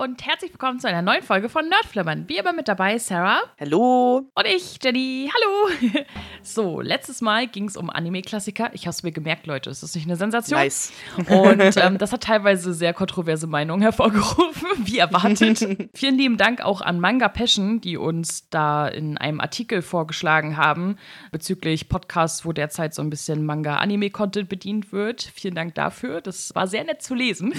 und 0.00 0.24
herzlich 0.24 0.50
willkommen 0.50 0.80
zu 0.80 0.88
einer 0.88 1.02
neuen 1.02 1.22
Folge 1.22 1.50
von 1.50 1.68
Nerdflimmern. 1.68 2.24
Wie 2.26 2.38
immer 2.38 2.54
mit 2.54 2.68
dabei 2.68 2.96
Sarah. 2.96 3.42
Hallo. 3.60 4.30
Und 4.34 4.46
ich, 4.46 4.78
Jenny. 4.82 5.30
Hallo. 5.30 6.00
So, 6.42 6.80
letztes 6.80 7.20
Mal 7.20 7.46
ging 7.48 7.66
es 7.66 7.76
um 7.76 7.90
Anime-Klassiker. 7.90 8.70
Ich 8.72 8.86
habe 8.86 8.92
es 8.92 9.02
mir 9.02 9.12
gemerkt, 9.12 9.46
Leute. 9.46 9.68
Ist 9.68 9.82
das 9.82 9.94
nicht 9.94 10.06
eine 10.06 10.16
Sensation? 10.16 10.58
Nice. 10.58 10.90
Und 11.28 11.60
ähm, 11.76 11.98
das 11.98 12.12
hat 12.12 12.22
teilweise 12.22 12.72
sehr 12.72 12.94
kontroverse 12.94 13.46
Meinungen 13.46 13.82
hervorgerufen, 13.82 14.66
wie 14.78 14.96
erwartet. 14.96 15.90
Vielen 15.94 16.16
lieben 16.16 16.38
Dank 16.38 16.62
auch 16.62 16.80
an 16.80 16.98
Manga 16.98 17.28
Passion, 17.28 17.82
die 17.82 17.98
uns 17.98 18.48
da 18.48 18.88
in 18.88 19.18
einem 19.18 19.38
Artikel 19.38 19.82
vorgeschlagen 19.82 20.56
haben 20.56 20.96
bezüglich 21.30 21.90
Podcasts, 21.90 22.46
wo 22.46 22.54
derzeit 22.54 22.94
so 22.94 23.02
ein 23.02 23.10
bisschen 23.10 23.44
Manga-Anime-Content 23.44 24.48
bedient 24.48 24.92
wird. 24.92 25.30
Vielen 25.34 25.54
Dank 25.54 25.74
dafür. 25.74 26.22
Das 26.22 26.54
war 26.54 26.66
sehr 26.68 26.84
nett 26.84 27.02
zu 27.02 27.14
lesen. 27.14 27.52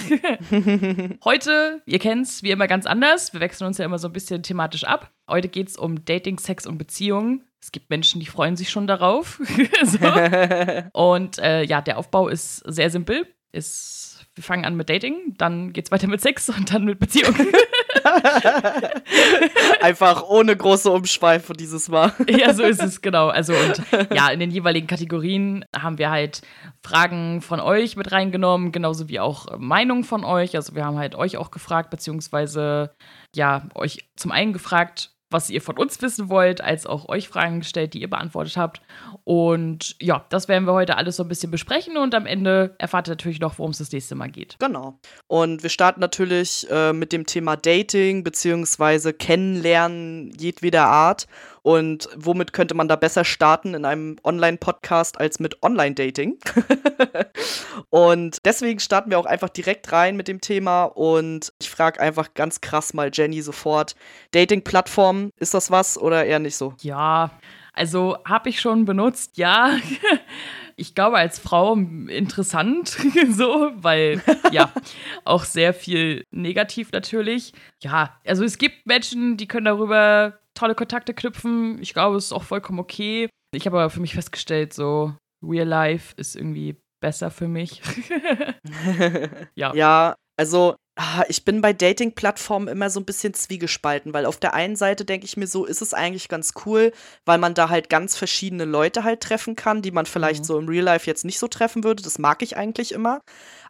Heute, 1.24 1.82
ihr 1.86 2.00
kennt's, 2.00 2.31
wie 2.42 2.50
immer 2.50 2.68
ganz 2.68 2.86
anders. 2.86 3.32
Wir 3.32 3.40
wechseln 3.40 3.66
uns 3.66 3.78
ja 3.78 3.84
immer 3.84 3.98
so 3.98 4.08
ein 4.08 4.12
bisschen 4.12 4.42
thematisch 4.42 4.84
ab. 4.84 5.10
Heute 5.28 5.48
geht's 5.48 5.76
um 5.76 6.04
Dating, 6.04 6.38
Sex 6.38 6.66
und 6.66 6.78
Beziehungen. 6.78 7.44
Es 7.60 7.70
gibt 7.70 7.90
Menschen, 7.90 8.20
die 8.20 8.26
freuen 8.26 8.56
sich 8.56 8.70
schon 8.70 8.86
darauf. 8.86 9.40
so. 9.84 9.98
Und 10.92 11.38
äh, 11.38 11.62
ja, 11.62 11.80
der 11.80 11.96
Aufbau 11.98 12.28
ist 12.28 12.56
sehr 12.66 12.90
simpel. 12.90 13.26
Ist, 13.52 14.26
wir 14.34 14.42
fangen 14.42 14.64
an 14.64 14.74
mit 14.74 14.88
Dating, 14.88 15.34
dann 15.36 15.72
geht's 15.72 15.90
weiter 15.90 16.08
mit 16.08 16.22
Sex 16.22 16.48
und 16.48 16.72
dann 16.72 16.84
mit 16.84 16.98
Beziehung. 16.98 17.34
Einfach 19.80 20.22
ohne 20.24 20.56
große 20.56 20.90
Umschweife 20.90 21.52
dieses 21.52 21.88
Mal. 21.88 22.12
ja, 22.28 22.54
so 22.54 22.62
ist 22.62 22.82
es, 22.82 23.00
genau. 23.00 23.28
Also, 23.28 23.54
und 23.54 23.82
ja, 24.14 24.28
in 24.28 24.40
den 24.40 24.50
jeweiligen 24.50 24.86
Kategorien 24.86 25.64
haben 25.76 25.98
wir 25.98 26.10
halt 26.10 26.42
Fragen 26.82 27.42
von 27.42 27.60
euch 27.60 27.96
mit 27.96 28.12
reingenommen, 28.12 28.72
genauso 28.72 29.08
wie 29.08 29.20
auch 29.20 29.58
Meinungen 29.58 30.04
von 30.04 30.24
euch. 30.24 30.56
Also, 30.56 30.74
wir 30.74 30.84
haben 30.84 30.98
halt 30.98 31.14
euch 31.14 31.36
auch 31.36 31.50
gefragt, 31.50 31.90
beziehungsweise 31.90 32.94
ja, 33.34 33.68
euch 33.74 34.08
zum 34.16 34.32
einen 34.32 34.52
gefragt, 34.52 35.10
was 35.32 35.50
ihr 35.50 35.62
von 35.62 35.78
uns 35.78 36.00
wissen 36.02 36.28
wollt, 36.28 36.60
als 36.60 36.86
auch 36.86 37.08
euch 37.08 37.28
Fragen 37.28 37.60
gestellt, 37.60 37.94
die 37.94 38.00
ihr 38.00 38.10
beantwortet 38.10 38.56
habt. 38.56 38.82
Und 39.24 39.96
ja, 40.00 40.24
das 40.28 40.48
werden 40.48 40.66
wir 40.66 40.72
heute 40.72 40.96
alles 40.96 41.16
so 41.16 41.24
ein 41.24 41.28
bisschen 41.28 41.50
besprechen 41.50 41.96
und 41.96 42.14
am 42.14 42.26
Ende 42.26 42.74
erfahrt 42.78 43.08
ihr 43.08 43.12
natürlich 43.12 43.40
noch, 43.40 43.58
worum 43.58 43.72
es 43.72 43.78
das 43.78 43.92
nächste 43.92 44.14
Mal 44.14 44.30
geht. 44.30 44.56
Genau. 44.58 44.98
Und 45.26 45.62
wir 45.62 45.70
starten 45.70 46.00
natürlich 46.00 46.66
äh, 46.70 46.92
mit 46.92 47.12
dem 47.12 47.26
Thema 47.26 47.56
Dating 47.56 48.24
beziehungsweise 48.24 49.12
Kennenlernen 49.12 50.32
jedweder 50.38 50.86
Art. 50.86 51.26
Und 51.62 52.08
womit 52.16 52.52
könnte 52.52 52.74
man 52.74 52.88
da 52.88 52.96
besser 52.96 53.24
starten 53.24 53.74
in 53.74 53.84
einem 53.84 54.16
Online-Podcast 54.24 55.20
als 55.20 55.38
mit 55.38 55.62
Online-Dating? 55.62 56.38
und 57.90 58.38
deswegen 58.44 58.80
starten 58.80 59.10
wir 59.10 59.18
auch 59.18 59.26
einfach 59.26 59.48
direkt 59.48 59.92
rein 59.92 60.16
mit 60.16 60.26
dem 60.26 60.40
Thema. 60.40 60.84
Und 60.84 61.52
ich 61.60 61.70
frage 61.70 62.00
einfach 62.00 62.34
ganz 62.34 62.60
krass 62.60 62.94
mal 62.94 63.10
Jenny 63.12 63.42
sofort: 63.42 63.94
Dating-Plattform, 64.32 65.30
ist 65.36 65.54
das 65.54 65.70
was 65.70 65.96
oder 65.96 66.24
eher 66.24 66.40
nicht 66.40 66.56
so? 66.56 66.74
Ja, 66.80 67.30
also 67.72 68.18
habe 68.24 68.48
ich 68.50 68.60
schon 68.60 68.84
benutzt, 68.84 69.38
ja. 69.38 69.76
Ich 70.74 70.94
glaube, 70.94 71.18
als 71.18 71.38
Frau 71.38 71.74
interessant, 71.74 72.88
so, 73.30 73.72
weil 73.76 74.22
ja, 74.52 74.72
auch 75.22 75.44
sehr 75.44 75.74
viel 75.74 76.24
negativ 76.30 76.92
natürlich. 76.92 77.52
Ja, 77.82 78.18
also 78.26 78.42
es 78.42 78.56
gibt 78.56 78.86
Menschen, 78.86 79.36
die 79.36 79.46
können 79.46 79.66
darüber 79.66 80.38
tolle 80.54 80.74
Kontakte 80.74 81.14
knüpfen. 81.14 81.80
Ich 81.80 81.94
glaube, 81.94 82.16
es 82.16 82.26
ist 82.26 82.32
auch 82.32 82.44
vollkommen 82.44 82.78
okay. 82.78 83.28
Ich 83.54 83.66
habe 83.66 83.78
aber 83.78 83.90
für 83.90 84.00
mich 84.00 84.14
festgestellt, 84.14 84.72
so 84.72 85.14
Real 85.44 85.66
Life 85.66 86.14
ist 86.16 86.36
irgendwie 86.36 86.76
besser 87.00 87.30
für 87.30 87.48
mich. 87.48 87.82
ja. 89.54 89.74
Ja, 89.74 90.14
also 90.36 90.76
ah, 90.96 91.24
ich 91.28 91.44
bin 91.44 91.60
bei 91.60 91.72
Dating-Plattformen 91.72 92.68
immer 92.68 92.90
so 92.90 93.00
ein 93.00 93.04
bisschen 93.04 93.34
zwiegespalten, 93.34 94.14
weil 94.14 94.26
auf 94.26 94.38
der 94.38 94.54
einen 94.54 94.76
Seite 94.76 95.04
denke 95.04 95.26
ich 95.26 95.36
mir 95.36 95.46
so, 95.46 95.64
ist 95.64 95.82
es 95.82 95.94
eigentlich 95.94 96.28
ganz 96.28 96.54
cool, 96.64 96.92
weil 97.24 97.38
man 97.38 97.54
da 97.54 97.68
halt 97.68 97.88
ganz 97.90 98.16
verschiedene 98.16 98.64
Leute 98.64 99.04
halt 99.04 99.20
treffen 99.20 99.56
kann, 99.56 99.82
die 99.82 99.90
man 99.90 100.06
vielleicht 100.06 100.40
mhm. 100.40 100.44
so 100.44 100.58
im 100.58 100.68
Real 100.68 100.84
Life 100.84 101.06
jetzt 101.06 101.24
nicht 101.24 101.38
so 101.38 101.48
treffen 101.48 101.84
würde. 101.84 102.02
Das 102.02 102.18
mag 102.18 102.42
ich 102.42 102.56
eigentlich 102.56 102.92
immer. 102.92 103.20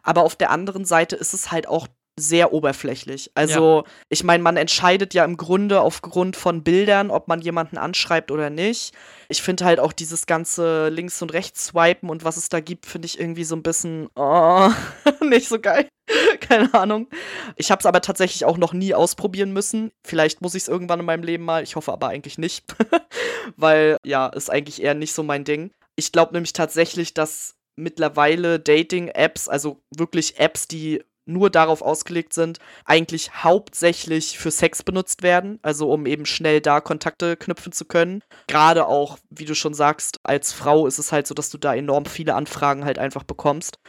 Aber 0.03 0.23
auf 0.23 0.35
der 0.35 0.51
anderen 0.51 0.85
Seite 0.85 1.15
ist 1.15 1.33
es 1.33 1.51
halt 1.51 1.67
auch 1.67 1.87
sehr 2.19 2.53
oberflächlich. 2.53 3.31
Also, 3.33 3.83
ja. 3.85 3.91
ich 4.09 4.23
meine, 4.23 4.43
man 4.43 4.57
entscheidet 4.57 5.13
ja 5.13 5.25
im 5.25 5.37
Grunde 5.37 5.81
aufgrund 5.81 6.35
von 6.35 6.63
Bildern, 6.63 7.09
ob 7.09 7.27
man 7.27 7.41
jemanden 7.41 7.77
anschreibt 7.77 8.31
oder 8.31 8.49
nicht. 8.49 8.93
Ich 9.29 9.41
finde 9.41 9.65
halt 9.65 9.79
auch 9.79 9.93
dieses 9.93 10.25
ganze 10.25 10.89
Links- 10.89 11.21
und 11.21 11.33
Rechts-Swipen 11.33 12.09
und 12.09 12.23
was 12.23 12.37
es 12.37 12.49
da 12.49 12.59
gibt, 12.59 12.85
finde 12.85 13.07
ich 13.07 13.19
irgendwie 13.19 13.43
so 13.43 13.55
ein 13.55 13.63
bisschen 13.63 14.09
oh, 14.15 14.69
nicht 15.21 15.47
so 15.47 15.59
geil. 15.59 15.87
Keine 16.39 16.73
Ahnung. 16.73 17.07
Ich 17.55 17.71
habe 17.71 17.79
es 17.79 17.85
aber 17.85 18.01
tatsächlich 18.01 18.45
auch 18.45 18.57
noch 18.57 18.73
nie 18.73 18.93
ausprobieren 18.93 19.51
müssen. 19.53 19.91
Vielleicht 20.05 20.41
muss 20.41 20.55
ich 20.55 20.63
es 20.63 20.69
irgendwann 20.69 20.99
in 20.99 21.05
meinem 21.05 21.23
Leben 21.23 21.45
mal. 21.45 21.63
Ich 21.63 21.75
hoffe 21.75 21.91
aber 21.91 22.07
eigentlich 22.07 22.37
nicht. 22.37 22.65
Weil, 23.57 23.97
ja, 24.05 24.27
ist 24.27 24.51
eigentlich 24.51 24.81
eher 24.81 24.93
nicht 24.93 25.13
so 25.13 25.23
mein 25.23 25.43
Ding. 25.43 25.71
Ich 25.95 26.11
glaube 26.11 26.33
nämlich 26.33 26.53
tatsächlich, 26.53 27.13
dass 27.13 27.55
mittlerweile 27.75 28.59
Dating-Apps, 28.59 29.47
also 29.47 29.81
wirklich 29.95 30.39
Apps, 30.39 30.67
die 30.67 31.03
nur 31.25 31.49
darauf 31.49 31.81
ausgelegt 31.81 32.33
sind, 32.33 32.59
eigentlich 32.85 33.43
hauptsächlich 33.43 34.37
für 34.37 34.51
Sex 34.51 34.83
benutzt 34.83 35.23
werden, 35.23 35.59
also 35.61 35.91
um 35.91 36.05
eben 36.05 36.25
schnell 36.25 36.61
da 36.61 36.81
Kontakte 36.81 37.37
knüpfen 37.37 37.71
zu 37.71 37.85
können. 37.85 38.21
Gerade 38.47 38.87
auch, 38.87 39.17
wie 39.29 39.45
du 39.45 39.55
schon 39.55 39.73
sagst, 39.73 40.19
als 40.23 40.53
Frau 40.53 40.87
ist 40.87 40.99
es 40.99 41.11
halt 41.11 41.27
so, 41.27 41.33
dass 41.33 41.49
du 41.49 41.57
da 41.57 41.73
enorm 41.73 42.05
viele 42.05 42.35
Anfragen 42.35 42.85
halt 42.85 42.99
einfach 42.99 43.23
bekommst, 43.23 43.79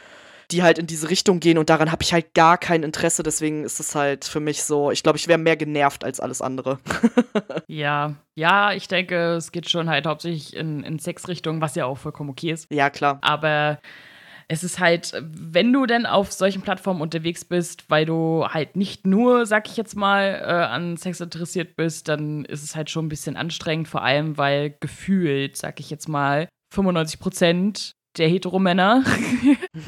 die 0.51 0.63
halt 0.63 0.77
in 0.77 0.87
diese 0.87 1.09
Richtung 1.09 1.39
gehen 1.39 1.57
und 1.57 1.69
daran 1.69 1.91
habe 1.91 2.03
ich 2.03 2.13
halt 2.13 2.33
gar 2.33 2.57
kein 2.57 2.83
Interesse, 2.83 3.23
deswegen 3.23 3.63
ist 3.63 3.79
es 3.79 3.95
halt 3.95 4.25
für 4.25 4.39
mich 4.39 4.63
so, 4.63 4.91
ich 4.91 5.03
glaube, 5.03 5.17
ich 5.17 5.27
wäre 5.27 5.39
mehr 5.39 5.57
genervt 5.57 6.03
als 6.03 6.19
alles 6.19 6.41
andere. 6.41 6.79
ja, 7.67 8.15
ja, 8.35 8.73
ich 8.73 8.87
denke, 8.87 9.33
es 9.33 9.51
geht 9.51 9.69
schon 9.69 9.89
halt 9.89 10.05
hauptsächlich 10.05 10.55
in, 10.55 10.83
in 10.83 10.99
Sexrichtung, 10.99 11.61
was 11.61 11.75
ja 11.75 11.85
auch 11.85 11.97
vollkommen 11.97 12.29
okay 12.29 12.51
ist. 12.51 12.71
Ja, 12.71 12.89
klar. 12.89 13.17
Aber 13.21 13.79
es 14.47 14.63
ist 14.63 14.79
halt, 14.79 15.13
wenn 15.21 15.73
du 15.73 15.85
denn 15.85 16.05
auf 16.05 16.31
solchen 16.31 16.61
Plattformen 16.61 17.01
unterwegs 17.01 17.45
bist, 17.45 17.89
weil 17.89 18.05
du 18.05 18.45
halt 18.47 18.75
nicht 18.75 19.05
nur, 19.07 19.45
sag 19.45 19.67
ich 19.67 19.77
jetzt 19.77 19.95
mal, 19.95 20.41
äh, 20.41 20.51
an 20.51 20.97
Sex 20.97 21.19
interessiert 21.19 21.75
bist, 21.75 22.07
dann 22.07 22.45
ist 22.45 22.63
es 22.63 22.75
halt 22.75 22.89
schon 22.89 23.05
ein 23.05 23.09
bisschen 23.09 23.37
anstrengend, 23.37 23.87
vor 23.87 24.03
allem 24.03 24.37
weil 24.37 24.75
gefühlt, 24.79 25.57
sag 25.57 25.79
ich 25.79 25.89
jetzt 25.89 26.07
mal, 26.07 26.47
95 26.73 27.19
Prozent 27.19 27.95
der 28.17 28.27
Heteromänner 28.27 29.03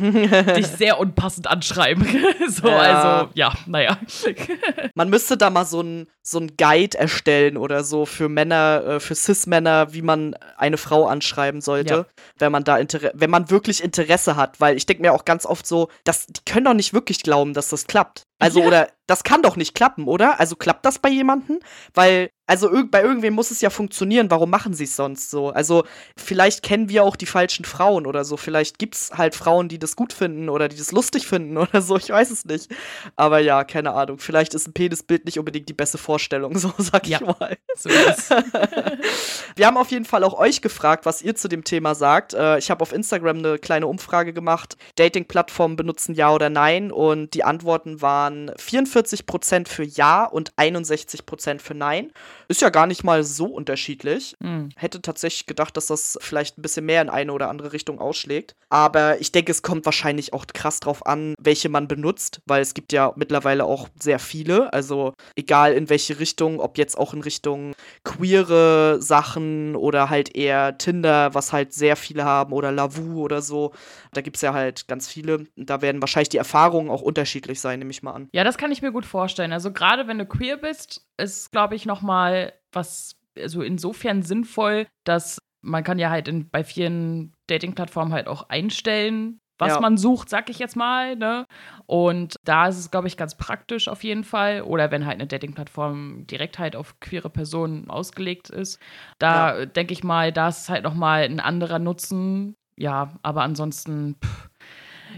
dich 0.55 0.67
sehr 0.67 0.99
unpassend 0.99 1.47
anschreiben. 1.47 2.05
so, 2.47 2.67
ja. 2.67 2.77
also, 2.77 3.29
ja, 3.33 3.53
naja. 3.65 3.97
Man 4.95 5.09
müsste 5.09 5.37
da 5.37 5.49
mal 5.49 5.65
so 5.65 5.81
ein, 5.81 6.07
so 6.21 6.39
ein 6.39 6.51
Guide 6.57 6.97
erstellen 6.97 7.57
oder 7.57 7.83
so 7.83 8.05
für 8.05 8.29
Männer, 8.29 8.83
äh, 8.85 8.99
für 8.99 9.15
Cis-Männer, 9.15 9.93
wie 9.93 10.01
man 10.01 10.35
eine 10.57 10.77
Frau 10.77 11.07
anschreiben 11.07 11.61
sollte, 11.61 11.93
ja. 11.93 12.05
wenn 12.37 12.51
man 12.51 12.63
da 12.63 12.77
Inter 12.77 13.11
wenn 13.13 13.29
man 13.29 13.49
wirklich 13.49 13.83
Interesse 13.83 14.35
hat. 14.35 14.59
Weil 14.59 14.75
ich 14.75 14.85
denke 14.85 15.03
mir 15.03 15.13
auch 15.13 15.25
ganz 15.25 15.45
oft 15.45 15.65
so, 15.65 15.89
dass 16.03 16.27
die 16.27 16.41
können 16.45 16.65
doch 16.65 16.73
nicht 16.73 16.93
wirklich 16.93 17.23
glauben, 17.23 17.53
dass 17.53 17.69
das 17.69 17.87
klappt. 17.87 18.26
Also, 18.39 18.59
ja. 18.61 18.67
oder 18.67 18.87
das 19.07 19.23
kann 19.23 19.41
doch 19.41 19.55
nicht 19.55 19.73
klappen, 19.73 20.05
oder? 20.07 20.39
Also 20.39 20.57
klappt 20.57 20.85
das 20.85 20.99
bei 20.99 21.09
jemandem? 21.09 21.59
Weil, 21.93 22.29
also 22.45 22.69
irg 22.71 22.91
bei 22.91 23.01
irgendwem 23.01 23.33
muss 23.33 23.51
es 23.51 23.61
ja 23.61 23.69
funktionieren. 23.69 24.29
Warum 24.29 24.49
machen 24.49 24.73
sie 24.73 24.83
es 24.83 24.97
sonst 24.97 25.31
so? 25.31 25.49
Also, 25.49 25.85
vielleicht 26.17 26.61
kennen 26.61 26.89
wir 26.89 27.03
auch 27.03 27.15
die 27.15 27.25
falschen 27.25 27.63
Frauen 27.63 28.05
oder 28.05 28.25
so. 28.25 28.35
Vielleicht 28.35 28.79
gibt 28.79 28.95
es 28.95 29.11
halt 29.17 29.33
Frauen, 29.33 29.69
die 29.69 29.79
das 29.79 29.95
gut 29.95 30.11
finden 30.11 30.49
oder 30.49 30.67
die 30.67 30.75
das 30.75 30.91
lustig 30.91 31.25
finden 31.25 31.57
oder 31.57 31.81
so. 31.81 31.95
Ich 31.97 32.09
weiß 32.09 32.29
es 32.31 32.43
nicht. 32.43 32.69
Aber 33.15 33.39
ja, 33.39 33.63
keine 33.63 33.93
Ahnung. 33.93 34.19
Vielleicht 34.19 34.53
ist 34.53 34.67
ein 34.67 34.73
Penisbild 34.73 35.23
nicht 35.23 35.39
unbedingt 35.39 35.69
die 35.69 35.73
beste 35.73 35.97
Vorstellung, 35.97 36.57
so 36.57 36.73
sag 36.77 37.07
ja. 37.07 37.19
ich 37.21 37.25
mal. 37.25 37.57
So 37.77 37.89
wir 39.55 39.67
haben 39.67 39.77
auf 39.77 39.91
jeden 39.91 40.05
Fall 40.05 40.25
auch 40.25 40.37
euch 40.37 40.61
gefragt, 40.61 41.05
was 41.05 41.21
ihr 41.21 41.35
zu 41.35 41.47
dem 41.47 41.63
Thema 41.63 41.95
sagt. 41.95 42.33
Äh, 42.33 42.57
ich 42.57 42.69
habe 42.69 42.81
auf 42.81 42.91
Instagram 42.91 43.37
eine 43.37 43.57
kleine 43.57 43.87
Umfrage 43.87 44.33
gemacht. 44.33 44.75
Dating-Plattformen 44.97 45.77
benutzen 45.77 46.13
ja 46.13 46.33
oder 46.33 46.49
nein? 46.49 46.91
Und 46.91 47.33
die 47.33 47.45
Antworten 47.45 48.01
waren 48.01 48.26
waren 48.27 48.51
44% 48.51 49.67
für 49.67 49.83
Ja 49.83 50.25
und 50.25 50.53
61% 50.55 51.59
für 51.59 51.73
Nein. 51.73 52.11
Ist 52.47 52.61
ja 52.61 52.69
gar 52.69 52.87
nicht 52.87 53.03
mal 53.03 53.23
so 53.23 53.45
unterschiedlich. 53.45 54.35
Mhm. 54.39 54.69
Hätte 54.75 55.01
tatsächlich 55.01 55.45
gedacht, 55.45 55.75
dass 55.77 55.87
das 55.87 56.17
vielleicht 56.21 56.57
ein 56.57 56.61
bisschen 56.61 56.85
mehr 56.85 57.01
in 57.01 57.09
eine 57.09 57.33
oder 57.33 57.49
andere 57.49 57.73
Richtung 57.73 57.99
ausschlägt. 57.99 58.55
Aber 58.69 59.19
ich 59.19 59.31
denke, 59.31 59.51
es 59.51 59.61
kommt 59.61 59.85
wahrscheinlich 59.85 60.33
auch 60.33 60.45
krass 60.47 60.79
drauf 60.79 61.05
an, 61.05 61.35
welche 61.39 61.69
man 61.69 61.87
benutzt, 61.87 62.41
weil 62.45 62.61
es 62.61 62.73
gibt 62.73 62.93
ja 62.93 63.13
mittlerweile 63.15 63.65
auch 63.65 63.89
sehr 63.99 64.19
viele. 64.19 64.71
Also 64.73 65.13
egal 65.35 65.73
in 65.73 65.89
welche 65.89 66.19
Richtung, 66.19 66.59
ob 66.59 66.77
jetzt 66.77 66.97
auch 66.97 67.13
in 67.13 67.21
Richtung 67.21 67.73
queere 68.03 69.01
Sachen 69.01 69.75
oder 69.75 70.09
halt 70.09 70.35
eher 70.35 70.77
Tinder, 70.77 71.33
was 71.33 71.53
halt 71.53 71.73
sehr 71.73 71.95
viele 71.95 72.23
haben, 72.25 72.53
oder 72.53 72.71
Lavu 72.71 73.23
oder 73.23 73.41
so. 73.41 73.73
Da 74.13 74.21
gibt 74.21 74.37
es 74.37 74.41
ja 74.41 74.53
halt 74.53 74.87
ganz 74.87 75.07
viele. 75.07 75.47
Da 75.55 75.81
werden 75.81 76.01
wahrscheinlich 76.01 76.29
die 76.29 76.37
Erfahrungen 76.37 76.89
auch 76.89 77.01
unterschiedlich 77.01 77.59
sein, 77.59 77.79
nehme 77.79 77.91
ich 77.91 78.03
mal 78.03 78.13
an. 78.13 78.29
Ja, 78.33 78.43
das 78.43 78.57
kann 78.57 78.71
ich 78.71 78.81
mir 78.81 78.91
gut 78.91 79.05
vorstellen. 79.05 79.53
Also 79.53 79.71
gerade 79.71 80.07
wenn 80.07 80.17
du 80.17 80.25
queer 80.25 80.57
bist, 80.57 81.05
ist, 81.17 81.51
glaube 81.51 81.75
ich, 81.75 81.85
noch 81.85 82.01
mal 82.01 82.36
was 82.77 83.15
also 83.37 83.61
insofern 83.61 84.23
sinnvoll, 84.23 84.87
dass 85.03 85.37
man 85.61 85.83
kann 85.83 85.99
ja 85.99 86.09
halt 86.09 86.27
in, 86.27 86.49
bei 86.49 86.63
vielen 86.63 87.33
Dating-Plattformen 87.47 88.13
halt 88.13 88.27
auch 88.27 88.49
einstellen, 88.49 89.39
was 89.59 89.73
Ja. 89.73 89.79
man 89.79 89.97
sucht, 89.97 90.29
sag 90.29 90.49
ich 90.49 90.59
jetzt 90.59 90.75
mal. 90.75 91.15
Ne? 91.15 91.45
Und 91.87 92.35
da 92.45 92.67
ist 92.67 92.77
es, 92.77 92.91
glaube 92.91 93.07
ich, 93.07 93.17
ganz 93.17 93.35
praktisch 93.35 93.87
auf 93.87 94.03
jeden 94.03 94.23
Fall. 94.23 94.61
Oder 94.61 94.91
wenn 94.91 95.05
halt 95.05 95.15
eine 95.19 95.27
Dating-Plattform 95.27 96.25
direkt 96.27 96.59
halt 96.59 96.75
auf 96.75 96.99
queere 96.99 97.29
Personen 97.29 97.89
ausgelegt 97.89 98.49
ist. 98.49 98.79
Da 99.19 99.57
äh, 99.57 99.67
denke 99.67 99.93
ich 99.93 100.03
mal, 100.03 100.31
da 100.31 100.49
ist 100.49 100.69
halt 100.69 100.83
nochmal 100.83 101.23
ein 101.23 101.39
anderer 101.39 101.79
Nutzen. 101.79 102.55
Ja, 102.77 103.17
aber 103.23 103.41
ansonsten 103.41 104.15
pff, 104.23 104.49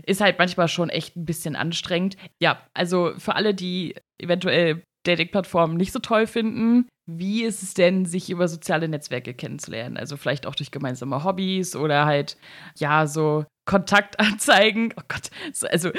ist 0.05 0.21
halt 0.21 0.39
manchmal 0.39 0.69
schon 0.69 0.89
echt 0.89 1.17
ein 1.17 1.25
bisschen 1.25 1.57
anstrengend. 1.57 2.15
Ja, 2.41 2.61
also 2.73 3.13
für 3.17 3.35
alle, 3.35 3.53
die 3.53 3.95
eventuell 4.17 4.83
Dating-Plattformen 5.03 5.77
nicht 5.77 5.91
so 5.91 5.99
toll 5.99 6.27
finden, 6.27 6.87
wie 7.05 7.43
ist 7.43 7.63
es 7.63 7.73
denn, 7.73 8.05
sich 8.05 8.29
über 8.29 8.47
soziale 8.47 8.87
Netzwerke 8.87 9.33
kennenzulernen? 9.33 9.97
Also 9.97 10.15
vielleicht 10.15 10.45
auch 10.45 10.53
durch 10.55 10.69
gemeinsame 10.69 11.23
Hobbys 11.23 11.75
oder 11.75 12.05
halt, 12.05 12.37
ja, 12.77 13.07
so 13.07 13.45
Kontaktanzeigen. 13.65 14.93
Oh 14.97 15.03
Gott, 15.07 15.29
so, 15.53 15.67
also 15.67 15.89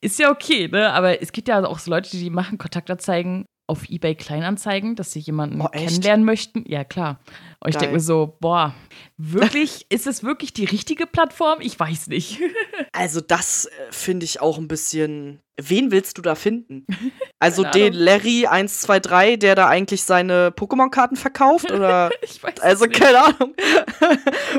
ist 0.00 0.18
ja 0.18 0.30
okay, 0.30 0.68
ne? 0.68 0.92
Aber 0.92 1.20
es 1.22 1.32
gibt 1.32 1.48
ja 1.48 1.64
auch 1.64 1.78
so 1.78 1.90
Leute, 1.90 2.10
die 2.10 2.30
machen 2.30 2.58
Kontaktanzeigen 2.58 3.46
auf 3.66 3.88
eBay 3.88 4.16
Kleinanzeigen, 4.16 4.96
dass 4.96 5.12
sie 5.12 5.20
jemanden 5.20 5.60
Oh, 5.60 5.68
kennenlernen 5.68 6.24
möchten. 6.24 6.64
Ja, 6.68 6.84
klar. 6.84 7.20
Und 7.60 7.70
ich 7.70 7.76
denke 7.76 7.94
mir 7.94 8.00
so, 8.00 8.36
boah, 8.40 8.74
wirklich, 9.20 9.86
ist 9.90 10.06
es 10.06 10.22
wirklich 10.22 10.52
die 10.52 10.64
richtige 10.64 11.06
Plattform? 11.06 11.60
Ich 11.60 11.78
weiß 11.78 12.08
nicht. 12.08 12.40
Also 12.92 13.20
das 13.20 13.66
äh, 13.66 13.70
finde 13.90 14.24
ich 14.24 14.40
auch 14.40 14.58
ein 14.58 14.66
bisschen. 14.66 15.40
Wen 15.62 15.90
willst 15.90 16.18
du 16.18 16.22
da 16.22 16.34
finden? 16.34 16.86
Also 17.42 17.62
den. 17.64 17.94
Larry 17.94 18.44
123, 18.46 19.38
der 19.38 19.54
da 19.54 19.66
eigentlich 19.66 20.02
seine 20.02 20.50
Pokémon-Karten 20.50 21.16
verkauft? 21.16 21.72
Oder. 21.72 22.10
ich 22.20 22.42
weiß 22.42 22.60
Also 22.60 22.84
es 22.84 22.90
nicht. 22.90 23.00
keine 23.00 23.24
Ahnung. 23.24 23.54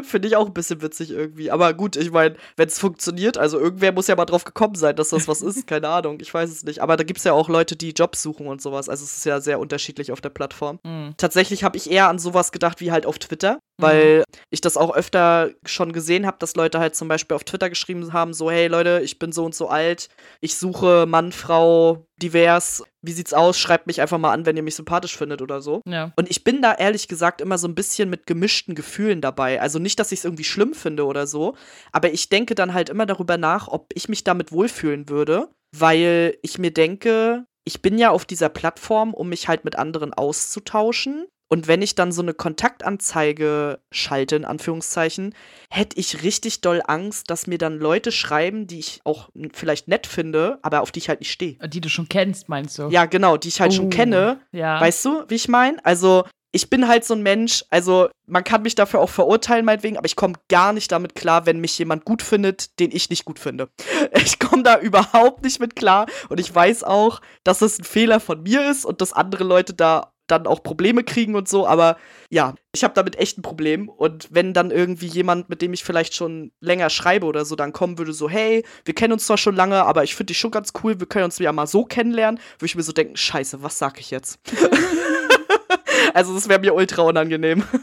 Finde 0.02 0.28
ich 0.28 0.36
auch 0.36 0.48
ein 0.48 0.54
bisschen 0.54 0.82
witzig 0.82 1.12
irgendwie. 1.12 1.52
Aber 1.52 1.76
gut, 1.76 1.96
ich 1.96 2.10
meine, 2.10 2.38
wenn 2.58 2.68
es 2.68 2.80
funktioniert, 2.80 3.38
also 3.38 3.60
irgendwer 3.60 3.92
muss 3.92 4.08
ja 4.08 4.16
mal 4.16 4.26
drauf 4.26 4.46
gekommen 4.46 4.74
sein, 4.74 4.96
dass 4.96 5.10
das 5.10 5.28
was 5.28 5.44
ist. 5.44 5.68
Keine 5.68 5.90
Ahnung, 5.90 6.18
ich 6.22 6.34
weiß 6.34 6.50
es 6.50 6.64
nicht. 6.64 6.80
Aber 6.82 6.98
da 6.98 7.04
gibt 7.04 7.20
es 7.20 7.24
ja 7.24 7.34
auch 7.34 7.50
Leute, 7.50 7.76
die 7.76 7.92
Jobs 7.92 8.24
suchen 8.24 8.48
und 8.48 8.62
sowas. 8.64 8.90
Also 8.90 9.04
es 9.04 9.18
ist 9.18 9.26
ja 9.26 9.40
sehr 9.42 9.60
unterschiedlich 9.60 10.12
auf 10.12 10.22
der 10.22 10.30
Plattform. 10.30 10.80
Hm. 10.84 11.14
Tatsächlich 11.18 11.64
habe 11.64 11.78
ich 11.78 11.92
eher 11.92 12.10
an 12.10 12.18
sowas 12.18 12.52
gedacht 12.52 12.82
wie 12.82 12.92
halt 12.92 13.06
auf 13.06 13.20
Twitter, 13.20 13.60
weil 13.78 14.24
ich 14.52 14.62
das 14.62 14.78
auch 14.78 14.94
öfter 14.94 15.52
schon 15.66 15.94
gesehen 15.94 16.28
habe, 16.28 16.38
dass 16.40 16.56
Leute 16.56 16.80
halt 16.80 16.96
zum 16.96 17.08
Beispiel 17.08 17.36
auf 17.36 17.46
Twitter 17.46 17.70
geschrieben 17.70 18.14
haben, 18.14 18.34
so, 18.34 18.52
hey 18.52 18.68
Leute, 18.68 19.02
ich 19.04 19.18
bin 19.18 19.32
so 19.32 19.46
und 19.46 19.56
so 19.56 19.70
alt, 19.70 20.10
ich 20.42 20.56
suche 20.56 21.06
Mann, 21.08 21.32
Frau, 21.32 22.06
divers, 22.22 22.84
wie 23.02 23.14
sieht's 23.14 23.34
aus? 23.34 23.58
Schreibt 23.58 23.88
mich 23.88 24.02
einfach 24.02 24.18
mal 24.18 24.32
an, 24.32 24.46
wenn 24.46 24.58
ihr 24.58 24.64
mich 24.64 24.76
sympathisch 24.76 25.18
findet 25.18 25.42
oder 25.42 25.62
so. 25.62 25.82
Ja. 25.88 26.12
Und 26.18 26.30
ich 26.30 26.44
bin 26.44 26.62
da 26.62 26.74
ehrlich 26.74 27.08
gesagt 27.08 27.42
immer 27.42 27.58
so 27.58 27.68
ein 27.68 27.76
bisschen 27.76 28.10
mit 28.10 28.28
gemischten 28.28 28.76
Gefühlen 28.76 29.22
dabei. 29.22 29.62
Also 29.62 29.80
nicht, 29.80 30.00
dass 30.00 30.12
ich 30.12 30.20
es 30.20 30.26
irgendwie 30.26 30.44
schlimm 30.44 30.74
finde 30.74 31.06
oder 31.06 31.26
so, 31.28 31.56
aber 31.94 32.12
ich 32.12 32.30
denke 32.30 32.54
dann 32.54 32.74
halt 32.74 32.90
immer 32.90 33.06
darüber 33.06 33.38
nach, 33.38 33.70
ob 33.70 33.88
ich 33.94 34.10
mich 34.10 34.24
damit 34.26 34.52
wohlfühlen 34.52 35.08
würde, 35.08 35.48
weil 35.76 36.38
ich 36.42 36.58
mir 36.58 36.72
denke, 36.72 37.46
ich 37.64 37.82
bin 37.82 37.98
ja 37.98 38.10
auf 38.10 38.26
dieser 38.26 38.50
Plattform, 38.50 39.14
um 39.14 39.30
mich 39.30 39.48
halt 39.48 39.64
mit 39.64 39.78
anderen 39.78 40.14
auszutauschen. 40.14 41.28
Und 41.52 41.68
wenn 41.68 41.82
ich 41.82 41.96
dann 41.96 42.14
so 42.14 42.22
eine 42.22 42.34
Kontaktanzeige 42.34 43.80
schalte, 43.92 44.38
in 44.38 44.46
Anführungszeichen, 44.46 45.36
hätte 45.70 46.00
ich 46.00 46.24
richtig 46.24 46.62
doll 46.62 46.82
Angst, 46.88 47.30
dass 47.30 47.46
mir 47.46 47.58
dann 47.58 47.78
Leute 47.78 48.14
schreiben, 48.14 48.68
die 48.68 48.80
ich 48.80 49.02
auch 49.04 49.28
vielleicht 49.52 49.90
nett 49.90 50.08
finde, 50.08 50.60
aber 50.62 50.80
auf 50.80 50.94
die 50.94 51.00
ich 51.00 51.10
halt 51.10 51.20
nicht 51.20 51.32
stehe. 51.32 51.58
Die 51.68 51.82
du 51.82 51.90
schon 51.90 52.08
kennst, 52.08 52.48
meinst 52.48 52.80
du? 52.80 52.88
Ja, 52.88 53.04
genau, 53.06 53.36
die 53.36 53.50
ich 53.50 53.60
halt 53.60 53.74
schon 53.74 53.88
Oh, 53.88 53.90
kenne. 53.90 54.40
Ja. 54.54 54.80
Weißt 54.80 55.04
du, 55.04 55.26
wie 55.28 55.36
ich 55.36 55.50
meine? 55.50 55.84
Also, 55.84 56.24
ich 56.54 56.70
bin 56.70 56.88
halt 56.88 57.04
so 57.04 57.14
ein 57.16 57.22
Mensch, 57.24 57.66
also 57.70 58.10
man 58.28 58.44
kann 58.44 58.62
mich 58.62 58.76
dafür 58.76 59.02
auch 59.02 59.10
verurteilen, 59.10 59.66
meinetwegen, 59.66 59.98
aber 59.98 60.06
ich 60.06 60.16
komme 60.16 60.36
gar 60.50 60.72
nicht 60.72 60.92
damit 60.92 61.16
klar, 61.16 61.46
wenn 61.46 61.60
mich 61.60 61.78
jemand 61.78 62.06
gut 62.06 62.22
findet, 62.22 62.80
den 62.80 62.92
ich 62.92 63.10
nicht 63.10 63.26
gut 63.26 63.40
finde. 63.40 63.70
Ich 64.24 64.40
komme 64.40 64.64
da 64.64 64.78
überhaupt 64.80 65.44
nicht 65.44 65.60
mit 65.60 65.76
klar 65.76 66.06
und 66.30 66.40
ich 66.40 66.54
weiß 66.54 66.84
auch, 66.84 67.22
dass 67.44 67.62
es 67.62 67.80
ein 67.80 67.86
Fehler 67.86 68.20
von 68.20 68.44
mir 68.44 68.70
ist 68.70 68.84
und 68.86 69.00
dass 69.00 69.14
andere 69.14 69.44
Leute 69.44 69.74
da 69.74 70.11
dann 70.32 70.48
auch 70.48 70.64
Probleme 70.64 71.04
kriegen 71.04 71.36
und 71.36 71.48
so, 71.48 71.68
aber 71.68 71.98
ja, 72.30 72.56
ich 72.74 72.84
habe 72.84 72.94
damit 72.94 73.18
echt 73.18 73.38
ein 73.38 73.42
Problem 73.42 73.90
und 73.90 74.30
wenn 74.32 74.54
dann 74.54 74.72
irgendwie 74.72 75.08
jemand, 75.08 75.50
mit 75.50 75.62
dem 75.62 75.74
ich 75.74 75.84
vielleicht 75.84 76.16
schon 76.16 76.52
länger 76.62 76.90
schreibe 76.90 77.26
oder 77.26 77.46
so, 77.46 77.56
dann 77.56 77.74
kommen 77.74 77.98
würde 77.98 78.14
so, 78.14 78.30
hey, 78.30 78.64
wir 78.86 78.96
kennen 78.96 79.14
uns 79.14 79.28
zwar 79.28 79.38
schon 79.38 79.56
lange, 79.56 79.84
aber 79.84 80.04
ich 80.04 80.16
finde 80.16 80.32
dich 80.32 80.40
schon 80.40 80.52
ganz 80.52 80.72
cool, 80.84 81.00
wir 81.00 81.08
können 81.08 81.26
uns 81.26 81.38
ja 81.40 81.52
mal 81.52 81.68
so 81.68 81.84
kennenlernen, 81.84 82.40
würde 82.58 82.66
ich 82.66 82.76
mir 82.76 82.84
so 82.84 82.94
denken, 82.94 83.18
scheiße, 83.18 83.62
was 83.62 83.78
sag 83.78 84.00
ich 84.00 84.12
jetzt? 84.12 84.40
also 86.14 86.34
das 86.34 86.50
wäre 86.50 86.60
mir 86.60 86.74
ultra 86.74 87.04
unangenehm. 87.04 87.64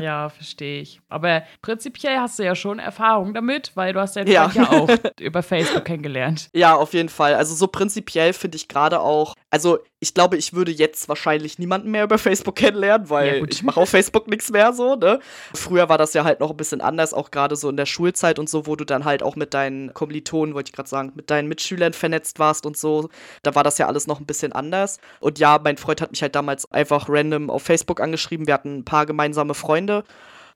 Ja, 0.00 0.28
verstehe 0.28 0.80
ich. 0.80 1.00
Aber 1.08 1.42
prinzipiell 1.62 2.18
hast 2.18 2.38
du 2.38 2.44
ja 2.44 2.54
schon 2.54 2.78
Erfahrung 2.78 3.34
damit, 3.34 3.72
weil 3.74 3.92
du 3.92 4.00
hast 4.00 4.16
deinen 4.16 4.28
Ja. 4.28 4.48
Freund 4.48 4.56
ja 4.56 4.70
auch 4.70 4.88
über 5.20 5.42
Facebook 5.42 5.84
kennengelernt. 5.84 6.48
Ja, 6.54 6.74
auf 6.74 6.92
jeden 6.94 7.08
Fall. 7.08 7.34
Also 7.34 7.54
so 7.54 7.66
prinzipiell 7.66 8.32
finde 8.32 8.56
ich 8.56 8.68
gerade 8.68 9.00
auch, 9.00 9.34
also 9.50 9.78
ich 9.98 10.12
glaube, 10.12 10.36
ich 10.36 10.52
würde 10.52 10.70
jetzt 10.72 11.08
wahrscheinlich 11.08 11.58
niemanden 11.58 11.90
mehr 11.90 12.04
über 12.04 12.18
Facebook 12.18 12.56
kennenlernen, 12.56 13.06
Ja, 13.06 13.10
weil 13.10 13.40
gut. 13.40 13.54
ich 13.54 13.62
mache 13.62 13.80
auf 13.80 13.88
Facebook 13.88 14.28
nichts 14.28 14.50
mehr 14.50 14.74
so, 14.74 14.94
ne? 14.94 15.20
Früher 15.54 15.88
war 15.88 15.96
das 15.96 16.12
ja 16.12 16.22
halt 16.24 16.40
noch 16.40 16.50
ein 16.50 16.56
bisschen 16.56 16.82
anders, 16.82 17.14
auch 17.14 17.30
gerade 17.30 17.56
so 17.56 17.70
in 17.70 17.78
der 17.78 17.86
Schulzeit 17.86 18.38
und 18.38 18.48
so, 18.50 18.66
wo 18.66 18.76
du 18.76 18.84
dann 18.84 19.06
halt 19.06 19.22
auch 19.22 19.36
mit 19.36 19.54
deinen 19.54 19.94
Kommilitonen, 19.94 20.54
wollte 20.54 20.68
ich 20.68 20.74
gerade 20.74 20.88
sagen, 20.88 21.12
mit 21.14 21.30
deinen 21.30 21.48
Mitschülern 21.48 21.94
vernetzt 21.94 22.38
warst 22.38 22.66
und 22.66 22.76
so. 22.76 23.08
Da 23.42 23.54
war 23.54 23.64
das 23.64 23.78
ja 23.78 23.86
alles 23.86 24.06
noch 24.06 24.20
ein 24.20 24.26
bisschen 24.26 24.52
anders. 24.52 24.98
Und 25.20 25.38
ja, 25.38 25.58
mein 25.64 25.78
Freund 25.78 26.02
hat 26.02 26.10
mich 26.10 26.20
halt 26.20 26.34
damals 26.34 26.70
einfach 26.70 27.06
random 27.08 27.48
auf 27.48 27.62
Facebook 27.62 28.00
angeschrieben. 28.00 28.46
Wir 28.46 28.54
hatten 28.54 28.78
ein 28.78 28.84
paar 28.84 29.06
gemeinsame 29.06 29.54
Freunde, 29.54 30.04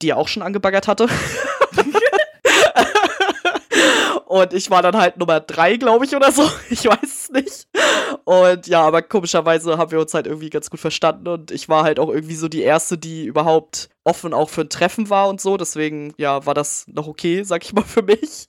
die 0.03 0.09
er 0.09 0.17
auch 0.17 0.27
schon 0.27 0.43
angebaggert 0.43 0.87
hatte. 0.87 1.07
Und 4.31 4.53
ich 4.53 4.71
war 4.71 4.81
dann 4.81 4.95
halt 4.95 5.17
Nummer 5.17 5.41
drei, 5.41 5.75
glaube 5.75 6.05
ich, 6.05 6.15
oder 6.15 6.31
so. 6.31 6.49
Ich 6.69 6.85
weiß 6.85 6.99
es 7.03 7.29
nicht. 7.31 7.67
Und 8.23 8.65
ja, 8.65 8.81
aber 8.81 9.01
komischerweise 9.01 9.77
haben 9.77 9.91
wir 9.91 9.99
uns 9.99 10.13
halt 10.13 10.25
irgendwie 10.25 10.49
ganz 10.49 10.69
gut 10.69 10.79
verstanden. 10.79 11.27
Und 11.27 11.51
ich 11.51 11.67
war 11.67 11.83
halt 11.83 11.99
auch 11.99 12.07
irgendwie 12.07 12.35
so 12.35 12.47
die 12.47 12.61
Erste, 12.61 12.97
die 12.97 13.25
überhaupt 13.25 13.89
offen 14.05 14.33
auch 14.33 14.49
für 14.49 14.61
ein 14.61 14.69
Treffen 14.69 15.09
war 15.09 15.27
und 15.27 15.41
so. 15.41 15.57
Deswegen, 15.57 16.13
ja, 16.17 16.45
war 16.45 16.53
das 16.53 16.85
noch 16.87 17.07
okay, 17.07 17.43
sag 17.43 17.65
ich 17.65 17.73
mal, 17.73 17.83
für 17.85 18.03
mich. 18.03 18.47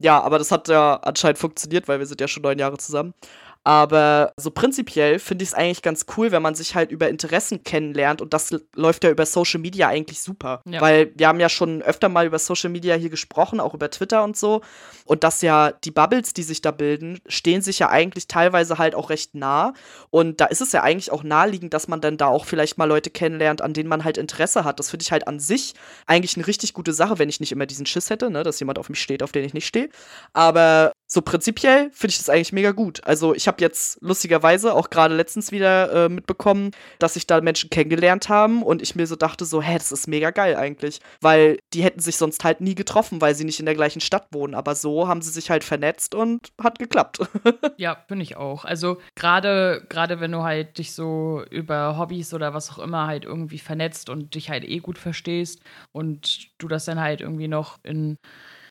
Ja, 0.00 0.20
aber 0.20 0.38
das 0.38 0.50
hat 0.50 0.66
ja 0.66 0.96
anscheinend 0.96 1.38
funktioniert, 1.38 1.86
weil 1.86 2.00
wir 2.00 2.06
sind 2.06 2.20
ja 2.20 2.26
schon 2.26 2.42
neun 2.42 2.58
Jahre 2.58 2.78
zusammen. 2.78 3.14
Aber 3.62 4.32
so 4.38 4.50
prinzipiell 4.50 5.18
finde 5.18 5.42
ich 5.42 5.50
es 5.50 5.54
eigentlich 5.54 5.82
ganz 5.82 6.06
cool, 6.16 6.30
wenn 6.32 6.40
man 6.40 6.54
sich 6.54 6.74
halt 6.74 6.90
über 6.90 7.10
Interessen 7.10 7.62
kennenlernt 7.62 8.22
und 8.22 8.32
das 8.32 8.54
läuft 8.74 9.04
ja 9.04 9.10
über 9.10 9.26
Social 9.26 9.60
Media 9.60 9.88
eigentlich 9.88 10.20
super. 10.20 10.62
Ja. 10.66 10.80
Weil 10.80 11.12
wir 11.14 11.28
haben 11.28 11.40
ja 11.40 11.50
schon 11.50 11.82
öfter 11.82 12.08
mal 12.08 12.26
über 12.26 12.38
Social 12.38 12.70
Media 12.70 12.94
hier 12.94 13.10
gesprochen, 13.10 13.60
auch 13.60 13.74
über 13.74 13.90
Twitter 13.90 14.24
und 14.24 14.36
so. 14.36 14.62
Und 15.04 15.24
dass 15.24 15.42
ja 15.42 15.72
die 15.72 15.90
Bubbles, 15.90 16.32
die 16.32 16.42
sich 16.42 16.62
da 16.62 16.70
bilden, 16.70 17.20
stehen 17.26 17.60
sich 17.60 17.80
ja 17.80 17.90
eigentlich 17.90 18.28
teilweise 18.28 18.78
halt 18.78 18.94
auch 18.94 19.10
recht 19.10 19.34
nah. 19.34 19.74
Und 20.08 20.40
da 20.40 20.46
ist 20.46 20.62
es 20.62 20.72
ja 20.72 20.82
eigentlich 20.82 21.12
auch 21.12 21.22
naheliegend, 21.22 21.74
dass 21.74 21.86
man 21.86 22.00
dann 22.00 22.16
da 22.16 22.28
auch 22.28 22.46
vielleicht 22.46 22.78
mal 22.78 22.86
Leute 22.86 23.10
kennenlernt, 23.10 23.60
an 23.60 23.74
denen 23.74 23.90
man 23.90 24.04
halt 24.04 24.16
Interesse 24.16 24.64
hat. 24.64 24.78
Das 24.78 24.88
finde 24.88 25.02
ich 25.02 25.12
halt 25.12 25.28
an 25.28 25.38
sich 25.38 25.74
eigentlich 26.06 26.36
eine 26.36 26.46
richtig 26.46 26.72
gute 26.72 26.94
Sache, 26.94 27.18
wenn 27.18 27.28
ich 27.28 27.40
nicht 27.40 27.52
immer 27.52 27.66
diesen 27.66 27.84
Schiss 27.84 28.08
hätte, 28.08 28.30
ne, 28.30 28.42
dass 28.42 28.58
jemand 28.58 28.78
auf 28.78 28.88
mich 28.88 29.02
steht, 29.02 29.22
auf 29.22 29.32
den 29.32 29.44
ich 29.44 29.52
nicht 29.52 29.66
stehe. 29.66 29.90
Aber 30.32 30.92
so 31.12 31.22
prinzipiell 31.22 31.90
finde 31.92 32.12
ich 32.12 32.18
das 32.18 32.30
eigentlich 32.30 32.52
mega 32.52 32.70
gut. 32.70 33.02
Also 33.04 33.34
ich 33.34 33.48
habe 33.48 33.60
jetzt 33.60 33.98
lustigerweise 34.00 34.74
auch 34.74 34.90
gerade 34.90 35.16
letztens 35.16 35.50
wieder 35.50 36.06
äh, 36.06 36.08
mitbekommen, 36.08 36.70
dass 37.00 37.14
sich 37.14 37.26
da 37.26 37.40
Menschen 37.40 37.68
kennengelernt 37.68 38.28
haben 38.28 38.62
und 38.62 38.80
ich 38.80 38.94
mir 38.94 39.08
so 39.08 39.16
dachte 39.16 39.44
so, 39.44 39.60
hä, 39.60 39.74
das 39.74 39.90
ist 39.90 40.06
mega 40.06 40.30
geil 40.30 40.54
eigentlich, 40.54 41.00
weil 41.20 41.58
die 41.72 41.82
hätten 41.82 41.98
sich 41.98 42.16
sonst 42.16 42.44
halt 42.44 42.60
nie 42.60 42.76
getroffen, 42.76 43.20
weil 43.20 43.34
sie 43.34 43.44
nicht 43.44 43.58
in 43.58 43.66
der 43.66 43.74
gleichen 43.74 44.00
Stadt 44.00 44.28
wohnen, 44.30 44.54
aber 44.54 44.76
so 44.76 45.08
haben 45.08 45.20
sie 45.20 45.30
sich 45.30 45.50
halt 45.50 45.64
vernetzt 45.64 46.14
und 46.14 46.52
hat 46.62 46.78
geklappt. 46.78 47.18
Ja, 47.76 47.96
finde 48.08 48.24
ich 48.24 48.36
auch. 48.36 48.64
Also 48.64 48.98
gerade 49.14 49.86
gerade 49.88 50.20
wenn 50.20 50.32
du 50.32 50.42
halt 50.42 50.78
dich 50.78 50.92
so 50.92 51.42
über 51.50 51.96
Hobbys 51.98 52.34
oder 52.34 52.52
was 52.52 52.70
auch 52.70 52.78
immer 52.78 53.06
halt 53.06 53.24
irgendwie 53.24 53.58
vernetzt 53.58 54.10
und 54.10 54.34
dich 54.34 54.50
halt 54.50 54.64
eh 54.64 54.78
gut 54.78 54.98
verstehst 54.98 55.60
und 55.92 56.50
du 56.58 56.68
das 56.68 56.84
dann 56.84 57.00
halt 57.00 57.20
irgendwie 57.22 57.48
noch 57.48 57.78
in, 57.82 58.18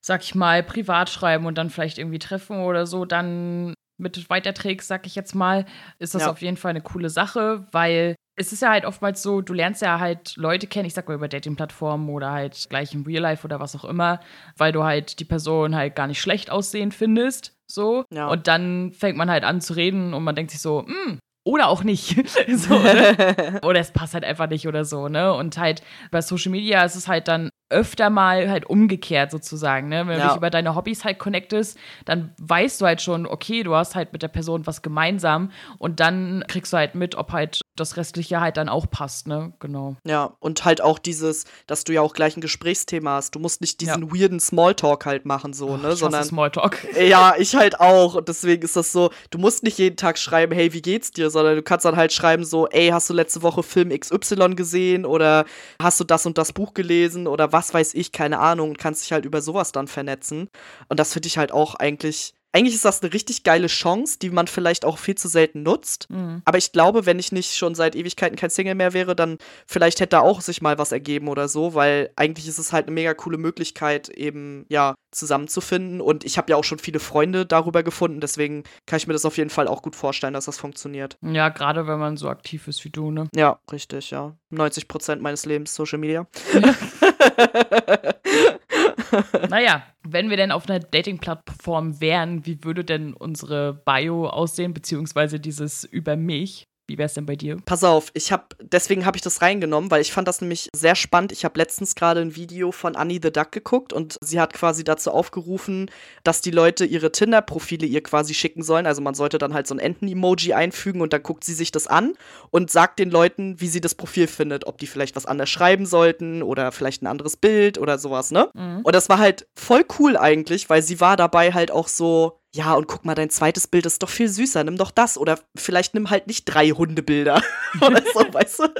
sag 0.01 0.24
ich 0.24 0.36
mal, 0.36 0.63
privat 0.63 1.10
schreiben 1.10 1.46
und 1.46 1.58
dann 1.58 1.70
vielleicht 1.70 1.98
irgendwie 1.98 2.20
treffen 2.20 2.60
oder 2.60 2.86
so, 2.86 3.06
dann 3.06 3.74
mit 3.98 4.29
weiterträgst, 4.29 4.88
sag 4.88 5.06
ich 5.06 5.15
jetzt 5.15 5.36
mal, 5.36 5.65
ist 6.00 6.15
das 6.15 6.24
Ja. 6.24 6.32
auf 6.32 6.41
jeden 6.41 6.58
Fall 6.58 6.70
eine 6.72 6.82
coole 6.82 7.10
Sache, 7.10 7.68
weil 7.72 8.15
es 8.38 8.53
ist 8.53 8.62
ja 8.62 8.70
halt 8.70 8.86
oftmals 8.86 9.22
so, 9.22 9.41
du 9.41 9.51
lernst 9.53 9.82
ja 9.82 10.00
halt 10.00 10.38
Leute 10.38 10.65
kennen, 10.68 10.86
ich 10.86 10.94
sag 10.94 11.10
mal 11.10 11.15
über 11.15 11.27
Dating-Plattformen 11.27 12.08
oder 12.10 12.32
halt 12.32 12.68
gleich 12.70 12.94
im 12.94 13.03
Real 13.03 13.22
Life 13.22 13.44
oder 13.46 13.60
was 13.60 13.75
auch 13.75 13.84
immer, 13.84 14.22
weil 14.56 14.72
du 14.72 14.84
halt 14.86 15.20
die 15.20 15.25
Person 15.25 15.75
halt 15.75 15.96
gar 15.98 16.08
nicht 16.08 16.22
schlecht 16.22 16.50
aussehen 16.50 16.94
findest, 16.94 17.53
so. 17.70 18.06
Ja. 18.13 18.29
Und 18.29 18.48
dann 18.48 18.94
fängt 18.94 19.18
man 19.18 19.29
halt 19.29 19.44
an 19.44 19.60
zu 19.60 19.74
reden 19.74 20.13
und 20.13 20.24
man 20.24 20.36
denkt 20.36 20.51
sich 20.51 20.62
so, 20.62 20.86
hm, 20.88 21.20
oder 21.50 21.68
auch 21.68 21.84
nicht. 21.84 22.15
so, 22.56 22.77
ne? 22.77 23.60
Oder 23.63 23.79
es 23.79 23.91
passt 23.91 24.13
halt 24.13 24.24
einfach 24.24 24.48
nicht 24.48 24.68
oder 24.68 24.86
so, 24.86 25.08
ne? 25.08 25.34
Und 25.34 25.58
halt 25.58 25.82
bei 26.12 26.22
Social 26.22 26.51
Media 26.51 26.84
ist 26.84 26.96
es 26.96 27.08
halt 27.08 27.27
dann 27.27 27.50
öfter 27.72 28.10
mal 28.10 28.50
halt 28.50 28.65
umgekehrt 28.68 29.29
sozusagen, 29.29 29.89
ne? 29.89 30.08
Wenn 30.08 30.15
du 30.15 30.20
Ja. 30.22 30.27
dich 30.29 30.38
über 30.38 30.50
deine 30.50 30.75
Hobbys 30.75 31.03
halt 31.06 31.20
connectest, 31.20 31.77
dann 32.06 32.34
weißt 32.39 32.82
du 32.82 32.86
halt 32.86 33.01
schon, 33.01 33.27
okay, 33.27 33.62
du 33.63 33.75
hast 33.75 33.96
halt 33.96 34.12
mit 34.12 34.24
der 34.24 34.27
Person 34.27 34.65
was 34.65 34.82
gemeinsam 34.82 35.51
und 35.77 36.00
dann 36.00 36.44
kriegst 36.48 36.74
du 36.74 36.77
halt 36.77 36.96
mit, 36.96 37.13
ob 37.15 37.32
halt 37.32 37.62
das 37.75 37.96
Restliche 37.98 38.41
halt 38.41 38.58
dann 38.58 38.70
auch 38.70 38.89
passt, 38.89 39.27
ne? 39.27 39.53
Genau. 39.60 39.96
Ja, 40.06 40.34
und 40.39 40.65
halt 40.65 40.82
auch 40.82 40.98
dieses, 41.00 41.46
dass 41.68 41.84
du 41.84 41.94
ja 41.94 42.01
auch 42.01 42.13
gleich 42.13 42.36
ein 42.38 42.41
Gesprächsthema 42.41 43.12
hast. 43.15 43.36
Du 43.36 43.39
musst 43.39 43.62
nicht 43.62 43.82
diesen 43.82 44.12
weirden 44.12 44.39
Smalltalk 44.39 45.06
halt 45.06 45.25
machen, 45.25 45.53
so, 45.53 45.77
ne? 45.77 45.94
ich 45.94 46.00
Sondern. 46.00 46.24
Smalltalk. 46.24 46.88
Ja, 47.00 47.36
ich 47.38 47.56
halt 47.56 47.79
auch. 47.79 48.15
Und 48.15 48.27
deswegen 48.29 48.63
ist 48.63 48.75
das 48.75 48.91
so, 48.91 49.12
du 49.29 49.38
musst 49.38 49.63
nicht 49.63 49.77
jeden 49.77 49.96
Tag 49.96 50.18
schreiben, 50.18 50.53
hey, 50.53 50.74
wie 50.74 50.82
geht's 50.82 51.12
dir? 51.12 51.29
Sondern 51.39 51.55
du 51.55 51.63
kannst 51.63 51.86
dann 51.86 51.96
halt 51.96 52.12
schreiben, 52.12 52.43
so, 52.43 52.67
ey, 52.67 52.89
hast 52.89 53.10
du 53.10 53.13
letzte 53.13 53.41
Woche 53.41 53.63
Film 53.63 53.89
XY 53.98 54.55
gesehen? 54.55 55.05
Oder 55.05 55.46
hast 55.81 55.98
du 56.01 56.03
das 56.03 56.25
und 56.25 56.38
das 56.38 56.51
Buch 56.51 56.74
gelesen? 56.74 57.27
Oder 57.27 57.53
was 57.53 57.74
weiß 57.74 57.93
ich, 57.93 58.12
keine 58.12 58.39
Ahnung. 58.39 58.72
Und 58.72 58.77
kannst 58.77 59.03
dich 59.03 59.13
halt 59.13 59.24
über 59.24 59.41
sowas 59.41 59.72
dann 59.72 59.88
vernetzen. 59.88 60.50
Und 60.89 61.00
das 61.00 61.13
finde 61.13 61.27
ich 61.27 61.38
halt 61.38 61.51
auch 61.53 61.75
eigentlich. 61.75 62.34
Eigentlich 62.51 62.75
ist 62.75 62.86
das 62.86 63.01
eine 63.01 63.13
richtig 63.13 63.44
geile 63.44 63.68
Chance, 63.68 64.18
die 64.20 64.32
man 64.32 64.48
vielleicht 64.48 64.84
auch 64.84 64.98
viel 64.98 65.15
zu 65.15 65.27
selten 65.27 65.62
nutzt. 65.62 66.10
Mhm. 66.10 66.41
Aber 66.46 66.58
ich 66.58 66.72
glaube, 66.72 67.06
wenn 67.06 67.20
ich 67.20 67.32
nicht 67.32 67.56
schon 67.56 67.75
seit 67.75 67.96
Ewigkeiten 67.96 68.38
kein 68.38 68.50
Single 68.50 68.75
mehr 68.75 68.94
wäre, 68.94 69.15
dann 69.15 69.38
vielleicht 69.68 70.00
hätte 70.00 70.10
da 70.10 70.22
auch 70.22 70.41
sich 70.41 70.62
mal 70.62 70.79
was 70.79 70.91
ergeben 70.91 71.27
oder 71.27 71.48
so, 71.48 71.75
weil 71.75 72.10
eigentlich 72.15 72.48
ist 72.48 72.58
es 72.58 72.74
halt 72.74 72.88
eine 72.88 72.96
mega 72.96 73.13
coole 73.13 73.38
Möglichkeit, 73.38 74.10
eben, 74.10 74.65
ja, 74.70 74.96
zusammenzufinden. 75.12 76.01
Und 76.01 76.25
ich 76.25 76.38
habe 76.38 76.51
ja 76.51 76.58
auch 76.58 76.63
schon 76.63 76.79
viele 76.79 77.00
Freunde 77.00 77.46
darüber 77.46 77.84
gefunden, 77.84 78.20
deswegen 78.20 78.63
kann 78.86 78.98
ich 78.98 79.06
mir 79.06 79.13
das 79.13 79.25
auf 79.25 79.38
jeden 79.38 79.50
Fall 79.50 79.68
auch 79.68 79.82
gut 79.82 79.96
vorstellen, 79.96 80.34
dass 80.34 80.46
das 80.46 80.58
funktioniert. 80.58 81.18
Ja, 81.22 81.50
gerade 81.50 81.88
wenn 81.88 82.00
man 82.00 82.18
so 82.18 82.29
aktiv 82.29 82.68
ist 82.68 82.84
wie 82.84 82.89
du, 82.89 83.12
ne? 83.12 83.27
Ja, 83.36 83.60
richtig, 83.72 84.12
ja. 84.12 84.36
90 84.50 84.88
Prozent 84.88 85.22
meines 85.22 85.46
Lebens 85.46 85.75
Social 85.75 86.00
Media. 86.00 86.27
Naja, 89.50 89.84
wenn 90.03 90.29
wir 90.29 90.38
denn 90.38 90.51
auf 90.51 90.69
einer 90.69 90.79
Dating-Plattform 90.79 92.00
wären, 92.01 92.46
wie 92.46 92.63
würde 92.63 92.84
denn 92.84 93.13
unsere 93.13 93.74
Bio 93.86 94.27
aussehen, 94.27 94.74
beziehungsweise 94.74 95.39
dieses 95.39 95.84
über 95.84 96.15
mich? 96.15 96.69
Wie 96.89 96.98
wär's 96.98 97.13
denn 97.13 97.27
bei 97.27 97.36
dir? 97.36 97.58
Pass 97.65 97.84
auf, 97.84 98.10
ich 98.15 98.31
habe 98.31 98.46
deswegen 98.60 99.05
habe 99.05 99.15
ich 99.15 99.22
das 99.22 99.43
reingenommen, 99.43 99.91
weil 99.91 100.01
ich 100.01 100.12
fand 100.12 100.27
das 100.27 100.41
nämlich 100.41 100.69
sehr 100.74 100.96
spannend. 100.96 101.31
Ich 101.31 101.46
habe 101.46 101.60
letztens 101.60 101.93
gerade 101.93 102.19
ein 102.19 102.36
Video 102.36 102.72
von 102.72 102.96
Annie 102.96 103.19
the 103.22 103.31
Duck 103.31 103.51
geguckt 103.51 103.93
und 103.93 104.17
sie 104.22 104.39
hat 104.39 104.53
quasi 104.53 104.84
dazu 104.84 105.12
aufgerufen, 105.12 105.91
dass 106.24 106.41
die 106.41 106.50
Leute 106.50 106.86
ihre 106.86 107.12
Tinder-Profile 107.12 107.86
ihr 107.86 108.01
quasi 108.01 108.34
schicken 108.34 108.63
sollen. 108.63 108.88
Also 108.88 109.03
man 109.03 109.13
sollte 109.13 109.38
dann 109.38 109.53
halt 109.53 109.67
so 109.67 109.75
ein 109.75 109.79
Enten-Emoji 109.79 110.53
einfügen 110.53 111.01
und 111.01 111.13
dann 111.13 111.22
guckt 111.22 111.43
sie 111.43 111.53
sich 111.53 111.72
das 111.72 111.86
an 111.86 112.13
und 112.50 112.72
sagt 112.72 112.98
den 112.98 113.12
Leuten, 113.12 113.62
wie 113.62 113.67
sie 113.67 113.81
das 113.81 113.93
Profil 113.93 114.25
findet, 114.25 114.65
ob 114.65 114.79
die 114.79 114.88
vielleicht 114.88 115.15
was 115.15 115.27
anders 115.27 115.51
schreiben 115.51 115.86
sollten 115.86 116.41
oder 116.41 116.72
vielleicht 116.72 117.03
ein 117.03 117.08
anderes 117.08 117.38
Bild 117.38 117.77
oder 117.77 118.00
sowas, 118.00 118.31
ne? 118.31 118.50
Mhm. 118.55 118.79
Und 118.81 118.96
das 118.96 119.10
war 119.10 119.19
halt 119.19 119.48
voll 119.53 119.86
cool 120.00 120.17
eigentlich, 120.17 120.72
weil 120.72 120.81
sie 120.81 121.00
war 121.00 121.17
dabei 121.17 121.53
halt 121.53 121.69
auch 121.69 121.88
so, 121.88 122.38
ja, 122.56 122.74
und 122.74 122.88
guck 122.88 123.06
mal, 123.06 123.13
dein 123.13 123.29
zweites 123.29 123.68
Bild 123.68 123.86
ist 123.86 124.01
doch 124.01 124.10
viel 124.10 124.27
süßer, 124.27 124.63
nimm 124.63 124.77
doch 124.77 124.89
das. 124.89 125.20
Oder 125.20 125.39
vielleicht 125.56 125.94
nimm 125.94 126.10
halt 126.10 126.25
nicht 126.25 126.46
drei 126.46 126.70
Hundebilder. 126.70 127.44
Oder 127.82 128.01
so, 128.12 128.20
weißt 128.34 128.60
du? 128.60 128.74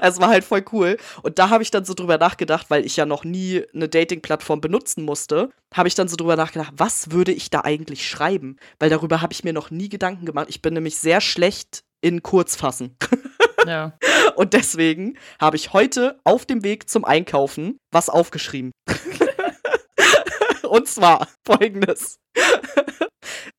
Es 0.00 0.20
war 0.20 0.28
halt 0.28 0.44
voll 0.44 0.64
cool. 0.72 0.96
Und 1.22 1.38
da 1.38 1.48
habe 1.48 1.62
ich 1.62 1.70
dann 1.70 1.84
so 1.84 1.94
drüber 1.94 2.18
nachgedacht, 2.18 2.68
weil 2.68 2.84
ich 2.84 2.96
ja 2.96 3.06
noch 3.06 3.22
nie 3.22 3.62
eine 3.72 3.88
Dating-Plattform 3.88 4.60
benutzen 4.60 5.04
musste, 5.04 5.50
habe 5.72 5.86
ich 5.86 5.94
dann 5.94 6.08
so 6.08 6.16
drüber 6.16 6.34
nachgedacht, 6.34 6.72
was 6.76 7.12
würde 7.12 7.32
ich 7.32 7.48
da 7.48 7.60
eigentlich 7.60 8.08
schreiben? 8.08 8.56
Weil 8.80 8.90
darüber 8.90 9.22
habe 9.22 9.32
ich 9.32 9.44
mir 9.44 9.52
noch 9.52 9.70
nie 9.70 9.88
Gedanken 9.88 10.26
gemacht. 10.26 10.48
Ich 10.50 10.60
bin 10.60 10.74
nämlich 10.74 10.96
sehr 10.96 11.20
schlecht 11.20 11.84
in 12.00 12.22
Kurzfassen. 12.22 12.96
Ja. 13.64 13.96
Und 14.34 14.54
deswegen 14.54 15.16
habe 15.40 15.54
ich 15.54 15.72
heute 15.72 16.18
auf 16.24 16.44
dem 16.46 16.64
Weg 16.64 16.90
zum 16.90 17.04
Einkaufen 17.04 17.78
was 17.92 18.08
aufgeschrieben. 18.08 18.72
Und 20.72 20.88
zwar 20.88 21.28
folgendes. 21.44 22.18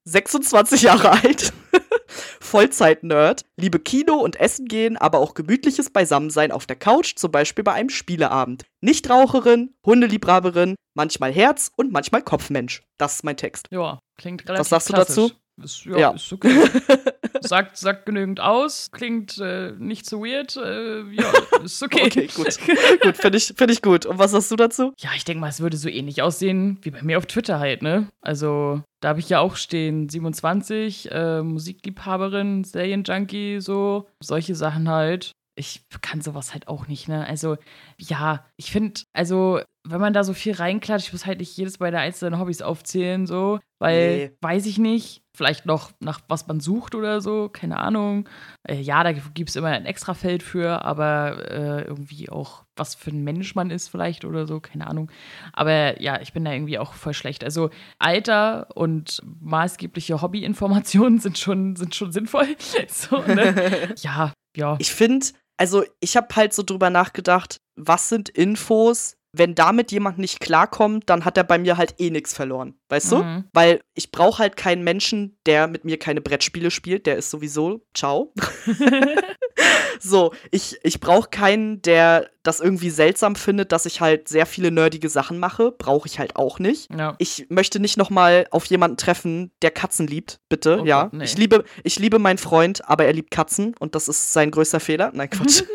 26 0.06 0.82
Jahre 0.82 1.12
alt, 1.12 1.54
Vollzeit-Nerd, 2.42 3.46
liebe 3.56 3.78
Kino 3.80 4.16
und 4.16 4.36
Essen 4.40 4.66
gehen, 4.66 4.98
aber 4.98 5.20
auch 5.20 5.36
gemütliches 5.36 5.92
Beisammensein 5.92 6.52
auf 6.52 6.66
der 6.66 6.76
Couch, 6.76 7.14
zum 7.16 7.32
Beispiel 7.32 7.64
bei 7.64 7.74
einem 7.74 7.90
Spieleabend. 7.90 8.64
Nichtraucherin, 8.82 9.76
Hundeliebhaberin, 9.86 10.74
manchmal 10.96 11.32
Herz 11.32 11.72
und 11.76 11.92
manchmal 11.92 12.24
Kopfmensch. 12.24 12.82
Das 12.98 13.16
ist 13.16 13.24
mein 13.24 13.38
Text. 13.38 13.68
Ja, 13.70 14.00
klingt 14.18 14.42
relativ 14.50 14.60
Was 14.62 14.70
sagst 14.70 14.90
du 14.90 14.94
klassisch. 14.94 15.16
dazu? 15.16 15.32
Ist, 15.64 15.86
ja, 15.86 15.98
Ja. 15.98 16.10
ist 16.12 16.34
okay. 16.34 16.50
sagt, 17.42 17.78
sagt 17.78 18.06
genügend 18.06 18.40
aus, 18.40 18.90
klingt 18.92 19.38
äh, 19.40 19.74
nicht 19.78 20.06
so 20.06 20.22
weird. 20.22 20.56
Äh, 20.56 21.04
ja, 21.12 21.32
ist 21.64 21.82
okay. 21.84 22.02
Okay, 22.14 22.28
gut. 22.36 22.58
gut, 23.02 23.18
finde 23.18 23.38
ich, 23.38 23.54
find 23.56 23.72
ich 23.72 23.82
gut. 23.82 24.06
Und 24.06 24.20
was 24.20 24.32
sagst 24.32 24.52
du 24.52 24.56
dazu? 24.56 24.94
Ja, 25.00 25.12
ich 25.16 25.24
denke 25.24 25.42
mal, 25.42 25.50
es 25.50 25.62
würde 25.62 25.78
so 25.78 25.90
ähnlich 25.90 26.22
aussehen 26.22 26.78
wie 26.82 26.92
bei 26.92 27.02
mir 27.02 27.18
auf 27.18 27.26
Twitter 27.26 27.60
halt, 27.60 27.82
ne? 27.82 28.10
Also, 28.22 28.82
da 29.00 29.10
habe 29.10 29.20
ich 29.20 29.30
ja 29.30 29.40
auch 29.40 29.56
stehen, 29.56 30.10
27, 30.10 31.12
äh, 31.12 31.42
Musikliebhaberin, 31.42 32.64
Serienjunkie, 32.64 33.62
so, 33.62 34.08
solche 34.22 34.56
Sachen 34.56 34.90
halt. 34.90 35.32
Ich 35.56 35.82
kann 36.02 36.22
sowas 36.22 36.54
halt 36.54 36.68
auch 36.68 36.88
nicht, 36.88 37.08
ne? 37.08 37.26
Also, 37.26 37.58
ja, 37.98 38.46
ich 38.58 38.72
finde, 38.72 39.02
also, 39.14 39.62
wenn 39.86 40.00
man 40.00 40.14
da 40.14 40.24
so 40.24 40.34
viel 40.34 40.54
reinklatscht, 40.54 41.08
ich 41.08 41.14
muss 41.14 41.26
halt 41.26 41.40
nicht 41.40 41.58
jedes 41.58 41.80
meiner 41.80 42.00
einzelnen 42.00 42.40
Hobbys 42.40 42.62
aufzählen, 42.62 43.28
so, 43.28 43.60
weil, 43.80 44.18
Nee. 44.18 44.32
weiß 44.42 44.66
ich 44.66 44.78
nicht, 44.78 45.24
vielleicht 45.36 45.66
noch 45.66 45.92
nach 46.00 46.22
was 46.30 46.48
man 46.48 46.60
sucht 46.62 46.96
oder 46.96 47.20
so, 47.20 47.50
keine 47.50 47.80
Ahnung. 47.80 48.30
Äh, 48.66 48.80
ja, 48.80 49.04
da 49.04 49.12
gibt 49.12 49.50
es 49.50 49.56
immer 49.58 49.70
ein 49.70 49.86
Extrafeld 49.86 50.42
für, 50.42 50.86
aber 50.86 51.52
äh, 51.52 51.82
irgendwie 51.82 52.30
auch, 52.30 52.64
was 52.78 52.96
für 52.96 53.10
ein 53.10 53.24
Mensch 53.26 53.56
man 53.56 53.72
ist, 53.72 53.90
vielleicht 53.90 54.24
oder 54.24 54.48
so, 54.48 54.60
keine 54.62 54.88
Ahnung. 54.88 55.12
Aber 55.52 56.00
ja, 56.02 56.22
ich 56.22 56.32
bin 56.34 56.46
da 56.46 56.54
irgendwie 56.54 56.80
auch 56.80 56.94
voll 56.94 57.14
schlecht. 57.14 57.44
Also 57.44 57.70
Alter 58.00 58.68
und 58.76 59.22
maßgebliche 59.42 60.22
Hobbyinformationen 60.22 61.20
sind 61.20 61.38
schon, 61.38 61.76
sind 61.76 61.94
schon 61.94 62.12
sinnvoll. 62.14 62.48
so, 62.88 63.18
ne? 63.24 63.94
Ja, 63.98 64.32
ja. 64.56 64.78
Ich 64.80 64.94
finde, 64.94 65.26
also 65.58 65.84
ich 66.00 66.16
habe 66.16 66.34
halt 66.36 66.54
so 66.54 66.64
drüber 66.64 66.90
nachgedacht, 66.90 67.58
was 67.76 68.08
sind 68.10 68.30
Infos? 68.30 69.18
Wenn 69.36 69.56
damit 69.56 69.92
jemand 69.92 70.20
nicht 70.20 70.40
klarkommt, 70.40 71.10
dann 71.10 71.26
hat 71.26 71.38
er 71.38 71.44
bei 71.44 71.58
mir 71.58 71.78
halt 71.78 71.96
eh 72.00 72.10
nichts 72.10 72.34
verloren. 72.34 72.76
Weißt 72.90 73.12
du? 73.12 73.24
Mhm. 73.24 73.46
Weil 73.52 73.82
ich 73.96 74.12
brauche 74.12 74.40
halt 74.40 74.56
keinen 74.56 74.84
Menschen, 74.84 75.38
der 75.46 75.68
mit 75.68 75.86
mir 75.86 75.98
keine 75.98 76.22
Brettspiele 76.22 76.72
spielt. 76.72 77.06
Der 77.08 77.18
ist 77.18 77.32
sowieso 77.32 77.82
ciao. 77.96 78.34
so, 80.00 80.34
ich, 80.52 80.78
ich 80.84 81.00
brauche 81.00 81.30
keinen, 81.30 81.82
der 81.82 82.30
das 82.44 82.60
irgendwie 82.60 82.90
seltsam 82.90 83.36
findet, 83.36 83.72
dass 83.72 83.86
ich 83.86 84.02
halt 84.02 84.28
sehr 84.28 84.46
viele 84.46 84.70
nerdige 84.70 85.10
Sachen 85.10 85.40
mache. 85.40 85.72
Brauche 85.72 86.08
ich 86.08 86.20
halt 86.20 86.36
auch 86.36 86.60
nicht. 86.60 86.90
ja. 86.96 87.16
Ich 87.18 87.48
möchte 87.50 87.80
nicht 87.80 87.98
noch 87.98 88.10
mal 88.10 88.46
auf 88.52 88.66
jemanden 88.66 88.98
treffen, 88.98 89.52
der 89.62 89.72
Katzen 89.72 90.08
liebt, 90.08 90.40
bitte. 90.50 90.82
Oh 90.82 90.86
ja, 90.86 91.04
Gott, 91.04 91.14
nee. 91.14 91.24
ich 91.24 91.38
liebe, 91.38 91.64
ich 91.84 92.00
liebe 92.00 92.20
meinen 92.20 92.38
Freund, 92.38 92.88
aber 92.88 93.06
er 93.06 93.14
liebt 93.14 93.32
Katzen 93.32 93.76
und 93.80 93.96
das 93.96 94.08
ist 94.08 94.34
sein 94.34 94.52
größter 94.52 94.80
Fehler. 94.80 95.12
Nein, 95.14 95.30
Quatsch. 95.30 95.64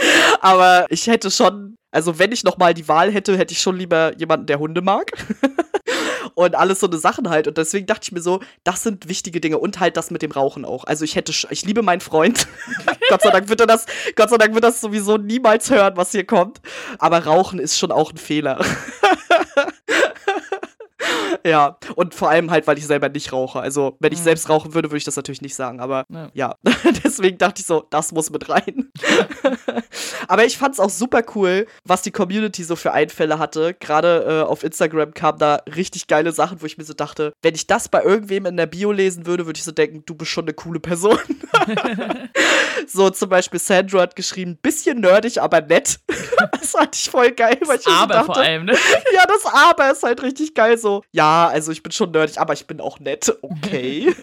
aber 0.40 0.86
ich 0.90 1.06
hätte 1.06 1.30
schon, 1.30 1.76
also 1.90 2.18
wenn 2.18 2.32
ich 2.32 2.44
noch 2.44 2.58
mal 2.58 2.74
die 2.74 2.88
Wahl 2.88 3.12
hätte, 3.12 3.36
hätte 3.36 3.52
ich 3.52 3.60
schon 3.60 3.76
lieber 3.76 4.16
jemanden, 4.16 4.46
der 4.46 4.58
Hunde 4.58 4.82
mag. 4.82 5.12
und 6.34 6.54
alles 6.54 6.80
so 6.80 6.86
eine 6.86 6.98
Sachen 6.98 7.28
halt. 7.30 7.48
Und 7.48 7.58
deswegen 7.58 7.86
dachte 7.86 8.02
ich 8.04 8.12
mir 8.12 8.20
so, 8.20 8.40
das 8.62 8.82
sind 8.82 9.08
wichtige 9.08 9.40
Dinge 9.40 9.58
und 9.58 9.80
halt 9.80 9.96
das 9.96 10.10
mit 10.10 10.22
dem 10.22 10.30
Rauchen 10.30 10.64
auch. 10.64 10.84
Also 10.84 11.04
ich 11.04 11.16
hätte, 11.16 11.32
ich 11.50 11.64
liebe 11.64 11.82
meinen 11.82 12.00
Freund. 12.00 12.46
Gott 13.08 13.22
sei 13.22 13.30
Dank 13.30 13.48
wird 13.48 13.60
er 13.60 13.66
das, 13.66 13.86
Gott 14.14 14.30
sei 14.30 14.36
Dank 14.36 14.54
wird 14.54 14.64
das 14.64 14.80
sowieso 14.80 15.16
niemals 15.16 15.70
hören, 15.70 15.96
was 15.96 16.12
hier 16.12 16.24
kommt. 16.24 16.60
Aber 16.98 17.24
Rauchen 17.24 17.58
ist 17.58 17.78
schon 17.78 17.90
auch 17.90 18.12
ein 18.12 18.18
Fehler. 18.18 18.60
Ja, 21.44 21.78
und 21.96 22.14
vor 22.14 22.30
allem 22.30 22.50
halt, 22.50 22.66
weil 22.66 22.78
ich 22.78 22.86
selber 22.86 23.08
nicht 23.08 23.32
rauche. 23.32 23.60
Also, 23.60 23.96
wenn 24.00 24.12
ich 24.12 24.18
Mhm. 24.20 24.24
selbst 24.24 24.48
rauchen 24.48 24.74
würde, 24.74 24.88
würde 24.90 24.98
ich 24.98 25.04
das 25.04 25.16
natürlich 25.16 25.42
nicht 25.42 25.54
sagen. 25.54 25.80
Aber 25.80 26.04
Ja. 26.10 26.30
ja, 26.34 26.54
deswegen 27.04 27.38
dachte 27.38 27.60
ich 27.60 27.66
so, 27.66 27.86
das 27.90 28.12
muss 28.12 28.30
mit 28.30 28.48
rein. 28.48 28.90
aber 30.28 30.44
ich 30.44 30.58
fand 30.58 30.74
es 30.74 30.80
auch 30.80 30.90
super 30.90 31.22
cool, 31.34 31.66
was 31.84 32.02
die 32.02 32.10
Community 32.10 32.64
so 32.64 32.76
für 32.76 32.92
Einfälle 32.92 33.38
hatte. 33.38 33.74
Gerade 33.74 34.42
äh, 34.44 34.48
auf 34.48 34.62
Instagram 34.64 35.14
kamen 35.14 35.38
da 35.38 35.62
richtig 35.74 36.06
geile 36.06 36.32
Sachen, 36.32 36.60
wo 36.62 36.66
ich 36.66 36.78
mir 36.78 36.84
so 36.84 36.94
dachte, 36.94 37.32
wenn 37.42 37.54
ich 37.54 37.66
das 37.66 37.88
bei 37.88 38.02
irgendwem 38.02 38.46
in 38.46 38.56
der 38.56 38.66
Bio 38.66 38.92
lesen 38.92 39.26
würde, 39.26 39.46
würde 39.46 39.58
ich 39.58 39.64
so 39.64 39.72
denken, 39.72 40.02
du 40.06 40.14
bist 40.14 40.30
schon 40.30 40.44
eine 40.44 40.54
coole 40.54 40.80
Person. 40.80 41.18
so 42.86 43.10
zum 43.10 43.28
Beispiel 43.28 43.60
Sandra 43.60 44.00
hat 44.02 44.16
geschrieben, 44.16 44.58
bisschen 44.60 45.00
nerdig, 45.00 45.40
aber 45.40 45.60
nett. 45.60 45.98
das 46.60 46.70
fand 46.72 46.94
ich 46.94 47.10
voll 47.10 47.30
geil, 47.32 47.58
weil 47.66 47.78
ich 47.78 47.84
so 47.84 47.90
Aber 47.90 48.14
dachte, 48.14 48.26
vor 48.26 48.36
allem, 48.38 48.64
ne? 48.66 48.72
ja, 49.14 49.24
das 49.26 49.44
Aber 49.52 49.90
ist 49.90 50.02
halt 50.02 50.22
richtig 50.22 50.54
geil 50.54 50.78
so. 50.78 51.02
Ja, 51.12 51.27
also 51.28 51.72
ich 51.72 51.82
bin 51.82 51.92
schon 51.92 52.10
nerdig, 52.10 52.38
aber 52.38 52.52
ich 52.52 52.66
bin 52.66 52.80
auch 52.80 53.00
nett. 53.00 53.36
Okay. 53.42 54.14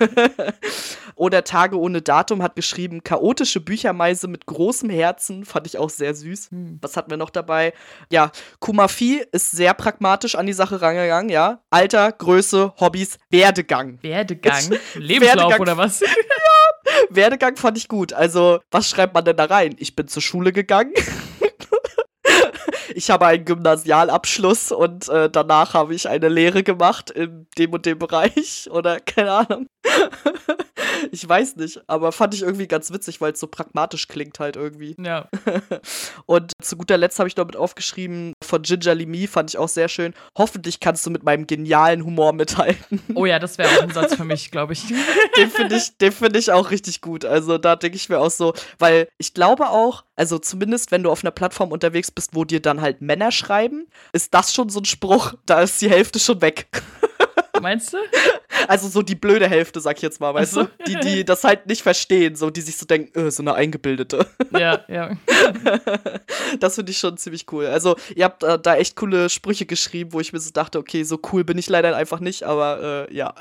Oder 1.15 1.43
Tage 1.43 1.79
ohne 1.79 2.01
Datum 2.01 2.43
hat 2.43 2.55
geschrieben, 2.55 3.03
chaotische 3.03 3.59
Büchermeise 3.61 4.27
mit 4.27 4.45
großem 4.45 4.89
Herzen. 4.89 5.45
Fand 5.45 5.67
ich 5.67 5.77
auch 5.77 5.89
sehr 5.89 6.13
süß. 6.13 6.51
Hm. 6.51 6.79
Was 6.81 6.97
hatten 6.97 7.09
wir 7.09 7.17
noch 7.17 7.29
dabei? 7.29 7.73
Ja, 8.11 8.31
Kumafi 8.59 9.23
ist 9.31 9.51
sehr 9.51 9.73
pragmatisch 9.73 10.35
an 10.35 10.45
die 10.45 10.53
Sache 10.53 10.81
rangegangen, 10.81 11.29
ja. 11.29 11.61
Alter, 11.69 12.11
Größe, 12.11 12.73
Hobbys, 12.79 13.17
Werdegang. 13.29 13.99
Werdegang, 14.01 14.63
Lebenslauf 14.95 15.37
Werdegang. 15.37 15.61
oder 15.61 15.77
was? 15.77 16.01
Werdegang 17.09 17.55
fand 17.55 17.77
ich 17.77 17.87
gut. 17.87 18.13
Also, 18.13 18.59
was 18.71 18.89
schreibt 18.89 19.13
man 19.13 19.25
denn 19.25 19.37
da 19.37 19.45
rein? 19.45 19.75
Ich 19.79 19.95
bin 19.95 20.07
zur 20.07 20.21
Schule 20.21 20.51
gegangen. 20.51 20.93
Ich 22.95 23.09
habe 23.09 23.25
einen 23.25 23.43
Gymnasialabschluss 23.43 24.71
und 24.71 25.09
äh, 25.09 25.29
danach 25.29 25.73
habe 25.73 25.93
ich 25.93 26.07
eine 26.07 26.29
Lehre 26.29 26.63
gemacht 26.63 27.11
in 27.11 27.45
dem 27.57 27.73
und 27.73 27.85
dem 27.85 27.99
Bereich 27.99 28.69
oder 28.71 28.99
keine 28.99 29.31
Ahnung. 29.31 29.67
ich 31.11 31.27
weiß 31.27 31.57
nicht, 31.57 31.81
aber 31.87 32.11
fand 32.11 32.33
ich 32.33 32.41
irgendwie 32.41 32.67
ganz 32.67 32.91
witzig, 32.91 33.21
weil 33.21 33.33
es 33.33 33.39
so 33.39 33.47
pragmatisch 33.47 34.07
klingt 34.07 34.39
halt 34.39 34.55
irgendwie. 34.55 34.95
Ja. 34.97 35.27
und 36.25 36.53
zu 36.61 36.77
guter 36.77 36.97
Letzt 36.97 37.19
habe 37.19 37.27
ich 37.27 37.35
noch 37.35 37.45
mit 37.45 37.55
aufgeschrieben, 37.55 38.33
von 38.43 38.61
Gingerly 38.61 39.05
Me 39.05 39.27
fand 39.27 39.51
ich 39.51 39.57
auch 39.57 39.69
sehr 39.69 39.89
schön. 39.89 40.13
Hoffentlich 40.37 40.79
kannst 40.79 41.05
du 41.05 41.09
mit 41.09 41.23
meinem 41.23 41.47
genialen 41.47 42.03
Humor 42.05 42.33
mithalten. 42.33 43.01
Oh 43.13 43.25
ja, 43.25 43.39
das 43.39 43.57
wäre 43.57 43.69
auch 43.77 43.83
ein 43.83 43.91
Satz 43.91 44.15
für 44.15 44.25
mich, 44.25 44.51
glaube 44.51 44.73
ich. 44.73 44.83
den 45.37 45.49
finde 45.49 45.75
ich, 45.75 45.97
den 45.97 46.11
finde 46.11 46.39
ich 46.39 46.51
auch 46.51 46.71
richtig 46.71 47.01
gut. 47.01 47.25
Also 47.25 47.57
da 47.57 47.75
denke 47.75 47.97
ich 47.97 48.09
mir 48.09 48.19
auch 48.19 48.31
so, 48.31 48.53
weil 48.79 49.07
ich 49.17 49.33
glaube 49.33 49.69
auch, 49.69 50.05
also 50.15 50.39
zumindest 50.39 50.91
wenn 50.91 51.03
du 51.03 51.11
auf 51.11 51.23
einer 51.23 51.31
Plattform 51.31 51.71
unterwegs 51.71 52.11
bist, 52.11 52.31
wo 52.33 52.45
dir 52.45 52.61
dann 52.61 52.81
halt 52.81 52.84
Männer 52.99 53.31
schreiben, 53.31 53.87
ist 54.13 54.33
das 54.33 54.53
schon 54.53 54.69
so 54.69 54.79
ein 54.79 54.85
Spruch, 54.85 55.33
da 55.45 55.61
ist 55.61 55.81
die 55.81 55.89
Hälfte 55.89 56.19
schon 56.19 56.41
weg. 56.41 56.67
Meinst 57.61 57.93
du? 57.93 57.97
Also 58.67 58.87
so 58.87 59.01
die 59.01 59.15
blöde 59.15 59.47
Hälfte, 59.47 59.79
sag 59.79 59.97
ich 59.97 60.01
jetzt 60.01 60.19
mal, 60.19 60.33
weißt 60.33 60.53
so. 60.53 60.63
du? 60.63 60.69
Die, 60.87 60.95
die 60.99 61.25
das 61.25 61.43
halt 61.43 61.67
nicht 61.67 61.83
verstehen, 61.83 62.35
so 62.35 62.49
die 62.49 62.61
sich 62.61 62.77
so 62.77 62.85
denken, 62.85 63.17
äh, 63.17 63.31
so 63.31 63.43
eine 63.43 63.53
Eingebildete. 63.53 64.27
Ja, 64.51 64.85
ja. 64.87 65.11
das 66.59 66.75
finde 66.75 66.91
ich 66.91 66.97
schon 66.97 67.17
ziemlich 67.17 67.51
cool. 67.51 67.65
Also, 67.65 67.97
ihr 68.15 68.23
habt 68.23 68.43
äh, 68.43 68.57
da 68.57 68.75
echt 68.77 68.95
coole 68.95 69.29
Sprüche 69.29 69.65
geschrieben, 69.65 70.13
wo 70.13 70.21
ich 70.21 70.31
mir 70.31 70.39
so 70.39 70.51
dachte, 70.51 70.79
okay, 70.79 71.03
so 71.03 71.19
cool 71.31 71.43
bin 71.43 71.57
ich 71.57 71.67
leider 71.67 71.93
einfach 71.95 72.21
nicht, 72.21 72.43
aber 72.43 73.07
äh, 73.09 73.13
ja. 73.13 73.33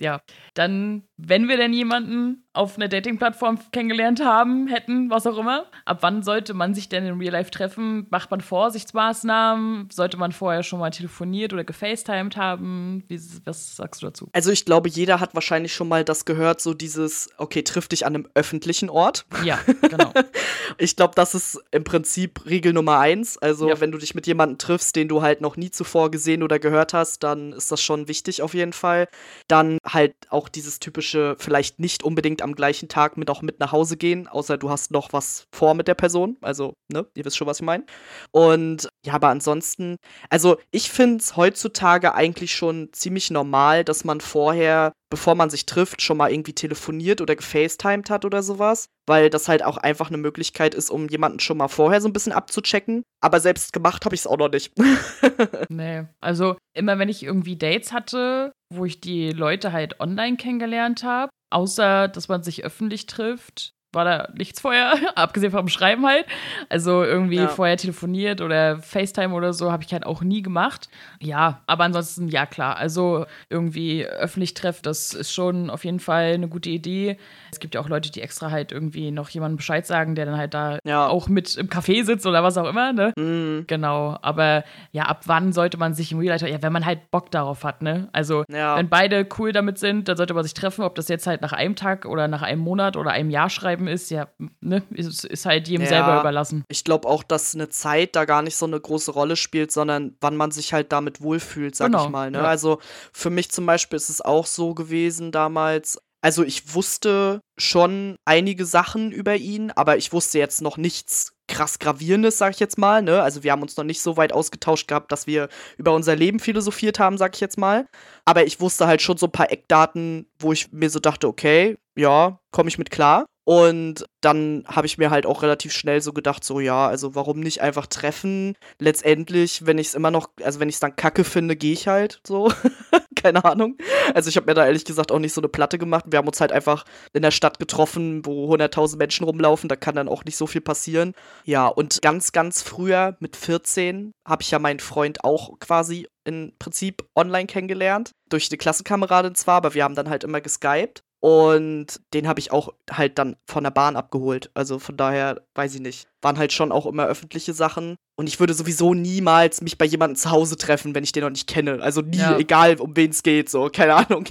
ja, 0.00 0.20
dann, 0.54 1.04
wenn 1.18 1.48
wir 1.48 1.56
denn 1.56 1.72
jemanden 1.72 2.48
auf 2.52 2.76
einer 2.76 2.88
Dating-Plattform 2.88 3.60
kennengelernt 3.70 4.24
haben, 4.24 4.66
hätten, 4.66 5.08
was 5.08 5.26
auch 5.26 5.38
immer, 5.38 5.66
ab 5.84 5.98
wann 6.00 6.24
sollte 6.24 6.52
man 6.52 6.74
sich 6.74 6.88
denn 6.88 7.06
in 7.06 7.18
Real 7.18 7.32
Life 7.32 7.52
treffen? 7.52 8.08
Macht 8.10 8.30
man 8.32 8.40
Vorsichtsmaßnahmen? 8.40 9.88
Sollte 9.92 10.16
man 10.16 10.32
vorher 10.32 10.64
schon 10.64 10.80
mal 10.80 10.90
telefoniert 10.90 11.52
oder 11.52 11.62
gefacetimed 11.62 12.36
haben? 12.36 13.04
Wie, 13.06 13.20
was 13.44 13.76
sagst 13.76 14.02
du 14.02 14.06
dazu? 14.06 14.28
Also 14.32 14.50
ich 14.50 14.64
glaube, 14.64 14.88
jeder 14.88 15.20
hat 15.20 15.34
wahrscheinlich 15.34 15.72
schon 15.72 15.86
mal 15.86 16.04
das 16.04 16.24
gehört, 16.24 16.60
so 16.60 16.74
dieses, 16.74 17.30
okay, 17.38 17.62
triff 17.62 17.86
dich 17.86 18.04
an 18.04 18.16
einem 18.16 18.28
öffentlichen 18.34 18.90
Ort. 18.90 19.26
Ja, 19.44 19.60
genau. 19.82 20.12
ich 20.78 20.96
glaube, 20.96 21.14
das 21.14 21.36
ist 21.36 21.60
im 21.70 21.84
Prinzip 21.84 22.46
Regel 22.46 22.72
Nummer 22.72 22.98
eins. 22.98 23.38
Also 23.38 23.68
ja. 23.68 23.80
wenn 23.80 23.92
du 23.92 23.98
dich 23.98 24.16
mit 24.16 24.26
jemandem 24.26 24.58
triffst, 24.58 24.96
den 24.96 25.06
du 25.06 25.22
halt 25.22 25.40
noch 25.40 25.56
nie 25.56 25.70
zuvor 25.70 26.10
gesehen 26.10 26.42
oder 26.42 26.58
gehört 26.58 26.94
hast, 26.94 27.22
dann 27.22 27.52
ist 27.52 27.70
das 27.70 27.80
schon 27.80 28.08
wichtig 28.08 28.42
auf 28.42 28.54
jeden 28.54 28.72
Fall. 28.72 29.06
Dann 29.46 29.78
halt 29.86 30.14
auch 30.30 30.48
dieses 30.48 30.80
typische, 30.80 31.36
vielleicht 31.38 31.78
nicht 31.78 32.02
unbedingt 32.02 32.39
am 32.42 32.54
gleichen 32.54 32.88
Tag 32.88 33.16
mit 33.16 33.30
auch 33.30 33.42
mit 33.42 33.60
nach 33.60 33.72
Hause 33.72 33.96
gehen, 33.96 34.28
außer 34.28 34.58
du 34.58 34.70
hast 34.70 34.90
noch 34.90 35.12
was 35.12 35.46
vor 35.54 35.74
mit 35.74 35.88
der 35.88 35.94
Person. 35.94 36.36
Also, 36.40 36.74
ne, 36.92 37.06
ihr 37.14 37.24
wisst 37.24 37.36
schon, 37.36 37.46
was 37.46 37.60
ich 37.60 37.66
meine. 37.66 37.84
Und 38.30 38.88
ja, 39.04 39.14
aber 39.14 39.28
ansonsten, 39.28 39.96
also 40.28 40.58
ich 40.70 40.90
finde 40.90 41.16
es 41.18 41.36
heutzutage 41.36 42.14
eigentlich 42.14 42.54
schon 42.54 42.88
ziemlich 42.92 43.30
normal, 43.30 43.84
dass 43.84 44.04
man 44.04 44.20
vorher, 44.20 44.92
bevor 45.10 45.34
man 45.34 45.50
sich 45.50 45.66
trifft, 45.66 46.02
schon 46.02 46.16
mal 46.16 46.30
irgendwie 46.30 46.54
telefoniert 46.54 47.20
oder 47.20 47.36
gefacetimed 47.36 48.10
hat 48.10 48.24
oder 48.24 48.42
sowas. 48.42 48.86
Weil 49.06 49.30
das 49.30 49.48
halt 49.48 49.64
auch 49.64 49.76
einfach 49.76 50.08
eine 50.08 50.18
Möglichkeit 50.18 50.74
ist, 50.74 50.90
um 50.90 51.08
jemanden 51.08 51.40
schon 51.40 51.56
mal 51.56 51.68
vorher 51.68 52.00
so 52.00 52.08
ein 52.08 52.12
bisschen 52.12 52.32
abzuchecken. 52.32 53.02
Aber 53.20 53.40
selbst 53.40 53.72
gemacht 53.72 54.04
habe 54.04 54.14
ich 54.14 54.20
es 54.20 54.26
auch 54.26 54.36
noch 54.36 54.50
nicht. 54.50 54.72
nee, 55.68 56.04
also 56.20 56.56
immer 56.74 56.98
wenn 56.98 57.08
ich 57.08 57.24
irgendwie 57.24 57.56
Dates 57.56 57.92
hatte, 57.92 58.52
wo 58.72 58.84
ich 58.84 59.00
die 59.00 59.32
Leute 59.32 59.72
halt 59.72 60.00
online 60.00 60.36
kennengelernt 60.36 61.02
habe, 61.02 61.30
außer 61.50 62.08
dass 62.08 62.28
man 62.28 62.42
sich 62.42 62.64
öffentlich 62.64 63.06
trifft, 63.06 63.74
war 63.92 64.04
da 64.04 64.28
nichts 64.34 64.60
vorher, 64.60 64.94
abgesehen 65.16 65.52
vom 65.52 65.68
Schreiben 65.68 66.06
halt. 66.06 66.26
Also 66.68 67.02
irgendwie 67.02 67.36
ja. 67.36 67.48
vorher 67.48 67.76
telefoniert 67.76 68.40
oder 68.40 68.78
FaceTime 68.78 69.34
oder 69.34 69.52
so 69.52 69.72
habe 69.72 69.82
ich 69.82 69.92
halt 69.92 70.06
auch 70.06 70.22
nie 70.22 70.42
gemacht. 70.42 70.88
Ja, 71.20 71.60
aber 71.66 71.84
ansonsten 71.84 72.28
ja 72.28 72.46
klar. 72.46 72.76
Also 72.76 73.26
irgendwie 73.48 74.06
öffentlich 74.06 74.54
treffen, 74.54 74.80
das 74.82 75.12
ist 75.12 75.32
schon 75.32 75.70
auf 75.70 75.84
jeden 75.84 76.00
Fall 76.00 76.34
eine 76.34 76.48
gute 76.48 76.70
Idee. 76.70 77.16
Es 77.50 77.58
gibt 77.58 77.74
ja 77.74 77.80
auch 77.80 77.88
Leute, 77.88 78.10
die 78.12 78.22
extra 78.22 78.50
halt 78.50 78.72
irgendwie 78.72 79.10
noch 79.10 79.28
jemandem 79.30 79.56
Bescheid 79.56 79.86
sagen, 79.86 80.14
der 80.14 80.26
dann 80.26 80.36
halt 80.36 80.54
da 80.54 80.78
ja. 80.84 81.06
auch 81.06 81.28
mit 81.28 81.56
im 81.56 81.68
Café 81.68 82.04
sitzt 82.04 82.26
oder 82.26 82.44
was 82.44 82.56
auch 82.56 82.68
immer, 82.68 82.92
ne? 82.92 83.12
Mhm. 83.16 83.64
Genau. 83.66 84.18
Aber 84.22 84.64
ja, 84.92 85.04
ab 85.04 85.22
wann 85.26 85.52
sollte 85.52 85.78
man 85.78 85.94
sich 85.94 86.12
im 86.12 86.18
Real 86.18 86.30
Life, 86.30 86.48
ja, 86.48 86.62
wenn 86.62 86.72
man 86.72 86.86
halt 86.86 87.10
Bock 87.10 87.30
darauf 87.30 87.64
hat, 87.64 87.82
ne? 87.82 88.08
Also 88.12 88.44
ja. 88.48 88.76
wenn 88.76 88.88
beide 88.88 89.26
cool 89.38 89.52
damit 89.52 89.78
sind, 89.78 90.08
dann 90.08 90.16
sollte 90.16 90.34
man 90.34 90.44
sich 90.44 90.54
treffen, 90.54 90.82
ob 90.82 90.94
das 90.94 91.08
jetzt 91.08 91.26
halt 91.26 91.42
nach 91.42 91.52
einem 91.52 91.74
Tag 91.74 92.06
oder 92.06 92.28
nach 92.28 92.42
einem 92.42 92.60
Monat 92.60 92.96
oder 92.96 93.10
einem 93.10 93.30
Jahr 93.30 93.50
schreiben 93.50 93.79
ist, 93.86 94.10
ja, 94.10 94.28
ne? 94.60 94.82
Ist, 94.90 95.24
ist 95.24 95.46
halt 95.46 95.68
jedem 95.68 95.84
ja. 95.84 95.88
selber 95.88 96.20
überlassen. 96.20 96.64
Ich 96.68 96.84
glaube 96.84 97.08
auch, 97.08 97.22
dass 97.22 97.54
eine 97.54 97.68
Zeit 97.68 98.16
da 98.16 98.24
gar 98.24 98.42
nicht 98.42 98.56
so 98.56 98.66
eine 98.66 98.80
große 98.80 99.10
Rolle 99.12 99.36
spielt, 99.36 99.72
sondern 99.72 100.16
wann 100.20 100.36
man 100.36 100.50
sich 100.50 100.72
halt 100.72 100.92
damit 100.92 101.20
wohlfühlt, 101.20 101.74
sag 101.74 101.92
genau. 101.92 102.04
ich 102.04 102.10
mal. 102.10 102.30
Ne? 102.30 102.40
Also 102.40 102.78
für 103.12 103.30
mich 103.30 103.50
zum 103.50 103.66
Beispiel 103.66 103.96
ist 103.96 104.10
es 104.10 104.20
auch 104.20 104.46
so 104.46 104.74
gewesen 104.74 105.32
damals, 105.32 105.98
also 106.22 106.44
ich 106.44 106.74
wusste 106.74 107.40
schon 107.58 108.16
einige 108.26 108.64
Sachen 108.64 109.10
über 109.10 109.36
ihn, 109.36 109.70
aber 109.70 109.96
ich 109.96 110.12
wusste 110.12 110.38
jetzt 110.38 110.60
noch 110.60 110.76
nichts 110.76 111.32
krass 111.48 111.78
gravierendes, 111.78 112.38
sag 112.38 112.54
ich 112.54 112.60
jetzt 112.60 112.78
mal. 112.78 113.02
Ne? 113.02 113.22
Also 113.22 113.42
wir 113.42 113.52
haben 113.52 113.62
uns 113.62 113.76
noch 113.76 113.84
nicht 113.84 114.00
so 114.00 114.16
weit 114.16 114.32
ausgetauscht 114.32 114.86
gehabt, 114.86 115.10
dass 115.12 115.26
wir 115.26 115.48
über 115.78 115.92
unser 115.92 116.14
Leben 116.14 116.38
philosophiert 116.38 116.98
haben, 116.98 117.18
sag 117.18 117.34
ich 117.34 117.40
jetzt 117.40 117.58
mal. 117.58 117.86
Aber 118.24 118.44
ich 118.44 118.60
wusste 118.60 118.86
halt 118.86 119.02
schon 119.02 119.16
so 119.16 119.26
ein 119.26 119.32
paar 119.32 119.50
Eckdaten, 119.50 120.26
wo 120.38 120.52
ich 120.52 120.72
mir 120.72 120.90
so 120.90 121.00
dachte, 121.00 121.26
okay, 121.26 121.76
ja, 121.96 122.38
komme 122.52 122.68
ich 122.68 122.78
mit 122.78 122.90
klar. 122.90 123.26
Und 123.44 124.04
dann 124.20 124.64
habe 124.66 124.86
ich 124.86 124.98
mir 124.98 125.10
halt 125.10 125.26
auch 125.26 125.42
relativ 125.42 125.72
schnell 125.72 126.00
so 126.00 126.12
gedacht, 126.12 126.44
so 126.44 126.60
ja, 126.60 126.86
also 126.86 127.14
warum 127.14 127.40
nicht 127.40 127.62
einfach 127.62 127.86
treffen? 127.86 128.56
Letztendlich, 128.78 129.66
wenn 129.66 129.78
ich 129.78 129.88
es 129.88 129.94
immer 129.94 130.10
noch, 130.10 130.28
also 130.42 130.60
wenn 130.60 130.68
ich 130.68 130.76
es 130.76 130.80
dann 130.80 130.96
kacke 130.96 131.24
finde, 131.24 131.56
gehe 131.56 131.72
ich 131.72 131.88
halt 131.88 132.20
so. 132.26 132.52
Keine 133.16 133.44
Ahnung. 133.44 133.76
Also 134.14 134.28
ich 134.30 134.36
habe 134.36 134.46
mir 134.46 134.54
da 134.54 134.64
ehrlich 134.64 134.84
gesagt 134.84 135.12
auch 135.12 135.18
nicht 135.18 135.34
so 135.34 135.40
eine 135.40 135.48
Platte 135.48 135.78
gemacht. 135.78 136.06
Wir 136.08 136.18
haben 136.18 136.28
uns 136.28 136.40
halt 136.40 136.52
einfach 136.52 136.84
in 137.12 137.22
der 137.22 137.30
Stadt 137.30 137.58
getroffen, 137.58 138.24
wo 138.24 138.54
100.000 138.54 138.96
Menschen 138.96 139.24
rumlaufen. 139.24 139.68
Da 139.68 139.76
kann 139.76 139.94
dann 139.94 140.08
auch 140.08 140.24
nicht 140.24 140.36
so 140.36 140.46
viel 140.46 140.62
passieren. 140.62 141.12
Ja, 141.44 141.66
und 141.66 142.00
ganz, 142.00 142.32
ganz 142.32 142.62
früher 142.62 143.16
mit 143.20 143.36
14 143.36 144.12
habe 144.26 144.42
ich 144.42 144.50
ja 144.50 144.58
meinen 144.58 144.80
Freund 144.80 145.22
auch 145.24 145.58
quasi 145.58 146.08
im 146.24 146.52
Prinzip 146.58 147.04
online 147.14 147.46
kennengelernt. 147.46 148.12
Durch 148.30 148.48
eine 148.50 148.58
Klassenkameradin 148.58 149.34
zwar, 149.34 149.56
aber 149.56 149.74
wir 149.74 149.84
haben 149.84 149.94
dann 149.94 150.08
halt 150.08 150.24
immer 150.24 150.40
geskypt. 150.40 151.02
Und 151.20 152.00
den 152.14 152.26
habe 152.26 152.40
ich 152.40 152.50
auch 152.50 152.72
halt 152.90 153.18
dann 153.18 153.36
von 153.44 153.62
der 153.62 153.70
Bahn 153.70 153.96
abgeholt. 153.96 154.50
Also 154.54 154.78
von 154.78 154.96
daher, 154.96 155.42
weiß 155.54 155.74
ich 155.74 155.80
nicht. 155.82 156.08
Waren 156.22 156.38
halt 156.38 156.52
schon 156.52 156.72
auch 156.72 156.86
immer 156.86 157.06
öffentliche 157.06 157.52
Sachen. 157.52 157.96
Und 158.16 158.26
ich 158.26 158.40
würde 158.40 158.54
sowieso 158.54 158.94
niemals 158.94 159.60
mich 159.60 159.76
bei 159.76 159.84
jemandem 159.84 160.16
zu 160.16 160.30
Hause 160.30 160.56
treffen, 160.56 160.94
wenn 160.94 161.04
ich 161.04 161.12
den 161.12 161.22
noch 161.22 161.30
nicht 161.30 161.46
kenne. 161.46 161.82
Also 161.82 162.00
nie, 162.00 162.18
ja. 162.18 162.38
egal 162.38 162.80
um 162.80 162.96
wen 162.96 163.10
es 163.10 163.22
geht, 163.22 163.50
so, 163.50 163.68
keine 163.72 163.94
Ahnung. 163.94 164.24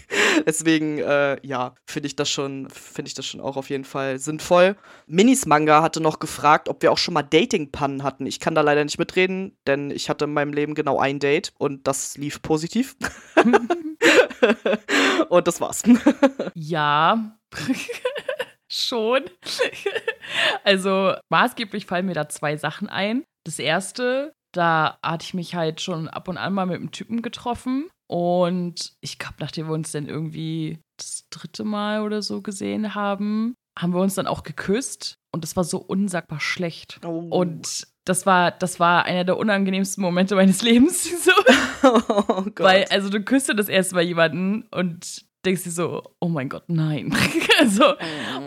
Deswegen, 0.47 0.97
äh, 0.97 1.37
ja, 1.45 1.75
finde 1.85 2.07
ich 2.07 2.15
das 2.15 2.29
schon, 2.29 2.69
finde 2.69 3.09
ich 3.09 3.13
das 3.13 3.25
schon 3.25 3.41
auch 3.41 3.55
auf 3.55 3.69
jeden 3.69 3.85
Fall 3.85 4.17
sinnvoll. 4.17 4.75
Minis 5.05 5.45
Manga 5.45 5.83
hatte 5.83 6.01
noch 6.01 6.19
gefragt, 6.19 6.69
ob 6.69 6.81
wir 6.81 6.91
auch 6.91 6.97
schon 6.97 7.13
mal 7.13 7.23
Dating-Pannen 7.23 8.03
hatten. 8.03 8.25
Ich 8.25 8.39
kann 8.39 8.55
da 8.55 8.61
leider 8.61 8.83
nicht 8.83 8.99
mitreden, 8.99 9.55
denn 9.67 9.91
ich 9.91 10.09
hatte 10.09 10.25
in 10.25 10.33
meinem 10.33 10.53
Leben 10.53 10.73
genau 10.73 10.99
ein 10.99 11.19
Date 11.19 11.53
und 11.57 11.87
das 11.87 12.17
lief 12.17 12.41
positiv. 12.41 12.95
Und 15.29 15.47
das 15.47 15.61
war's. 15.61 15.83
Ja. 16.55 17.37
Schon. 18.71 19.23
also 20.63 21.15
maßgeblich 21.29 21.85
fallen 21.87 22.05
mir 22.05 22.13
da 22.13 22.29
zwei 22.29 22.55
Sachen 22.55 22.87
ein. 22.87 23.23
Das 23.43 23.57
erste, 23.57 24.33
da 24.53 24.99
hatte 25.03 25.23
ich 25.23 25.33
mich 25.33 25.55
halt 25.55 25.81
schon 25.81 26.07
ab 26.07 26.27
und 26.27 26.37
an 26.37 26.53
mal 26.53 26.67
mit 26.67 26.75
einem 26.75 26.91
Typen 26.91 27.23
getroffen. 27.23 27.89
Und 28.07 28.93
ich 29.01 29.17
glaube, 29.17 29.35
nachdem 29.39 29.67
wir 29.67 29.73
uns 29.73 29.91
dann 29.91 30.07
irgendwie 30.07 30.79
das 30.97 31.25
dritte 31.31 31.63
Mal 31.63 32.03
oder 32.03 32.21
so 32.21 32.41
gesehen 32.41 32.93
haben, 32.93 33.55
haben 33.77 33.93
wir 33.93 34.01
uns 34.01 34.15
dann 34.15 34.27
auch 34.27 34.43
geküsst. 34.43 35.15
Und 35.31 35.43
das 35.43 35.55
war 35.55 35.63
so 35.63 35.77
unsagbar 35.77 36.39
schlecht. 36.39 36.99
Oh. 37.05 37.27
Und 37.29 37.87
das 38.05 38.25
war, 38.25 38.51
das 38.51 38.79
war 38.79 39.05
einer 39.05 39.23
der 39.23 39.37
unangenehmsten 39.37 40.01
Momente 40.01 40.35
meines 40.35 40.61
Lebens. 40.61 41.09
So. 41.19 41.31
Oh 41.81 42.43
Gott. 42.43 42.59
Weil, 42.59 42.85
also 42.89 43.09
du 43.09 43.21
küsst 43.21 43.49
das 43.55 43.69
erste 43.69 43.95
Mal 43.95 44.03
jemanden 44.03 44.63
und 44.71 45.23
denkst 45.45 45.63
dir 45.63 45.71
so, 45.71 46.03
oh 46.19 46.27
mein 46.27 46.49
Gott, 46.49 46.63
nein. 46.67 47.15
also, 47.59 47.93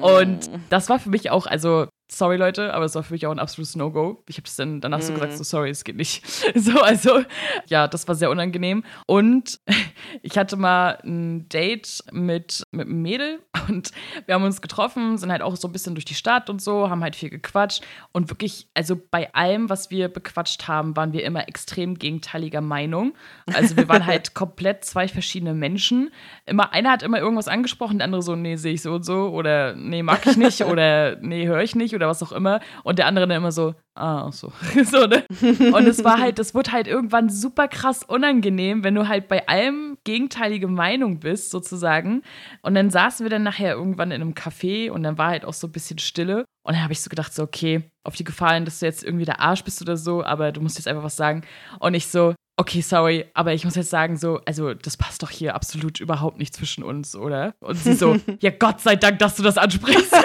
und 0.02 0.50
das 0.68 0.88
war 0.90 0.98
für 0.98 1.08
mich 1.08 1.30
auch, 1.30 1.46
also 1.46 1.86
sorry 2.12 2.36
Leute, 2.36 2.74
aber 2.74 2.84
es 2.84 2.94
war 2.94 3.02
für 3.02 3.14
mich 3.14 3.26
auch 3.26 3.30
ein 3.30 3.38
absolutes 3.38 3.76
No-Go. 3.76 4.22
Ich 4.28 4.36
habe 4.36 4.46
es 4.46 4.56
dann 4.56 4.80
danach 4.80 4.98
mm. 4.98 5.02
so 5.02 5.12
gesagt, 5.14 5.36
so 5.36 5.44
sorry, 5.44 5.70
es 5.70 5.84
geht 5.84 5.96
nicht. 5.96 6.22
So, 6.54 6.80
also 6.80 7.24
ja, 7.66 7.88
das 7.88 8.06
war 8.06 8.14
sehr 8.14 8.30
unangenehm. 8.30 8.84
Und 9.06 9.60
ich 10.22 10.38
hatte 10.38 10.56
mal 10.56 10.98
ein 11.02 11.48
Date 11.48 12.04
mit, 12.12 12.62
mit 12.70 12.86
einem 12.86 13.02
Mädel 13.02 13.40
und 13.68 13.90
wir 14.26 14.34
haben 14.34 14.44
uns 14.44 14.60
getroffen, 14.60 15.18
sind 15.18 15.32
halt 15.32 15.42
auch 15.42 15.56
so 15.56 15.66
ein 15.66 15.72
bisschen 15.72 15.94
durch 15.94 16.04
die 16.04 16.14
Stadt 16.14 16.50
und 16.50 16.60
so, 16.60 16.90
haben 16.90 17.02
halt 17.02 17.16
viel 17.16 17.30
gequatscht 17.30 17.82
und 18.12 18.30
wirklich, 18.30 18.68
also 18.74 19.00
bei 19.10 19.32
allem, 19.34 19.70
was 19.70 19.90
wir 19.90 20.08
bequatscht 20.08 20.68
haben, 20.68 20.96
waren 20.96 21.12
wir 21.12 21.24
immer 21.24 21.48
extrem 21.48 21.98
gegenteiliger 21.98 22.60
Meinung. 22.60 23.14
Also 23.52 23.76
wir 23.76 23.88
waren 23.88 24.06
halt 24.06 24.34
komplett 24.34 24.84
zwei 24.84 25.08
verschiedene 25.08 25.54
Menschen. 25.54 26.10
Immer 26.46 26.72
einer 26.72 26.90
hat 26.90 27.02
immer 27.02 27.18
irgendwas 27.18 27.48
angesprochen, 27.48 27.98
der 27.98 28.04
andere 28.04 28.22
so, 28.22 28.36
nee, 28.36 28.56
sehe 28.56 28.74
ich 28.74 28.82
so 28.82 28.94
und 28.94 29.04
so 29.04 29.30
oder 29.30 29.74
nee, 29.74 30.02
mag 30.02 30.26
ich 30.26 30.36
nicht 30.36 30.62
oder 30.64 31.16
nee, 31.16 31.46
höre 31.46 31.62
ich 31.62 31.74
nicht 31.74 31.94
oder 31.94 32.01
was 32.08 32.22
auch 32.22 32.32
immer 32.32 32.60
und 32.84 32.98
der 32.98 33.06
andere 33.06 33.26
dann 33.26 33.36
immer 33.36 33.52
so, 33.52 33.74
ah, 33.94 34.30
so. 34.32 34.52
so 34.84 35.06
ne? 35.06 35.24
Und 35.72 35.86
es 35.86 36.04
war 36.04 36.18
halt, 36.18 36.38
das 36.38 36.54
wurde 36.54 36.72
halt 36.72 36.86
irgendwann 36.86 37.28
super 37.28 37.68
krass 37.68 38.02
unangenehm, 38.02 38.84
wenn 38.84 38.94
du 38.94 39.08
halt 39.08 39.28
bei 39.28 39.46
allem 39.48 39.98
gegenteilige 40.04 40.68
Meinung 40.68 41.20
bist, 41.20 41.50
sozusagen. 41.50 42.22
Und 42.62 42.74
dann 42.74 42.90
saßen 42.90 43.24
wir 43.24 43.30
dann 43.30 43.42
nachher 43.42 43.74
irgendwann 43.74 44.10
in 44.10 44.22
einem 44.22 44.34
Café 44.34 44.90
und 44.90 45.02
dann 45.02 45.18
war 45.18 45.28
halt 45.28 45.44
auch 45.44 45.54
so 45.54 45.68
ein 45.68 45.72
bisschen 45.72 45.98
Stille. 45.98 46.44
Und 46.64 46.74
dann 46.74 46.82
habe 46.82 46.92
ich 46.92 47.00
so 47.00 47.10
gedacht, 47.10 47.34
so, 47.34 47.42
okay, 47.42 47.90
auf 48.04 48.16
die 48.16 48.24
Gefallen, 48.24 48.64
dass 48.64 48.80
du 48.80 48.86
jetzt 48.86 49.04
irgendwie 49.04 49.24
der 49.24 49.40
Arsch 49.40 49.64
bist 49.64 49.82
oder 49.82 49.96
so, 49.96 50.24
aber 50.24 50.52
du 50.52 50.60
musst 50.60 50.78
jetzt 50.78 50.88
einfach 50.88 51.02
was 51.02 51.16
sagen. 51.16 51.42
Und 51.80 51.94
ich 51.94 52.06
so, 52.08 52.34
okay, 52.62 52.80
sorry, 52.80 53.24
aber 53.34 53.52
ich 53.54 53.64
muss 53.64 53.74
jetzt 53.74 53.90
sagen, 53.90 54.16
so, 54.16 54.40
also 54.46 54.72
das 54.72 54.96
passt 54.96 55.20
doch 55.24 55.30
hier 55.30 55.56
absolut 55.56 55.98
überhaupt 55.98 56.38
nicht 56.38 56.54
zwischen 56.54 56.84
uns, 56.84 57.16
oder? 57.16 57.54
Und 57.58 57.74
sie 57.74 57.94
so, 57.94 58.16
ja, 58.40 58.50
Gott 58.50 58.80
sei 58.80 58.94
Dank, 58.94 59.18
dass 59.18 59.34
du 59.34 59.42
das 59.42 59.58
ansprichst. 59.58 60.12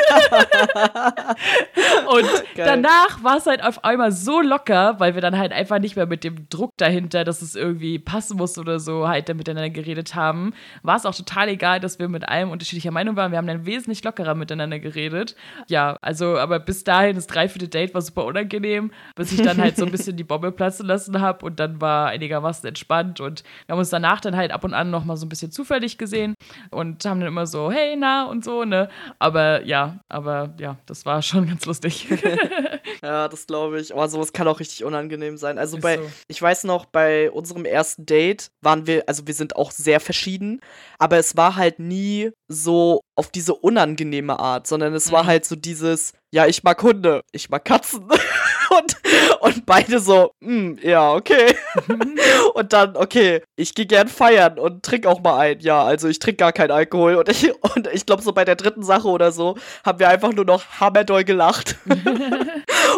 und 2.07 2.27
Geil. 2.55 2.65
danach 2.65 3.23
war 3.23 3.37
es 3.37 3.47
halt 3.47 3.63
auf 3.63 3.83
einmal 3.83 4.11
so 4.11 4.39
locker, 4.39 4.99
weil 4.99 5.15
wir 5.15 5.21
dann 5.21 5.35
halt 5.35 5.51
einfach 5.51 5.79
nicht 5.79 5.95
mehr 5.95 6.05
mit 6.05 6.23
dem 6.23 6.47
Druck 6.49 6.73
dahinter, 6.77 7.23
dass 7.23 7.41
es 7.41 7.55
irgendwie 7.55 7.97
passen 7.97 8.37
muss 8.37 8.59
oder 8.59 8.79
so, 8.79 9.07
halt 9.07 9.29
dann 9.29 9.37
miteinander 9.37 9.71
geredet 9.71 10.13
haben. 10.13 10.53
War 10.83 10.97
es 10.97 11.07
auch 11.07 11.15
total 11.15 11.49
egal, 11.49 11.79
dass 11.79 11.97
wir 11.97 12.07
mit 12.07 12.29
allem 12.29 12.51
unterschiedlicher 12.51 12.91
Meinung 12.91 13.15
waren. 13.15 13.31
Wir 13.31 13.39
haben 13.39 13.47
dann 13.47 13.65
wesentlich 13.65 14.03
lockerer 14.03 14.35
miteinander 14.35 14.77
geredet. 14.77 15.35
Ja, 15.69 15.97
also, 16.01 16.37
aber 16.37 16.59
bis 16.59 16.83
dahin, 16.83 17.15
das 17.15 17.25
dreiviertel 17.25 17.67
Date 17.67 17.95
war 17.95 18.01
super 18.03 18.25
unangenehm, 18.25 18.91
bis 19.15 19.31
ich 19.31 19.41
dann 19.41 19.57
halt 19.57 19.75
so 19.75 19.85
ein 19.85 19.91
bisschen 19.91 20.17
die 20.17 20.23
Bombe 20.23 20.51
platzen 20.51 20.85
lassen 20.85 21.19
habe 21.19 21.43
und 21.43 21.59
dann 21.59 21.81
war 21.81 22.13
einigermaßen 22.27 22.67
entspannt 22.67 23.19
und 23.19 23.43
wir 23.65 23.73
haben 23.73 23.79
uns 23.79 23.89
danach 23.89 24.21
dann 24.21 24.35
halt 24.35 24.51
ab 24.51 24.63
und 24.63 24.73
an 24.73 24.89
noch 24.89 25.05
mal 25.05 25.17
so 25.17 25.25
ein 25.25 25.29
bisschen 25.29 25.51
zufällig 25.51 25.97
gesehen 25.97 26.35
und 26.71 27.05
haben 27.05 27.19
dann 27.19 27.27
immer 27.27 27.47
so, 27.47 27.71
hey, 27.71 27.95
na 27.97 28.25
und 28.25 28.43
so, 28.43 28.65
ne? 28.65 28.89
Aber 29.19 29.63
ja, 29.63 29.99
aber 30.09 30.53
ja, 30.59 30.77
das 30.85 31.05
war 31.05 31.21
schon 31.21 31.47
ganz 31.47 31.65
lustig. 31.65 32.07
ja, 33.01 33.27
das 33.27 33.47
glaube 33.47 33.79
ich. 33.79 33.93
Aber 33.93 34.07
sowas 34.09 34.33
kann 34.33 34.47
auch 34.47 34.59
richtig 34.59 34.83
unangenehm 34.83 35.37
sein. 35.37 35.57
Also 35.57 35.77
Ist 35.77 35.83
bei, 35.83 35.97
so. 35.97 36.03
ich 36.27 36.41
weiß 36.41 36.65
noch, 36.65 36.85
bei 36.85 37.31
unserem 37.31 37.65
ersten 37.65 38.05
Date 38.05 38.51
waren 38.61 38.85
wir, 38.87 39.03
also 39.07 39.25
wir 39.25 39.33
sind 39.33 39.55
auch 39.55 39.71
sehr 39.71 39.99
verschieden, 39.99 40.59
aber 40.99 41.17
es 41.17 41.37
war 41.37 41.55
halt 41.55 41.79
nie 41.79 42.31
so 42.47 43.01
auf 43.15 43.29
diese 43.29 43.55
unangenehme 43.55 44.39
Art, 44.39 44.67
sondern 44.67 44.93
es 44.93 45.07
mhm. 45.07 45.13
war 45.13 45.25
halt 45.25 45.45
so 45.45 45.55
dieses, 45.55 46.13
ja, 46.33 46.45
ich 46.45 46.63
mag 46.63 46.81
Hunde, 46.83 47.21
ich 47.31 47.49
mag 47.49 47.63
Katzen. 47.63 48.07
und, 48.69 48.97
und 49.41 49.65
beide 49.65 49.99
so, 49.99 50.31
hm, 50.43 50.77
ja, 50.81 51.13
okay. 51.13 51.55
und 52.53 52.73
dann, 52.73 52.97
okay, 52.97 53.41
ich 53.55 53.73
gehe 53.73 53.85
gern 53.85 54.07
feiern 54.07 54.59
und 54.59 54.83
trink 54.83 55.05
auch 55.05 55.21
mal 55.21 55.37
ein. 55.39 55.59
Ja, 55.59 55.83
also 55.83 56.07
ich 56.07 56.19
trinke 56.19 56.37
gar 56.37 56.53
keinen 56.53 56.71
Alkohol. 56.71 57.15
Und 57.15 57.29
ich, 57.29 57.51
und 57.75 57.87
ich 57.93 58.05
glaube, 58.05 58.21
so 58.21 58.33
bei 58.33 58.45
der 58.45 58.55
dritten 58.55 58.83
Sache 58.83 59.07
oder 59.07 59.31
so 59.31 59.57
haben 59.85 59.99
wir 59.99 60.09
einfach 60.09 60.33
nur 60.33 60.45
noch 60.45 60.79
hammerdoll 60.79 61.23
gelacht. 61.23 61.77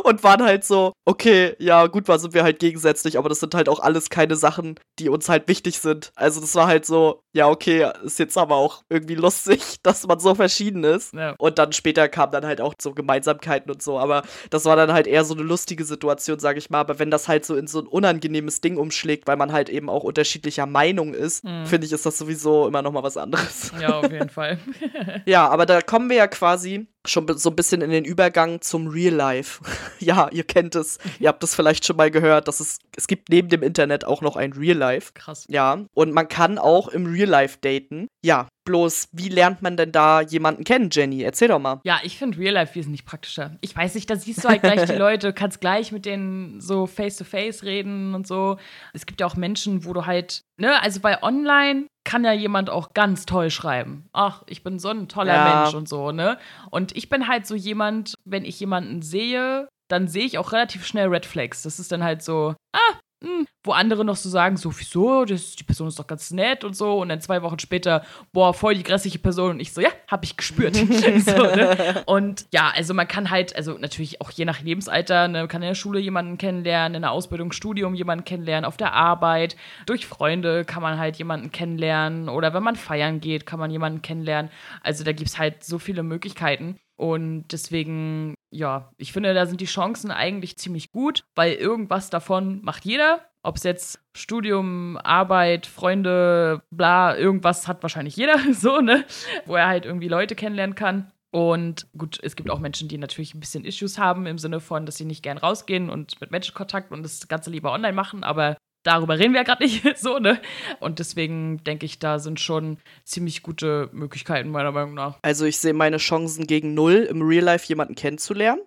und 0.04 0.24
waren 0.24 0.44
halt 0.44 0.64
so, 0.64 0.94
okay, 1.06 1.56
ja, 1.60 1.88
gut, 1.88 2.08
war 2.08 2.20
sind 2.20 2.34
wir 2.34 2.44
halt 2.44 2.60
gegensätzlich, 2.60 3.18
aber 3.18 3.30
das 3.30 3.40
sind 3.40 3.54
halt 3.54 3.70
auch 3.70 3.80
alles 3.80 4.10
keine 4.10 4.36
Sachen, 4.36 4.80
die 4.98 5.10
uns 5.10 5.30
halt 5.30 5.48
wichtig 5.48 5.80
sind. 5.80 6.12
Also 6.16 6.42
das 6.42 6.56
war 6.56 6.68
halt 6.68 6.86
so, 6.86 7.22
ja, 7.34 7.48
okay, 7.48 7.92
ist 8.04 8.20
jetzt 8.20 8.38
aber 8.38 8.56
auch 8.56 8.82
irgendwie 8.90 9.16
lustig, 9.16 9.78
dass 9.84 10.06
man 10.08 10.20
so 10.20 10.36
verschieden 10.36 10.84
ist. 10.84 11.14
Ja. 11.14 11.36
Und 11.38 11.60
dann 11.60 11.74
später 11.74 12.10
kamen 12.10 12.32
dann 12.32 12.46
halt 12.46 12.62
auch 12.62 12.74
so 12.82 12.94
Gemeinsamkeiten 13.20 13.72
und 13.72 13.82
so, 13.82 14.00
aber 14.00 14.24
das 14.50 14.66
war 14.66 14.76
dann 14.76 14.94
halt 14.94 15.08
eher 15.08 15.24
so 15.24 15.34
eine 15.34 15.44
lustige 15.44 15.84
Situation, 15.84 16.40
sag 16.40 16.58
ich 16.58 16.70
mal. 16.70 16.80
Aber 16.80 17.00
wenn 17.00 17.12
das 17.12 17.28
halt 17.28 17.46
so 17.46 17.56
in 17.56 17.68
so 17.68 17.80
ein 17.80 17.88
unangenehmes 17.88 18.62
Ding 18.62 18.78
umschlägt, 18.78 19.28
weil 19.28 19.38
man 19.38 19.52
halt 19.52 19.70
eben 19.70 19.90
auch 19.90 20.04
unterschiedlicher 20.04 20.66
Meinung 20.66 21.14
ist, 21.14 21.44
mhm. 21.44 21.66
finde 21.66 21.88
ich, 21.88 21.94
ist 21.94 22.06
das 22.06 22.18
sowieso 22.18 22.68
immer 22.68 22.82
noch 22.82 22.92
mal 22.92 23.04
was 23.04 23.18
anderes. 23.18 23.72
Ja, 23.80 24.00
auf 24.00 24.12
jeden 24.12 24.30
Fall. 24.30 24.60
ja, 25.26 25.48
aber 25.48 25.66
da 25.66 25.82
kommen 25.82 26.10
wir 26.10 26.18
ja 26.18 26.28
quasi 26.28 26.88
schon 27.08 27.26
so 27.38 27.50
ein 27.50 27.56
bisschen 27.56 27.82
in 27.82 27.92
den 27.92 28.06
Übergang 28.06 28.62
zum 28.62 28.88
Real 28.88 29.14
Life. 29.14 29.62
ja, 30.00 30.30
ihr 30.32 30.44
kennt 30.44 30.76
es, 30.76 30.98
ihr 31.20 31.30
habt 31.30 31.44
es 31.44 31.56
vielleicht 31.56 31.86
schon 31.86 31.96
mal 31.96 32.12
gehört, 32.12 32.48
dass 32.48 32.60
es 32.60 32.80
es 32.96 33.08
gibt 33.08 33.30
neben 33.30 33.48
dem 33.48 33.64
Internet 33.64 34.04
auch 34.06 34.22
noch 34.22 34.36
ein 34.36 34.54
Real 34.54 34.78
Life. 34.78 35.12
Krass. 35.14 35.46
Ja, 35.48 35.86
und 35.94 36.12
man 36.12 36.28
kann 36.28 36.58
auch 36.58 36.90
im 36.90 37.06
Real 37.06 37.30
Life 37.30 37.58
daten. 37.62 38.08
Ja, 38.24 38.48
bloß 38.70 39.08
wie 39.14 39.30
lernt 39.30 39.64
man 39.64 39.78
denn 39.78 39.92
da 39.92 40.22
jemanden 40.22 40.64
kennen, 40.64 40.90
Jenny? 40.92 41.24
Erzähl 41.24 41.48
doch 41.48 41.58
mal. 41.58 41.82
Ja, 41.84 42.00
ich 42.04 42.20
finde 42.20 42.38
Real 42.38 42.54
Life 42.54 42.76
wesentlich 42.76 43.04
praktischer. 43.04 43.58
Ich 43.62 43.76
weiß 43.76 43.96
nicht, 43.96 44.08
da 44.08 44.16
siehst 44.16 44.44
du 44.44 44.48
halt 44.48 44.62
gleich 44.62 44.86
die 44.86 44.92
Leute, 44.96 45.34
kannst 45.34 45.60
gleich 45.60 45.92
mit 45.92 46.06
denen 46.06 46.62
so 46.62 46.86
face 46.86 47.18
to 47.18 47.24
face 47.24 47.64
reden 47.64 48.14
und 48.14 48.28
so. 48.28 48.58
Es 48.94 49.08
gibt 49.08 49.22
ja 49.22 49.26
auch 49.26 49.36
Menschen, 49.36 49.86
wo 49.86 49.94
du 49.94 50.06
halt, 50.06 50.42
ne, 50.58 50.80
also 50.84 51.00
bei 51.00 51.24
online 51.24 51.88
kann 52.04 52.24
ja 52.24 52.32
jemand 52.32 52.70
auch 52.70 52.94
ganz 52.94 53.26
toll 53.26 53.50
schreiben. 53.50 54.08
Ach, 54.14 54.44
ich 54.46 54.64
bin 54.64 54.78
so 54.78 54.90
ein 54.90 55.08
toller 55.08 55.34
ja. 55.34 55.62
Mensch 55.62 55.74
und 55.74 55.90
so, 55.90 56.12
ne? 56.12 56.38
Und 56.70 56.96
ich 56.96 57.10
bin 57.10 57.28
halt 57.28 57.48
so 57.48 57.56
jemand, 57.56 58.14
wenn 58.24 58.46
ich 58.46 58.60
jemanden 58.60 59.02
sehe, 59.02 59.68
dann 59.88 60.08
sehe 60.08 60.26
ich 60.26 60.38
auch 60.38 60.52
relativ 60.52 60.86
schnell 60.86 61.08
Red 61.08 61.26
Flags. 61.26 61.64
Das 61.64 61.80
ist 61.80 61.92
dann 61.92 62.04
halt 62.04 62.22
so, 62.22 62.54
ah, 62.76 63.00
hm, 63.22 63.46
wo 63.66 63.74
andere 63.74 64.06
noch 64.06 64.16
so 64.16 64.30
sagen, 64.30 64.56
so, 64.56 64.72
wieso, 64.80 65.26
das, 65.26 65.56
die 65.58 65.66
Person 65.66 65.90
ist 65.90 66.00
doch 66.00 66.08
ganz 66.08 66.32
nett 66.32 66.64
und 66.64 66.74
so. 66.74 67.02
Und 67.02 67.10
dann 67.10 67.20
zwei 67.20 67.42
Wochen 67.42 67.60
später, 67.60 68.06
boah, 68.32 68.54
voll 68.54 68.76
die 68.76 68.84
grässliche 68.84 69.20
Person. 69.20 69.52
Und 69.52 69.60
ich 69.60 69.74
so, 69.74 69.82
ja, 69.82 69.90
hab 70.08 70.24
ich 70.24 70.38
gespürt. 70.38 70.76
so, 71.26 71.44
ne? 71.44 72.04
Und 72.06 72.46
ja, 72.52 72.72
also 72.74 72.94
man 72.94 73.10
kann 73.10 73.30
halt, 73.30 73.56
also 73.58 73.78
natürlich 73.78 74.22
auch 74.22 74.32
je 74.32 74.46
nach 74.46 74.62
Lebensalter, 74.62 75.28
ne, 75.28 75.40
man 75.40 75.48
kann 75.50 75.62
in 75.62 75.68
der 75.68 75.76
Schule 75.76 76.00
jemanden 76.00 76.38
kennenlernen, 76.38 76.96
in 76.96 77.02
der 77.02 77.12
Ausbildung, 77.12 77.52
Studium 77.52 77.94
jemanden 77.94 78.24
kennenlernen, 78.24 78.64
auf 78.64 78.78
der 78.78 78.94
Arbeit, 78.94 79.58
durch 79.86 80.08
Freunde 80.08 80.64
kann 80.64 80.82
man 80.82 80.98
halt 80.98 81.18
jemanden 81.18 81.52
kennenlernen. 81.52 82.30
Oder 82.30 82.54
wenn 82.54 82.64
man 82.64 82.78
feiern 82.78 83.20
geht, 83.20 83.46
kann 83.46 83.60
man 83.60 83.70
jemanden 83.70 84.02
kennenlernen. 84.02 84.50
Also 84.82 85.04
da 85.04 85.12
gibt 85.12 85.30
es 85.30 85.38
halt 85.38 85.66
so 85.66 85.78
viele 85.78 86.04
Möglichkeiten. 86.04 86.80
Und 86.96 87.48
deswegen, 87.54 88.36
ja, 88.52 88.92
ich 88.98 89.12
finde, 89.14 89.34
da 89.34 89.46
sind 89.46 89.62
die 89.62 89.66
Chancen 89.66 90.12
eigentlich 90.12 90.58
ziemlich 90.58 90.92
gut, 90.92 91.24
weil 91.36 91.54
irgendwas 91.54 92.10
davon 92.10 92.62
macht 92.64 92.86
jeder. 92.86 93.26
Ob 93.42 93.56
es 93.56 93.64
jetzt 93.64 94.00
Studium, 94.14 94.98
Arbeit, 94.98 95.66
Freunde, 95.66 96.62
bla, 96.72 97.16
irgendwas 97.16 97.68
hat 97.68 97.82
wahrscheinlich 97.84 98.16
jeder, 98.16 98.38
so, 98.54 98.82
ne? 98.82 99.06
Wo 99.46 99.56
er 99.56 99.68
halt 99.68 99.86
irgendwie 99.86 100.08
Leute 100.08 100.36
kennenlernen 100.36 100.76
kann. 100.76 101.12
Und 101.32 101.88
gut, 101.96 102.20
es 102.24 102.36
gibt 102.36 102.50
auch 102.50 102.60
Menschen, 102.60 102.88
die 102.88 102.98
natürlich 102.98 103.36
ein 103.36 103.40
bisschen 103.40 103.64
Issues 103.64 104.00
haben, 104.00 104.26
im 104.26 104.40
Sinne 104.40 104.60
von, 104.60 104.86
dass 104.86 104.98
sie 104.98 105.06
nicht 105.06 105.22
gern 105.22 105.38
rausgehen 105.38 105.90
und 105.90 106.20
mit 106.20 106.32
Menschen 106.32 106.56
Kontakt 106.56 106.92
und 106.92 107.04
das 107.04 107.28
Ganze 107.28 107.52
lieber 107.52 107.72
online 107.72 107.94
machen, 107.94 108.24
aber 108.24 108.58
darüber 108.84 109.20
reden 109.20 109.34
wir 109.34 109.42
ja 109.42 109.44
gerade 109.44 109.64
nicht 109.64 109.84
so, 109.98 110.20
ne? 110.20 110.40
Und 110.80 111.00
deswegen 111.00 111.64
denke 111.64 111.86
ich, 111.86 112.00
da 112.00 112.20
sind 112.20 112.40
schon 112.40 112.78
ziemlich 113.04 113.44
gute 113.44 113.90
Möglichkeiten, 113.92 114.50
meiner 114.50 114.72
Meinung 114.72 114.94
nach. 114.94 115.18
Also 115.22 115.46
ich 115.46 115.58
sehe 115.58 115.74
meine 115.74 115.98
Chancen 115.98 116.48
gegen 116.48 116.74
null, 116.74 117.08
im 117.10 117.22
Real 117.22 117.44
Life 117.44 117.68
jemanden 117.68 117.96
kennenzulernen. 117.96 118.62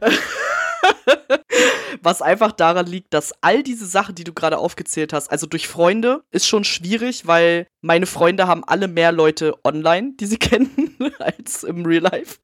Was 2.02 2.22
einfach 2.22 2.52
daran 2.52 2.86
liegt, 2.86 3.12
dass 3.14 3.32
all 3.40 3.62
diese 3.62 3.86
Sachen, 3.86 4.14
die 4.14 4.24
du 4.24 4.32
gerade 4.32 4.58
aufgezählt 4.58 5.12
hast, 5.12 5.30
also 5.30 5.46
durch 5.46 5.68
Freunde, 5.68 6.22
ist 6.30 6.46
schon 6.46 6.64
schwierig, 6.64 7.26
weil 7.26 7.66
meine 7.80 8.06
Freunde 8.06 8.46
haben 8.46 8.64
alle 8.64 8.88
mehr 8.88 9.12
Leute 9.12 9.54
online, 9.64 10.12
die 10.18 10.26
sie 10.26 10.38
kennen, 10.38 10.96
als 11.18 11.64
im 11.64 11.84
Real 11.84 12.02
Life. 12.02 12.38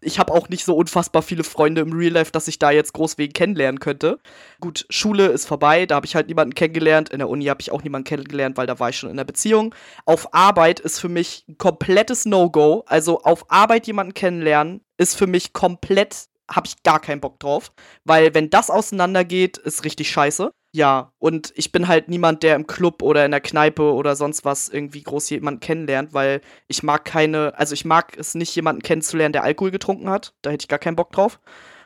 Ich 0.00 0.18
habe 0.18 0.32
auch 0.32 0.48
nicht 0.48 0.64
so 0.64 0.74
unfassbar 0.74 1.22
viele 1.22 1.44
Freunde 1.44 1.80
im 1.80 1.92
Real 1.92 2.12
Life, 2.12 2.32
dass 2.32 2.48
ich 2.48 2.58
da 2.58 2.70
jetzt 2.70 2.92
groß 2.92 3.18
wegen 3.18 3.32
kennenlernen 3.32 3.80
könnte. 3.80 4.18
Gut, 4.60 4.86
Schule 4.90 5.26
ist 5.28 5.46
vorbei, 5.46 5.86
da 5.86 5.96
habe 5.96 6.06
ich 6.06 6.14
halt 6.14 6.28
niemanden 6.28 6.54
kennengelernt. 6.54 7.10
In 7.10 7.18
der 7.18 7.28
Uni 7.28 7.44
habe 7.46 7.60
ich 7.60 7.70
auch 7.70 7.82
niemanden 7.82 8.08
kennengelernt, 8.08 8.56
weil 8.56 8.66
da 8.66 8.78
war 8.80 8.88
ich 8.88 8.96
schon 8.96 9.10
in 9.10 9.16
der 9.16 9.24
Beziehung. 9.24 9.74
Auf 10.04 10.34
Arbeit 10.34 10.80
ist 10.80 10.98
für 10.98 11.08
mich 11.08 11.44
ein 11.48 11.58
komplettes 11.58 12.24
No-Go. 12.24 12.84
Also 12.86 13.20
auf 13.20 13.50
Arbeit 13.50 13.86
jemanden 13.86 14.14
kennenlernen 14.14 14.80
ist 14.98 15.16
für 15.16 15.26
mich 15.26 15.52
komplett 15.52 16.28
habe 16.52 16.66
ich 16.66 16.82
gar 16.82 17.00
keinen 17.00 17.20
Bock 17.20 17.40
drauf. 17.40 17.72
Weil 18.04 18.34
wenn 18.34 18.50
das 18.50 18.70
auseinandergeht, 18.70 19.58
ist 19.58 19.84
richtig 19.84 20.10
scheiße. 20.10 20.50
Ja, 20.74 21.12
und 21.18 21.52
ich 21.54 21.70
bin 21.70 21.86
halt 21.86 22.08
niemand, 22.08 22.42
der 22.42 22.56
im 22.56 22.66
Club 22.66 23.02
oder 23.02 23.26
in 23.26 23.30
der 23.30 23.42
Kneipe 23.42 23.92
oder 23.92 24.16
sonst 24.16 24.44
was 24.46 24.70
irgendwie 24.70 25.02
groß 25.02 25.28
jemanden 25.30 25.60
kennenlernt, 25.60 26.14
weil 26.14 26.40
ich 26.66 26.82
mag 26.82 27.04
keine, 27.04 27.52
also 27.58 27.74
ich 27.74 27.84
mag 27.84 28.16
es 28.16 28.34
nicht, 28.34 28.56
jemanden 28.56 28.82
kennenzulernen, 28.82 29.34
der 29.34 29.44
Alkohol 29.44 29.70
getrunken 29.70 30.08
hat. 30.08 30.32
Da 30.40 30.50
hätte 30.50 30.64
ich 30.64 30.68
gar 30.68 30.78
keinen 30.78 30.96
Bock 30.96 31.12
drauf. 31.12 31.40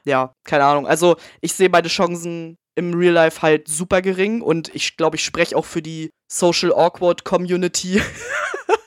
Ja, 0.04 0.32
keine 0.44 0.64
Ahnung. 0.64 0.86
Also 0.86 1.16
ich 1.40 1.52
sehe 1.54 1.68
meine 1.68 1.88
Chancen 1.88 2.56
im 2.76 2.94
Real 2.94 3.14
Life 3.14 3.42
halt 3.42 3.66
super 3.66 4.02
gering 4.02 4.40
und 4.40 4.72
ich 4.72 4.96
glaube, 4.96 5.16
ich 5.16 5.24
spreche 5.24 5.56
auch 5.56 5.64
für 5.64 5.82
die 5.82 6.10
Social 6.30 6.72
Awkward 6.72 7.24
Community. 7.24 8.00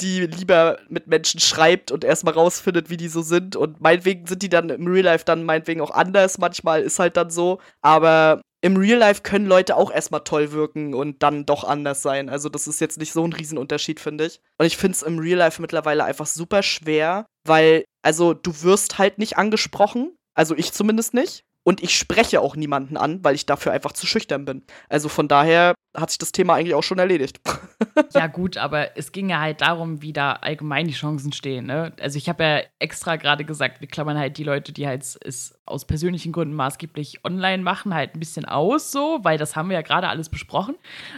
die 0.00 0.26
lieber 0.26 0.78
mit 0.88 1.06
Menschen 1.06 1.40
schreibt 1.40 1.90
und 1.92 2.04
erstmal 2.04 2.34
rausfindet, 2.34 2.90
wie 2.90 2.96
die 2.96 3.08
so 3.08 3.22
sind. 3.22 3.56
Und 3.56 3.80
meinetwegen 3.80 4.26
sind 4.26 4.42
die 4.42 4.48
dann 4.48 4.70
im 4.70 4.86
Real 4.86 5.04
Life 5.04 5.24
dann 5.24 5.44
meinetwegen 5.44 5.80
auch 5.80 5.90
anders. 5.90 6.38
Manchmal 6.38 6.82
ist 6.82 6.98
halt 6.98 7.16
dann 7.16 7.30
so. 7.30 7.60
Aber 7.82 8.40
im 8.62 8.76
Real 8.76 8.98
Life 8.98 9.22
können 9.22 9.46
Leute 9.46 9.76
auch 9.76 9.92
erstmal 9.92 10.24
toll 10.24 10.52
wirken 10.52 10.94
und 10.94 11.22
dann 11.22 11.46
doch 11.46 11.64
anders 11.64 12.02
sein. 12.02 12.28
Also 12.28 12.48
das 12.48 12.66
ist 12.66 12.80
jetzt 12.80 12.98
nicht 12.98 13.12
so 13.12 13.24
ein 13.24 13.32
Riesenunterschied, 13.32 14.00
finde 14.00 14.26
ich. 14.26 14.40
Und 14.58 14.66
ich 14.66 14.76
finde 14.76 14.96
es 14.96 15.02
im 15.02 15.18
Real 15.18 15.38
Life 15.38 15.60
mittlerweile 15.60 16.04
einfach 16.04 16.26
super 16.26 16.62
schwer, 16.62 17.26
weil, 17.44 17.84
also 18.02 18.34
du 18.34 18.62
wirst 18.62 18.98
halt 18.98 19.18
nicht 19.18 19.38
angesprochen. 19.38 20.16
Also 20.34 20.56
ich 20.56 20.72
zumindest 20.72 21.14
nicht. 21.14 21.44
Und 21.62 21.82
ich 21.82 21.96
spreche 21.96 22.40
auch 22.40 22.54
niemanden 22.54 22.96
an, 22.96 23.24
weil 23.24 23.34
ich 23.34 23.44
dafür 23.44 23.72
einfach 23.72 23.92
zu 23.92 24.06
schüchtern 24.06 24.44
bin. 24.44 24.64
Also 24.88 25.08
von 25.08 25.26
daher 25.26 25.74
hat 25.96 26.10
sich 26.10 26.18
das 26.18 26.32
Thema 26.32 26.54
eigentlich 26.54 26.74
auch 26.74 26.82
schon 26.82 26.98
erledigt. 26.98 27.40
ja, 28.14 28.26
gut, 28.26 28.56
aber 28.56 28.96
es 28.96 29.12
ging 29.12 29.28
ja 29.30 29.40
halt 29.40 29.60
darum, 29.60 30.02
wie 30.02 30.12
da 30.12 30.32
allgemein 30.32 30.86
die 30.86 30.94
Chancen 30.94 31.32
stehen. 31.32 31.66
Ne? 31.66 31.92
Also 32.00 32.18
ich 32.18 32.28
habe 32.28 32.44
ja 32.44 32.60
extra 32.78 33.16
gerade 33.16 33.44
gesagt, 33.44 33.80
wir 33.80 33.88
klammern 33.88 34.18
halt 34.18 34.38
die 34.38 34.44
Leute, 34.44 34.72
die 34.72 34.86
halt 34.86 35.02
es 35.02 35.54
aus 35.66 35.84
persönlichen 35.84 36.32
Gründen 36.32 36.54
maßgeblich 36.54 37.24
online 37.24 37.62
machen, 37.62 37.92
halt 37.92 38.14
ein 38.14 38.20
bisschen 38.20 38.44
aus, 38.44 38.92
so, 38.92 39.18
weil 39.22 39.36
das 39.36 39.56
haben 39.56 39.68
wir 39.68 39.74
ja 39.74 39.82
gerade 39.82 40.08
alles 40.08 40.28
besprochen. 40.28 40.76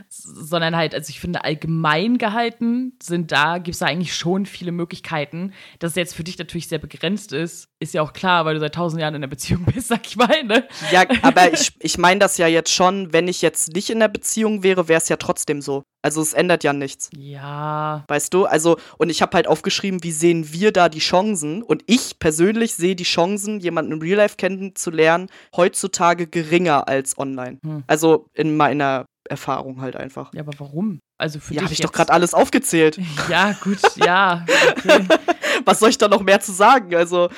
Sondern 0.08 0.74
halt, 0.74 0.94
also 0.94 1.10
ich 1.10 1.20
finde, 1.20 1.44
allgemein 1.44 2.16
gehalten 2.16 2.94
sind 3.02 3.30
da, 3.30 3.58
gibt 3.58 3.74
es 3.74 3.80
da 3.80 3.86
eigentlich 3.86 4.14
schon 4.14 4.46
viele 4.46 4.72
Möglichkeiten. 4.72 5.52
Dass 5.78 5.92
es 5.92 5.96
jetzt 5.96 6.14
für 6.14 6.24
dich 6.24 6.38
natürlich 6.38 6.68
sehr 6.68 6.78
begrenzt 6.78 7.32
ist, 7.32 7.68
ist 7.78 7.94
ja 7.94 8.02
auch 8.02 8.12
klar, 8.12 8.44
weil 8.46 8.54
du 8.54 8.60
seit 8.60 8.74
tausend 8.74 9.02
Jahren 9.02 9.14
in 9.14 9.20
der 9.20 9.28
Beziehung 9.28 9.64
bist, 9.74 9.88
sag 9.88 10.06
ich 10.06 10.16
mal. 10.16 10.42
Ne? 10.44 10.66
Ja, 10.90 11.04
aber 11.22 11.52
ich, 11.52 11.72
ich 11.80 11.98
meine 11.98 12.20
das 12.20 12.38
ja 12.38 12.46
jetzt 12.46 12.72
schon, 12.72 13.12
wenn 13.12 13.28
ich 13.28 13.42
jetzt 13.42 13.74
nicht 13.74 13.90
in 13.90 14.00
der 14.00 14.08
Beziehung 14.08 14.62
wäre, 14.62 14.67
wäre, 14.68 14.88
wäre 14.88 14.98
es 14.98 15.08
ja 15.08 15.16
trotzdem 15.16 15.62
so. 15.62 15.82
Also 16.02 16.20
es 16.20 16.34
ändert 16.34 16.62
ja 16.62 16.72
nichts. 16.72 17.10
Ja. 17.16 18.04
Weißt 18.08 18.34
du? 18.34 18.44
Also, 18.44 18.76
und 18.98 19.08
ich 19.08 19.22
habe 19.22 19.34
halt 19.34 19.48
aufgeschrieben, 19.48 20.02
wie 20.04 20.12
sehen 20.12 20.52
wir 20.52 20.72
da 20.72 20.88
die 20.88 20.98
Chancen? 20.98 21.62
Und 21.62 21.82
ich 21.86 22.18
persönlich 22.18 22.74
sehe 22.74 22.94
die 22.94 23.04
Chancen, 23.04 23.60
jemanden 23.60 23.92
im 23.92 24.00
Real 24.00 24.18
Life 24.18 24.36
kennenzulernen, 24.36 25.28
heutzutage 25.56 26.26
geringer 26.26 26.86
als 26.86 27.18
online. 27.18 27.58
Hm. 27.64 27.84
Also 27.86 28.26
in 28.34 28.56
meiner 28.56 29.06
Erfahrung 29.28 29.80
halt 29.80 29.96
einfach. 29.96 30.32
Ja, 30.34 30.42
aber 30.42 30.52
warum? 30.58 31.00
Also 31.18 31.40
für 31.40 31.54
ja, 31.54 31.62
habe 31.62 31.72
ich 31.72 31.80
doch 31.80 31.92
gerade 31.92 32.12
alles 32.12 32.32
aufgezählt. 32.32 32.98
Ja, 33.28 33.52
gut, 33.62 33.78
ja. 33.96 34.46
Okay. 34.76 35.06
Was 35.64 35.80
soll 35.80 35.90
ich 35.90 35.98
da 35.98 36.08
noch 36.08 36.22
mehr 36.22 36.40
zu 36.40 36.52
sagen? 36.52 36.94
Also. 36.94 37.28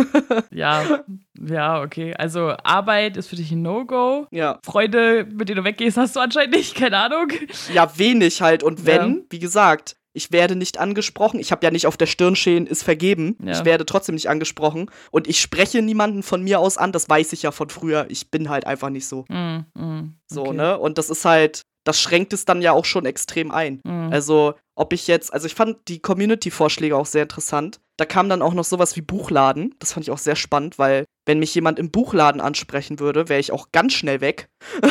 ja, 0.50 1.04
ja, 1.40 1.80
okay. 1.80 2.12
Also 2.14 2.54
Arbeit 2.64 3.16
ist 3.16 3.28
für 3.28 3.36
dich 3.36 3.52
ein 3.52 3.62
No-Go. 3.62 4.26
Ja. 4.30 4.58
Freunde, 4.64 5.26
mit 5.32 5.48
denen 5.48 5.58
du 5.58 5.64
weggehst, 5.64 5.96
hast 5.96 6.16
du 6.16 6.20
anscheinend 6.20 6.54
nicht, 6.54 6.74
keine 6.74 6.98
Ahnung. 6.98 7.28
Ja, 7.72 7.96
wenig 7.96 8.42
halt. 8.42 8.62
Und 8.62 8.84
wenn, 8.84 9.14
ja. 9.14 9.22
wie 9.30 9.38
gesagt, 9.38 9.96
ich 10.12 10.32
werde 10.32 10.56
nicht 10.56 10.78
angesprochen. 10.78 11.38
Ich 11.38 11.52
habe 11.52 11.64
ja 11.64 11.70
nicht 11.70 11.86
auf 11.86 11.96
der 11.96 12.06
Stirn 12.06 12.34
stehen, 12.34 12.66
ist 12.66 12.82
vergeben. 12.82 13.36
Ja. 13.42 13.52
Ich 13.52 13.64
werde 13.64 13.86
trotzdem 13.86 14.16
nicht 14.16 14.28
angesprochen. 14.28 14.90
Und 15.12 15.28
ich 15.28 15.40
spreche 15.40 15.80
niemanden 15.80 16.22
von 16.24 16.42
mir 16.42 16.58
aus 16.58 16.76
an. 16.76 16.92
Das 16.92 17.08
weiß 17.08 17.32
ich 17.32 17.42
ja 17.42 17.52
von 17.52 17.70
früher. 17.70 18.06
Ich 18.08 18.30
bin 18.30 18.48
halt 18.48 18.66
einfach 18.66 18.90
nicht 18.90 19.06
so. 19.06 19.24
Mm, 19.28 19.64
mm, 19.74 19.98
okay. 19.98 20.10
So, 20.26 20.52
ne? 20.52 20.76
Und 20.78 20.98
das 20.98 21.08
ist 21.08 21.24
halt, 21.24 21.62
das 21.88 22.02
schränkt 22.02 22.34
es 22.34 22.44
dann 22.44 22.60
ja 22.60 22.72
auch 22.72 22.84
schon 22.84 23.06
extrem 23.06 23.50
ein. 23.50 23.80
Mhm. 23.82 24.12
Also, 24.12 24.52
ob 24.76 24.92
ich 24.92 25.06
jetzt, 25.06 25.32
also 25.32 25.46
ich 25.46 25.54
fand 25.54 25.78
die 25.88 26.00
Community-Vorschläge 26.00 26.94
auch 26.94 27.06
sehr 27.06 27.22
interessant. 27.22 27.80
Da 27.96 28.04
kam 28.04 28.28
dann 28.28 28.42
auch 28.42 28.52
noch 28.52 28.66
sowas 28.66 28.94
wie 28.94 29.00
Buchladen. 29.00 29.74
Das 29.78 29.94
fand 29.94 30.04
ich 30.04 30.10
auch 30.10 30.18
sehr 30.18 30.36
spannend, 30.36 30.78
weil 30.78 31.06
wenn 31.24 31.38
mich 31.38 31.54
jemand 31.54 31.78
im 31.78 31.90
Buchladen 31.90 32.42
ansprechen 32.42 33.00
würde, 33.00 33.30
wäre 33.30 33.40
ich 33.40 33.52
auch 33.52 33.72
ganz 33.72 33.94
schnell 33.94 34.20
weg. 34.20 34.50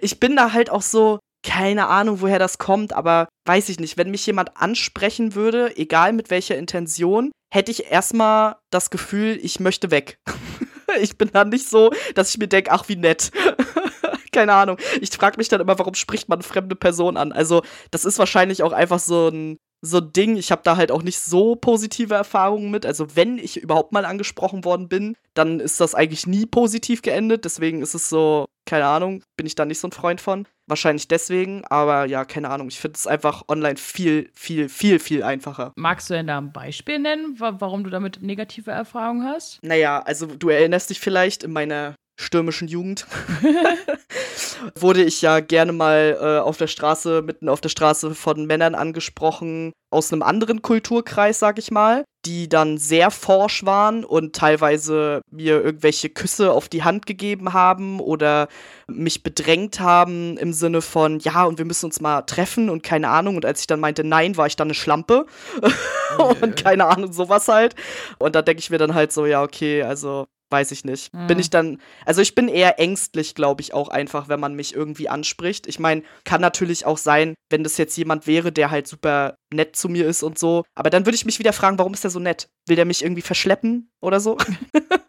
ich 0.00 0.18
bin 0.18 0.36
da 0.36 0.54
halt 0.54 0.70
auch 0.70 0.80
so, 0.80 1.18
keine 1.46 1.88
Ahnung, 1.88 2.22
woher 2.22 2.38
das 2.38 2.56
kommt, 2.56 2.94
aber 2.94 3.28
weiß 3.46 3.68
ich 3.68 3.78
nicht. 3.78 3.98
Wenn 3.98 4.10
mich 4.10 4.24
jemand 4.24 4.56
ansprechen 4.56 5.34
würde, 5.34 5.76
egal 5.76 6.14
mit 6.14 6.30
welcher 6.30 6.56
Intention, 6.56 7.30
hätte 7.52 7.70
ich 7.70 7.92
erstmal 7.92 8.56
das 8.70 8.88
Gefühl, 8.88 9.38
ich 9.42 9.60
möchte 9.60 9.90
weg. 9.90 10.16
ich 11.02 11.18
bin 11.18 11.28
dann 11.30 11.50
nicht 11.50 11.68
so, 11.68 11.90
dass 12.14 12.30
ich 12.30 12.38
mir 12.38 12.48
denke, 12.48 12.72
ach, 12.72 12.88
wie 12.88 12.96
nett. 12.96 13.30
keine 14.32 14.52
Ahnung. 14.52 14.78
Ich 15.00 15.10
frage 15.10 15.36
mich 15.36 15.48
dann 15.48 15.60
immer, 15.60 15.78
warum 15.78 15.94
spricht 15.94 16.28
man 16.28 16.42
fremde 16.42 16.76
Person 16.76 17.16
an? 17.16 17.32
Also, 17.32 17.62
das 17.90 18.04
ist 18.04 18.18
wahrscheinlich 18.18 18.62
auch 18.62 18.72
einfach 18.72 18.98
so 18.98 19.28
ein 19.28 19.58
so 19.80 19.98
ein 19.98 20.12
Ding. 20.12 20.36
Ich 20.36 20.50
habe 20.50 20.62
da 20.64 20.76
halt 20.76 20.90
auch 20.90 21.02
nicht 21.02 21.20
so 21.20 21.54
positive 21.54 22.14
Erfahrungen 22.14 22.70
mit. 22.70 22.84
Also, 22.84 23.14
wenn 23.16 23.38
ich 23.38 23.58
überhaupt 23.58 23.92
mal 23.92 24.04
angesprochen 24.04 24.64
worden 24.64 24.88
bin, 24.88 25.16
dann 25.34 25.60
ist 25.60 25.80
das 25.80 25.94
eigentlich 25.94 26.26
nie 26.26 26.46
positiv 26.46 27.02
geendet. 27.02 27.44
Deswegen 27.44 27.82
ist 27.82 27.94
es 27.94 28.08
so, 28.08 28.46
keine 28.66 28.86
Ahnung, 28.86 29.22
bin 29.36 29.46
ich 29.46 29.54
da 29.54 29.64
nicht 29.64 29.78
so 29.78 29.88
ein 29.88 29.92
Freund 29.92 30.20
von. 30.20 30.46
Wahrscheinlich 30.66 31.08
deswegen, 31.08 31.64
aber 31.64 32.04
ja, 32.04 32.24
keine 32.24 32.50
Ahnung. 32.50 32.68
Ich 32.68 32.80
finde 32.80 32.96
es 32.96 33.06
einfach 33.06 33.44
online 33.48 33.76
viel, 33.76 34.30
viel, 34.34 34.68
viel, 34.68 34.98
viel 34.98 35.22
einfacher. 35.22 35.72
Magst 35.76 36.10
du 36.10 36.14
denn 36.14 36.26
da 36.26 36.38
ein 36.38 36.52
Beispiel 36.52 36.98
nennen, 36.98 37.36
warum 37.38 37.84
du 37.84 37.90
damit 37.90 38.20
negative 38.20 38.70
Erfahrungen 38.70 39.24
hast? 39.24 39.60
Naja, 39.62 40.00
also 40.00 40.26
du 40.26 40.50
erinnerst 40.50 40.90
dich 40.90 41.00
vielleicht 41.00 41.44
in 41.44 41.52
meiner 41.52 41.94
stürmischen 42.18 42.68
Jugend 42.68 43.06
wurde 44.74 45.04
ich 45.04 45.22
ja 45.22 45.40
gerne 45.40 45.72
mal 45.72 46.18
äh, 46.20 46.38
auf 46.40 46.56
der 46.56 46.66
Straße, 46.66 47.22
mitten 47.22 47.48
auf 47.48 47.60
der 47.60 47.68
Straße 47.68 48.14
von 48.14 48.44
Männern 48.44 48.74
angesprochen, 48.74 49.72
aus 49.90 50.12
einem 50.12 50.22
anderen 50.22 50.60
Kulturkreis, 50.60 51.38
sag 51.38 51.58
ich 51.58 51.70
mal, 51.70 52.04
die 52.26 52.48
dann 52.48 52.76
sehr 52.76 53.12
forsch 53.12 53.64
waren 53.64 54.04
und 54.04 54.34
teilweise 54.34 55.22
mir 55.30 55.62
irgendwelche 55.62 56.10
Küsse 56.10 56.52
auf 56.52 56.68
die 56.68 56.82
Hand 56.82 57.06
gegeben 57.06 57.52
haben 57.52 58.00
oder 58.00 58.48
mich 58.88 59.22
bedrängt 59.22 59.78
haben 59.78 60.36
im 60.38 60.52
Sinne 60.52 60.82
von, 60.82 61.20
ja, 61.20 61.44
und 61.44 61.58
wir 61.58 61.64
müssen 61.64 61.86
uns 61.86 62.00
mal 62.00 62.22
treffen 62.22 62.68
und 62.68 62.82
keine 62.82 63.08
Ahnung. 63.08 63.36
Und 63.36 63.46
als 63.46 63.60
ich 63.60 63.68
dann 63.68 63.80
meinte, 63.80 64.02
nein, 64.02 64.36
war 64.36 64.46
ich 64.46 64.56
dann 64.56 64.66
eine 64.66 64.74
Schlampe 64.74 65.26
und 66.42 66.56
keine 66.56 66.86
Ahnung, 66.86 67.12
sowas 67.12 67.46
halt. 67.46 67.76
Und 68.18 68.34
da 68.34 68.42
denke 68.42 68.60
ich 68.60 68.70
mir 68.70 68.78
dann 68.78 68.94
halt 68.94 69.12
so, 69.12 69.24
ja, 69.24 69.42
okay, 69.42 69.84
also 69.84 70.26
weiß 70.50 70.72
ich 70.72 70.84
nicht. 70.84 71.12
Mhm. 71.12 71.26
Bin 71.26 71.38
ich 71.38 71.50
dann, 71.50 71.80
also 72.04 72.20
ich 72.20 72.34
bin 72.34 72.48
eher 72.48 72.78
ängstlich, 72.78 73.34
glaube 73.34 73.62
ich, 73.62 73.74
auch 73.74 73.88
einfach, 73.88 74.28
wenn 74.28 74.40
man 74.40 74.54
mich 74.54 74.74
irgendwie 74.74 75.08
anspricht. 75.08 75.66
Ich 75.66 75.78
meine, 75.78 76.02
kann 76.24 76.40
natürlich 76.40 76.86
auch 76.86 76.98
sein, 76.98 77.34
wenn 77.50 77.64
das 77.64 77.76
jetzt 77.76 77.96
jemand 77.96 78.26
wäre, 78.26 78.52
der 78.52 78.70
halt 78.70 78.86
super 78.86 79.36
nett 79.52 79.76
zu 79.76 79.88
mir 79.88 80.06
ist 80.06 80.22
und 80.22 80.38
so. 80.38 80.64
Aber 80.74 80.90
dann 80.90 81.06
würde 81.06 81.16
ich 81.16 81.24
mich 81.24 81.38
wieder 81.38 81.52
fragen, 81.52 81.78
warum 81.78 81.94
ist 81.94 82.04
der 82.04 82.10
so 82.10 82.20
nett? 82.20 82.48
Will 82.66 82.76
der 82.76 82.84
mich 82.84 83.02
irgendwie 83.02 83.22
verschleppen 83.22 83.90
oder 84.00 84.20
so? 84.20 84.36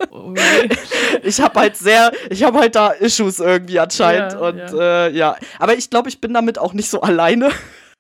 Okay. 0.10 0.70
ich 1.24 1.40
habe 1.40 1.60
halt 1.60 1.78
sehr, 1.78 2.12
ich 2.30 2.44
habe 2.44 2.60
halt 2.60 2.76
da 2.76 2.90
Issues 2.92 3.40
irgendwie 3.40 3.80
anscheinend. 3.80 4.34
Ja, 4.34 4.40
und 4.40 4.58
ja. 4.58 5.06
Äh, 5.08 5.12
ja. 5.16 5.36
Aber 5.58 5.76
ich 5.76 5.90
glaube, 5.90 6.10
ich 6.10 6.22
bin 6.22 6.34
damit 6.34 6.58
auch 6.58 6.74
nicht 6.74 6.90
so 6.90 7.02
alleine. 7.02 7.50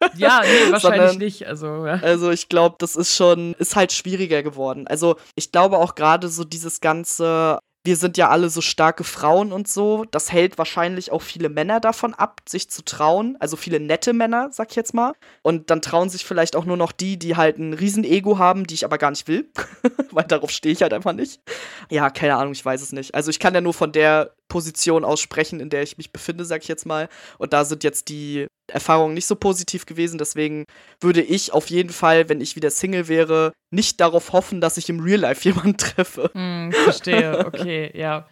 Ja, 0.15 0.41
nee, 0.43 0.71
wahrscheinlich 0.71 0.81
Sondern, 0.81 1.17
nicht. 1.17 1.47
Also, 1.47 1.85
ja. 1.85 1.99
also 2.01 2.31
ich 2.31 2.49
glaube, 2.49 2.75
das 2.79 2.95
ist 2.95 3.15
schon, 3.15 3.53
ist 3.55 3.75
halt 3.75 3.91
schwieriger 3.91 4.43
geworden. 4.43 4.87
Also 4.87 5.17
ich 5.35 5.51
glaube 5.51 5.77
auch 5.77 5.95
gerade 5.95 6.29
so 6.29 6.43
dieses 6.43 6.81
ganze 6.81 7.59
wir 7.85 7.95
sind 7.95 8.17
ja 8.17 8.29
alle 8.29 8.49
so 8.49 8.61
starke 8.61 9.03
Frauen 9.03 9.53
und 9.53 9.67
so. 9.67 10.05
Das 10.11 10.31
hält 10.31 10.57
wahrscheinlich 10.57 11.11
auch 11.11 11.21
viele 11.21 11.49
Männer 11.49 11.79
davon 11.79 12.13
ab, 12.13 12.41
sich 12.47 12.69
zu 12.69 12.83
trauen. 12.83 13.37
Also 13.39 13.55
viele 13.55 13.79
nette 13.79 14.11
Männer, 14.13 14.49
sag 14.51 14.71
ich 14.71 14.75
jetzt 14.75 14.93
mal. 14.93 15.13
Und 15.43 15.69
dann 15.69 15.81
trauen 15.81 16.09
sich 16.09 16.25
vielleicht 16.25 16.55
auch 16.55 16.65
nur 16.65 16.75
noch 16.75 16.91
die, 16.91 17.17
die 17.17 17.37
halt 17.37 17.57
ein 17.57 17.73
Riesenego 17.73 18.37
haben, 18.37 18.67
die 18.67 18.73
ich 18.73 18.85
aber 18.85 18.97
gar 18.97 19.11
nicht 19.11 19.27
will. 19.27 19.49
Weil 20.11 20.25
darauf 20.25 20.51
stehe 20.51 20.73
ich 20.73 20.81
halt 20.81 20.93
einfach 20.93 21.13
nicht. 21.13 21.41
Ja, 21.89 22.09
keine 22.09 22.35
Ahnung, 22.35 22.51
ich 22.51 22.65
weiß 22.65 22.81
es 22.81 22.91
nicht. 22.91 23.15
Also 23.15 23.29
ich 23.29 23.39
kann 23.39 23.55
ja 23.55 23.61
nur 23.61 23.73
von 23.73 23.93
der 23.93 24.35
Position 24.49 25.05
aussprechen, 25.05 25.61
in 25.61 25.69
der 25.69 25.83
ich 25.83 25.97
mich 25.97 26.11
befinde, 26.11 26.43
sag 26.43 26.63
ich 26.63 26.67
jetzt 26.67 26.85
mal. 26.85 27.07
Und 27.37 27.53
da 27.53 27.63
sind 27.63 27.85
jetzt 27.85 28.09
die 28.09 28.47
Erfahrungen 28.69 29.13
nicht 29.13 29.25
so 29.25 29.35
positiv 29.35 29.85
gewesen. 29.85 30.17
Deswegen 30.17 30.65
würde 30.99 31.21
ich 31.21 31.53
auf 31.53 31.69
jeden 31.69 31.91
Fall, 31.91 32.29
wenn 32.29 32.41
ich 32.41 32.55
wieder 32.55 32.69
Single 32.69 33.07
wäre, 33.07 33.53
nicht 33.71 34.01
darauf 34.01 34.33
hoffen, 34.33 34.61
dass 34.61 34.77
ich 34.77 34.89
im 34.89 34.99
Real 34.99 35.19
Life 35.19 35.43
jemanden 35.47 35.77
treffe. 35.77 36.29
Hm, 36.33 36.71
verstehe, 36.71 37.45
okay, 37.45 37.91
ja. 37.97 38.27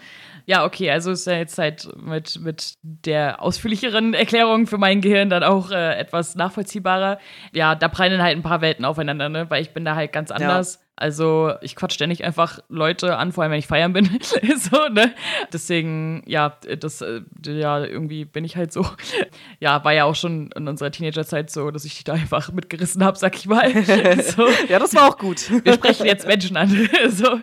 Ja, 0.46 0.64
okay, 0.66 0.90
also 0.90 1.12
ist 1.12 1.28
ja 1.28 1.34
jetzt 1.34 1.58
halt 1.58 1.90
mit, 1.98 2.40
mit 2.40 2.76
der 2.82 3.42
ausführlicheren 3.42 4.14
Erklärung 4.14 4.66
für 4.66 4.78
mein 4.78 5.02
Gehirn 5.02 5.30
dann 5.30 5.44
auch 5.44 5.72
äh, 5.72 5.98
etwas 5.98 6.36
nachvollziehbarer. 6.36 7.20
Ja, 7.52 7.76
da 7.76 7.90
prallen 7.90 8.22
halt 8.22 8.38
ein 8.38 8.44
paar 8.44 8.62
Welten 8.62 8.86
aufeinander, 8.86 9.28
ne? 9.28 9.50
Weil 9.50 9.62
ich 9.62 9.74
bin 9.74 9.84
da 9.84 9.96
halt 9.96 10.14
ganz 10.14 10.32
anders. 10.32 10.76
Ja. 10.76 10.87
Also 11.00 11.54
ich 11.62 11.76
quatsch 11.76 11.94
ständig 11.94 12.24
einfach 12.24 12.60
Leute 12.70 13.18
an, 13.18 13.32
vor 13.32 13.44
allem 13.44 13.52
wenn 13.52 13.60
ich 13.60 13.68
feiern 13.68 13.94
bin. 13.94 14.06
so, 14.58 14.88
ne? 14.90 15.14
Deswegen, 15.54 16.24
ja, 16.26 16.58
das, 16.80 17.02
äh, 17.02 17.22
ja, 17.46 17.86
irgendwie 17.86 18.26
bin 18.26 18.44
ich 18.44 18.58
halt 18.58 18.74
so. 18.74 18.86
Ja, 19.60 19.84
war 19.84 19.94
ja 19.94 20.04
auch 20.04 20.16
schon 20.16 20.52
in 20.56 20.68
unserer 20.68 20.92
Teenagerzeit 20.92 21.50
so, 21.50 21.72
dass 21.72 21.84
ich 21.84 22.04
da 22.04 22.14
einfach 22.14 22.52
mitgerissen 22.52 23.04
habe, 23.04 23.18
sag 23.18 23.36
ich 23.36 23.48
mal. 23.48 23.72
So. 24.18 24.48
ja, 24.68 24.80
das 24.80 24.94
war 24.94 25.10
auch 25.10 25.18
gut. 25.18 25.50
Wir 25.64 25.74
sprechen 25.74 26.06
jetzt 26.06 26.28
Menschen 26.28 26.58
an. 26.58 26.90
so. 27.10 27.40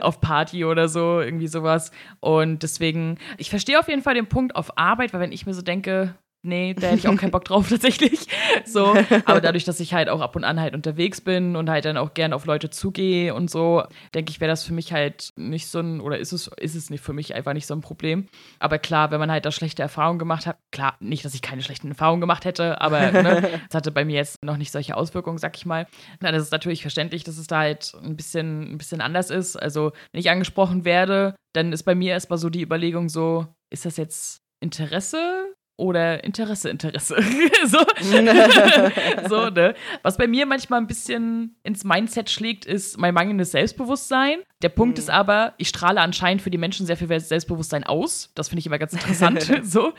Auf 0.00 0.20
Party 0.20 0.64
oder 0.64 0.88
so, 0.88 1.20
irgendwie 1.20 1.46
sowas. 1.46 1.90
Und 2.20 2.62
deswegen, 2.62 3.18
ich 3.38 3.50
verstehe 3.50 3.78
auf 3.78 3.88
jeden 3.88 4.02
Fall 4.02 4.14
den 4.14 4.26
Punkt 4.26 4.56
auf 4.56 4.76
Arbeit, 4.76 5.12
weil 5.12 5.20
wenn 5.20 5.32
ich 5.32 5.46
mir 5.46 5.54
so 5.54 5.62
denke, 5.62 6.14
nee, 6.44 6.74
da 6.74 6.88
hätte 6.88 6.98
ich 6.98 7.08
auch 7.08 7.16
keinen 7.16 7.30
Bock 7.30 7.44
drauf 7.44 7.68
tatsächlich. 7.70 8.26
So, 8.64 8.94
aber 9.24 9.40
dadurch, 9.40 9.64
dass 9.64 9.80
ich 9.80 9.94
halt 9.94 10.08
auch 10.08 10.20
ab 10.20 10.36
und 10.36 10.44
an 10.44 10.60
halt 10.60 10.74
unterwegs 10.74 11.20
bin 11.20 11.56
und 11.56 11.68
halt 11.70 11.84
dann 11.84 11.96
auch 11.96 12.14
gern 12.14 12.32
auf 12.32 12.44
Leute 12.44 12.70
zugehe 12.70 13.34
und 13.34 13.50
so, 13.50 13.82
denke 14.14 14.30
ich, 14.30 14.40
wäre 14.40 14.50
das 14.50 14.62
für 14.62 14.74
mich 14.74 14.92
halt 14.92 15.30
nicht 15.36 15.66
so 15.66 15.80
ein, 15.80 16.00
oder 16.00 16.18
ist 16.18 16.32
es, 16.32 16.48
ist 16.58 16.74
es 16.74 16.90
nicht 16.90 17.02
für 17.02 17.12
mich 17.12 17.34
einfach 17.34 17.54
nicht 17.54 17.66
so 17.66 17.74
ein 17.74 17.80
Problem. 17.80 18.28
Aber 18.58 18.78
klar, 18.78 19.10
wenn 19.10 19.18
man 19.20 19.30
halt 19.30 19.46
da 19.46 19.50
schlechte 19.50 19.82
Erfahrungen 19.82 20.18
gemacht 20.18 20.46
hat, 20.46 20.58
klar, 20.70 20.96
nicht, 21.00 21.24
dass 21.24 21.34
ich 21.34 21.42
keine 21.42 21.62
schlechten 21.62 21.88
Erfahrungen 21.88 22.20
gemacht 22.20 22.44
hätte, 22.44 22.80
aber 22.80 23.10
ne, 23.10 23.60
es 23.68 23.74
hatte 23.74 23.90
bei 23.90 24.04
mir 24.04 24.16
jetzt 24.16 24.44
noch 24.44 24.56
nicht 24.56 24.70
solche 24.70 24.96
Auswirkungen, 24.96 25.38
sag 25.38 25.56
ich 25.56 25.66
mal. 25.66 25.86
Dann 26.20 26.34
ist 26.34 26.42
es 26.42 26.50
natürlich 26.50 26.82
verständlich, 26.82 27.24
dass 27.24 27.38
es 27.38 27.46
da 27.46 27.58
halt 27.60 27.92
ein 28.02 28.16
bisschen, 28.16 28.74
ein 28.74 28.78
bisschen 28.78 29.00
anders 29.00 29.30
ist. 29.30 29.56
Also, 29.56 29.92
wenn 30.12 30.20
ich 30.20 30.30
angesprochen 30.30 30.84
werde, 30.84 31.34
dann 31.54 31.72
ist 31.72 31.84
bei 31.84 31.94
mir 31.94 32.12
erstmal 32.12 32.38
so 32.38 32.50
die 32.50 32.62
Überlegung 32.62 33.08
so, 33.08 33.46
ist 33.70 33.86
das 33.86 33.96
jetzt 33.96 34.42
Interesse 34.60 35.53
oder 35.76 36.22
Interesse, 36.22 36.70
Interesse. 36.70 37.16
so. 37.66 37.78
so, 39.28 39.50
ne? 39.50 39.74
Was 40.02 40.16
bei 40.16 40.26
mir 40.26 40.46
manchmal 40.46 40.80
ein 40.80 40.86
bisschen 40.86 41.56
ins 41.62 41.84
Mindset 41.84 42.30
schlägt, 42.30 42.64
ist 42.64 42.98
mein 42.98 43.14
mangelndes 43.14 43.50
Selbstbewusstsein. 43.52 44.38
Der 44.62 44.68
Punkt 44.68 44.98
mhm. 44.98 45.02
ist 45.02 45.10
aber, 45.10 45.54
ich 45.58 45.68
strahle 45.68 46.00
anscheinend 46.00 46.42
für 46.42 46.50
die 46.50 46.58
Menschen 46.58 46.86
sehr 46.86 46.96
viel 46.96 47.08
Selbstbewusstsein 47.20 47.84
aus. 47.84 48.30
Das 48.34 48.48
finde 48.48 48.60
ich 48.60 48.66
immer 48.66 48.78
ganz 48.78 48.92
interessant. 48.92 49.50
so. 49.64 49.92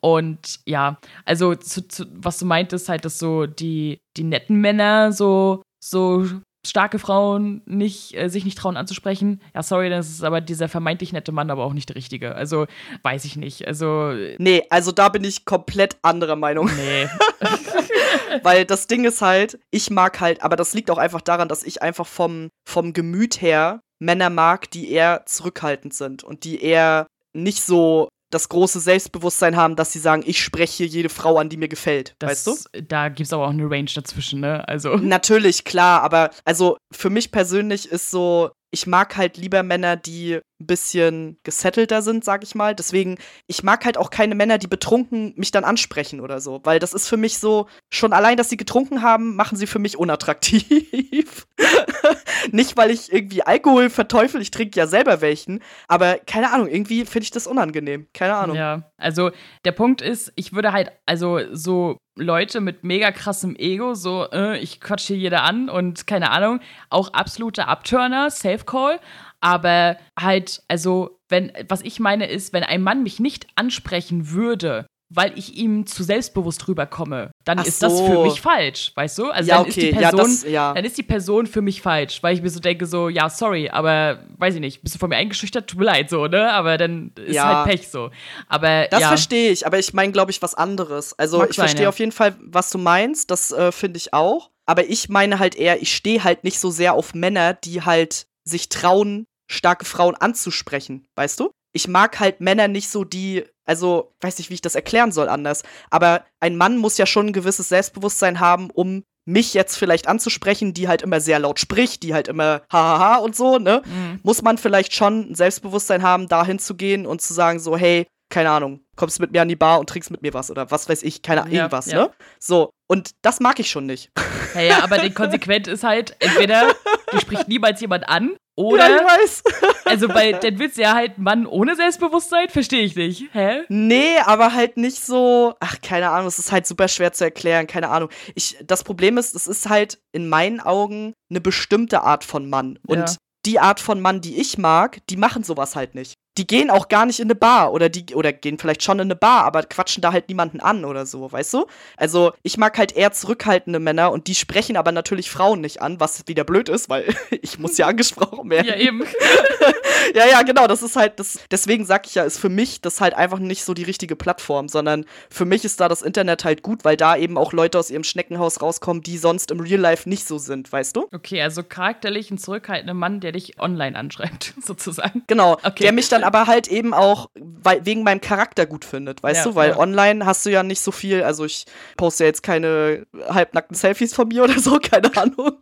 Und 0.00 0.60
ja, 0.66 0.98
also 1.24 1.54
zu, 1.54 1.86
zu, 1.88 2.04
was 2.12 2.38
du 2.38 2.44
meintest, 2.44 2.88
halt, 2.88 3.04
dass 3.04 3.18
so 3.18 3.46
die, 3.46 3.98
die 4.16 4.24
netten 4.24 4.60
Männer 4.60 5.12
so, 5.12 5.62
so 5.82 6.26
starke 6.66 6.98
Frauen 6.98 7.62
nicht, 7.66 8.16
äh, 8.16 8.28
sich 8.28 8.44
nicht 8.44 8.58
trauen 8.58 8.76
anzusprechen. 8.76 9.40
Ja, 9.54 9.62
sorry, 9.62 9.90
das 9.90 10.08
ist 10.08 10.22
aber 10.22 10.40
dieser 10.40 10.68
vermeintlich 10.68 11.12
nette 11.12 11.32
Mann 11.32 11.50
aber 11.50 11.64
auch 11.64 11.72
nicht 11.72 11.88
der 11.88 11.96
richtige. 11.96 12.34
Also, 12.34 12.66
weiß 13.02 13.24
ich 13.24 13.36
nicht. 13.36 13.66
Also. 13.66 14.12
Nee, 14.38 14.64
also 14.70 14.92
da 14.92 15.08
bin 15.08 15.24
ich 15.24 15.44
komplett 15.44 15.96
anderer 16.02 16.36
Meinung. 16.36 16.70
Nee. 16.76 17.08
Weil 18.42 18.64
das 18.64 18.86
Ding 18.86 19.04
ist 19.04 19.22
halt, 19.22 19.58
ich 19.70 19.90
mag 19.90 20.20
halt, 20.20 20.42
aber 20.42 20.56
das 20.56 20.74
liegt 20.74 20.90
auch 20.90 20.98
einfach 20.98 21.20
daran, 21.20 21.48
dass 21.48 21.62
ich 21.62 21.82
einfach 21.82 22.06
vom, 22.06 22.50
vom 22.68 22.92
Gemüt 22.92 23.40
her 23.40 23.80
Männer 23.98 24.30
mag, 24.30 24.70
die 24.70 24.90
eher 24.90 25.24
zurückhaltend 25.26 25.94
sind 25.94 26.24
und 26.24 26.44
die 26.44 26.62
eher 26.62 27.06
nicht 27.32 27.62
so 27.62 28.08
das 28.32 28.48
große 28.48 28.80
Selbstbewusstsein 28.80 29.56
haben, 29.56 29.76
dass 29.76 29.92
sie 29.92 29.98
sagen, 29.98 30.22
ich 30.26 30.42
spreche 30.42 30.78
hier 30.78 30.86
jede 30.86 31.08
Frau 31.08 31.38
an, 31.38 31.48
die 31.48 31.56
mir 31.58 31.68
gefällt. 31.68 32.16
Das, 32.18 32.30
weißt 32.30 32.46
du? 32.46 32.80
Da 32.82 33.08
gibt 33.08 33.26
es 33.26 33.32
aber 33.32 33.46
auch 33.46 33.50
eine 33.50 33.70
Range 33.70 33.90
dazwischen, 33.94 34.40
ne? 34.40 34.66
Also. 34.66 34.96
Natürlich, 34.96 35.64
klar, 35.64 36.02
aber 36.02 36.30
also 36.44 36.78
für 36.90 37.10
mich 37.10 37.30
persönlich 37.30 37.90
ist 37.90 38.10
so, 38.10 38.50
ich 38.72 38.86
mag 38.86 39.16
halt 39.18 39.36
lieber 39.36 39.62
Männer, 39.62 39.96
die 39.96 40.40
ein 40.60 40.66
bisschen 40.66 41.38
gesettelter 41.42 42.00
sind, 42.00 42.24
sag 42.24 42.42
ich 42.42 42.54
mal. 42.54 42.74
Deswegen, 42.74 43.18
ich 43.46 43.62
mag 43.62 43.84
halt 43.84 43.98
auch 43.98 44.08
keine 44.08 44.34
Männer, 44.34 44.56
die 44.56 44.66
betrunken 44.66 45.34
mich 45.36 45.50
dann 45.50 45.64
ansprechen 45.64 46.20
oder 46.20 46.40
so. 46.40 46.60
Weil 46.64 46.78
das 46.78 46.94
ist 46.94 47.06
für 47.06 47.18
mich 47.18 47.38
so, 47.38 47.68
schon 47.90 48.14
allein, 48.14 48.38
dass 48.38 48.48
sie 48.48 48.56
getrunken 48.56 49.02
haben, 49.02 49.36
machen 49.36 49.58
sie 49.58 49.66
für 49.66 49.78
mich 49.78 49.98
unattraktiv. 49.98 51.46
Nicht, 52.50 52.76
weil 52.78 52.90
ich 52.90 53.12
irgendwie 53.12 53.42
Alkohol 53.42 53.90
verteufel, 53.90 54.40
ich 54.40 54.50
trinke 54.50 54.80
ja 54.80 54.86
selber 54.86 55.20
welchen. 55.20 55.62
Aber 55.86 56.16
keine 56.18 56.50
Ahnung, 56.50 56.66
irgendwie 56.66 57.04
finde 57.04 57.24
ich 57.24 57.30
das 57.30 57.46
unangenehm. 57.46 58.06
Keine 58.14 58.36
Ahnung. 58.36 58.56
Ja, 58.56 58.90
also 58.96 59.32
der 59.66 59.72
Punkt 59.72 60.00
ist, 60.00 60.32
ich 60.34 60.54
würde 60.54 60.72
halt, 60.72 60.92
also 61.04 61.40
so 61.52 61.98
Leute 62.16 62.60
mit 62.60 62.84
mega 62.84 63.10
krassem 63.10 63.56
Ego, 63.56 63.94
so, 63.94 64.28
äh, 64.30 64.58
ich 64.58 64.80
quatsch 64.80 65.06
hier 65.06 65.16
jeder 65.16 65.44
an 65.44 65.68
und 65.68 66.06
keine 66.06 66.30
Ahnung, 66.30 66.60
auch 66.90 67.12
absolute 67.12 67.68
Abturner, 67.68 68.30
Safe 68.30 68.64
Call. 68.64 69.00
Aber 69.40 69.96
halt, 70.18 70.62
also, 70.68 71.18
wenn, 71.28 71.52
was 71.68 71.82
ich 71.82 71.98
meine 71.98 72.26
ist, 72.26 72.52
wenn 72.52 72.62
ein 72.62 72.82
Mann 72.82 73.02
mich 73.02 73.18
nicht 73.18 73.46
ansprechen 73.56 74.30
würde, 74.30 74.86
weil 75.14 75.36
ich 75.38 75.54
ihm 75.56 75.86
zu 75.86 76.02
selbstbewusst 76.02 76.66
rüberkomme, 76.68 77.32
dann 77.44 77.58
Ach 77.58 77.66
ist 77.66 77.80
so. 77.80 77.88
das 77.88 78.00
für 78.00 78.22
mich 78.22 78.40
falsch, 78.40 78.92
weißt 78.94 79.18
du? 79.18 79.30
Also 79.30 79.50
ja, 79.50 79.56
dann, 79.56 79.66
okay. 79.66 79.70
ist 79.70 79.82
die 79.82 79.92
Person, 79.92 80.18
ja, 80.18 80.24
das, 80.24 80.42
ja. 80.44 80.74
dann 80.74 80.84
ist 80.84 80.98
die 80.98 81.02
Person 81.02 81.46
für 81.46 81.60
mich 81.60 81.82
falsch, 81.82 82.22
weil 82.22 82.34
ich 82.34 82.42
mir 82.42 82.50
so 82.50 82.60
denke, 82.60 82.86
so, 82.86 83.08
ja, 83.08 83.28
sorry, 83.28 83.68
aber 83.68 84.24
weiß 84.38 84.54
ich 84.54 84.60
nicht, 84.60 84.82
bist 84.82 84.94
du 84.94 84.98
von 84.98 85.10
mir 85.10 85.16
eingeschüchtert, 85.16 85.68
tut 85.68 85.78
mir 85.78 85.84
leid, 85.84 86.08
so, 86.08 86.26
ne? 86.26 86.52
Aber 86.52 86.78
dann 86.78 87.12
ist 87.26 87.38
halt 87.38 87.68
Pech 87.68 87.88
so. 87.88 88.10
Aber 88.48 88.86
Das 88.90 89.04
verstehe 89.04 89.50
ich, 89.50 89.66
aber 89.66 89.78
ich 89.78 89.92
meine, 89.92 90.12
glaube 90.12 90.30
ich, 90.30 90.40
was 90.40 90.54
anderes. 90.54 91.18
Also 91.18 91.38
Mag 91.38 91.50
ich 91.50 91.56
verstehe 91.56 91.88
auf 91.88 91.98
jeden 91.98 92.12
Fall, 92.12 92.34
was 92.40 92.70
du 92.70 92.78
meinst, 92.78 93.30
das 93.30 93.52
äh, 93.52 93.72
finde 93.72 93.98
ich 93.98 94.14
auch. 94.14 94.50
Aber 94.64 94.88
ich 94.88 95.08
meine 95.08 95.38
halt 95.38 95.56
eher, 95.56 95.82
ich 95.82 95.94
stehe 95.94 96.24
halt 96.24 96.44
nicht 96.44 96.58
so 96.58 96.70
sehr 96.70 96.94
auf 96.94 97.14
Männer, 97.14 97.52
die 97.52 97.82
halt 97.82 98.26
sich 98.44 98.68
trauen, 98.68 99.26
starke 99.50 99.84
Frauen 99.84 100.14
anzusprechen, 100.14 101.06
weißt 101.16 101.40
du? 101.40 101.50
Ich 101.74 101.88
mag 101.88 102.20
halt 102.20 102.40
Männer 102.40 102.68
nicht 102.68 102.88
so, 102.88 103.04
die 103.04 103.44
also, 103.64 104.12
weiß 104.20 104.38
nicht, 104.38 104.50
wie 104.50 104.54
ich 104.54 104.60
das 104.60 104.74
erklären 104.74 105.12
soll 105.12 105.28
anders. 105.28 105.62
Aber 105.90 106.24
ein 106.40 106.56
Mann 106.56 106.78
muss 106.78 106.98
ja 106.98 107.06
schon 107.06 107.28
ein 107.28 107.32
gewisses 107.32 107.68
Selbstbewusstsein 107.68 108.40
haben, 108.40 108.70
um 108.70 109.04
mich 109.24 109.54
jetzt 109.54 109.76
vielleicht 109.76 110.08
anzusprechen, 110.08 110.74
die 110.74 110.88
halt 110.88 111.02
immer 111.02 111.20
sehr 111.20 111.38
laut 111.38 111.60
spricht, 111.60 112.02
die 112.02 112.12
halt 112.12 112.26
immer 112.26 112.62
hahaha 112.72 113.16
und 113.18 113.36
so, 113.36 113.58
ne? 113.58 113.82
Mhm. 113.84 114.20
Muss 114.22 114.42
man 114.42 114.58
vielleicht 114.58 114.94
schon 114.94 115.30
ein 115.30 115.34
Selbstbewusstsein 115.34 116.02
haben, 116.02 116.26
dahin 116.28 116.58
zu 116.58 116.74
gehen 116.74 117.06
und 117.06 117.22
zu 117.22 117.32
sagen, 117.32 117.60
so, 117.60 117.76
hey, 117.76 118.06
keine 118.30 118.50
Ahnung, 118.50 118.80
kommst 118.96 119.20
mit 119.20 119.30
mir 119.30 119.42
an 119.42 119.48
die 119.48 119.56
Bar 119.56 119.78
und 119.78 119.88
trinkst 119.88 120.10
mit 120.10 120.22
mir 120.22 120.34
was 120.34 120.50
oder 120.50 120.70
was 120.70 120.88
weiß 120.88 121.02
ich, 121.02 121.22
keine 121.22 121.42
Ahnung, 121.42 121.54
ja, 121.54 121.60
irgendwas, 121.60 121.86
ja. 121.86 122.04
ne? 122.04 122.10
So, 122.40 122.70
und 122.88 123.10
das 123.22 123.40
mag 123.40 123.60
ich 123.60 123.70
schon 123.70 123.86
nicht. 123.86 124.10
Ja, 124.54 124.60
ja, 124.60 124.82
aber 124.82 124.98
die 124.98 125.12
Konsequenz 125.14 125.68
ist 125.68 125.84
halt, 125.84 126.16
entweder 126.18 126.74
du 127.10 127.20
sprichst 127.20 127.48
niemals 127.48 127.80
jemand 127.80 128.08
an 128.08 128.36
oder. 128.56 128.88
Ja, 128.88 128.96
ich 128.96 129.02
weiß. 129.02 129.42
also, 129.84 130.08
bei 130.08 130.38
willst 130.58 130.76
du 130.76 130.82
ja 130.82 130.94
halt 130.94 131.18
Mann 131.18 131.46
ohne 131.46 131.76
Selbstbewusstsein, 131.76 132.48
verstehe 132.48 132.82
ich 132.82 132.96
nicht. 132.96 133.28
Hä? 133.32 133.62
Nee, 133.68 134.18
aber 134.24 134.52
halt 134.52 134.76
nicht 134.76 135.04
so. 135.04 135.54
Ach, 135.60 135.76
keine 135.80 136.10
Ahnung, 136.10 136.26
es 136.26 136.38
ist 136.38 136.52
halt 136.52 136.66
super 136.66 136.88
schwer 136.88 137.12
zu 137.12 137.24
erklären, 137.24 137.66
keine 137.66 137.88
Ahnung. 137.88 138.10
Ich, 138.34 138.56
das 138.64 138.84
Problem 138.84 139.18
ist, 139.18 139.34
es 139.34 139.46
ist 139.46 139.68
halt 139.68 140.00
in 140.12 140.28
meinen 140.28 140.60
Augen 140.60 141.14
eine 141.30 141.40
bestimmte 141.40 142.02
Art 142.02 142.24
von 142.24 142.48
Mann. 142.48 142.78
Und 142.86 142.98
ja. 142.98 143.16
die 143.46 143.58
Art 143.58 143.80
von 143.80 144.00
Mann, 144.00 144.20
die 144.20 144.40
ich 144.40 144.58
mag, 144.58 144.98
die 145.08 145.16
machen 145.16 145.44
sowas 145.44 145.76
halt 145.76 145.94
nicht 145.94 146.14
die 146.38 146.46
gehen 146.46 146.70
auch 146.70 146.88
gar 146.88 147.06
nicht 147.06 147.20
in 147.20 147.26
eine 147.26 147.34
Bar 147.34 147.72
oder 147.72 147.88
die 147.88 148.14
oder 148.14 148.32
gehen 148.32 148.58
vielleicht 148.58 148.82
schon 148.82 148.98
in 148.98 149.06
eine 149.06 149.16
Bar, 149.16 149.44
aber 149.44 149.62
quatschen 149.62 150.00
da 150.00 150.12
halt 150.12 150.28
niemanden 150.28 150.60
an 150.60 150.84
oder 150.84 151.04
so, 151.04 151.30
weißt 151.30 151.54
du? 151.54 151.66
Also, 151.96 152.32
ich 152.42 152.56
mag 152.56 152.78
halt 152.78 152.92
eher 152.92 153.12
zurückhaltende 153.12 153.78
Männer 153.78 154.12
und 154.12 154.26
die 154.26 154.34
sprechen 154.34 154.76
aber 154.76 154.92
natürlich 154.92 155.30
Frauen 155.30 155.60
nicht 155.60 155.82
an, 155.82 156.00
was 156.00 156.26
wieder 156.26 156.44
blöd 156.44 156.68
ist, 156.68 156.88
weil 156.88 157.14
ich 157.42 157.58
muss 157.58 157.76
ja 157.76 157.86
angesprochen 157.86 158.48
werden. 158.50 158.66
Ja, 158.66 158.76
eben. 158.76 159.02
ja, 160.14 160.26
ja, 160.26 160.42
genau, 160.42 160.66
das 160.66 160.82
ist 160.82 160.96
halt 160.96 161.20
das 161.20 161.38
deswegen 161.50 161.84
sag 161.84 162.06
ich 162.06 162.14
ja, 162.14 162.24
ist 162.24 162.38
für 162.38 162.48
mich 162.48 162.80
das 162.80 163.00
halt 163.00 163.14
einfach 163.14 163.38
nicht 163.38 163.64
so 163.64 163.74
die 163.74 163.84
richtige 163.84 164.16
Plattform, 164.16 164.68
sondern 164.68 165.04
für 165.30 165.44
mich 165.44 165.64
ist 165.64 165.80
da 165.80 165.88
das 165.88 166.02
Internet 166.02 166.44
halt 166.44 166.62
gut, 166.62 166.84
weil 166.84 166.96
da 166.96 167.16
eben 167.16 167.36
auch 167.36 167.52
Leute 167.52 167.78
aus 167.78 167.90
ihrem 167.90 168.04
Schneckenhaus 168.04 168.62
rauskommen, 168.62 169.02
die 169.02 169.18
sonst 169.18 169.50
im 169.50 169.60
Real 169.60 169.80
Life 169.80 170.08
nicht 170.08 170.26
so 170.26 170.38
sind, 170.38 170.72
weißt 170.72 170.96
du? 170.96 171.08
Okay, 171.12 171.42
also 171.42 171.62
charakterlich 171.62 172.30
ein 172.30 172.38
zurückhaltender 172.38 172.94
Mann, 172.94 173.20
der 173.20 173.32
dich 173.32 173.60
online 173.60 173.96
anschreibt, 173.96 174.54
sozusagen. 174.62 175.22
Genau, 175.26 175.54
okay. 175.62 175.84
der 175.84 175.92
mich 175.92 176.08
dann 176.08 176.21
aber 176.24 176.46
halt 176.46 176.68
eben 176.68 176.94
auch 176.94 177.30
weil, 177.38 177.84
wegen 177.86 178.02
meinem 178.02 178.20
Charakter 178.20 178.66
gut 178.66 178.84
findet, 178.84 179.22
weißt 179.22 179.44
ja, 179.44 179.50
du? 179.50 179.54
Weil 179.54 179.70
ja. 179.70 179.78
online 179.78 180.26
hast 180.26 180.44
du 180.46 180.50
ja 180.50 180.62
nicht 180.62 180.80
so 180.80 180.90
viel, 180.90 181.22
also 181.22 181.44
ich 181.44 181.64
poste 181.96 182.24
ja 182.24 182.28
jetzt 182.28 182.42
keine 182.42 183.06
halbnackten 183.28 183.76
Selfies 183.76 184.14
von 184.14 184.28
mir 184.28 184.42
oder 184.44 184.58
so, 184.58 184.78
keine 184.78 185.14
Ahnung. 185.16 185.52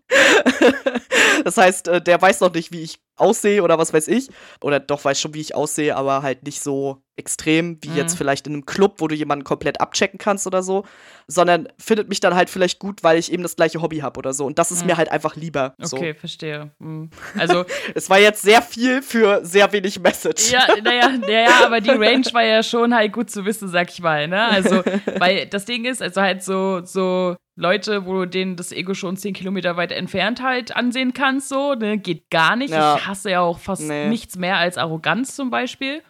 das 1.45 1.57
heißt, 1.57 1.89
äh, 1.89 2.01
der 2.01 2.21
weiß 2.21 2.41
noch 2.41 2.53
nicht, 2.53 2.73
wie 2.73 2.83
ich 2.83 3.01
aussehe 3.17 3.63
oder 3.63 3.79
was 3.79 3.93
weiß 3.93 4.09
ich. 4.09 4.29
Oder 4.63 4.81
doch 4.81 5.05
weiß 5.05 5.21
schon, 5.21 5.35
wie 5.35 5.41
ich 5.41 5.55
aussehe, 5.55 5.97
aber 5.97 6.23
halt 6.23 6.43
nicht 6.45 6.63
so 6.63 7.03
extrem 7.21 7.79
wie 7.83 7.91
mhm. 7.91 7.97
jetzt 7.97 8.17
vielleicht 8.17 8.47
in 8.47 8.55
einem 8.55 8.67
Club, 8.67 8.97
wo 8.99 9.07
du 9.07 9.15
jemanden 9.15 9.45
komplett 9.45 9.81
abchecken 9.81 10.19
kannst 10.19 10.47
oder 10.47 10.63
so, 10.63 10.85
sondern 11.29 11.69
findet 11.79 12.09
mich 12.09 12.19
dann 12.19 12.35
halt 12.35 12.51
vielleicht 12.51 12.81
gut, 12.81 13.05
weil 13.05 13.19
ich 13.19 13.33
eben 13.33 13.43
das 13.43 13.55
gleiche 13.55 13.81
Hobby 13.81 13.99
habe 13.99 14.19
oder 14.19 14.33
so. 14.33 14.47
Und 14.47 14.59
das 14.59 14.73
ist 14.73 14.81
mhm. 14.81 14.89
mir 14.89 14.97
halt 14.97 15.11
einfach 15.13 15.37
lieber. 15.37 15.75
Okay, 15.81 16.15
verstehe. 16.15 16.71
Mhm. 16.79 17.11
Also 17.39 17.65
es 17.95 18.11
war 18.11 18.19
jetzt 18.19 18.43
sehr 18.43 18.63
viel 18.63 19.03
für 19.03 19.45
sehr 19.45 19.71
wenig 19.73 20.01
Message. 20.01 20.51
Ja, 20.51 20.67
naja, 20.83 21.11
naja, 21.11 21.51
aber 21.65 21.81
die 21.81 21.91
Range 21.91 22.27
war 22.33 22.45
ja 22.45 22.63
schon 22.63 22.95
halt 22.95 23.13
gut 23.13 23.31
zu 23.31 23.45
wissen, 23.45 23.69
sag 23.69 23.91
ich 23.91 24.01
mal. 24.01 24.27
Ne? 24.27 24.43
Also, 24.43 24.83
weil 25.19 25.47
das 25.47 25.67
Ding 25.67 25.85
ist, 25.85 26.03
also 26.03 26.21
halt 26.21 26.43
so, 26.43 26.81
so 26.85 27.37
Leute, 27.61 28.07
wo 28.07 28.21
du 28.21 28.27
denen 28.27 28.57
das 28.57 28.73
Ego 28.73 28.95
schon 28.95 29.19
zehn 29.19 29.35
Kilometer 29.35 29.77
weit 29.77 29.93
entfernt 29.93 30.43
halt 30.43 30.75
ansehen 30.75 31.13
kannst, 31.13 31.51
so, 31.51 31.75
ne, 31.75 31.99
geht 31.99 32.31
gar 32.31 32.57
nicht. 32.57 32.71
Ja. 32.71 32.97
Ich 32.97 33.07
hasse 33.07 33.31
ja 33.31 33.41
auch 33.41 33.59
fast 33.59 33.83
nee. 33.83 34.09
nichts 34.09 34.37
mehr 34.37 34.57
als 34.57 34.79
Arroganz 34.79 35.37
zum 35.37 35.51
Beispiel. 35.51 36.03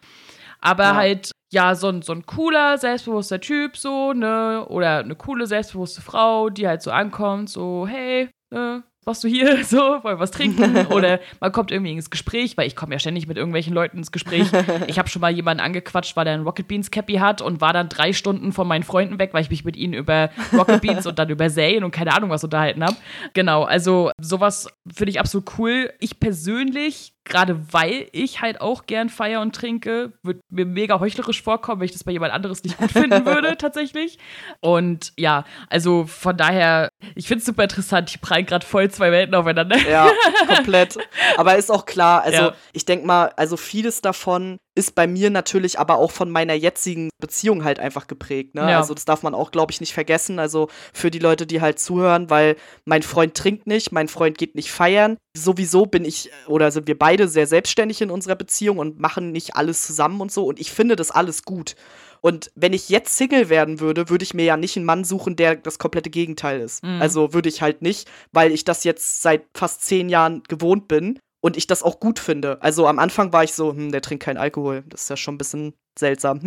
Aber 0.60 0.84
ja. 0.84 0.94
halt, 0.94 1.30
ja, 1.52 1.74
so 1.74 1.88
ein, 1.88 2.02
so 2.02 2.12
ein 2.12 2.26
cooler, 2.26 2.78
selbstbewusster 2.78 3.40
Typ, 3.40 3.76
so, 3.76 4.12
ne, 4.12 4.64
oder 4.68 4.98
eine 4.98 5.14
coole, 5.14 5.46
selbstbewusste 5.46 6.02
Frau, 6.02 6.50
die 6.50 6.68
halt 6.68 6.82
so 6.82 6.90
ankommt, 6.90 7.48
so, 7.48 7.86
hey, 7.88 8.28
ne, 8.50 8.82
was 9.04 9.20
du 9.20 9.28
hier 9.28 9.64
so, 9.64 9.78
wollen 9.78 10.16
wir 10.16 10.18
was 10.18 10.30
trinken? 10.30 10.86
Oder 10.90 11.20
man 11.40 11.52
kommt 11.52 11.70
irgendwie 11.70 11.92
ins 11.92 12.10
Gespräch, 12.10 12.56
weil 12.56 12.66
ich 12.66 12.76
komme 12.76 12.94
ja 12.94 12.98
ständig 12.98 13.26
mit 13.26 13.36
irgendwelchen 13.36 13.72
Leuten 13.72 13.98
ins 13.98 14.12
Gespräch. 14.12 14.48
Ich 14.86 14.98
habe 14.98 15.08
schon 15.08 15.20
mal 15.20 15.30
jemanden 15.30 15.62
angequatscht, 15.62 16.16
weil 16.16 16.24
der 16.24 16.34
ein 16.34 16.42
Rocket 16.42 16.68
Beans 16.68 16.90
Cappy 16.90 17.14
hat 17.14 17.40
und 17.40 17.60
war 17.60 17.72
dann 17.72 17.88
drei 17.88 18.12
Stunden 18.12 18.52
von 18.52 18.68
meinen 18.68 18.82
Freunden 18.82 19.18
weg, 19.18 19.30
weil 19.32 19.42
ich 19.42 19.50
mich 19.50 19.64
mit 19.64 19.76
ihnen 19.76 19.94
über 19.94 20.30
Rocket 20.52 20.82
Beans 20.82 21.06
und 21.06 21.18
dann 21.18 21.30
über 21.30 21.48
Zane 21.48 21.84
und 21.84 21.92
keine 21.92 22.14
Ahnung 22.14 22.30
was 22.30 22.44
unterhalten 22.44 22.84
habe. 22.84 22.96
Genau, 23.32 23.64
also 23.64 24.10
sowas 24.20 24.68
finde 24.92 25.10
ich 25.10 25.20
absolut 25.20 25.50
cool. 25.58 25.92
Ich 25.98 26.20
persönlich 26.20 27.14
gerade 27.30 27.72
weil 27.72 28.08
ich 28.12 28.42
halt 28.42 28.60
auch 28.60 28.84
gern 28.84 29.08
feier 29.08 29.40
und 29.40 29.54
trinke, 29.54 30.12
wird 30.22 30.42
mir 30.50 30.66
mega 30.66 31.00
heuchlerisch 31.00 31.42
vorkommen, 31.42 31.80
wenn 31.80 31.86
ich 31.86 31.92
das 31.92 32.04
bei 32.04 32.12
jemand 32.12 32.34
anderes 32.34 32.62
nicht 32.62 32.76
gut 32.76 32.92
finden 32.92 33.24
würde, 33.24 33.56
tatsächlich. 33.58 34.18
Und 34.60 35.12
ja, 35.16 35.44
also 35.70 36.04
von 36.04 36.36
daher, 36.36 36.90
ich 37.14 37.26
finde 37.26 37.38
es 37.38 37.46
super 37.46 37.62
interessant. 37.62 38.12
Die 38.12 38.18
prallen 38.18 38.44
gerade 38.44 38.66
voll 38.66 38.90
zwei 38.90 39.10
Welten 39.12 39.34
aufeinander. 39.34 39.78
Ja, 39.88 40.10
komplett. 40.54 40.98
Aber 41.36 41.56
ist 41.56 41.70
auch 41.70 41.86
klar, 41.86 42.22
also 42.22 42.42
ja. 42.42 42.54
ich 42.72 42.84
denke 42.84 43.06
mal, 43.06 43.32
also 43.36 43.56
vieles 43.56 44.02
davon 44.02 44.58
ist 44.76 44.94
bei 44.94 45.06
mir 45.06 45.30
natürlich 45.30 45.78
aber 45.78 45.98
auch 45.98 46.10
von 46.10 46.30
meiner 46.30 46.54
jetzigen 46.54 47.10
Beziehung 47.20 47.64
halt 47.64 47.80
einfach 47.80 48.06
geprägt. 48.06 48.54
Ne? 48.54 48.70
Ja. 48.70 48.78
Also 48.78 48.94
das 48.94 49.04
darf 49.04 49.22
man 49.22 49.34
auch, 49.34 49.50
glaube 49.50 49.72
ich, 49.72 49.80
nicht 49.80 49.92
vergessen. 49.92 50.38
Also 50.38 50.68
für 50.92 51.10
die 51.10 51.18
Leute, 51.18 51.46
die 51.46 51.60
halt 51.60 51.80
zuhören, 51.80 52.30
weil 52.30 52.56
mein 52.84 53.02
Freund 53.02 53.34
trinkt 53.34 53.66
nicht, 53.66 53.90
mein 53.90 54.08
Freund 54.08 54.38
geht 54.38 54.54
nicht 54.54 54.70
feiern. 54.70 55.16
Sowieso 55.36 55.86
bin 55.86 56.04
ich 56.04 56.30
oder 56.46 56.70
sind 56.70 56.86
wir 56.86 56.98
beide 56.98 57.26
sehr 57.28 57.46
selbstständig 57.46 58.00
in 58.00 58.10
unserer 58.10 58.36
Beziehung 58.36 58.78
und 58.78 59.00
machen 59.00 59.32
nicht 59.32 59.56
alles 59.56 59.86
zusammen 59.86 60.20
und 60.20 60.30
so. 60.30 60.46
Und 60.46 60.60
ich 60.60 60.70
finde 60.70 60.94
das 60.96 61.10
alles 61.10 61.42
gut. 61.42 61.74
Und 62.20 62.50
wenn 62.54 62.72
ich 62.72 62.90
jetzt 62.90 63.16
Single 63.16 63.48
werden 63.48 63.80
würde, 63.80 64.08
würde 64.08 64.22
ich 64.22 64.34
mir 64.34 64.44
ja 64.44 64.56
nicht 64.56 64.76
einen 64.76 64.86
Mann 64.86 65.04
suchen, 65.04 65.36
der 65.36 65.56
das 65.56 65.78
komplette 65.78 66.10
Gegenteil 66.10 66.60
ist. 66.60 66.84
Mhm. 66.84 67.00
Also 67.00 67.32
würde 67.32 67.48
ich 67.48 67.62
halt 67.62 67.82
nicht, 67.82 68.08
weil 68.30 68.52
ich 68.52 68.64
das 68.64 68.84
jetzt 68.84 69.22
seit 69.22 69.44
fast 69.54 69.82
zehn 69.82 70.08
Jahren 70.08 70.42
gewohnt 70.48 70.86
bin 70.86 71.18
und 71.40 71.56
ich 71.56 71.66
das 71.66 71.82
auch 71.82 72.00
gut 72.00 72.18
finde. 72.18 72.60
Also 72.62 72.86
am 72.86 72.98
Anfang 72.98 73.32
war 73.32 73.44
ich 73.44 73.54
so, 73.54 73.72
hm, 73.72 73.92
der 73.92 74.02
trinkt 74.02 74.24
keinen 74.24 74.36
Alkohol. 74.36 74.84
Das 74.86 75.02
ist 75.02 75.10
ja 75.10 75.16
schon 75.16 75.34
ein 75.34 75.38
bisschen 75.38 75.74
seltsam. 75.98 76.40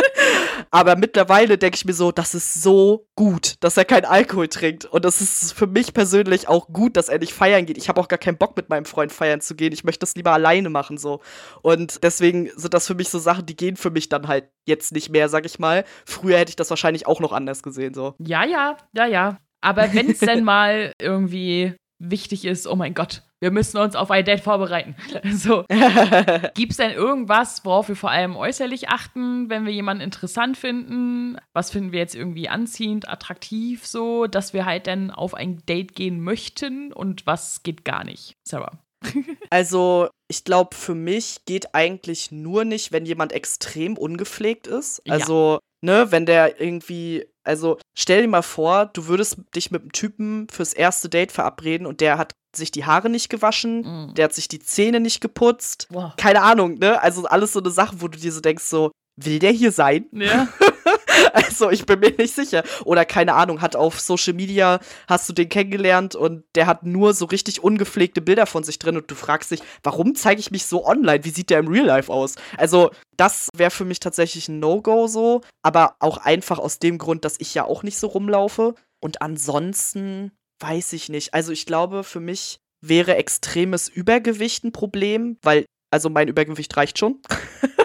Aber 0.70 0.96
mittlerweile 0.96 1.58
denke 1.58 1.76
ich 1.76 1.84
mir 1.84 1.92
so, 1.92 2.12
das 2.12 2.34
ist 2.34 2.62
so 2.62 3.08
gut, 3.16 3.54
dass 3.60 3.76
er 3.76 3.84
keinen 3.84 4.04
Alkohol 4.04 4.48
trinkt. 4.48 4.84
Und 4.84 5.04
das 5.04 5.20
ist 5.20 5.52
für 5.52 5.66
mich 5.66 5.94
persönlich 5.94 6.48
auch 6.48 6.68
gut, 6.68 6.96
dass 6.96 7.08
er 7.08 7.18
nicht 7.18 7.32
feiern 7.32 7.66
geht. 7.66 7.78
Ich 7.78 7.88
habe 7.88 8.00
auch 8.00 8.08
gar 8.08 8.18
keinen 8.18 8.38
Bock, 8.38 8.56
mit 8.56 8.68
meinem 8.68 8.84
Freund 8.84 9.12
feiern 9.12 9.40
zu 9.40 9.56
gehen. 9.56 9.72
Ich 9.72 9.84
möchte 9.84 10.00
das 10.00 10.14
lieber 10.14 10.32
alleine 10.32 10.70
machen, 10.70 10.96
so. 10.96 11.20
Und 11.62 12.04
deswegen 12.04 12.50
sind 12.54 12.74
das 12.74 12.86
für 12.86 12.94
mich 12.94 13.08
so 13.08 13.18
Sachen, 13.18 13.46
die 13.46 13.56
gehen 13.56 13.76
für 13.76 13.90
mich 13.90 14.08
dann 14.08 14.28
halt 14.28 14.48
jetzt 14.66 14.92
nicht 14.92 15.10
mehr, 15.10 15.28
sag 15.28 15.44
ich 15.44 15.58
mal. 15.58 15.84
Früher 16.04 16.38
hätte 16.38 16.50
ich 16.50 16.56
das 16.56 16.70
wahrscheinlich 16.70 17.06
auch 17.06 17.20
noch 17.20 17.32
anders 17.32 17.62
gesehen, 17.62 17.94
so. 17.94 18.14
Ja, 18.18 18.44
ja, 18.44 18.76
ja, 18.92 19.06
ja. 19.06 19.38
Aber 19.60 19.92
wenn 19.92 20.10
es 20.10 20.20
denn 20.20 20.44
mal 20.44 20.92
irgendwie 21.00 21.74
wichtig 22.00 22.44
ist, 22.44 22.66
oh 22.66 22.74
mein 22.74 22.94
Gott, 22.94 23.22
wir 23.40 23.50
müssen 23.50 23.78
uns 23.78 23.94
auf 23.94 24.10
ein 24.10 24.24
Date 24.24 24.40
vorbereiten. 24.40 24.96
So. 25.32 25.64
Gibt 26.54 26.72
es 26.72 26.76
denn 26.78 26.92
irgendwas, 26.92 27.64
worauf 27.64 27.88
wir 27.88 27.96
vor 27.96 28.10
allem 28.10 28.36
äußerlich 28.36 28.88
achten, 28.88 29.48
wenn 29.48 29.64
wir 29.64 29.72
jemanden 29.72 30.02
interessant 30.02 30.56
finden? 30.56 31.36
Was 31.52 31.70
finden 31.70 31.92
wir 31.92 32.00
jetzt 32.00 32.14
irgendwie 32.14 32.48
anziehend, 32.48 33.08
attraktiv, 33.08 33.86
so, 33.86 34.26
dass 34.26 34.52
wir 34.54 34.64
halt 34.64 34.86
dann 34.86 35.10
auf 35.10 35.34
ein 35.34 35.62
Date 35.66 35.94
gehen 35.94 36.20
möchten 36.20 36.92
und 36.92 37.26
was 37.26 37.62
geht 37.62 37.84
gar 37.84 38.04
nicht? 38.04 38.34
Sarah. 38.46 38.78
also, 39.50 40.08
ich 40.28 40.44
glaube, 40.44 40.74
für 40.74 40.94
mich 40.94 41.44
geht 41.46 41.74
eigentlich 41.74 42.30
nur 42.30 42.64
nicht, 42.64 42.92
wenn 42.92 43.06
jemand 43.06 43.32
extrem 43.32 43.96
ungepflegt 43.96 44.66
ist. 44.66 45.02
Also, 45.08 45.60
ja. 45.82 46.04
ne, 46.04 46.12
wenn 46.12 46.26
der 46.26 46.60
irgendwie 46.60 47.26
also 47.44 47.78
stell 48.00 48.22
dir 48.22 48.28
mal 48.28 48.42
vor, 48.42 48.86
du 48.86 49.06
würdest 49.06 49.38
dich 49.54 49.70
mit 49.70 49.82
einem 49.82 49.92
Typen 49.92 50.48
fürs 50.50 50.72
erste 50.72 51.08
Date 51.08 51.32
verabreden 51.32 51.86
und 51.86 52.00
der 52.00 52.18
hat 52.18 52.32
sich 52.54 52.70
die 52.70 52.84
Haare 52.84 53.08
nicht 53.08 53.28
gewaschen, 53.28 53.80
mm. 53.82 54.14
der 54.14 54.24
hat 54.24 54.34
sich 54.34 54.48
die 54.48 54.58
Zähne 54.58 55.00
nicht 55.00 55.20
geputzt. 55.20 55.86
Wow. 55.90 56.12
Keine 56.16 56.42
Ahnung, 56.42 56.78
ne? 56.78 57.00
Also 57.00 57.24
alles 57.26 57.52
so 57.52 57.60
eine 57.60 57.70
Sache, 57.70 57.96
wo 58.00 58.08
du 58.08 58.18
dir 58.18 58.32
so 58.32 58.40
denkst, 58.40 58.64
so, 58.64 58.90
will 59.16 59.38
der 59.38 59.52
hier 59.52 59.70
sein? 59.70 60.06
Ja. 60.12 60.48
also 61.34 61.70
ich 61.70 61.86
bin 61.86 62.00
mir 62.00 62.12
nicht 62.16 62.34
sicher. 62.34 62.62
Oder 62.84 63.04
keine 63.04 63.34
Ahnung, 63.34 63.60
hat 63.60 63.76
auf 63.76 64.00
Social 64.00 64.34
Media, 64.34 64.80
hast 65.08 65.28
du 65.28 65.32
den 65.32 65.48
kennengelernt 65.48 66.14
und 66.14 66.44
der 66.54 66.66
hat 66.66 66.84
nur 66.84 67.14
so 67.14 67.24
richtig 67.26 67.62
ungepflegte 67.62 68.20
Bilder 68.20 68.46
von 68.46 68.64
sich 68.64 68.78
drin 68.78 68.96
und 68.96 69.10
du 69.10 69.14
fragst 69.14 69.50
dich, 69.50 69.62
warum 69.82 70.14
zeige 70.14 70.40
ich 70.40 70.50
mich 70.50 70.66
so 70.66 70.86
online? 70.86 71.24
Wie 71.24 71.30
sieht 71.30 71.50
der 71.50 71.58
im 71.58 71.68
Real 71.68 71.86
Life 71.86 72.12
aus? 72.12 72.36
Also 72.56 72.90
das 73.16 73.48
wäre 73.54 73.70
für 73.70 73.84
mich 73.84 74.00
tatsächlich 74.00 74.48
ein 74.48 74.60
No-Go 74.60 75.06
so, 75.06 75.42
aber 75.62 75.96
auch 76.00 76.18
einfach 76.18 76.58
aus 76.58 76.78
dem 76.78 76.98
Grund, 76.98 77.24
dass 77.24 77.36
ich 77.38 77.54
ja 77.54 77.64
auch 77.64 77.82
nicht 77.82 77.98
so 77.98 78.06
rumlaufe. 78.08 78.74
Und 79.00 79.22
ansonsten 79.22 80.32
weiß 80.60 80.92
ich 80.92 81.08
nicht. 81.08 81.34
Also 81.34 81.52
ich 81.52 81.66
glaube, 81.66 82.04
für 82.04 82.20
mich 82.20 82.58
wäre 82.82 83.16
extremes 83.16 83.88
Übergewicht 83.88 84.64
ein 84.64 84.72
Problem, 84.72 85.38
weil 85.42 85.66
also 85.90 86.08
mein 86.08 86.28
Übergewicht 86.28 86.76
reicht 86.76 86.98
schon. 86.98 87.20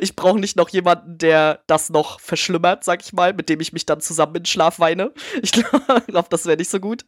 ich 0.00 0.16
brauche 0.16 0.38
nicht 0.38 0.56
noch 0.56 0.68
jemanden, 0.68 1.18
der 1.18 1.62
das 1.66 1.90
noch 1.90 2.20
verschlimmert, 2.20 2.84
sag 2.84 3.02
ich 3.02 3.12
mal, 3.12 3.32
mit 3.32 3.48
dem 3.48 3.60
ich 3.60 3.72
mich 3.72 3.86
dann 3.86 4.00
zusammen 4.00 4.36
in 4.36 4.44
Schlaf 4.44 4.78
weine. 4.78 5.12
Ich 5.42 5.52
glaube, 5.52 6.02
glaub, 6.06 6.30
das 6.30 6.46
wäre 6.46 6.56
nicht 6.56 6.70
so 6.70 6.80
gut. 6.80 7.04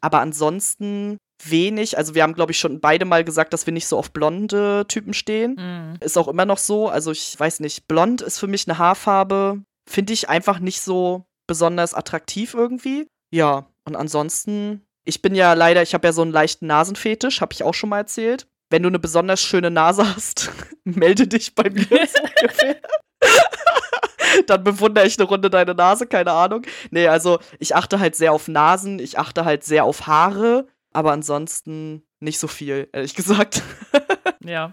Aber 0.00 0.20
ansonsten 0.20 1.18
wenig. 1.44 1.98
Also 1.98 2.14
wir 2.14 2.22
haben, 2.22 2.34
glaube 2.34 2.52
ich, 2.52 2.58
schon 2.58 2.80
beide 2.80 3.04
mal 3.04 3.24
gesagt, 3.24 3.52
dass 3.52 3.66
wir 3.66 3.72
nicht 3.72 3.86
so 3.86 3.98
auf 3.98 4.12
blonde 4.12 4.84
Typen 4.88 5.14
stehen. 5.14 5.54
Mm. 5.54 6.04
Ist 6.04 6.16
auch 6.16 6.28
immer 6.28 6.46
noch 6.46 6.58
so. 6.58 6.88
Also 6.88 7.10
ich 7.10 7.38
weiß 7.38 7.60
nicht, 7.60 7.88
blond 7.88 8.22
ist 8.22 8.38
für 8.38 8.46
mich 8.46 8.68
eine 8.68 8.78
Haarfarbe, 8.78 9.62
finde 9.88 10.12
ich 10.12 10.28
einfach 10.28 10.60
nicht 10.60 10.80
so 10.80 11.24
besonders 11.46 11.94
attraktiv 11.94 12.54
irgendwie. 12.54 13.06
Ja, 13.32 13.66
und 13.84 13.96
ansonsten, 13.96 14.86
ich 15.04 15.22
bin 15.22 15.34
ja 15.34 15.52
leider, 15.54 15.82
ich 15.82 15.92
habe 15.92 16.06
ja 16.06 16.12
so 16.12 16.22
einen 16.22 16.32
leichten 16.32 16.66
Nasenfetisch, 16.66 17.40
habe 17.40 17.52
ich 17.52 17.62
auch 17.62 17.74
schon 17.74 17.90
mal 17.90 17.98
erzählt 17.98 18.46
wenn 18.74 18.82
du 18.82 18.88
eine 18.88 18.98
besonders 18.98 19.40
schöne 19.40 19.70
Nase 19.70 20.16
hast, 20.16 20.50
melde 20.84 21.28
dich 21.28 21.54
bei 21.54 21.70
mir. 21.70 21.86
Dann 24.48 24.64
bewundere 24.64 25.06
ich 25.06 25.16
eine 25.16 25.28
Runde 25.28 25.48
deine 25.48 25.76
Nase, 25.76 26.08
keine 26.08 26.32
Ahnung. 26.32 26.62
Nee, 26.90 27.06
also 27.06 27.38
ich 27.60 27.76
achte 27.76 28.00
halt 28.00 28.16
sehr 28.16 28.32
auf 28.32 28.48
Nasen, 28.48 28.98
ich 28.98 29.16
achte 29.16 29.44
halt 29.44 29.62
sehr 29.62 29.84
auf 29.84 30.08
Haare, 30.08 30.66
aber 30.92 31.12
ansonsten 31.12 32.02
nicht 32.18 32.40
so 32.40 32.48
viel, 32.48 32.88
ehrlich 32.92 33.14
gesagt. 33.14 33.62
ja, 34.44 34.72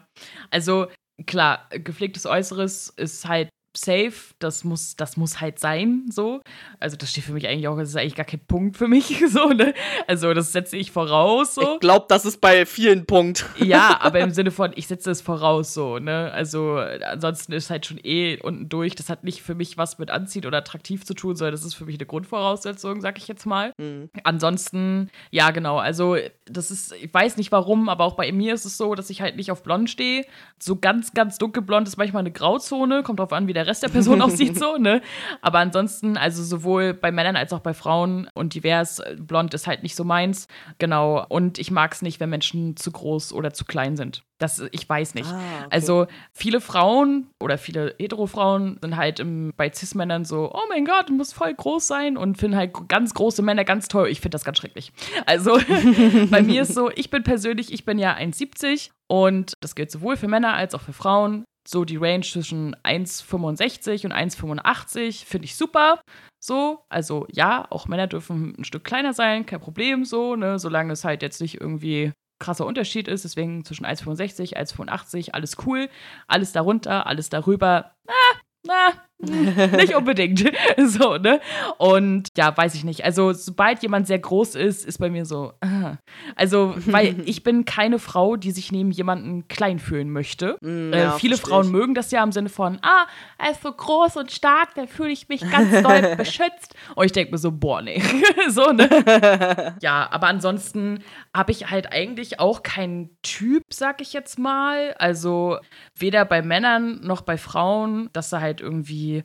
also 0.49 0.87
klar, 1.27 1.69
gepflegtes 1.69 2.25
Äußeres 2.25 2.89
ist 2.97 3.27
halt 3.27 3.49
safe, 3.76 4.34
das 4.39 4.63
muss, 4.63 4.95
das 4.95 5.17
muss 5.17 5.39
halt 5.39 5.59
sein, 5.59 6.05
so. 6.09 6.41
Also 6.80 6.97
das 6.97 7.11
steht 7.11 7.24
für 7.24 7.34
mich 7.34 7.47
eigentlich 7.47 7.67
auch, 7.67 7.78
das 7.78 7.89
ist 7.89 7.95
eigentlich 7.95 8.15
gar 8.15 8.26
kein 8.26 8.45
Punkt 8.45 8.78
für 8.78 8.88
mich, 8.88 9.24
so, 9.30 9.49
ne? 9.49 9.74
Also 10.07 10.34
das 10.34 10.51
setze 10.51 10.78
ich 10.78 10.91
voraus, 10.91 11.55
so. 11.55 11.76
Ich 11.76 11.80
glaube, 11.80 12.05
das 12.09 12.26
ist 12.26 12.41
bei 12.41 12.65
vielen 12.65 13.05
Punkt. 13.05 13.45
Ja, 13.57 13.97
aber 14.01 14.19
im 14.19 14.32
Sinne 14.32 14.51
von, 14.51 14.72
ich 14.76 14.88
setze 14.88 15.11
es 15.11 15.22
voraus, 15.22 15.74
so, 15.74 15.99
ne? 15.99 16.32
Also 16.34 16.78
ansonsten 16.78 17.53
ist 17.53 17.69
halt 17.69 17.86
schon 17.86 17.99
eh 18.03 18.39
unten 18.41 18.67
durch, 18.67 18.95
das 18.95 19.09
hat 19.09 19.24
nicht 19.24 19.41
für 19.41 19.55
mich 19.55 19.78
was 19.78 19.99
mit 19.99 20.11
anziehen 20.11 20.45
oder 20.45 20.57
attraktiv 20.57 21.05
zu 21.05 21.13
tun, 21.13 21.36
sondern 21.36 21.53
das 21.53 21.63
ist 21.63 21.74
für 21.74 21.86
mich 21.86 21.95
eine 21.95 22.05
Grundvoraussetzung, 22.05 23.01
sag 23.01 23.17
ich 23.17 23.28
jetzt 23.28 23.45
mal. 23.45 23.74
Mhm. 23.78 24.09
Ansonsten, 24.24 25.09
ja, 25.30 25.51
genau, 25.51 25.78
also 25.78 26.17
das 26.45 26.72
ist, 26.72 26.93
ich 26.93 27.13
weiß 27.13 27.38
nicht 27.38 27.51
warum, 27.51 27.89
aber 27.89 28.03
auch 28.03 28.15
bei 28.15 28.32
mir 28.32 28.53
ist 28.53 28.65
es 28.65 28.78
so, 28.78 28.95
dass 28.95 29.09
ich 29.09 29.22
halt 29.22 29.38
nicht 29.38 29.51
auf 29.51 29.63
blond 29.63 29.89
stehe. 29.89 30.26
So 30.59 30.76
ganz, 30.76 31.13
ganz 31.13 31.38
dunkelblond 31.38 31.88
ist 31.88 31.97
manchmal 31.97 32.22
eine 32.22 32.32
Grauzone, 32.32 33.03
kommt 33.03 33.19
drauf 33.19 33.34
an, 33.34 33.47
wie 33.47 33.53
der 33.53 33.61
der 33.62 33.68
Rest 33.68 33.84
der 33.84 33.89
Person 33.89 34.22
aussieht, 34.22 34.57
so, 34.57 34.78
ne? 34.78 35.01
Aber 35.41 35.59
ansonsten, 35.59 36.18
also 36.18 36.43
sowohl 36.43 36.93
bei 36.93 37.12
Männern 37.12 37.36
als 37.36 37.53
auch 37.53 37.59
bei 37.59 37.74
Frauen 37.74 38.28
und 38.34 38.53
divers, 38.53 39.01
blond 39.18 39.53
ist 39.53 39.68
halt 39.68 39.84
nicht 39.84 39.95
so 39.95 40.03
meins. 40.03 40.47
Genau. 40.80 41.26
Und 41.30 41.59
ich 41.59 41.72
mag 41.72 41.93
es 41.93 42.01
nicht, 42.01 42.20
wenn 42.20 42.30
Menschen 42.30 42.76
zu 42.76 42.91
groß 42.91 43.34
oder 43.34 43.53
zu 43.53 43.66
klein 43.66 43.95
sind. 43.95 44.24
Das, 44.41 44.64
ich 44.72 44.89
weiß 44.89 45.14
nicht. 45.14 45.30
Ah, 45.30 45.38
okay. 45.38 45.68
Also 45.70 46.07
viele 46.34 46.62
Frauen 46.62 47.28
oder 47.39 47.59
viele 47.59 47.93
Hetero-Frauen 47.99 48.80
sind 48.82 48.97
halt 48.97 49.20
im, 49.20 49.53
bei 49.55 49.72
Cis-Männern 49.72 50.26
so, 50.26 50.51
oh 50.51 50.64
mein 50.70 50.84
Gott, 50.84 51.09
du 51.09 51.14
musst 51.14 51.36
voll 51.36 51.53
groß 51.53 51.86
sein 51.86 52.18
und 52.18 52.39
finden 52.39 52.57
halt 52.57 52.74
ganz 52.88 53.14
große 53.14 53.43
Männer 53.43 53.66
ganz 53.66 53.88
toll. 53.88 54.07
Ich 54.09 54.20
finde 54.20 54.36
das 54.36 54.43
ganz 54.43 54.57
schrecklich. 54.57 54.91
Also 55.28 55.59
bei 56.32 56.41
mir 56.41 56.64
ist 56.64 56.74
so, 56.74 56.89
ich 56.89 57.12
bin 57.12 57.22
persönlich, 57.22 57.72
ich 57.72 57.86
bin 57.86 57.99
ja 57.99 58.16
1,70 58.16 58.89
und 59.07 59.53
das 59.62 59.76
gilt 59.76 59.91
sowohl 59.91 60.18
für 60.18 60.28
Männer 60.28 60.55
als 60.55 60.74
auch 60.74 60.82
für 60.82 60.93
Frauen 60.93 61.43
so 61.68 61.86
die 61.86 61.97
Range 61.97 62.22
zwischen 62.22 62.76
1,65 62.78 64.05
und 64.05 64.14
1,85 64.14 65.26
finde 65.26 65.45
ich 65.45 65.55
super. 65.55 66.01
So, 66.39 66.86
also 66.89 67.28
ja, 67.32 67.68
auch 67.70 67.88
Männer 67.88 68.07
dürfen 68.07 68.55
ein 68.57 68.64
Stück 68.64 68.84
kleiner 68.84 69.14
sein, 69.14 69.45
kein 69.45 69.59
Problem 69.59 70.05
so, 70.05 70.36
ne, 70.36 70.57
solange 70.57 70.93
es 70.93 71.03
halt 71.03 71.22
jetzt 71.22 71.41
nicht 71.41 71.62
irgendwie 71.62 72.14
krasser 72.39 72.66
Unterschied 72.66 73.07
ist. 73.07 73.24
Deswegen 73.24 73.64
zwischen 73.64 73.86
1,65, 73.86 74.57
1,85, 74.57 75.32
alles 75.32 75.57
cool. 75.66 75.89
Alles 76.28 76.51
darunter, 76.51 77.05
alles 77.07 77.30
darüber, 77.30 77.91
ah, 78.07 78.39
na, 78.66 78.91
nicht 79.22 79.95
unbedingt. 79.95 80.43
so, 80.78 81.17
ne? 81.17 81.39
Und 81.78 82.30
ja, 82.38 82.55
weiß 82.55 82.76
ich 82.76 82.84
nicht. 82.84 83.03
Also, 83.03 83.34
sobald 83.34 83.82
jemand 83.84 84.07
sehr 84.07 84.19
groß 84.19 84.55
ist, 84.55 84.86
ist 84.86 84.97
bei 84.97 85.09
mir 85.09 85.26
so. 85.26 85.53
Uh. 85.63 85.95
Also, 86.36 86.76
weil 86.86 87.15
ich 87.26 87.43
bin 87.43 87.65
keine 87.65 87.99
Frau, 87.99 88.36
die 88.36 88.51
sich 88.51 88.72
neben 88.72 88.91
jemanden 88.91 89.47
klein 89.47 89.80
fühlen 89.80 90.09
möchte. 90.09 90.57
Mm, 90.61 90.93
äh, 90.93 91.11
viele 91.11 91.38
Frauen 91.38 91.65
ich. 91.65 91.72
mögen 91.72 91.93
das 91.93 92.11
ja 92.11 92.24
im 92.24 92.32
Sinne 92.32 92.49
von, 92.49 92.80
ah, 92.82 93.05
er 93.38 93.51
ist 93.51 93.61
so 93.61 93.72
groß 93.72 94.17
und 94.17 94.32
stark, 94.32 94.76
da 94.76 94.88
fühle 94.88 95.11
ich 95.11 95.30
mich 95.30 95.41
ganz 95.49 95.82
doll 95.82 96.15
beschützt. 96.17 96.76
Und 96.95 97.05
ich 97.05 97.11
denke 97.11 97.32
mir 97.32 97.38
so, 97.38 97.51
boah, 97.51 97.82
nee. 97.82 98.01
so, 98.49 98.72
ne? 98.72 99.76
ja, 99.82 100.07
aber 100.11 100.28
ansonsten 100.28 101.03
habe 101.36 101.51
ich 101.51 101.69
halt 101.69 101.91
eigentlich 101.91 102.39
auch 102.39 102.63
keinen 102.63 103.09
Typ, 103.22 103.63
sag 103.69 104.01
ich 104.01 104.13
jetzt 104.13 104.39
mal. 104.39 104.93
Also, 104.97 105.57
weder 105.95 106.26
bei 106.26 106.41
Männern 106.41 107.01
noch 107.01 107.22
bei 107.22 107.38
Frauen, 107.38 108.09
dass 108.13 108.30
da 108.30 108.41
halt 108.41 108.61
irgendwie 108.61 109.11
die 109.12 109.24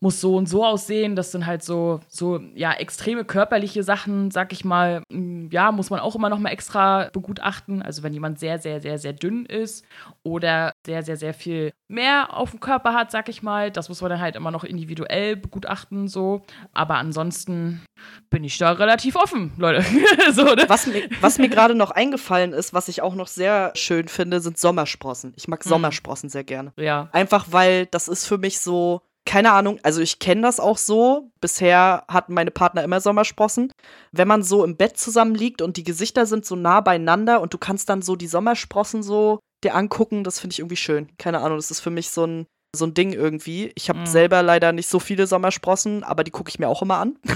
muss 0.00 0.20
so 0.20 0.36
und 0.36 0.48
so 0.48 0.64
aussehen. 0.64 1.14
Das 1.14 1.30
sind 1.30 1.46
halt 1.46 1.62
so, 1.62 2.00
so 2.08 2.40
ja, 2.54 2.72
extreme 2.72 3.24
körperliche 3.24 3.82
Sachen, 3.82 4.30
sag 4.30 4.52
ich 4.52 4.64
mal. 4.64 5.02
Mm, 5.10 5.48
ja, 5.50 5.70
muss 5.72 5.90
man 5.90 6.00
auch 6.00 6.16
immer 6.16 6.30
noch 6.30 6.38
mal 6.38 6.50
extra 6.50 7.10
begutachten. 7.12 7.82
Also 7.82 8.02
wenn 8.02 8.14
jemand 8.14 8.38
sehr, 8.38 8.58
sehr, 8.58 8.80
sehr, 8.80 8.98
sehr 8.98 9.12
dünn 9.12 9.44
ist 9.44 9.84
oder 10.22 10.72
sehr, 10.86 11.02
sehr, 11.02 11.16
sehr 11.18 11.34
viel 11.34 11.72
mehr 11.88 12.34
auf 12.34 12.50
dem 12.50 12.60
Körper 12.60 12.94
hat, 12.94 13.10
sag 13.10 13.28
ich 13.28 13.42
mal, 13.42 13.70
das 13.70 13.88
muss 13.88 14.00
man 14.00 14.10
dann 14.10 14.20
halt 14.20 14.36
immer 14.36 14.50
noch 14.50 14.64
individuell 14.64 15.36
begutachten, 15.36 16.08
so. 16.08 16.42
Aber 16.72 16.94
ansonsten 16.94 17.82
bin 18.30 18.44
ich 18.44 18.56
da 18.56 18.72
relativ 18.72 19.16
offen, 19.16 19.52
Leute. 19.58 19.84
so, 20.32 20.44
ne? 20.44 20.64
Was 20.68 20.86
mir, 20.86 21.08
was 21.20 21.38
mir 21.38 21.48
gerade 21.48 21.74
noch 21.74 21.90
eingefallen 21.90 22.52
ist, 22.54 22.72
was 22.72 22.88
ich 22.88 23.02
auch 23.02 23.14
noch 23.14 23.26
sehr 23.26 23.72
schön 23.74 24.08
finde, 24.08 24.40
sind 24.40 24.56
Sommersprossen. 24.56 25.34
Ich 25.36 25.48
mag 25.48 25.64
mhm. 25.64 25.68
Sommersprossen 25.68 26.30
sehr 26.30 26.44
gerne. 26.44 26.72
Ja. 26.76 27.08
Einfach 27.12 27.48
weil 27.50 27.86
das 27.86 28.08
ist 28.08 28.26
für 28.26 28.38
mich 28.38 28.60
so, 28.60 29.02
keine 29.26 29.52
Ahnung, 29.52 29.78
also 29.82 30.00
ich 30.00 30.18
kenne 30.18 30.42
das 30.42 30.60
auch 30.60 30.78
so. 30.78 31.30
Bisher 31.40 32.04
hatten 32.08 32.34
meine 32.34 32.50
Partner 32.50 32.82
immer 32.82 33.00
Sommersprossen. 33.00 33.72
Wenn 34.12 34.28
man 34.28 34.42
so 34.42 34.64
im 34.64 34.76
Bett 34.76 34.98
zusammenliegt 34.98 35.62
und 35.62 35.76
die 35.76 35.84
Gesichter 35.84 36.26
sind 36.26 36.44
so 36.44 36.56
nah 36.56 36.80
beieinander 36.80 37.40
und 37.40 37.54
du 37.54 37.58
kannst 37.58 37.88
dann 37.88 38.02
so 38.02 38.16
die 38.16 38.26
Sommersprossen 38.26 39.02
so 39.02 39.38
dir 39.62 39.74
angucken, 39.74 40.24
das 40.24 40.40
finde 40.40 40.54
ich 40.54 40.58
irgendwie 40.60 40.76
schön. 40.76 41.10
Keine 41.18 41.40
Ahnung, 41.40 41.58
das 41.58 41.70
ist 41.70 41.80
für 41.80 41.90
mich 41.90 42.10
so 42.10 42.26
ein 42.26 42.46
so 42.74 42.84
ein 42.84 42.94
Ding 42.94 43.12
irgendwie. 43.12 43.72
Ich 43.74 43.88
habe 43.88 43.98
mhm. 44.00 44.06
selber 44.06 44.42
leider 44.42 44.72
nicht 44.72 44.88
so 44.88 45.00
viele 45.00 45.26
Sommersprossen, 45.26 46.04
aber 46.04 46.22
die 46.22 46.30
gucke 46.30 46.50
ich 46.50 46.60
mir 46.60 46.68
auch 46.68 46.82
immer 46.82 46.98
an. 46.98 47.16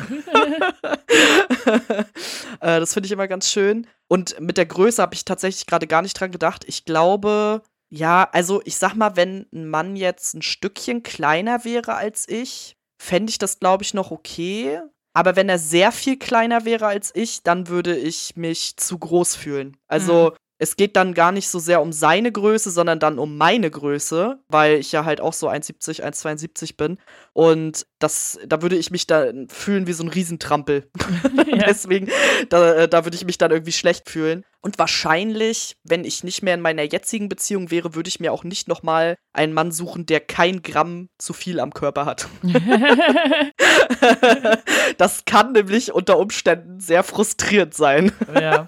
äh, 2.61 2.81
das 2.81 2.95
finde 2.95 3.07
ich 3.07 3.13
immer 3.13 3.29
ganz 3.29 3.51
schön. 3.51 3.87
Und 4.09 4.39
mit 4.41 4.59
der 4.59 4.67
Größe 4.67 5.03
habe 5.03 5.15
ich 5.15 5.25
tatsächlich 5.25 5.67
gerade 5.67 5.87
gar 5.87 6.03
nicht 6.03 6.19
dran 6.19 6.31
gedacht. 6.31 6.65
Ich 6.67 6.85
glaube, 6.85 7.63
ja, 7.95 8.29
also 8.33 8.61
ich 8.65 8.77
sag 8.77 8.95
mal, 8.95 9.17
wenn 9.17 9.47
ein 9.53 9.69
Mann 9.69 9.97
jetzt 9.97 10.35
ein 10.35 10.43
Stückchen 10.43 11.03
kleiner 11.03 11.65
wäre 11.65 11.95
als 11.95 12.29
ich, 12.29 12.77
fände 13.01 13.31
ich 13.31 13.39
das, 13.39 13.61
glaube 13.61 13.85
ich, 13.85 13.95
noch 13.95 14.11
okay. 14.11 14.81
Aber 15.13 15.37
wenn 15.37 15.49
er 15.49 15.61
sehr 15.61 15.93
viel 15.93 16.19
kleiner 16.19 16.65
wäre 16.65 16.87
als 16.87 17.13
ich, 17.15 17.45
dann 17.45 17.69
würde 17.69 17.97
ich 17.97 18.35
mich 18.35 18.77
zu 18.77 18.99
groß 18.99 19.37
fühlen. 19.37 19.77
Also 19.87 20.31
mhm 20.31 20.37
es 20.59 20.77
geht 20.77 20.97
dann 20.97 21.15
gar 21.15 21.33
nicht 21.33 21.49
so 21.49 21.59
sehr 21.59 21.83
um 21.83 21.93
seine 21.93 22.31
Größe, 22.31 22.71
sondern 22.71 23.01
dann 23.01 23.19
um 23.19 23.37
meine 23.37 23.71
Größe, 23.71 24.39
weil 24.49 24.79
ich 24.79 24.93
ja 24.93 25.05
halt 25.05 25.21
auch 25.21 25.33
so 25.33 25.49
1,70, 25.49 26.01
1,72 26.01 26.77
bin. 26.77 26.99
Und 27.33 27.87
das, 27.99 28.39
da 28.47 28.63
würde 28.63 28.77
ich 28.77 28.91
mich 28.91 29.07
da 29.07 29.33
fühlen 29.49 29.87
wie 29.87 29.93
so 29.93 30.05
ein 30.05 30.09
Riesentrampel. 30.09 30.89
Ja. 31.47 31.67
Deswegen, 31.69 32.09
da, 32.49 32.75
äh, 32.75 32.89
da 32.89 33.05
würde 33.05 33.17
ich 33.17 33.25
mich 33.25 33.39
dann 33.39 33.51
irgendwie 33.51 33.73
schlecht 33.73 34.09
fühlen. 34.09 34.45
Und 34.65 34.79
wahrscheinlich, 34.79 35.77
wenn 35.85 36.05
ich 36.05 36.25
nicht 36.25 36.43
mehr 36.43 36.55
in 36.55 36.63
meiner 36.63 36.85
jetzigen 36.85 37.29
Beziehung 37.29 37.71
wäre, 37.71 37.95
würde 37.95 38.09
ich 38.09 38.19
mir 38.19 38.33
auch 38.33 38.45
nicht 38.45 38.67
nochmal 38.67 39.17
einen 39.35 39.53
Mann 39.53 39.73
suchen, 39.73 40.07
der 40.07 40.21
kein 40.21 40.63
Gramm 40.63 41.11
zu 41.19 41.35
viel 41.35 41.61
am 41.61 41.75
Körper 41.75 42.07
hat. 42.07 42.29
das 44.97 45.27
kann 45.27 45.53
nämlich 45.53 45.93
unter 45.93 46.19
Umständen 46.19 46.81
sehr 46.81 47.03
frustrierend 47.03 47.75
sein. 47.75 48.11
Ja. 48.35 48.67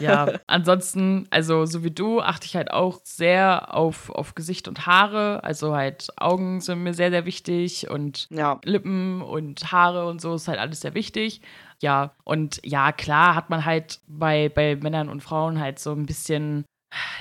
Ja, 0.00 0.32
ansonsten, 0.46 1.26
also 1.30 1.64
so 1.66 1.82
wie 1.82 1.90
du, 1.90 2.20
achte 2.20 2.46
ich 2.46 2.56
halt 2.56 2.70
auch 2.70 3.00
sehr 3.04 3.74
auf, 3.74 4.10
auf 4.10 4.34
Gesicht 4.34 4.68
und 4.68 4.86
Haare. 4.86 5.42
Also 5.42 5.74
halt 5.74 6.08
Augen 6.16 6.60
sind 6.60 6.82
mir 6.82 6.94
sehr, 6.94 7.10
sehr 7.10 7.24
wichtig 7.24 7.90
und 7.90 8.28
ja. 8.30 8.60
Lippen 8.64 9.22
und 9.22 9.72
Haare 9.72 10.06
und 10.08 10.20
so 10.20 10.34
ist 10.34 10.48
halt 10.48 10.58
alles 10.58 10.80
sehr 10.80 10.94
wichtig. 10.94 11.40
Ja, 11.80 12.14
und 12.24 12.60
ja, 12.64 12.92
klar 12.92 13.34
hat 13.34 13.50
man 13.50 13.64
halt 13.64 14.00
bei, 14.06 14.48
bei 14.48 14.76
Männern 14.76 15.08
und 15.08 15.22
Frauen 15.22 15.60
halt 15.60 15.78
so 15.78 15.92
ein 15.92 16.06
bisschen 16.06 16.64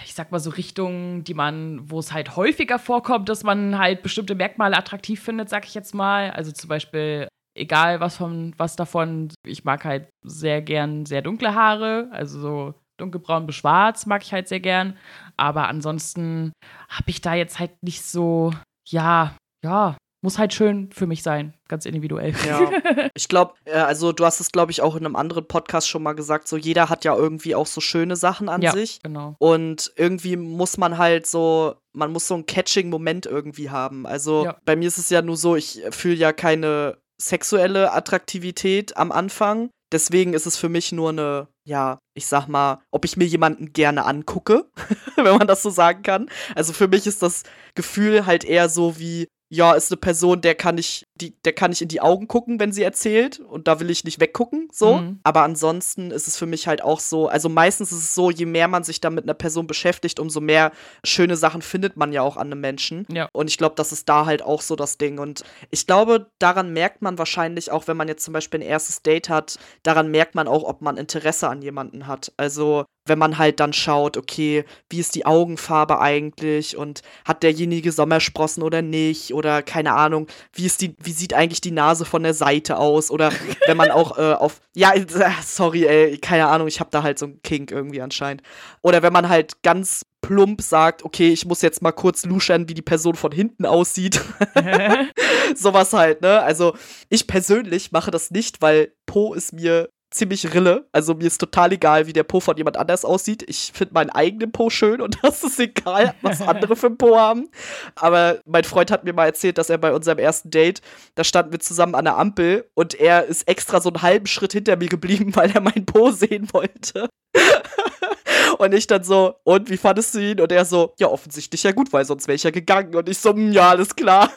ich 0.05 0.13
sag 0.13 0.31
mal 0.31 0.39
so 0.39 0.51
Richtungen, 0.51 1.23
die 1.23 1.33
man, 1.33 1.89
wo 1.89 1.99
es 1.99 2.13
halt 2.13 2.35
häufiger 2.35 2.79
vorkommt, 2.79 3.29
dass 3.29 3.43
man 3.43 3.77
halt 3.77 4.03
bestimmte 4.03 4.35
Merkmale 4.35 4.77
attraktiv 4.77 5.21
findet, 5.21 5.49
sag 5.49 5.65
ich 5.65 5.73
jetzt 5.73 5.93
mal. 5.93 6.31
Also 6.31 6.51
zum 6.51 6.69
Beispiel, 6.69 7.27
egal 7.55 7.99
was 7.99 8.17
von, 8.17 8.53
was 8.57 8.75
davon, 8.75 9.33
ich 9.45 9.63
mag 9.63 9.85
halt 9.85 10.09
sehr 10.23 10.61
gern 10.61 11.05
sehr 11.05 11.21
dunkle 11.21 11.55
Haare, 11.55 12.09
also 12.11 12.39
so 12.39 12.73
dunkelbraun 12.97 13.45
bis 13.45 13.55
schwarz 13.55 14.05
mag 14.05 14.23
ich 14.23 14.33
halt 14.33 14.47
sehr 14.47 14.59
gern. 14.59 14.97
Aber 15.37 15.67
ansonsten 15.67 16.53
habe 16.89 17.09
ich 17.09 17.21
da 17.21 17.33
jetzt 17.33 17.59
halt 17.59 17.71
nicht 17.81 18.03
so, 18.03 18.53
ja, 18.87 19.35
ja, 19.63 19.97
muss 20.21 20.39
halt 20.39 20.53
schön 20.53 20.89
für 20.91 21.05
mich 21.05 21.21
sein, 21.21 21.53
ganz 21.67 21.85
individuell. 21.85 22.33
Ja. 22.45 22.71
Ich 23.17 23.29
glaube, 23.29 23.53
äh, 23.63 23.73
also 23.73 24.11
du 24.11 24.25
hast 24.25 24.41
es, 24.41 24.51
glaube 24.51 24.71
ich, 24.71 24.81
auch 24.81 24.95
in 24.95 25.05
einem 25.05 25.15
anderen 25.15 25.47
Podcast 25.47 25.87
schon 25.87 26.03
mal 26.03 26.13
gesagt, 26.13 26.47
so 26.49 26.57
jeder 26.57 26.89
hat 26.89 27.05
ja 27.05 27.15
irgendwie 27.15 27.55
auch 27.55 27.67
so 27.67 27.79
schöne 27.79 28.17
Sachen 28.17 28.49
an 28.49 28.61
ja, 28.61 28.73
sich. 28.73 28.99
Genau. 29.03 29.35
Und 29.39 29.93
irgendwie 29.95 30.35
muss 30.35 30.77
man 30.77 30.97
halt 30.97 31.25
so, 31.25 31.75
man 31.93 32.11
muss 32.11 32.27
so 32.27 32.33
einen 32.33 32.45
Catching-Moment 32.45 33.25
irgendwie 33.25 33.69
haben. 33.69 34.05
Also 34.05 34.45
ja. 34.45 34.57
bei 34.65 34.75
mir 34.75 34.87
ist 34.87 34.97
es 34.97 35.09
ja 35.09 35.21
nur 35.21 35.37
so, 35.37 35.55
ich 35.55 35.81
fühle 35.91 36.15
ja 36.15 36.33
keine 36.33 36.97
sexuelle 37.21 37.91
Attraktivität 37.93 38.97
am 38.97 39.11
Anfang. 39.11 39.69
Deswegen 39.91 40.33
ist 40.33 40.45
es 40.45 40.57
für 40.57 40.69
mich 40.69 40.91
nur 40.91 41.09
eine, 41.09 41.47
ja, 41.63 41.99
ich 42.15 42.25
sag 42.25 42.47
mal, 42.47 42.81
ob 42.91 43.05
ich 43.05 43.17
mir 43.17 43.25
jemanden 43.25 43.71
gerne 43.71 44.05
angucke, 44.05 44.69
wenn 45.15 45.37
man 45.37 45.47
das 45.47 45.61
so 45.61 45.69
sagen 45.69 46.01
kann. 46.03 46.29
Also 46.55 46.73
für 46.73 46.87
mich 46.87 47.07
ist 47.07 47.21
das 47.21 47.43
Gefühl 47.75 48.25
halt 48.25 48.43
eher 48.43 48.67
so 48.67 48.97
wie, 48.99 49.27
ja, 49.49 49.73
ist 49.73 49.91
eine 49.91 49.97
Person, 49.97 50.41
der 50.41 50.55
kann 50.55 50.77
ich, 50.77 51.05
die, 51.15 51.35
der 51.43 51.53
kann 51.53 51.71
ich 51.71 51.81
in 51.81 51.87
die 51.87 52.01
Augen 52.01 52.27
gucken, 52.27 52.59
wenn 52.59 52.71
sie 52.71 52.81
erzählt. 52.81 53.39
Und 53.39 53.67
da 53.67 53.79
will 53.79 53.91
ich 53.91 54.03
nicht 54.03 54.19
weggucken, 54.19 54.69
so. 54.71 54.97
Mhm. 54.97 55.19
Aber 55.23 55.43
ansonsten 55.43 56.09
ist 56.09 56.27
es 56.27 56.37
für 56.37 56.47
mich 56.47 56.67
halt 56.67 56.81
auch 56.81 56.99
so, 56.99 57.27
also 57.27 57.47
meistens 57.47 57.91
ist 57.91 57.99
es 57.99 58.15
so, 58.15 58.31
je 58.31 58.47
mehr 58.47 58.67
man 58.67 58.83
sich 58.83 59.01
da 59.01 59.09
mit 59.11 59.23
einer 59.23 59.35
Person 59.35 59.67
beschäftigt, 59.67 60.19
umso 60.19 60.41
mehr 60.41 60.71
schöne 61.03 61.37
Sachen 61.37 61.61
findet 61.61 61.95
man 61.95 62.11
ja 62.11 62.23
auch 62.23 62.37
an 62.37 62.47
einem 62.47 62.61
Menschen. 62.61 63.05
Ja. 63.11 63.29
Und 63.33 63.49
ich 63.49 63.57
glaube, 63.57 63.75
das 63.75 63.91
ist 63.91 64.09
da 64.09 64.25
halt 64.25 64.41
auch 64.41 64.61
so 64.61 64.75
das 64.75 64.97
Ding. 64.97 65.19
Und 65.19 65.43
ich 65.69 65.85
glaube, 65.85 66.31
daran 66.39 66.73
merkt 66.73 67.03
man 67.03 67.19
wahrscheinlich 67.19 67.71
auch, 67.71 67.87
wenn 67.87 67.97
man 67.97 68.07
jetzt 68.07 68.23
zum 68.23 68.33
Beispiel 68.33 68.61
ein 68.61 68.67
erstes 68.67 69.03
Date 69.03 69.29
hat, 69.29 69.59
daran 69.83 70.09
merkt 70.09 70.33
man 70.33 70.47
auch, 70.47 70.63
ob 70.63 70.81
man 70.81 70.97
Interesse 70.97 71.47
an 71.49 71.61
jemanden 71.61 72.07
hat. 72.07 72.33
Also, 72.37 72.85
wenn 73.05 73.19
man 73.19 73.37
halt 73.37 73.59
dann 73.59 73.73
schaut, 73.73 74.17
okay, 74.17 74.65
wie 74.89 74.99
ist 74.99 75.15
die 75.15 75.25
Augenfarbe 75.25 75.99
eigentlich 75.99 76.75
und 76.75 77.01
hat 77.23 77.43
derjenige 77.43 77.91
Sommersprossen 77.91 78.63
oder 78.63 78.81
nicht 78.81 79.33
oder 79.33 79.61
keine 79.61 79.93
Ahnung, 79.93 80.27
wie 80.53 80.65
ist 80.65 80.81
die, 80.81 80.95
wie 81.01 81.11
sieht 81.11 81.33
eigentlich 81.33 81.61
die 81.61 81.71
Nase 81.71 82.05
von 82.05 82.23
der 82.23 82.33
Seite 82.33 82.77
aus 82.77 83.11
oder 83.11 83.31
wenn 83.67 83.77
man 83.77 83.91
auch 83.91 84.17
äh, 84.17 84.33
auf, 84.33 84.59
ja, 84.75 84.93
äh, 84.93 85.05
sorry, 85.43 85.85
ey, 85.85 86.17
keine 86.17 86.47
Ahnung, 86.47 86.67
ich 86.67 86.79
habe 86.79 86.89
da 86.91 87.03
halt 87.03 87.19
so 87.19 87.27
einen 87.27 87.41
Kink 87.43 87.71
irgendwie 87.71 88.01
anscheinend. 88.01 88.41
Oder 88.81 89.03
wenn 89.03 89.13
man 89.13 89.29
halt 89.29 89.61
ganz 89.61 90.05
plump 90.21 90.61
sagt, 90.61 91.03
okay, 91.03 91.29
ich 91.31 91.45
muss 91.45 91.61
jetzt 91.61 91.83
mal 91.83 91.91
kurz 91.91 92.25
luschern, 92.25 92.67
wie 92.67 92.73
die 92.73 92.81
Person 92.81 93.15
von 93.15 93.31
hinten 93.31 93.65
aussieht. 93.65 94.19
Sowas 95.55 95.93
halt, 95.93 96.21
ne? 96.21 96.41
Also 96.41 96.75
ich 97.09 97.27
persönlich 97.27 97.91
mache 97.91 98.09
das 98.09 98.31
nicht, 98.31 98.61
weil 98.61 98.93
Po 99.05 99.33
ist 99.35 99.53
mir 99.53 99.89
ziemlich 100.15 100.53
Rille. 100.53 100.87
Also 100.91 101.13
mir 101.13 101.27
ist 101.27 101.37
total 101.37 101.73
egal, 101.73 102.07
wie 102.07 102.13
der 102.13 102.23
Po 102.23 102.39
von 102.39 102.57
jemand 102.57 102.77
anders 102.77 103.05
aussieht. 103.05 103.43
Ich 103.47 103.71
finde 103.73 103.93
meinen 103.93 104.09
eigenen 104.09 104.51
Po 104.51 104.69
schön 104.69 105.01
und 105.01 105.17
das 105.23 105.43
ist 105.43 105.59
egal, 105.59 106.15
was 106.21 106.41
andere 106.41 106.75
für 106.75 106.87
einen 106.87 106.97
Po 106.97 107.17
haben. 107.17 107.49
Aber 107.95 108.39
mein 108.45 108.63
Freund 108.63 108.91
hat 108.91 109.03
mir 109.03 109.13
mal 109.13 109.25
erzählt, 109.25 109.57
dass 109.57 109.69
er 109.69 109.77
bei 109.77 109.93
unserem 109.93 110.19
ersten 110.19 110.49
Date, 110.49 110.81
da 111.15 111.23
standen 111.23 111.51
wir 111.51 111.59
zusammen 111.59 111.95
an 111.95 112.05
der 112.05 112.17
Ampel 112.17 112.69
und 112.73 112.95
er 112.95 113.25
ist 113.25 113.47
extra 113.47 113.81
so 113.81 113.89
einen 113.89 114.01
halben 114.01 114.27
Schritt 114.27 114.53
hinter 114.53 114.77
mir 114.77 114.89
geblieben, 114.89 115.31
weil 115.35 115.51
er 115.51 115.61
meinen 115.61 115.85
Po 115.85 116.11
sehen 116.11 116.47
wollte. 116.53 117.09
Und 118.57 118.73
ich 118.73 118.87
dann 118.87 119.03
so, 119.03 119.35
und 119.43 119.69
wie 119.69 119.77
fandest 119.77 120.15
du 120.15 120.19
ihn? 120.19 120.39
Und 120.39 120.51
er 120.51 120.65
so, 120.65 120.93
ja, 120.97 121.07
offensichtlich 121.07 121.63
ja 121.63 121.71
gut, 121.71 121.91
weil 121.91 122.05
sonst 122.05 122.27
wäre 122.27 122.35
ich 122.35 122.43
ja 122.43 122.51
gegangen. 122.51 122.95
Und 122.95 123.09
ich 123.09 123.17
so, 123.17 123.31
hm, 123.31 123.51
ja, 123.51 123.71
alles 123.71 123.95
klar. 123.95 124.31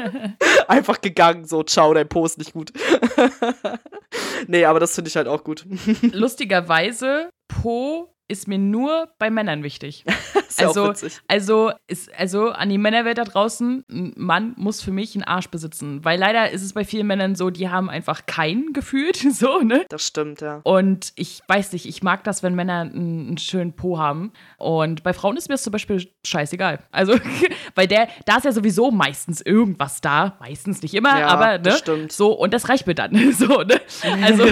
Einfach 0.68 1.00
gegangen, 1.00 1.46
so, 1.46 1.62
ciao, 1.62 1.94
dein 1.94 2.08
Po 2.08 2.26
ist 2.26 2.38
nicht 2.38 2.52
gut. 2.52 2.72
nee, 4.46 4.64
aber 4.64 4.80
das 4.80 4.94
finde 4.94 5.08
ich 5.08 5.16
halt 5.16 5.28
auch 5.28 5.42
gut. 5.42 5.64
Lustigerweise, 6.12 7.30
Po 7.48 8.15
ist 8.28 8.48
mir 8.48 8.58
nur 8.58 9.08
bei 9.18 9.30
Männern 9.30 9.62
wichtig. 9.62 10.04
also, 10.58 10.92
also, 11.28 11.72
ist, 11.86 12.12
also 12.18 12.50
an 12.50 12.68
die 12.68 12.78
Männerwelt 12.78 13.18
da 13.18 13.24
draußen, 13.24 13.84
ein 13.88 14.12
Mann 14.16 14.54
muss 14.56 14.82
für 14.82 14.90
mich 14.90 15.14
einen 15.14 15.24
Arsch 15.24 15.48
besitzen. 15.48 16.04
Weil 16.04 16.18
leider 16.18 16.50
ist 16.50 16.62
es 16.62 16.72
bei 16.72 16.84
vielen 16.84 17.06
Männern 17.06 17.36
so, 17.36 17.50
die 17.50 17.68
haben 17.68 17.88
einfach 17.88 18.26
keinen 18.26 18.72
gefühlt. 18.72 19.24
So, 19.36 19.60
ne? 19.60 19.84
Das 19.90 20.06
stimmt, 20.06 20.40
ja. 20.40 20.60
Und 20.64 21.12
ich 21.14 21.42
weiß 21.46 21.72
nicht, 21.72 21.84
ich 21.84 22.02
mag 22.02 22.24
das, 22.24 22.42
wenn 22.42 22.54
Männer 22.54 22.80
einen, 22.80 23.26
einen 23.26 23.38
schönen 23.38 23.74
Po 23.74 23.98
haben. 23.98 24.32
Und 24.56 25.02
bei 25.02 25.12
Frauen 25.12 25.36
ist 25.36 25.48
mir 25.48 25.54
das 25.54 25.62
zum 25.62 25.72
Beispiel 25.72 26.08
scheißegal. 26.24 26.78
Also, 26.90 27.18
weil 27.74 27.86
der, 27.86 28.08
da 28.24 28.38
ist 28.38 28.44
ja 28.44 28.52
sowieso 28.52 28.90
meistens 28.90 29.42
irgendwas 29.42 30.00
da. 30.00 30.38
Meistens 30.40 30.80
nicht 30.80 30.94
immer, 30.94 31.18
ja, 31.20 31.26
aber 31.26 31.58
ne? 31.58 31.60
Das 31.60 31.78
stimmt. 31.80 32.12
So, 32.12 32.32
und 32.32 32.54
das 32.54 32.70
reicht 32.70 32.86
mir 32.86 32.94
dann. 32.94 33.32
so, 33.32 33.62
ne? 33.62 33.78
Also, 34.22 34.44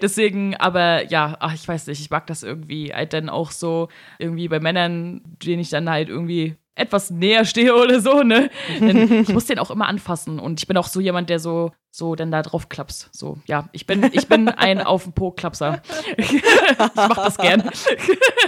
deswegen, 0.00 0.56
aber 0.56 1.04
ja, 1.10 1.36
ach, 1.40 1.52
ich 1.52 1.68
weiß 1.68 1.86
nicht, 1.88 2.00
ich 2.00 2.10
mag 2.10 2.26
das 2.26 2.42
irgendwie 2.42 2.94
halt 3.04 3.12
dann 3.12 3.28
auch 3.28 3.50
so 3.50 3.88
irgendwie 4.18 4.48
bei 4.48 4.60
Männern, 4.60 5.20
denen 5.42 5.60
ich 5.60 5.70
dann 5.70 5.88
halt 5.90 6.08
irgendwie 6.08 6.56
etwas 6.74 7.10
näher 7.10 7.44
stehe 7.44 7.74
oder 7.74 8.00
so, 8.00 8.22
ne? 8.22 8.50
Denn 8.80 9.22
ich 9.22 9.28
muss 9.28 9.46
den 9.46 9.58
auch 9.58 9.70
immer 9.70 9.86
anfassen. 9.86 10.38
Und 10.38 10.60
ich 10.60 10.66
bin 10.66 10.76
auch 10.76 10.88
so 10.88 11.00
jemand, 11.00 11.30
der 11.30 11.38
so, 11.38 11.70
so 11.96 12.16
denn 12.16 12.32
da 12.32 12.42
drauf 12.42 12.68
klappst. 12.68 13.08
So, 13.12 13.38
ja, 13.46 13.68
ich 13.70 13.86
bin, 13.86 14.02
ich 14.12 14.26
bin 14.26 14.48
ein 14.48 14.80
auf 14.82 15.04
den 15.04 15.12
Po-Klapser. 15.12 15.80
ich 16.16 16.42
mach 16.96 17.14
das 17.14 17.38
gern. 17.38 17.70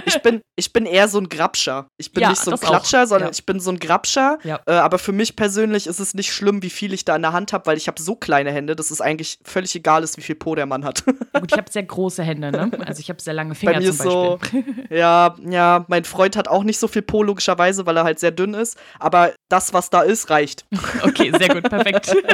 ich, 0.05 0.21
bin, 0.21 0.41
ich 0.57 0.73
bin 0.73 0.85
eher 0.85 1.07
so 1.07 1.17
ein 1.17 1.29
Grabscher. 1.29 1.87
Ich 1.97 2.11
bin 2.11 2.23
Ja, 2.23 2.31
nicht 2.31 2.41
so 2.41 2.51
ein 2.51 2.57
das 2.57 2.63
auch. 2.65 2.71
Klatscher, 2.71 3.07
sondern 3.07 3.29
Ja. 3.29 3.31
ich 3.31 3.45
bin 3.45 3.61
so 3.61 3.71
ein 3.71 3.79
Grabscher. 3.79 4.37
Ja. 4.43 4.59
Äh, 4.65 4.73
aber 4.73 4.99
für 4.99 5.13
mich 5.13 5.37
persönlich 5.37 5.87
ist 5.87 6.01
es 6.01 6.13
nicht 6.13 6.33
schlimm, 6.33 6.61
wie 6.61 6.69
viel 6.69 6.91
ich 6.91 7.05
da 7.05 7.15
in 7.15 7.21
der 7.21 7.31
Hand 7.31 7.53
habe, 7.53 7.65
weil 7.67 7.77
ich 7.77 7.87
habe 7.87 8.01
so 8.01 8.17
kleine 8.17 8.51
Hände, 8.51 8.75
dass 8.75 8.91
es 8.91 8.99
eigentlich 8.99 9.39
völlig 9.45 9.73
egal 9.75 10.03
ist, 10.03 10.17
wie 10.17 10.23
viel 10.23 10.35
Po 10.35 10.53
der 10.53 10.65
Mann 10.65 10.83
hat. 10.83 11.05
Gut, 11.05 11.49
ich 11.53 11.57
habe 11.57 11.71
sehr 11.71 11.83
große 11.83 12.23
Hände, 12.23 12.51
ne? 12.51 12.69
Also 12.85 12.99
ich 12.99 13.07
habe 13.09 13.21
sehr 13.21 13.33
lange 13.33 13.55
Finger 13.55 13.71
Bei 13.75 13.79
mir 13.79 13.85
zum 13.85 13.95
ist 13.95 14.03
so, 14.03 14.39
Beispiel. 14.41 14.87
ja, 14.89 15.35
ja, 15.49 15.85
mein 15.87 16.03
Freund 16.03 16.35
hat 16.35 16.49
auch 16.49 16.65
nicht 16.65 16.79
so 16.79 16.89
viel 16.89 17.01
Po, 17.01 17.23
logischerweise, 17.23 17.85
weil 17.85 17.95
er 17.95 18.03
halt 18.03 18.19
sehr 18.19 18.31
dünn 18.31 18.53
ist. 18.55 18.77
Aber 18.99 19.31
das, 19.47 19.73
was 19.73 19.89
da 19.89 20.01
ist, 20.01 20.29
reicht. 20.29 20.65
Okay, 21.01 21.31
sehr 21.37 21.47
gut, 21.47 21.63
perfekt. 21.69 22.13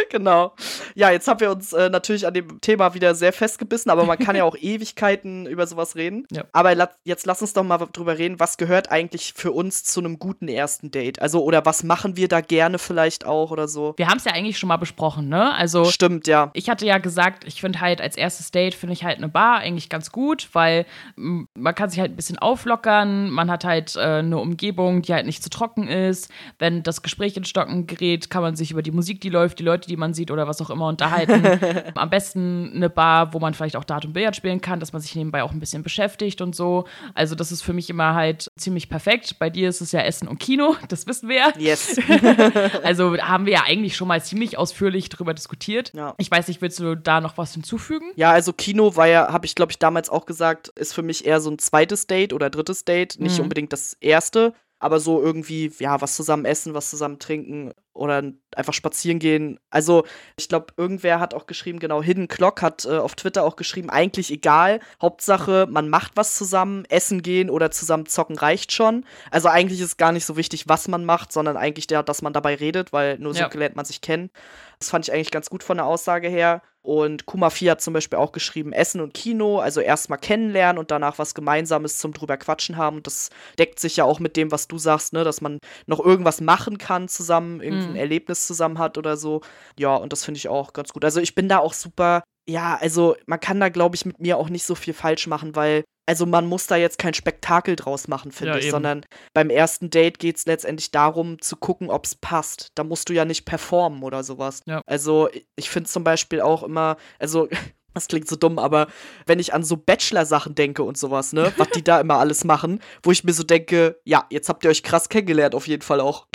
genau. 0.10 0.54
Ja, 0.94 1.10
jetzt 1.10 1.28
haben 1.28 1.40
wir 1.40 1.50
uns 1.50 1.72
äh, 1.72 1.88
natürlich 1.90 2.26
an 2.26 2.34
dem 2.34 2.60
Thema 2.60 2.94
wieder 2.94 3.14
sehr 3.14 3.32
festgebissen, 3.32 3.90
aber 3.90 4.04
man 4.04 4.18
kann 4.18 4.36
ja 4.36 4.44
auch 4.44 4.56
Ewigkeiten 4.60 5.46
über 5.46 5.66
sowas 5.66 5.96
reden. 5.96 6.26
Ja. 6.30 6.44
Aber 6.52 6.74
la 6.74 6.90
jetzt 7.04 7.26
lass 7.26 7.40
uns 7.40 7.52
doch 7.52 7.62
mal 7.62 7.78
drüber 7.92 8.18
reden, 8.18 8.40
was 8.40 8.56
gehört 8.56 8.90
eigentlich 8.90 9.32
für 9.36 9.52
uns 9.52 9.84
zu 9.84 10.00
einem 10.00 10.18
guten 10.18 10.48
ersten 10.48 10.90
Date? 10.90 11.20
Also, 11.22 11.42
oder 11.42 11.64
was 11.64 11.82
machen 11.82 12.16
wir 12.16 12.28
da 12.28 12.40
gerne 12.40 12.78
vielleicht 12.78 13.26
auch 13.26 13.50
oder 13.50 13.68
so? 13.68 13.94
Wir 13.96 14.08
haben 14.08 14.18
es 14.18 14.24
ja 14.24 14.32
eigentlich 14.32 14.58
schon 14.58 14.68
mal 14.68 14.76
besprochen, 14.76 15.28
ne? 15.28 15.54
Also 15.54 15.84
Stimmt, 15.84 16.26
ja. 16.26 16.50
ich 16.54 16.68
hatte 16.68 16.86
ja 16.86 16.98
gesagt, 16.98 17.44
ich 17.46 17.60
finde 17.60 17.80
halt 17.80 18.00
als 18.00 18.16
erstes 18.16 18.50
Date 18.50 18.74
finde 18.74 18.92
ich 18.92 19.04
halt 19.04 19.18
eine 19.18 19.28
Bar 19.28 19.58
eigentlich 19.58 19.88
ganz 19.88 20.10
gut, 20.12 20.48
weil 20.52 20.86
m, 21.16 21.48
man 21.56 21.74
kann 21.74 21.90
sich 21.90 22.00
halt 22.00 22.12
ein 22.12 22.16
bisschen 22.16 22.38
auflockern, 22.38 23.30
man 23.30 23.50
hat 23.50 23.64
halt 23.64 23.96
äh, 23.96 24.00
eine 24.00 24.38
Umgebung, 24.38 25.02
die 25.02 25.14
halt 25.14 25.26
nicht 25.26 25.42
zu 25.42 25.50
trocken 25.50 25.88
ist. 25.88 26.30
Wenn 26.58 26.82
das 26.82 27.02
Gespräch 27.02 27.36
in 27.36 27.44
Stocken 27.44 27.86
gerät, 27.86 28.30
kann 28.30 28.42
man 28.42 28.56
sich 28.56 28.70
über 28.70 28.82
die 28.82 28.90
Musik, 28.90 29.20
die 29.20 29.30
läuft, 29.30 29.58
die 29.58 29.64
Leute, 29.64 29.88
die 29.90 29.96
man 29.96 30.14
sieht 30.14 30.30
oder 30.30 30.46
was 30.48 30.60
auch 30.62 30.70
immer 30.70 30.86
unterhalten. 30.86 31.44
Am 31.94 32.08
besten 32.08 32.72
eine 32.74 32.88
Bar, 32.88 33.34
wo 33.34 33.38
man 33.40 33.52
vielleicht 33.52 33.76
auch 33.76 33.84
Dart 33.84 34.04
und 34.06 34.12
Billard 34.14 34.34
spielen 34.36 34.60
kann, 34.60 34.80
dass 34.80 34.92
man 34.92 35.02
sich 35.02 35.14
nebenbei 35.14 35.42
auch 35.42 35.50
ein 35.52 35.60
bisschen 35.60 35.82
beschäftigt 35.82 36.40
und 36.40 36.54
so. 36.56 36.84
Also 37.14 37.34
das 37.34 37.52
ist 37.52 37.62
für 37.62 37.72
mich 37.72 37.90
immer 37.90 38.14
halt 38.14 38.50
ziemlich 38.56 38.88
perfekt. 38.88 39.38
Bei 39.38 39.50
dir 39.50 39.68
ist 39.68 39.80
es 39.80 39.92
ja 39.92 40.00
Essen 40.00 40.28
und 40.28 40.38
Kino, 40.38 40.76
das 40.88 41.06
wissen 41.06 41.28
wir 41.28 41.36
ja. 41.36 41.52
Yes. 41.58 41.98
Also 42.82 43.16
haben 43.18 43.46
wir 43.46 43.52
ja 43.54 43.62
eigentlich 43.66 43.96
schon 43.96 44.08
mal 44.08 44.22
ziemlich 44.22 44.56
ausführlich 44.58 45.08
drüber 45.08 45.34
diskutiert. 45.34 45.92
Ja. 45.94 46.14
Ich 46.18 46.30
weiß 46.30 46.48
nicht, 46.48 46.62
willst 46.62 46.78
du 46.78 46.94
da 46.96 47.20
noch 47.20 47.36
was 47.38 47.52
hinzufügen? 47.54 48.12
Ja, 48.16 48.30
also 48.30 48.52
Kino 48.52 48.96
war 48.96 49.06
ja, 49.06 49.32
habe 49.32 49.46
ich 49.46 49.54
glaube 49.54 49.72
ich 49.72 49.78
damals 49.78 50.08
auch 50.08 50.26
gesagt, 50.26 50.68
ist 50.68 50.94
für 50.94 51.02
mich 51.02 51.26
eher 51.26 51.40
so 51.40 51.50
ein 51.50 51.58
zweites 51.58 52.06
Date 52.06 52.32
oder 52.32 52.50
drittes 52.50 52.84
Date, 52.84 53.18
nicht 53.18 53.36
Mhm. 53.38 53.44
unbedingt 53.44 53.72
das 53.72 53.94
erste, 54.00 54.54
aber 54.80 54.98
so 54.98 55.22
irgendwie, 55.22 55.70
ja, 55.78 56.00
was 56.00 56.16
zusammen 56.16 56.44
essen, 56.46 56.74
was 56.74 56.90
zusammen 56.90 57.18
trinken 57.18 57.72
oder 57.92 58.22
einfach 58.56 58.72
spazieren 58.72 59.18
gehen. 59.18 59.60
Also, 59.68 60.04
ich 60.38 60.48
glaube, 60.48 60.72
irgendwer 60.78 61.20
hat 61.20 61.34
auch 61.34 61.46
geschrieben, 61.46 61.78
genau, 61.78 62.02
Hidden 62.02 62.28
Clock 62.28 62.62
hat 62.62 62.86
äh, 62.86 62.96
auf 62.96 63.14
Twitter 63.14 63.44
auch 63.44 63.56
geschrieben, 63.56 63.90
eigentlich 63.90 64.32
egal, 64.32 64.80
Hauptsache, 65.02 65.66
man 65.70 65.88
macht 65.90 66.12
was 66.16 66.34
zusammen, 66.36 66.84
essen 66.86 67.20
gehen 67.22 67.50
oder 67.50 67.70
zusammen 67.70 68.06
zocken 68.06 68.38
reicht 68.38 68.72
schon. 68.72 69.04
Also 69.30 69.48
eigentlich 69.48 69.80
ist 69.80 69.98
gar 69.98 70.12
nicht 70.12 70.24
so 70.24 70.36
wichtig, 70.36 70.64
was 70.66 70.88
man 70.88 71.04
macht, 71.04 71.30
sondern 71.30 71.58
eigentlich 71.58 71.86
der, 71.86 72.02
dass 72.02 72.22
man 72.22 72.32
dabei 72.32 72.54
redet, 72.54 72.92
weil 72.92 73.18
nur 73.18 73.34
so 73.34 73.40
Ja. 73.40 73.50
lernt 73.52 73.76
man 73.76 73.84
sich 73.84 74.00
kennen. 74.00 74.30
Das 74.78 74.88
fand 74.88 75.06
ich 75.06 75.12
eigentlich 75.12 75.30
ganz 75.30 75.50
gut 75.50 75.62
von 75.62 75.76
der 75.76 75.84
Aussage 75.86 76.28
her. 76.28 76.62
Und 76.82 77.26
Kumafi 77.26 77.66
hat 77.66 77.82
zum 77.82 77.92
Beispiel 77.92 78.18
auch 78.18 78.32
geschrieben, 78.32 78.72
Essen 78.72 79.00
und 79.02 79.12
Kino, 79.12 79.58
also 79.58 79.80
erstmal 79.80 80.18
kennenlernen 80.18 80.78
und 80.78 80.90
danach 80.90 81.18
was 81.18 81.34
Gemeinsames 81.34 81.98
zum 81.98 82.12
drüber 82.14 82.38
quatschen 82.38 82.76
haben. 82.78 82.96
Und 82.96 83.06
das 83.06 83.28
deckt 83.58 83.78
sich 83.80 83.96
ja 83.96 84.04
auch 84.04 84.18
mit 84.18 84.36
dem, 84.36 84.50
was 84.50 84.66
du 84.66 84.78
sagst, 84.78 85.12
ne, 85.12 85.22
dass 85.22 85.40
man 85.42 85.58
noch 85.86 86.00
irgendwas 86.00 86.40
machen 86.40 86.78
kann 86.78 87.08
zusammen, 87.08 87.60
irgendein 87.60 87.90
Mhm. 87.90 87.96
Erlebnis 87.96 88.46
zusammen 88.46 88.78
hat 88.78 88.96
oder 88.96 89.16
so. 89.18 89.42
Ja, 89.78 89.94
und 89.94 90.12
das 90.12 90.24
finde 90.24 90.38
ich 90.38 90.48
auch 90.48 90.72
ganz 90.72 90.92
gut. 90.92 91.04
Also 91.04 91.20
ich 91.20 91.34
bin 91.34 91.48
da 91.48 91.58
auch 91.58 91.74
super, 91.74 92.22
ja, 92.50 92.76
also 92.80 93.16
man 93.26 93.40
kann 93.40 93.60
da, 93.60 93.68
glaube 93.68 93.96
ich, 93.96 94.04
mit 94.04 94.20
mir 94.20 94.36
auch 94.36 94.48
nicht 94.48 94.64
so 94.64 94.74
viel 94.74 94.94
falsch 94.94 95.26
machen, 95.26 95.54
weil, 95.56 95.84
also 96.06 96.26
man 96.26 96.46
muss 96.46 96.66
da 96.66 96.76
jetzt 96.76 96.98
kein 96.98 97.14
Spektakel 97.14 97.76
draus 97.76 98.08
machen, 98.08 98.32
finde 98.32 98.52
Ja, 98.54 98.58
ich, 98.58 98.64
eben. 98.64 98.72
sondern 98.72 99.04
beim 99.32 99.48
ersten 99.50 99.90
Date 99.90 100.18
geht 100.18 100.36
es 100.36 100.46
letztendlich 100.46 100.90
darum, 100.90 101.40
zu 101.40 101.56
gucken, 101.56 101.88
ob 101.90 102.04
es 102.06 102.14
passt. 102.16 102.68
Da 102.74 102.82
musst 102.84 103.08
du 103.08 103.12
ja 103.12 103.24
nicht 103.24 103.44
performen 103.44 104.02
oder 104.02 104.24
sowas. 104.24 104.62
Ja. 104.66 104.82
Also 104.86 105.28
ich- 105.32 105.46
ich 105.56 105.70
finde 105.70 105.88
zum 105.88 106.02
Beispiel 106.04 106.40
auch 106.40 106.62
immer, 106.64 106.96
also 107.18 107.48
das 107.94 108.08
klingt 108.08 108.28
so 108.28 108.36
dumm, 108.36 108.58
aber 108.58 108.86
wenn 109.26 109.38
ich 109.38 109.52
an 109.52 109.62
so 109.62 109.76
Bachelor-Sachen 109.76 110.54
denke 110.54 110.82
und 110.82 110.96
sowas, 110.96 111.32
ne, 111.32 111.52
was 111.56 111.68
die 111.70 111.82
da 111.82 112.00
immer 112.00 112.16
alles 112.16 112.44
machen, 112.44 112.80
wo 113.02 113.10
ich 113.10 113.24
mir 113.24 113.32
so 113.32 113.42
denke, 113.42 114.00
ja, 114.04 114.26
jetzt 114.30 114.48
habt 114.48 114.64
ihr 114.64 114.70
euch 114.70 114.82
krass 114.82 115.08
kennengelernt, 115.08 115.54
auf 115.54 115.66
jeden 115.66 115.82
Fall 115.82 116.00
auch. 116.00 116.26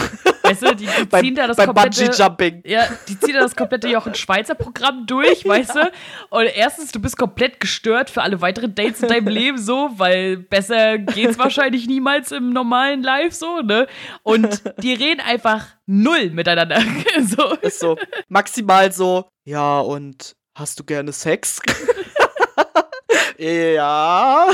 Weißt 0.43 0.62
du, 0.62 0.76
die, 0.76 0.86
die 0.86 1.06
beim 1.10 1.24
ziehen 1.24 1.36
da 1.36 1.47
das 1.47 1.58
komplette. 1.58 2.06
Bungee-Jumping. 2.06 2.64
Ja, 2.66 2.88
die 3.08 3.20
ziehen 3.20 3.34
da 3.34 3.41
das 3.41 3.56
komplette 3.56 3.88
Jochen 3.88 4.16
Schweizer 4.16 4.56
Programm 4.56 5.06
durch, 5.08 5.45
weißt 5.47 5.76
du? 5.76 5.91
Und 6.30 6.45
erstens, 6.56 6.91
du 6.91 6.99
bist 6.99 7.18
komplett 7.18 7.60
gestört 7.60 8.10
für 8.10 8.22
alle 8.22 8.41
weiteren 8.41 8.76
Dates 8.76 9.01
in 9.01 9.10
deinem 9.10 9.28
Leben 9.28 9.58
so, 9.58 9.91
weil 9.97 10.38
besser 10.38 10.97
geht's 10.97 11.39
wahrscheinlich 11.39 11.88
niemals 11.88 12.32
im 12.32 12.51
normalen 12.51 13.01
Live 13.01 13.34
so, 13.34 13.62
ne? 13.62 13.88
Und 14.24 14.64
die 14.82 14.93
reden 14.93 15.22
einfach 15.22 15.66
null 15.86 16.30
miteinander. 16.32 16.82
so. 17.26 17.56
Ist 17.62 17.80
so 17.80 17.97
maximal 18.28 18.91
so, 18.91 19.26
ja, 19.45 19.80
und 19.80 20.36
hast 20.56 20.80
du 20.80 20.84
gerne 20.84 21.12
Sex? 21.12 21.62
ja. 23.38 24.47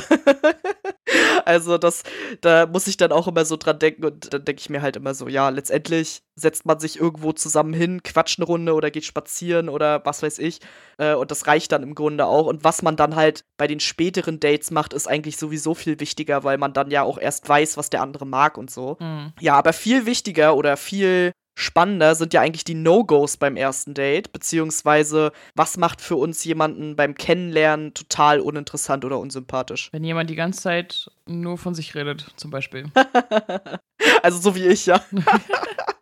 also 1.46 1.78
das, 1.78 2.04
da 2.42 2.66
muss 2.66 2.88
ich 2.88 2.98
dann 2.98 3.12
auch 3.12 3.28
immer 3.28 3.46
so 3.46 3.58
dran 3.58 3.80
denken 3.80 4.06
und 4.06 4.34
dann 4.34 4.44
denke 4.44 4.60
ich 4.60 4.70
mir 4.70 4.82
halt 4.82 4.96
immer 4.96 5.14
so, 5.14 5.28
ja, 5.28 5.50
letztendlich 5.50 6.24
setzt 6.36 6.66
man 6.66 6.80
sich 6.80 7.00
irgendwo 7.00 7.34
zusammen 7.34 7.74
hin, 7.74 8.02
quatscht 8.04 8.40
eine 8.40 8.48
Runde 8.48 8.74
oder 8.74 8.90
geht 8.90 9.06
spazieren 9.06 9.70
oder 9.70 10.04
was 10.06 10.24
weiß 10.24 10.40
ich. 10.40 10.60
Äh, 10.98 11.14
und 11.14 11.30
das 11.30 11.46
reicht 11.46 11.72
dann 11.72 11.84
im 11.84 11.94
Grunde 11.94 12.26
auch. 12.26 12.48
Und 12.48 12.64
was 12.64 12.82
man 12.82 12.96
dann 12.96 13.16
halt 13.16 13.46
bei 13.58 13.68
den 13.68 13.80
späteren 13.80 14.40
Dates 14.40 14.72
macht, 14.72 14.94
ist 14.94 15.08
eigentlich 15.08 15.38
sowieso 15.38 15.76
viel 15.76 16.00
wichtiger, 16.00 16.44
weil 16.44 16.58
man 16.58 16.74
dann 16.74 16.90
ja 16.90 17.04
auch 17.04 17.20
erst 17.20 17.48
weiß, 17.48 17.78
was 17.78 17.90
der 17.90 18.02
andere 18.02 18.26
mag 18.26 18.58
und 18.58 18.72
so. 18.72 18.98
Hm. 19.00 19.34
Ja, 19.40 19.56
aber 19.56 19.74
viel 19.74 20.06
wichtiger 20.06 20.56
oder 20.56 20.78
viel 20.78 21.34
spannender 21.56 22.16
sind 22.16 22.34
ja 22.34 22.42
eigentlich 22.42 22.64
die 22.64 22.76
No-Gos 22.76 23.38
beim 23.38 23.56
ersten 23.56 23.94
Date, 23.94 24.32
beziehungsweise 24.32 25.32
was 25.56 25.78
macht 25.78 26.02
für 26.02 26.16
uns 26.16 26.44
jemanden 26.44 26.96
beim 26.96 27.16
Kennenlernen 27.16 27.94
total 27.94 28.40
uninteressant 28.40 29.06
oder 29.06 29.20
unsympathisch. 29.20 29.90
Wenn 29.92 30.04
jemand 30.04 30.30
die 30.30 30.36
ganze 30.36 30.62
Zeit 30.62 31.12
nur 31.28 31.58
von 31.58 31.76
sich 31.76 31.96
redet, 31.96 32.28
zum 32.38 32.52
Beispiel. 32.52 32.86
Also 34.24 34.40
so 34.40 34.56
wie 34.56 34.66
ich, 34.66 34.88
ja. 34.88 35.00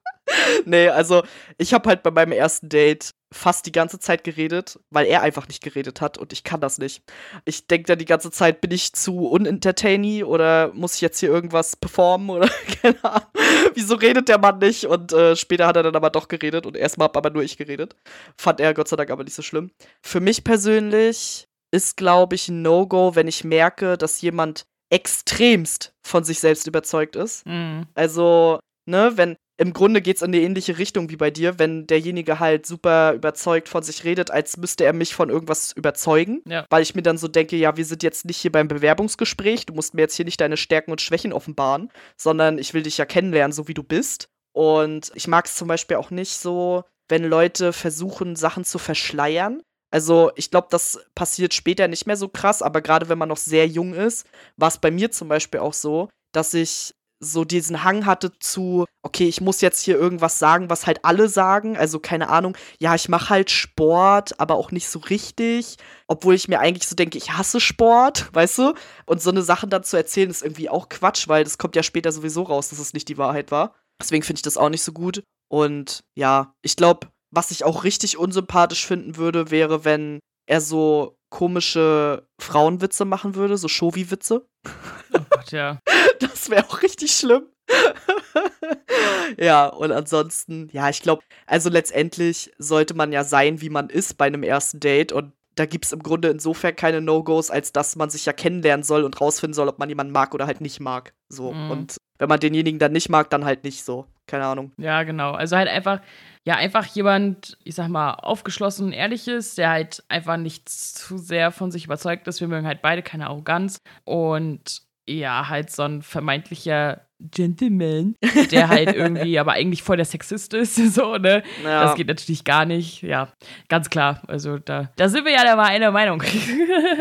nee, 0.65 0.89
also 0.89 1.23
ich 1.57 1.73
habe 1.73 1.89
halt 1.89 2.03
bei 2.03 2.11
meinem 2.11 2.31
ersten 2.31 2.69
Date 2.69 3.11
fast 3.31 3.65
die 3.65 3.71
ganze 3.71 3.99
Zeit 3.99 4.23
geredet, 4.23 4.79
weil 4.89 5.05
er 5.05 5.21
einfach 5.21 5.47
nicht 5.47 5.61
geredet 5.61 6.01
hat 6.01 6.17
und 6.17 6.33
ich 6.33 6.43
kann 6.43 6.61
das 6.61 6.79
nicht. 6.79 7.03
Ich 7.45 7.67
denke 7.67 7.87
dann 7.87 7.99
die 7.99 8.05
ganze 8.05 8.31
Zeit, 8.31 8.59
bin 8.61 8.71
ich 8.71 8.93
zu 8.93 9.27
unentertainy 9.27 10.23
oder 10.23 10.71
muss 10.73 10.95
ich 10.95 11.01
jetzt 11.01 11.19
hier 11.19 11.29
irgendwas 11.29 11.75
performen 11.75 12.29
oder 12.29 12.49
keine 12.81 13.03
Ahnung. 13.03 13.27
Wieso 13.75 13.95
redet 13.95 14.29
der 14.29 14.39
Mann 14.39 14.57
nicht? 14.59 14.85
Und 14.85 15.13
äh, 15.13 15.35
später 15.35 15.67
hat 15.67 15.75
er 15.75 15.83
dann 15.83 15.95
aber 15.95 16.09
doch 16.09 16.27
geredet 16.27 16.65
und 16.65 16.75
erstmal 16.75 17.05
hab 17.05 17.17
aber 17.17 17.29
nur 17.29 17.43
ich 17.43 17.57
geredet. 17.57 17.95
Fand 18.37 18.59
er 18.59 18.73
Gott 18.73 18.87
sei 18.87 18.95
Dank 18.95 19.11
aber 19.11 19.23
nicht 19.23 19.35
so 19.35 19.43
schlimm. 19.43 19.71
Für 20.01 20.19
mich 20.19 20.43
persönlich 20.43 21.45
ist, 21.71 21.97
glaube 21.97 22.33
ich, 22.35 22.49
ein 22.49 22.63
No-Go, 22.63 23.15
wenn 23.15 23.27
ich 23.27 23.43
merke, 23.43 23.97
dass 23.97 24.21
jemand 24.21 24.63
extremst 24.91 25.93
von 26.03 26.23
sich 26.23 26.39
selbst 26.39 26.65
überzeugt 26.65 27.15
ist. 27.15 27.45
Hm. 27.45 27.85
Also, 27.93 28.59
ne, 28.87 29.11
wenn 29.15 29.35
im 29.59 29.73
Grunde 29.73 30.01
geht 30.01 30.15
es 30.15 30.21
in 30.21 30.31
die 30.31 30.41
ähnliche 30.41 30.77
Richtung 30.77 31.09
wie 31.09 31.17
bei 31.17 31.31
dir, 31.31 31.59
wenn 31.59 31.85
derjenige 31.85 32.39
halt 32.39 32.65
super 32.65 33.11
überzeugt 33.13 33.67
von 33.67 33.83
sich 33.83 34.05
redet, 34.05 34.31
als 34.31 34.55
müsste 34.55 34.85
er 34.85 34.93
mich 34.93 35.13
von 35.13 35.29
irgendwas 35.29 35.73
überzeugen. 35.73 36.41
Ja. 36.45 36.65
Weil 36.69 36.81
ich 36.81 36.95
mir 36.95 37.01
dann 37.01 37.17
so 37.17 37.27
denke, 37.27 37.57
ja, 37.57 37.75
wir 37.75 37.83
sind 37.83 38.01
jetzt 38.01 38.23
nicht 38.23 38.37
hier 38.37 38.53
beim 38.53 38.69
Bewerbungsgespräch, 38.69 39.65
du 39.65 39.73
musst 39.73 39.93
mir 39.93 40.01
jetzt 40.03 40.15
hier 40.15 40.23
nicht 40.23 40.39
deine 40.39 40.55
Stärken 40.55 40.91
und 40.91 41.01
Schwächen 41.01 41.33
offenbaren, 41.33 41.91
sondern 42.15 42.57
ich 42.57 42.73
will 42.73 42.83
dich 42.83 42.97
ja 42.97 43.05
kennenlernen, 43.05 43.51
so 43.51 43.67
wie 43.67 43.73
du 43.73 43.83
bist. 43.83 44.29
Und 44.53 45.11
ich 45.13 45.27
mag 45.27 45.45
es 45.45 45.55
zum 45.55 45.67
Beispiel 45.67 45.97
auch 45.97 46.09
nicht 46.09 46.37
so, 46.37 46.85
wenn 47.09 47.25
Leute 47.25 47.73
versuchen, 47.73 48.37
Sachen 48.37 48.63
zu 48.63 48.77
verschleiern. 48.77 49.61
Also, 49.91 50.31
ich 50.35 50.51
glaube, 50.51 50.67
das 50.71 51.05
passiert 51.15 51.53
später 51.53 51.89
nicht 51.89 52.07
mehr 52.07 52.15
so 52.15 52.29
krass, 52.29 52.61
aber 52.61 52.79
gerade 52.79 53.09
wenn 53.09 53.17
man 53.17 53.29
noch 53.29 53.37
sehr 53.37 53.67
jung 53.67 53.93
ist, 53.93 54.25
war 54.55 54.69
es 54.69 54.77
bei 54.77 54.91
mir 54.91 55.11
zum 55.11 55.27
Beispiel 55.27 55.59
auch 55.59 55.73
so, 55.73 56.09
dass 56.31 56.53
ich 56.53 56.93
so 57.19 57.43
diesen 57.43 57.83
Hang 57.83 58.05
hatte 58.05 58.37
zu, 58.39 58.85
okay, 59.03 59.27
ich 59.27 59.41
muss 59.41 59.61
jetzt 59.61 59.81
hier 59.81 59.97
irgendwas 59.97 60.39
sagen, 60.39 60.69
was 60.69 60.87
halt 60.87 61.03
alle 61.03 61.27
sagen. 61.27 61.77
Also 61.77 61.99
keine 61.99 62.29
Ahnung, 62.29 62.55
ja, 62.79 62.95
ich 62.95 63.09
mache 63.09 63.29
halt 63.29 63.51
Sport, 63.51 64.39
aber 64.39 64.55
auch 64.55 64.71
nicht 64.71 64.87
so 64.89 64.99
richtig. 64.99 65.77
Obwohl 66.07 66.35
ich 66.35 66.47
mir 66.47 66.59
eigentlich 66.59 66.87
so 66.87 66.95
denke, 66.95 67.17
ich 67.17 67.31
hasse 67.31 67.59
Sport, 67.59 68.29
weißt 68.33 68.57
du? 68.59 68.73
Und 69.05 69.21
so 69.21 69.29
eine 69.29 69.41
Sachen 69.41 69.69
dann 69.69 69.83
zu 69.83 69.97
erzählen, 69.97 70.29
ist 70.29 70.43
irgendwie 70.43 70.69
auch 70.69 70.89
Quatsch, 70.89 71.27
weil 71.27 71.43
das 71.43 71.57
kommt 71.57 71.75
ja 71.75 71.83
später 71.83 72.11
sowieso 72.11 72.43
raus, 72.43 72.69
dass 72.69 72.79
es 72.79 72.93
nicht 72.93 73.09
die 73.09 73.17
Wahrheit 73.17 73.51
war. 73.51 73.75
Deswegen 74.01 74.23
finde 74.23 74.39
ich 74.39 74.43
das 74.43 74.57
auch 74.57 74.69
nicht 74.69 74.83
so 74.83 74.93
gut. 74.93 75.23
Und 75.51 76.03
ja, 76.15 76.53
ich 76.61 76.75
glaube, 76.75 77.07
was 77.31 77.51
ich 77.51 77.63
auch 77.65 77.83
richtig 77.83 78.17
unsympathisch 78.17 78.85
finden 78.85 79.17
würde, 79.17 79.51
wäre, 79.51 79.83
wenn 79.83 80.19
er 80.47 80.61
so 80.61 81.17
komische 81.29 82.27
Frauenwitze 82.41 83.05
machen 83.05 83.35
würde, 83.35 83.57
so 83.57 83.67
Shovi-Witze. 83.67 84.47
Oh 84.65 85.19
Gott, 85.29 85.51
ja. 85.51 85.79
Das 86.19 86.49
wäre 86.49 86.65
auch 86.65 86.81
richtig 86.81 87.11
schlimm. 87.15 87.47
ja, 89.37 89.67
und 89.67 89.91
ansonsten, 89.91 90.69
ja, 90.71 90.89
ich 90.89 91.01
glaube, 91.01 91.23
also 91.45 91.69
letztendlich 91.69 92.51
sollte 92.57 92.93
man 92.93 93.11
ja 93.11 93.23
sein, 93.23 93.61
wie 93.61 93.69
man 93.69 93.89
ist 93.89 94.17
bei 94.17 94.25
einem 94.25 94.43
ersten 94.43 94.79
Date 94.79 95.11
und 95.11 95.33
da 95.59 95.65
gibt 95.65 95.85
es 95.85 95.91
im 95.91 96.01
Grunde 96.01 96.29
insofern 96.29 96.73
keine 96.73 97.01
No-Gos, 97.01 97.51
als 97.51 97.73
dass 97.73 97.97
man 97.97 98.09
sich 98.09 98.25
ja 98.25 98.31
kennenlernen 98.31 98.83
soll 98.83 99.03
und 99.03 99.19
rausfinden 99.19 99.53
soll, 99.53 99.67
ob 99.67 99.77
man 99.77 99.89
jemanden 99.89 100.13
mag 100.13 100.33
oder 100.33 100.47
halt 100.47 100.61
nicht 100.61 100.79
mag. 100.79 101.13
So. 101.27 101.51
Mhm. 101.51 101.71
Und 101.71 101.97
wenn 102.17 102.29
man 102.29 102.39
denjenigen 102.39 102.79
dann 102.79 102.93
nicht 102.93 103.09
mag, 103.09 103.29
dann 103.29 103.43
halt 103.43 103.65
nicht 103.65 103.83
so. 103.83 104.05
Keine 104.25 104.45
Ahnung. 104.45 104.71
Ja, 104.77 105.03
genau. 105.03 105.33
Also 105.33 105.57
halt 105.57 105.67
einfach, 105.67 105.99
ja, 106.45 106.55
einfach 106.55 106.85
jemand, 106.85 107.57
ich 107.65 107.75
sag 107.75 107.89
mal, 107.89 108.13
aufgeschlossen 108.13 108.87
und 108.87 108.93
ehrlich 108.93 109.27
ist, 109.27 109.57
der 109.57 109.69
halt 109.69 110.03
einfach 110.07 110.37
nicht 110.37 110.69
zu 110.69 111.17
sehr 111.17 111.51
von 111.51 111.71
sich 111.71 111.85
überzeugt 111.85 112.27
ist. 112.29 112.39
Wir 112.39 112.47
mögen 112.47 112.67
halt 112.67 112.81
beide 112.81 113.03
keine 113.03 113.27
Arroganz. 113.27 113.79
Und 114.05 114.83
ja, 115.09 115.49
halt 115.49 115.71
so 115.71 115.83
ein 115.83 116.01
vermeintlicher 116.01 117.01
Gentleman, 117.19 118.15
der 118.51 118.69
halt 118.69 118.93
irgendwie 118.95 119.39
aber 119.39 119.53
eigentlich 119.53 119.83
voll 119.83 119.97
der 119.97 120.05
Sexist 120.05 120.53
ist, 120.53 120.75
so, 120.93 121.17
ne? 121.17 121.43
Ja. 121.63 121.83
Das 121.83 121.95
geht 121.95 122.07
natürlich 122.07 122.43
gar 122.43 122.65
nicht. 122.65 123.01
Ja, 123.01 123.33
ganz 123.67 123.89
klar. 123.89 124.21
Also 124.27 124.57
da, 124.57 124.91
da 124.95 125.09
sind 125.09 125.25
wir 125.25 125.33
ja 125.33 125.43
da 125.43 125.55
mal 125.55 125.67
einer 125.67 125.91
Meinung. 125.91 126.23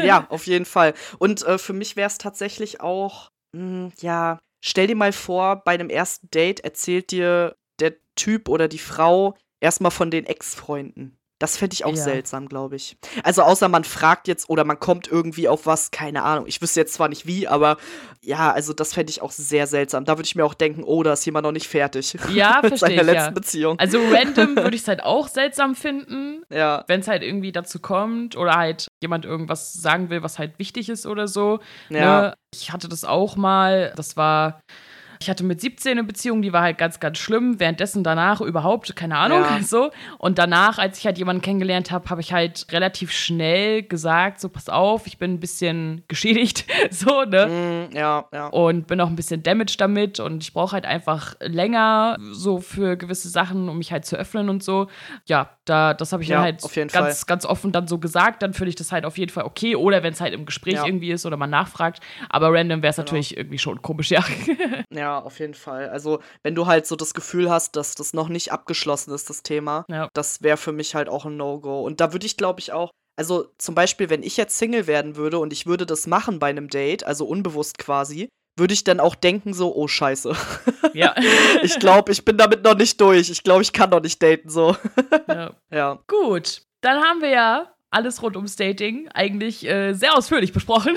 ja, 0.03 0.27
auf 0.31 0.47
jeden 0.47 0.65
Fall. 0.65 0.95
Und 1.19 1.47
äh, 1.47 1.59
für 1.59 1.73
mich 1.73 1.97
wäre 1.97 2.09
es 2.09 2.19
tatsächlich 2.19 2.81
auch, 2.81 3.31
mh, 3.53 3.61
hm, 3.63 3.93
ja, 4.01 4.39
stell 4.65 4.87
dir 4.87 4.97
mal 4.97 5.13
vor, 5.13 5.63
bei 5.65 5.73
einem 5.73 5.91
ersten 5.91 6.29
Date 6.31 6.61
erzählt 6.61 7.11
dir 7.11 7.55
der 7.81 7.95
Typ 8.17 8.49
oder 8.49 8.67
die 8.67 8.79
Frau 8.79 9.37
erstmal 9.61 9.93
von 9.93 10.11
den 10.11 10.27
Ex-Freunden. 10.27 11.18
Das 11.39 11.57
fände 11.57 11.75
ich 11.75 11.85
auch 11.85 11.95
ja. 11.95 12.03
seltsam, 12.03 12.49
glaube 12.49 12.77
ich. 12.77 12.97
Also 13.23 13.43
außer 13.43 13.69
man 13.69 13.85
fragt 13.85 14.27
jetzt 14.27 14.51
oder 14.51 14.65
man 14.65 14.81
kommt 14.81 15.07
irgendwie 15.07 15.49
auf 15.49 15.67
was, 15.67 15.93
keine 15.93 16.25
Ahnung. 16.25 16.47
Ich 16.49 16.61
wüsste 16.61 16.81
jetzt 16.81 16.95
zwar 16.95 17.09
nicht 17.09 17.27
wie, 17.27 17.47
aber 17.47 17.77
ja, 18.23 18.51
also 18.51 18.73
das 18.73 18.95
fände 18.95 19.11
ich 19.11 19.23
auch 19.23 19.31
sehr 19.31 19.69
seltsam. 19.69 20.05
Da 20.05 20.19
würde 20.19 20.27
ich 20.27 20.35
mir 20.35 20.45
auch 20.45 20.55
denken, 20.55 20.83
oh, 20.83 21.03
da 21.05 21.13
ist 21.13 21.25
jemand 21.25 21.45
noch 21.45 21.53
nicht 21.53 21.69
fertig. 21.69 22.17
Ja, 22.39 22.61
verstehe 22.61 22.91
ich. 22.91 22.97
letzten 23.03 23.15
ja. 23.15 23.31
Beziehung. 23.31 23.79
Also 23.79 23.99
random 24.11 24.57
würde 24.57 24.77
ich 24.77 24.83
es 24.83 24.89
halt 24.89 25.03
auch 25.03 25.29
seltsam 25.29 25.75
finden. 25.75 26.43
Ja. 26.51 26.85
Wenn 26.87 27.01
es 27.01 27.09
halt 27.09 27.23
irgendwie 27.23 27.53
dazu 27.53 27.81
kommt 27.81 28.37
oder 28.37 28.57
halt 28.57 28.89
jemand 29.01 29.25
irgendwas 29.25 29.73
sagen 29.73 30.11
will, 30.11 30.23
was 30.23 30.39
halt 30.39 30.59
wichtig 30.59 30.89
ist 30.89 31.07
oder 31.07 31.27
so. 31.27 31.61
Ja. 31.89 32.21
Ne? 32.21 32.35
Ich 32.55 32.73
hatte 32.73 32.89
das 32.89 33.05
auch 33.05 33.37
mal. 33.37 33.93
Das 33.97 34.17
war 34.17 34.61
ich 35.21 35.29
hatte 35.29 35.45
mit 35.45 35.61
17 35.61 35.93
eine 35.93 36.05
Beziehung, 36.05 36.43
die 36.43 36.53
war 36.53 36.63
halt 36.63 36.79
ganz, 36.79 37.01
ganz 37.01 37.19
schlimm. 37.19 37.59
Währenddessen 37.59 38.05
danach 38.05 38.41
überhaupt, 38.41 38.95
keine 38.97 39.17
Ahnung, 39.17 39.41
ja. 39.41 39.61
so. 39.63 39.91
Und 40.19 40.39
danach, 40.39 40.79
als 40.79 40.99
ich 40.99 41.07
halt 41.07 41.19
jemanden 41.19 41.43
kennengelernt 41.43 41.91
habe, 41.91 42.09
habe 42.11 42.21
ich 42.21 42.33
halt 42.33 42.67
relativ 42.71 43.13
schnell 43.13 43.83
gesagt, 43.83 44.41
so 44.41 44.49
pass 44.49 44.69
auf, 44.69 45.07
ich 45.07 45.19
bin 45.19 45.35
ein 45.35 45.41
bisschen 45.41 46.05
geschädigt, 46.09 46.67
so, 46.91 47.25
ne? 47.25 47.89
Mm, 47.91 47.97
ja, 47.97 48.27
ja. 48.33 48.47
Und 48.49 48.87
bin 48.87 49.01
auch 49.01 49.09
ein 49.09 49.17
bisschen 49.17 49.43
damaged 49.43 49.81
damit 49.81 50.21
und 50.21 50.43
ich 50.43 50.53
brauche 50.53 50.73
halt 50.73 50.87
einfach 50.87 51.35
länger 51.41 52.19
so 52.33 52.59
für 52.61 52.97
gewisse 52.97 53.29
Sachen, 53.29 53.69
um 53.69 53.79
mich 53.79 53.93
halt 53.93 54.05
zu 54.05 54.17
öffnen 54.17 54.49
und 54.49 54.63
so. 54.63 54.89
Ja, 55.27 55.51
da, 55.65 55.95
das 55.95 56.13
habe 56.13 56.23
ich 56.23 56.29
ja, 56.29 56.37
dann 56.37 56.45
halt 56.45 56.93
ganz, 56.93 57.27
ganz 57.27 57.45
offen 57.45 57.73
dann 57.73 57.89
so 57.89 57.99
gesagt. 57.99 58.43
Dann 58.43 58.55
finde 58.55 58.71
ich 58.71 58.77
das 58.77 58.93
halt 58.93 59.05
auf 59.05 59.19
jeden 59.19 59.33
Fall 59.33 59.45
okay. 59.45 59.77
Oder 59.77 60.03
wenn 60.03 60.13
es 60.13 60.21
halt 60.21 60.33
im 60.33 60.47
Gespräch 60.47 60.75
ja. 60.75 60.87
irgendwie 60.87 61.11
ist 61.11 61.27
oder 61.27 61.37
man 61.37 61.51
nachfragt. 61.51 62.01
Aber 62.29 62.53
random 62.53 62.83
wäre 62.83 62.91
es 62.91 62.97
genau. 62.97 63.07
natürlich 63.07 63.37
irgendwie 63.37 63.59
schon 63.59 63.83
komisch, 63.83 64.11
ja. 64.11 64.25
Ja, 64.91 65.08
auf 65.17 65.39
jeden 65.39 65.55
Fall. 65.55 65.89
Also, 65.89 66.21
wenn 66.43 66.55
du 66.55 66.67
halt 66.67 66.87
so 66.87 66.97
das 66.97 67.15
Gefühl 67.15 67.51
hast, 67.51 67.77
dass 67.77 67.95
das 67.95 68.13
noch 68.13 68.29
nicht 68.29 68.53
abgeschlossen 68.53 69.15
ist, 69.15 69.31
das 69.31 69.43
Thema, 69.43 69.85
ja. 69.89 70.09
das 70.13 70.43
wäre 70.43 70.57
für 70.57 70.73
mich 70.73 70.95
halt 70.95 71.09
auch 71.09 71.25
ein 71.25 71.37
No-Go. 71.37 71.83
Und 71.83 72.01
da 72.01 72.13
würde 72.13 72.27
ich, 72.27 72.37
glaube 72.37 72.61
ich, 72.61 72.73
auch, 72.73 72.91
also 73.17 73.47
zum 73.59 73.75
Beispiel, 73.75 74.11
wenn 74.11 74.23
ich 74.23 74.37
jetzt 74.37 74.59
Single 74.59 74.87
werden 74.87 75.17
würde 75.17 75.39
und 75.39 75.53
ich 75.53 75.67
würde 75.67 75.87
das 75.87 76.07
machen 76.07 76.39
bei 76.39 76.49
einem 76.49 76.69
Date, 76.69 77.05
also 77.05 77.27
unbewusst 77.27 77.79
quasi, 77.79 78.29
würde 78.59 78.75
ich 78.75 78.85
dann 78.85 79.01
auch 79.01 79.15
denken, 79.15 79.55
so, 79.55 79.75
oh 79.75 79.89
Scheiße. 79.89 80.37
Ja. 80.93 81.15
ich 81.63 81.79
glaube, 81.79 82.13
ich 82.13 82.25
bin 82.25 82.37
damit 82.37 82.65
noch 82.65 82.77
nicht 82.77 83.01
durch. 83.01 83.31
Ich 83.31 83.43
glaube, 83.43 83.63
ich 83.63 83.73
kann 83.73 83.91
noch 83.91 84.03
nicht 84.03 84.23
daten, 84.23 84.49
so. 84.49 84.77
ja. 85.29 85.53
ja. 85.71 85.99
Gut. 86.07 86.63
Dann 86.81 87.03
haben 87.03 87.21
wir 87.21 87.31
ja 87.31 87.75
alles 87.91 88.23
rund 88.23 88.37
ums 88.37 88.57
Dating 88.57 89.09
eigentlich 89.15 89.67
äh, 89.67 89.95
sehr 89.95 90.17
ausführlich 90.17 90.53
besprochen. 90.53 90.95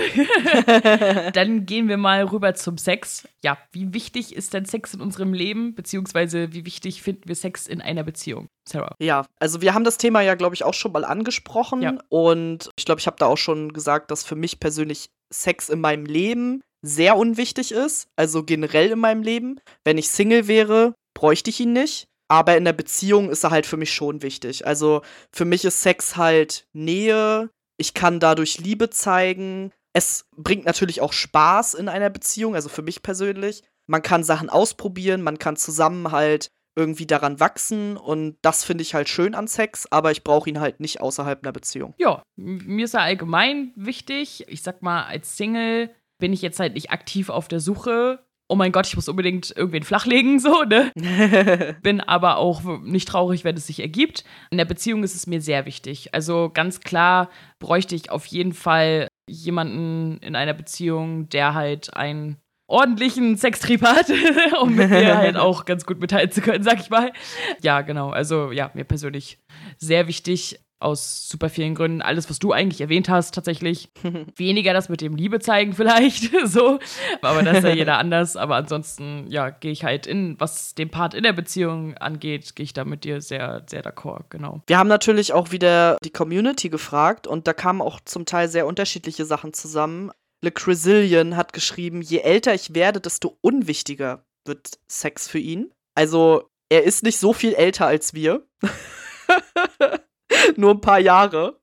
Dann 1.33 1.65
gehen 1.65 1.87
wir 1.87 1.97
mal 1.97 2.23
rüber 2.23 2.53
zum 2.53 2.77
Sex. 2.77 3.27
Ja, 3.43 3.57
wie 3.71 3.93
wichtig 3.93 4.35
ist 4.35 4.53
denn 4.53 4.65
Sex 4.65 4.93
in 4.93 5.01
unserem 5.01 5.33
Leben, 5.33 5.73
beziehungsweise 5.73 6.53
wie 6.53 6.65
wichtig 6.65 7.01
finden 7.01 7.27
wir 7.27 7.35
Sex 7.35 7.67
in 7.67 7.81
einer 7.81 8.03
Beziehung? 8.03 8.47
Sarah. 8.67 8.95
Ja, 8.99 9.25
also 9.39 9.61
wir 9.61 9.73
haben 9.73 9.83
das 9.83 9.97
Thema 9.97 10.21
ja, 10.21 10.35
glaube 10.35 10.55
ich, 10.55 10.63
auch 10.63 10.73
schon 10.73 10.91
mal 10.91 11.05
angesprochen. 11.05 11.81
Ja. 11.81 11.97
Und 12.09 12.69
ich 12.77 12.85
glaube, 12.85 12.99
ich 12.99 13.07
habe 13.07 13.17
da 13.17 13.27
auch 13.27 13.37
schon 13.37 13.73
gesagt, 13.73 14.11
dass 14.11 14.23
für 14.23 14.35
mich 14.35 14.59
persönlich 14.59 15.09
Sex 15.33 15.69
in 15.69 15.79
meinem 15.79 16.05
Leben 16.05 16.61
sehr 16.81 17.15
unwichtig 17.15 17.71
ist. 17.71 18.07
Also 18.15 18.43
generell 18.43 18.91
in 18.91 18.99
meinem 18.99 19.23
Leben. 19.23 19.59
Wenn 19.83 19.97
ich 19.97 20.09
Single 20.09 20.47
wäre, 20.47 20.93
bräuchte 21.13 21.49
ich 21.49 21.59
ihn 21.59 21.73
nicht. 21.73 22.07
Aber 22.31 22.55
in 22.55 22.63
der 22.63 22.71
Beziehung 22.71 23.29
ist 23.29 23.43
er 23.43 23.51
halt 23.51 23.65
für 23.65 23.75
mich 23.75 23.91
schon 23.93 24.21
wichtig. 24.21 24.65
Also 24.65 25.01
für 25.33 25.43
mich 25.43 25.65
ist 25.65 25.81
Sex 25.81 26.15
halt 26.15 26.65
Nähe. 26.71 27.49
Ich 27.75 27.93
kann 27.93 28.21
dadurch 28.21 28.57
Liebe 28.57 28.89
zeigen. 28.89 29.73
Es 29.91 30.29
bringt 30.37 30.63
natürlich 30.63 31.01
auch 31.01 31.11
Spaß 31.11 31.73
in 31.73 31.89
einer 31.89 32.09
Beziehung, 32.09 32.55
also 32.55 32.69
für 32.69 32.83
mich 32.83 33.03
persönlich. 33.03 33.63
Man 33.85 34.01
kann 34.01 34.23
Sachen 34.23 34.49
ausprobieren, 34.49 35.23
man 35.23 35.39
kann 35.39 35.57
zusammen 35.57 36.13
halt 36.13 36.51
irgendwie 36.73 37.05
daran 37.05 37.41
wachsen 37.41 37.97
und 37.97 38.37
das 38.41 38.63
finde 38.63 38.83
ich 38.83 38.93
halt 38.93 39.09
schön 39.09 39.35
an 39.35 39.49
Sex, 39.49 39.91
aber 39.91 40.11
ich 40.11 40.23
brauche 40.23 40.49
ihn 40.49 40.61
halt 40.61 40.79
nicht 40.79 41.01
außerhalb 41.01 41.43
einer 41.43 41.51
Beziehung. 41.51 41.93
Ja, 41.97 42.23
mir 42.37 42.85
ist 42.85 42.93
er 42.93 43.01
allgemein 43.01 43.73
wichtig. 43.75 44.45
Ich 44.47 44.61
sag 44.61 44.81
mal, 44.81 45.03
als 45.03 45.35
Single 45.35 45.93
bin 46.17 46.31
ich 46.31 46.41
jetzt 46.41 46.61
halt 46.61 46.75
nicht 46.75 46.91
aktiv 46.91 47.27
auf 47.27 47.49
der 47.49 47.59
Suche 47.59 48.25
oh 48.51 48.55
mein 48.55 48.73
Gott, 48.73 48.85
ich 48.85 48.95
muss 48.97 49.07
unbedingt 49.07 49.55
irgendwen 49.55 49.83
flachlegen, 49.83 50.39
so, 50.39 50.63
ne? 50.63 50.91
Bin 51.81 52.01
aber 52.01 52.35
auch 52.37 52.61
nicht 52.83 53.07
traurig, 53.07 53.45
wenn 53.45 53.55
es 53.55 53.67
sich 53.67 53.79
ergibt. 53.79 54.25
In 54.49 54.57
der 54.57 54.65
Beziehung 54.65 55.03
ist 55.03 55.15
es 55.15 55.25
mir 55.25 55.39
sehr 55.39 55.65
wichtig. 55.65 56.13
Also 56.13 56.51
ganz 56.53 56.81
klar 56.81 57.29
bräuchte 57.59 57.95
ich 57.95 58.11
auf 58.11 58.25
jeden 58.25 58.51
Fall 58.51 59.07
jemanden 59.29 60.17
in 60.17 60.35
einer 60.35 60.53
Beziehung, 60.53 61.29
der 61.29 61.53
halt 61.53 61.95
einen 61.95 62.37
ordentlichen 62.67 63.37
Sextrieb 63.37 63.83
hat, 63.83 64.07
um 64.61 64.75
mit 64.75 64.89
mir 64.89 65.17
halt 65.17 65.37
auch 65.37 65.63
ganz 65.63 65.85
gut 65.85 66.01
mitteilen 66.01 66.31
zu 66.31 66.41
können, 66.41 66.63
sag 66.63 66.81
ich 66.81 66.89
mal. 66.89 67.13
Ja, 67.61 67.81
genau. 67.81 68.09
Also 68.09 68.51
ja, 68.51 68.69
mir 68.73 68.83
persönlich 68.83 69.37
sehr 69.77 70.07
wichtig 70.07 70.59
aus 70.81 71.29
super 71.29 71.49
vielen 71.49 71.75
Gründen. 71.75 72.01
Alles, 72.01 72.29
was 72.29 72.39
du 72.39 72.51
eigentlich 72.51 72.81
erwähnt 72.81 73.09
hast, 73.09 73.33
tatsächlich. 73.33 73.89
Weniger 74.35 74.73
das 74.73 74.89
mit 74.89 75.01
dem 75.01 75.15
Liebe 75.15 75.39
zeigen 75.39 75.73
vielleicht, 75.73 76.31
so. 76.45 76.79
Aber 77.21 77.43
das 77.43 77.59
ist 77.59 77.63
ja 77.63 77.73
jeder 77.73 77.97
anders. 77.97 78.35
Aber 78.35 78.55
ansonsten, 78.55 79.25
ja, 79.29 79.49
gehe 79.49 79.71
ich 79.71 79.83
halt 79.83 80.07
in, 80.07 80.39
was 80.39 80.75
den 80.75 80.89
Part 80.89 81.13
in 81.13 81.23
der 81.23 81.33
Beziehung 81.33 81.97
angeht, 81.97 82.55
gehe 82.55 82.63
ich 82.63 82.73
da 82.73 82.85
mit 82.85 83.03
dir 83.03 83.21
sehr, 83.21 83.63
sehr 83.69 83.83
d'accord, 83.83 84.25
genau. 84.29 84.61
Wir 84.67 84.77
haben 84.77 84.89
natürlich 84.89 85.33
auch 85.33 85.51
wieder 85.51 85.97
die 86.03 86.11
Community 86.11 86.69
gefragt 86.69 87.27
und 87.27 87.47
da 87.47 87.53
kamen 87.53 87.81
auch 87.81 87.99
zum 88.01 88.25
Teil 88.25 88.47
sehr 88.47 88.67
unterschiedliche 88.67 89.25
Sachen 89.25 89.53
zusammen. 89.53 90.11
Le 90.43 90.51
Crisillion 90.51 91.37
hat 91.37 91.53
geschrieben, 91.53 92.01
je 92.01 92.19
älter 92.19 92.53
ich 92.53 92.73
werde, 92.73 92.99
desto 92.99 93.37
unwichtiger 93.41 94.25
wird 94.45 94.79
Sex 94.87 95.27
für 95.27 95.39
ihn. 95.39 95.71
Also, 95.95 96.49
er 96.69 96.83
ist 96.83 97.03
nicht 97.03 97.19
so 97.19 97.33
viel 97.33 97.53
älter 97.53 97.85
als 97.85 98.13
wir. 98.13 98.47
nur 100.55 100.71
ein 100.71 100.81
paar 100.81 100.99
Jahre. 100.99 101.59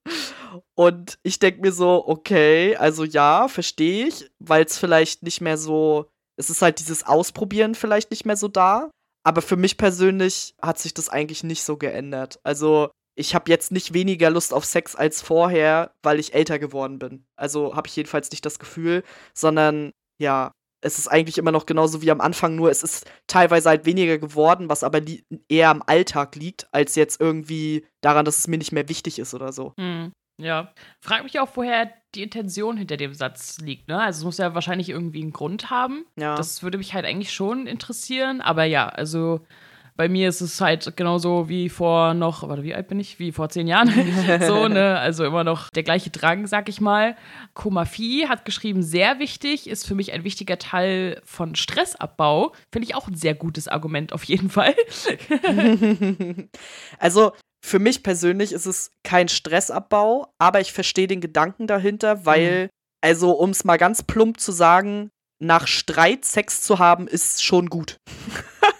Und 0.74 1.18
ich 1.22 1.38
denke 1.38 1.60
mir 1.60 1.72
so, 1.72 2.06
okay, 2.06 2.76
also 2.76 3.04
ja, 3.04 3.48
verstehe 3.48 4.06
ich, 4.06 4.30
weil 4.38 4.64
es 4.64 4.78
vielleicht 4.78 5.22
nicht 5.22 5.40
mehr 5.40 5.58
so, 5.58 6.08
es 6.36 6.50
ist 6.50 6.62
halt 6.62 6.78
dieses 6.78 7.04
Ausprobieren 7.04 7.74
vielleicht 7.74 8.10
nicht 8.10 8.24
mehr 8.24 8.36
so 8.36 8.48
da. 8.48 8.90
Aber 9.24 9.42
für 9.42 9.56
mich 9.56 9.76
persönlich 9.76 10.54
hat 10.62 10.78
sich 10.78 10.94
das 10.94 11.08
eigentlich 11.08 11.42
nicht 11.42 11.62
so 11.62 11.76
geändert. 11.76 12.38
Also 12.44 12.90
ich 13.16 13.34
habe 13.34 13.50
jetzt 13.50 13.72
nicht 13.72 13.92
weniger 13.92 14.30
Lust 14.30 14.54
auf 14.54 14.64
Sex 14.64 14.94
als 14.94 15.20
vorher, 15.20 15.92
weil 16.02 16.20
ich 16.20 16.34
älter 16.34 16.60
geworden 16.60 17.00
bin. 17.00 17.26
Also 17.36 17.74
habe 17.74 17.88
ich 17.88 17.96
jedenfalls 17.96 18.30
nicht 18.30 18.46
das 18.46 18.60
Gefühl, 18.60 19.02
sondern 19.34 19.90
ja, 20.20 20.52
es 20.80 20.98
ist 20.98 21.08
eigentlich 21.08 21.38
immer 21.38 21.52
noch 21.52 21.66
genauso 21.66 22.02
wie 22.02 22.10
am 22.10 22.20
Anfang, 22.20 22.54
nur 22.54 22.70
es 22.70 22.82
ist 22.82 23.10
teilweise 23.26 23.68
halt 23.68 23.84
weniger 23.84 24.18
geworden, 24.18 24.68
was 24.68 24.84
aber 24.84 25.00
eher 25.48 25.70
am 25.70 25.82
Alltag 25.86 26.36
liegt, 26.36 26.72
als 26.72 26.94
jetzt 26.94 27.20
irgendwie 27.20 27.86
daran, 28.00 28.24
dass 28.24 28.38
es 28.38 28.48
mir 28.48 28.58
nicht 28.58 28.72
mehr 28.72 28.88
wichtig 28.88 29.18
ist 29.18 29.34
oder 29.34 29.52
so. 29.52 29.74
Mhm. 29.76 30.12
Ja. 30.40 30.72
Frag 31.00 31.24
mich 31.24 31.40
auch, 31.40 31.48
woher 31.54 31.92
die 32.14 32.22
Intention 32.22 32.76
hinter 32.76 32.96
dem 32.96 33.12
Satz 33.12 33.58
liegt, 33.58 33.88
ne? 33.88 34.00
Also 34.00 34.20
es 34.20 34.24
muss 34.24 34.38
ja 34.38 34.54
wahrscheinlich 34.54 34.88
irgendwie 34.88 35.20
einen 35.20 35.32
Grund 35.32 35.68
haben. 35.68 36.06
Ja. 36.16 36.36
Das 36.36 36.62
würde 36.62 36.78
mich 36.78 36.94
halt 36.94 37.04
eigentlich 37.04 37.32
schon 37.32 37.66
interessieren. 37.66 38.40
Aber 38.40 38.64
ja, 38.64 38.88
also 38.88 39.40
bei 39.98 40.08
mir 40.08 40.28
ist 40.28 40.40
es 40.40 40.60
halt 40.60 40.96
genauso 40.96 41.48
wie 41.48 41.68
vor 41.68 42.14
noch, 42.14 42.48
warte, 42.48 42.62
wie 42.62 42.72
alt 42.72 42.86
bin 42.86 43.00
ich? 43.00 43.18
Wie 43.18 43.32
vor 43.32 43.48
zehn 43.48 43.66
Jahren. 43.66 43.88
so, 44.46 44.68
ne? 44.68 44.96
Also 44.96 45.24
immer 45.24 45.42
noch 45.42 45.70
der 45.70 45.82
gleiche 45.82 46.10
Drang, 46.10 46.46
sag 46.46 46.68
ich 46.68 46.80
mal. 46.80 47.16
Komafi 47.54 48.26
hat 48.28 48.44
geschrieben, 48.44 48.80
sehr 48.80 49.18
wichtig, 49.18 49.68
ist 49.68 49.84
für 49.84 49.96
mich 49.96 50.12
ein 50.12 50.22
wichtiger 50.22 50.56
Teil 50.56 51.20
von 51.24 51.56
Stressabbau. 51.56 52.52
Finde 52.72 52.86
ich 52.86 52.94
auch 52.94 53.08
ein 53.08 53.16
sehr 53.16 53.34
gutes 53.34 53.66
Argument 53.66 54.12
auf 54.12 54.22
jeden 54.22 54.50
Fall. 54.50 54.76
also, 57.00 57.32
für 57.66 57.80
mich 57.80 58.04
persönlich 58.04 58.52
ist 58.52 58.66
es 58.66 58.92
kein 59.02 59.26
Stressabbau, 59.26 60.32
aber 60.38 60.60
ich 60.60 60.72
verstehe 60.72 61.08
den 61.08 61.20
Gedanken 61.20 61.66
dahinter, 61.66 62.24
weil, 62.24 62.66
mhm. 62.66 62.68
also 63.00 63.32
um 63.32 63.50
es 63.50 63.64
mal 63.64 63.78
ganz 63.78 64.04
plump 64.04 64.38
zu 64.38 64.52
sagen, 64.52 65.10
nach 65.40 65.66
Streit 65.66 66.24
Sex 66.24 66.62
zu 66.62 66.78
haben, 66.78 67.08
ist 67.08 67.42
schon 67.42 67.68
gut. 67.68 67.96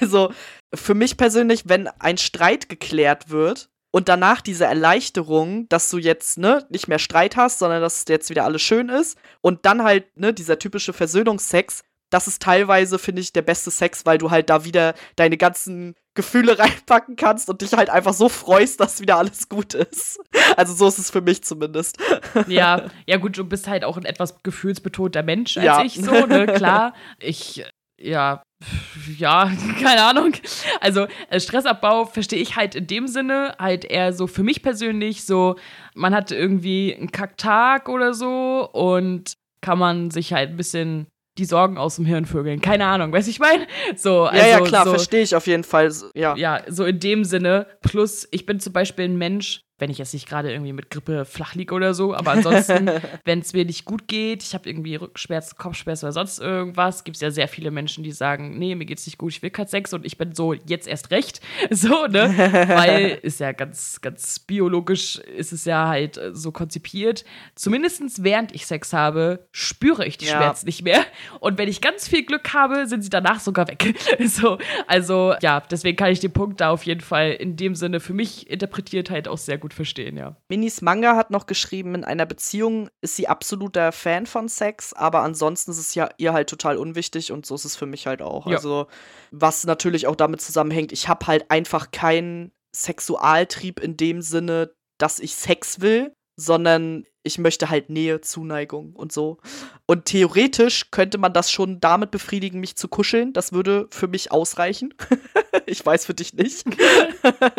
also 0.00 0.32
für 0.74 0.94
mich 0.94 1.16
persönlich, 1.16 1.64
wenn 1.66 1.88
ein 1.98 2.18
Streit 2.18 2.68
geklärt 2.68 3.30
wird 3.30 3.70
und 3.90 4.08
danach 4.08 4.40
diese 4.40 4.64
Erleichterung, 4.64 5.68
dass 5.68 5.90
du 5.90 5.98
jetzt 5.98 6.38
ne 6.38 6.66
nicht 6.70 6.88
mehr 6.88 6.98
Streit 6.98 7.36
hast, 7.36 7.58
sondern 7.58 7.80
dass 7.80 8.04
jetzt 8.08 8.30
wieder 8.30 8.44
alles 8.44 8.62
schön 8.62 8.88
ist 8.88 9.18
und 9.40 9.66
dann 9.66 9.82
halt 9.82 10.16
ne 10.16 10.32
dieser 10.32 10.58
typische 10.58 10.92
Versöhnungsex, 10.92 11.82
das 12.10 12.26
ist 12.26 12.42
teilweise 12.42 12.98
finde 12.98 13.22
ich 13.22 13.32
der 13.32 13.42
beste 13.42 13.70
Sex, 13.70 14.04
weil 14.04 14.18
du 14.18 14.30
halt 14.30 14.50
da 14.50 14.64
wieder 14.64 14.94
deine 15.16 15.36
ganzen 15.36 15.94
Gefühle 16.14 16.58
reinpacken 16.58 17.16
kannst 17.16 17.48
und 17.48 17.62
dich 17.62 17.72
halt 17.72 17.88
einfach 17.88 18.14
so 18.14 18.28
freust, 18.28 18.80
dass 18.80 19.00
wieder 19.00 19.16
alles 19.16 19.48
gut 19.48 19.74
ist. 19.74 20.20
Also 20.56 20.74
so 20.74 20.88
ist 20.88 20.98
es 20.98 21.10
für 21.10 21.20
mich 21.20 21.42
zumindest. 21.44 21.98
Ja, 22.46 22.90
ja 23.06 23.16
gut, 23.16 23.36
du 23.36 23.44
bist 23.44 23.68
halt 23.68 23.84
auch 23.84 23.96
ein 23.96 24.04
etwas 24.04 24.42
gefühlsbetonter 24.42 25.22
Mensch 25.22 25.56
als 25.56 25.66
ja. 25.66 25.84
ich 25.84 25.94
so, 25.94 26.26
ne, 26.26 26.46
klar. 26.46 26.94
Ich 27.18 27.64
ja, 28.00 28.42
ja, 29.18 29.50
keine 29.80 30.02
Ahnung. 30.02 30.32
Also 30.80 31.06
äh, 31.28 31.40
Stressabbau 31.40 32.04
verstehe 32.04 32.40
ich 32.40 32.56
halt 32.56 32.74
in 32.74 32.86
dem 32.86 33.06
Sinne 33.06 33.54
halt 33.58 33.84
eher 33.84 34.12
so 34.12 34.26
für 34.26 34.42
mich 34.42 34.62
persönlich 34.62 35.24
so, 35.24 35.56
man 35.94 36.14
hat 36.14 36.30
irgendwie 36.30 36.94
einen 36.94 37.12
Kacktag 37.12 37.88
oder 37.88 38.14
so 38.14 38.68
und 38.72 39.34
kann 39.62 39.78
man 39.78 40.10
sich 40.10 40.32
halt 40.32 40.50
ein 40.50 40.56
bisschen 40.56 41.06
die 41.38 41.44
Sorgen 41.44 41.78
aus 41.78 41.96
dem 41.96 42.04
Hirn 42.04 42.26
vögeln. 42.26 42.60
Keine 42.60 42.86
Ahnung, 42.86 43.12
weiß 43.12 43.28
ich 43.28 43.38
meine? 43.38 43.66
So, 43.96 44.24
also, 44.24 44.38
ja, 44.38 44.48
ja, 44.48 44.54
also 44.56 44.66
klar, 44.66 44.84
so, 44.84 44.90
verstehe 44.90 45.22
ich 45.22 45.34
auf 45.34 45.46
jeden 45.46 45.64
Fall. 45.64 45.92
Ja. 46.14 46.36
ja, 46.36 46.60
so 46.66 46.84
in 46.84 46.98
dem 47.00 47.24
Sinne. 47.24 47.66
Plus, 47.82 48.28
ich 48.30 48.46
bin 48.46 48.60
zum 48.60 48.72
Beispiel 48.72 49.06
ein 49.06 49.16
Mensch, 49.16 49.62
wenn 49.80 49.90
ich 49.90 49.98
jetzt 49.98 50.14
nicht 50.14 50.28
gerade 50.28 50.52
irgendwie 50.52 50.72
mit 50.72 50.90
Grippe 50.90 51.24
flach 51.24 51.54
liege 51.54 51.74
oder 51.74 51.94
so. 51.94 52.14
Aber 52.14 52.32
ansonsten, 52.32 52.90
wenn 53.24 53.40
es 53.40 53.52
mir 53.52 53.64
nicht 53.64 53.84
gut 53.84 54.06
geht, 54.08 54.42
ich 54.42 54.54
habe 54.54 54.68
irgendwie 54.68 54.94
Rückenschmerzen, 54.94 55.56
Kopfschmerzen 55.58 56.06
oder 56.06 56.12
sonst 56.12 56.38
irgendwas, 56.38 57.04
gibt 57.04 57.16
es 57.16 57.20
ja 57.20 57.30
sehr 57.30 57.48
viele 57.48 57.70
Menschen, 57.70 58.04
die 58.04 58.12
sagen, 58.12 58.58
nee, 58.58 58.74
mir 58.74 58.84
geht's 58.84 59.06
nicht 59.06 59.18
gut, 59.18 59.32
ich 59.32 59.42
will 59.42 59.50
kein 59.50 59.66
Sex 59.66 59.92
und 59.92 60.04
ich 60.04 60.18
bin 60.18 60.34
so, 60.34 60.52
jetzt 60.52 60.86
erst 60.86 61.10
recht. 61.10 61.40
So, 61.72 62.06
ne? 62.06 62.34
Weil 62.68 63.18
ist 63.22 63.40
ja 63.40 63.52
ganz, 63.52 64.00
ganz 64.00 64.38
biologisch, 64.40 65.16
ist 65.18 65.52
es 65.52 65.64
ja 65.64 65.88
halt 65.88 66.18
äh, 66.18 66.34
so 66.34 66.52
konzipiert. 66.52 67.24
Zumindest 67.54 68.24
während 68.24 68.54
ich 68.54 68.66
Sex 68.66 68.92
habe, 68.92 69.46
spüre 69.52 70.04
ich 70.06 70.18
die 70.18 70.26
ja. 70.26 70.36
Schmerzen 70.36 70.66
nicht 70.66 70.82
mehr. 70.82 71.04
Und 71.38 71.58
wenn 71.58 71.68
ich 71.68 71.80
ganz 71.80 72.08
viel 72.08 72.24
Glück 72.24 72.52
habe, 72.52 72.86
sind 72.86 73.02
sie 73.02 73.08
danach 73.08 73.40
sogar 73.40 73.68
weg. 73.68 73.94
so, 74.24 74.58
also 74.86 75.34
ja, 75.40 75.60
deswegen 75.60 75.96
kann 75.96 76.10
ich 76.10 76.20
den 76.20 76.32
Punkt 76.32 76.60
da 76.60 76.70
auf 76.70 76.84
jeden 76.84 77.00
Fall 77.00 77.32
in 77.32 77.56
dem 77.56 77.74
Sinne 77.74 78.00
für 78.00 78.14
mich 78.14 78.50
interpretiert 78.50 79.10
halt 79.10 79.28
auch 79.28 79.38
sehr 79.38 79.58
gut 79.58 79.69
gut 79.70 79.74
verstehen, 79.74 80.16
ja. 80.16 80.36
Minis 80.48 80.82
Manga 80.82 81.16
hat 81.16 81.30
noch 81.30 81.46
geschrieben, 81.46 81.94
in 81.94 82.04
einer 82.04 82.26
Beziehung 82.26 82.90
ist 83.00 83.16
sie 83.16 83.28
absoluter 83.28 83.92
Fan 83.92 84.26
von 84.26 84.48
Sex, 84.48 84.92
aber 84.92 85.20
ansonsten 85.20 85.70
ist 85.70 85.78
es 85.78 85.94
ja 85.94 86.08
ihr 86.18 86.32
halt 86.32 86.50
total 86.50 86.76
unwichtig 86.76 87.32
und 87.32 87.46
so 87.46 87.54
ist 87.54 87.64
es 87.64 87.76
für 87.76 87.86
mich 87.86 88.06
halt 88.06 88.20
auch. 88.20 88.46
Ja. 88.46 88.56
Also, 88.56 88.88
was 89.30 89.64
natürlich 89.64 90.06
auch 90.06 90.16
damit 90.16 90.40
zusammenhängt, 90.40 90.92
ich 90.92 91.08
habe 91.08 91.26
halt 91.26 91.50
einfach 91.50 91.92
keinen 91.92 92.52
Sexualtrieb 92.74 93.80
in 93.80 93.96
dem 93.96 94.22
Sinne, 94.22 94.72
dass 94.98 95.20
ich 95.20 95.34
Sex 95.34 95.80
will, 95.80 96.12
sondern 96.40 97.04
ich 97.22 97.36
möchte 97.36 97.68
halt 97.68 97.90
Nähe, 97.90 98.22
Zuneigung 98.22 98.94
und 98.94 99.12
so. 99.12 99.38
Und 99.84 100.06
theoretisch 100.06 100.90
könnte 100.90 101.18
man 101.18 101.34
das 101.34 101.50
schon 101.50 101.78
damit 101.78 102.10
befriedigen, 102.10 102.60
mich 102.60 102.76
zu 102.76 102.88
kuscheln. 102.88 103.34
Das 103.34 103.52
würde 103.52 103.88
für 103.90 104.08
mich 104.08 104.32
ausreichen. 104.32 104.94
ich 105.66 105.84
weiß 105.84 106.06
für 106.06 106.14
dich 106.14 106.32
nicht. 106.32 106.64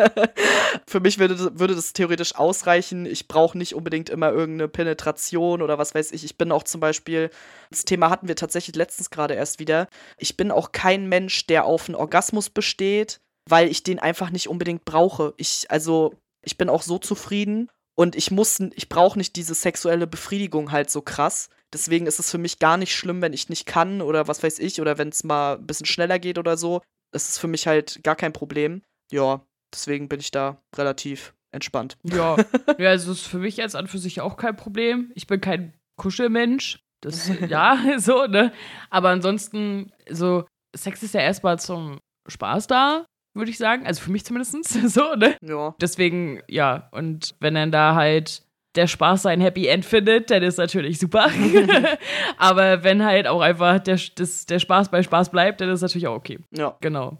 für 0.87 0.99
mich 0.99 1.19
würde, 1.19 1.59
würde 1.59 1.75
das 1.75 1.93
theoretisch 1.93 2.35
ausreichen. 2.35 3.05
Ich 3.05 3.27
brauche 3.27 3.55
nicht 3.55 3.75
unbedingt 3.75 4.09
immer 4.09 4.31
irgendeine 4.31 4.67
Penetration 4.67 5.61
oder 5.61 5.77
was 5.77 5.93
weiß 5.93 6.11
ich. 6.11 6.23
Ich 6.23 6.37
bin 6.37 6.51
auch 6.51 6.63
zum 6.63 6.81
Beispiel, 6.81 7.29
das 7.69 7.85
Thema 7.85 8.09
hatten 8.09 8.27
wir 8.27 8.35
tatsächlich 8.35 8.75
letztens 8.75 9.11
gerade 9.11 9.35
erst 9.35 9.59
wieder. 9.59 9.87
Ich 10.17 10.37
bin 10.37 10.49
auch 10.49 10.71
kein 10.71 11.07
Mensch, 11.07 11.45
der 11.45 11.65
auf 11.65 11.87
einen 11.87 11.95
Orgasmus 11.95 12.49
besteht, 12.49 13.19
weil 13.47 13.69
ich 13.69 13.83
den 13.83 13.99
einfach 13.99 14.31
nicht 14.31 14.49
unbedingt 14.49 14.85
brauche. 14.85 15.35
Ich, 15.37 15.69
also, 15.69 16.15
ich 16.43 16.57
bin 16.57 16.67
auch 16.67 16.81
so 16.81 16.97
zufrieden 16.97 17.69
und 17.95 18.15
ich 18.15 18.31
muss, 18.31 18.59
ich 18.59 18.89
brauche 18.89 19.17
nicht 19.17 19.35
diese 19.35 19.53
sexuelle 19.53 20.07
Befriedigung 20.07 20.71
halt 20.71 20.89
so 20.89 21.01
krass. 21.01 21.49
Deswegen 21.73 22.07
ist 22.07 22.19
es 22.19 22.31
für 22.31 22.37
mich 22.37 22.59
gar 22.59 22.77
nicht 22.77 22.95
schlimm, 22.95 23.21
wenn 23.21 23.33
ich 23.33 23.49
nicht 23.49 23.65
kann 23.65 24.01
oder 24.01 24.27
was 24.27 24.43
weiß 24.43 24.59
ich, 24.59 24.81
oder 24.81 24.97
wenn 24.97 25.09
es 25.09 25.23
mal 25.23 25.57
ein 25.57 25.67
bisschen 25.67 25.85
schneller 25.85 26.19
geht 26.19 26.37
oder 26.37 26.57
so. 26.57 26.81
Das 27.11 27.29
ist 27.29 27.37
für 27.37 27.47
mich 27.47 27.67
halt 27.67 28.03
gar 28.03 28.15
kein 28.15 28.33
Problem. 28.33 28.81
Ja, 29.11 29.45
deswegen 29.73 30.09
bin 30.09 30.19
ich 30.19 30.31
da 30.31 30.61
relativ 30.75 31.33
entspannt. 31.51 31.97
Ja, 32.03 32.37
ja 32.77 32.89
also 32.89 33.11
ist 33.11 33.27
für 33.27 33.39
mich 33.39 33.57
jetzt 33.57 33.75
an 33.75 33.87
für 33.87 33.99
sich 33.99 34.21
auch 34.21 34.37
kein 34.37 34.55
Problem. 34.55 35.11
Ich 35.15 35.27
bin 35.27 35.41
kein 35.41 35.73
Kuschelmensch. 35.97 36.79
Das, 37.01 37.29
ja, 37.47 37.77
so, 37.97 38.25
ne? 38.25 38.53
Aber 38.89 39.09
ansonsten, 39.09 39.91
so, 40.09 40.45
Sex 40.75 41.03
ist 41.03 41.13
ja 41.13 41.21
erstmal 41.21 41.59
zum 41.59 41.99
Spaß 42.27 42.67
da 42.67 43.05
würde 43.33 43.51
ich 43.51 43.57
sagen. 43.57 43.85
Also 43.85 44.01
für 44.01 44.11
mich 44.11 44.25
zumindest 44.25 44.63
so, 44.89 45.15
ne? 45.15 45.35
Ja. 45.41 45.75
Deswegen, 45.81 46.41
ja. 46.47 46.89
Und 46.91 47.35
wenn 47.39 47.55
dann 47.55 47.71
da 47.71 47.95
halt 47.95 48.43
der 48.75 48.87
Spaß 48.87 49.23
sein 49.23 49.41
Happy 49.41 49.67
End 49.67 49.85
findet, 49.85 50.31
dann 50.31 50.43
ist 50.43 50.57
natürlich 50.57 50.99
super. 50.99 51.29
Aber 52.37 52.83
wenn 52.83 53.03
halt 53.03 53.27
auch 53.27 53.41
einfach 53.41 53.79
der, 53.79 53.99
das, 54.15 54.45
der 54.45 54.59
Spaß 54.59 54.89
bei 54.89 55.03
Spaß 55.03 55.29
bleibt, 55.29 55.61
dann 55.61 55.69
ist 55.69 55.81
natürlich 55.81 56.07
auch 56.07 56.15
okay. 56.15 56.39
Ja. 56.51 56.75
Genau. 56.81 57.17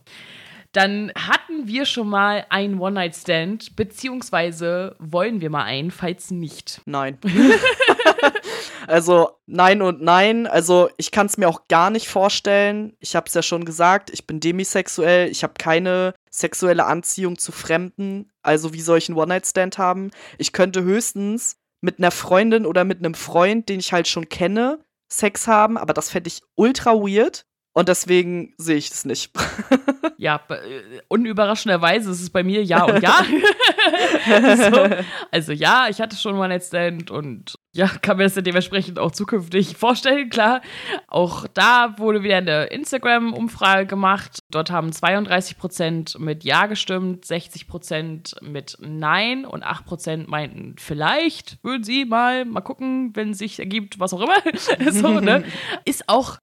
Dann 0.74 1.11
hatten 1.15 1.67
wir 1.67 1.86
schon 1.86 2.07
mal 2.07 2.45
einen 2.49 2.80
One-Night-Stand, 2.80 3.76
beziehungsweise 3.76 4.95
wollen 4.99 5.41
wir 5.41 5.49
mal 5.49 5.63
einen, 5.63 5.91
falls 5.91 6.32
nicht. 6.32 6.82
Nein. 6.86 7.17
also 8.88 9.32
nein 9.47 9.82
und 9.82 10.01
nein. 10.01 10.47
Also 10.47 10.89
ich 10.95 11.11
kann 11.11 11.26
es 11.26 11.38
mir 11.38 11.49
auch 11.49 11.67
gar 11.67 11.89
nicht 11.89 12.07
vorstellen. 12.07 12.95
Ich 12.99 13.15
habe 13.15 13.28
es 13.28 13.34
ja 13.34 13.43
schon 13.43 13.65
gesagt, 13.65 14.09
ich 14.11 14.26
bin 14.26 14.39
demisexuell. 14.39 15.30
Ich 15.30 15.43
habe 15.43 15.53
keine 15.57 16.13
sexuelle 16.30 16.86
Anziehung 16.86 17.38
zu 17.38 17.51
Fremden. 17.51 18.32
Also 18.41 18.74
wie 18.74 18.82
soll 18.82 18.97
ich 18.97 19.09
einen 19.09 19.17
One-Night-Stand 19.17 19.78
haben? 19.78 20.11
Ich 20.38 20.53
könnte 20.53 20.84
höchstens 20.84 21.57
mit 21.82 21.99
einer 21.99 22.11
Freundin 22.11 22.65
oder 22.65 22.86
mit 22.86 22.99
einem 22.99 23.15
Freund, 23.15 23.67
den 23.67 23.80
ich 23.80 23.91
halt 23.91 24.07
schon 24.07 24.30
kenne, 24.30 24.80
Sex 25.11 25.47
haben, 25.47 25.78
aber 25.78 25.93
das 25.93 26.09
fände 26.09 26.30
ich 26.30 26.41
ultra 26.55 26.93
weird. 26.93 27.45
Und 27.74 27.88
deswegen 27.88 28.53
sehe 28.57 28.76
ich 28.76 28.89
es 28.89 29.05
nicht. 29.05 29.32
ja, 30.17 30.41
äh, 30.49 31.01
unüberraschenderweise 31.07 32.11
ist 32.11 32.22
es 32.22 32.30
bei 32.30 32.43
mir 32.43 32.63
ja 32.63 32.84
und 32.84 33.01
ja. 33.01 33.24
so, 34.72 34.89
also 35.32 35.53
ja, 35.53 35.88
ich 35.89 36.01
hatte 36.01 36.17
schon 36.17 36.38
mal 36.38 36.51
ein 36.51 36.59
Stand 36.59 37.11
und 37.11 37.55
ja, 37.74 37.88
kann 37.88 38.17
mir 38.17 38.24
das 38.24 38.34
dann 38.34 38.43
dementsprechend 38.43 38.99
auch 38.99 39.11
zukünftig 39.11 39.78
vorstellen, 39.78 40.30
klar. 40.30 40.61
Auch 41.07 41.47
da 41.47 41.97
wurde 41.97 42.24
wieder 42.24 42.38
eine 42.38 42.65
Instagram-Umfrage 42.65 43.86
gemacht. 43.86 44.39
Dort 44.49 44.69
haben 44.69 44.89
32% 44.89 46.19
mit 46.19 46.43
Ja 46.43 46.65
gestimmt, 46.65 47.26
60% 47.26 48.43
mit 48.43 48.78
Nein 48.82 49.45
und 49.45 49.63
8% 49.63 50.28
meinten, 50.28 50.76
vielleicht 50.78 51.63
würden 51.63 51.86
sie 51.86 52.03
mal, 52.03 52.43
mal 52.43 52.59
gucken, 52.59 53.15
wenn 53.15 53.30
es 53.32 53.38
sich 53.38 53.59
ergibt, 53.59 54.01
was 54.01 54.13
auch 54.13 54.22
immer. 54.22 54.91
so, 54.91 55.22
ne? 55.22 55.45
Ist 55.86 56.09
auch, 56.09 56.38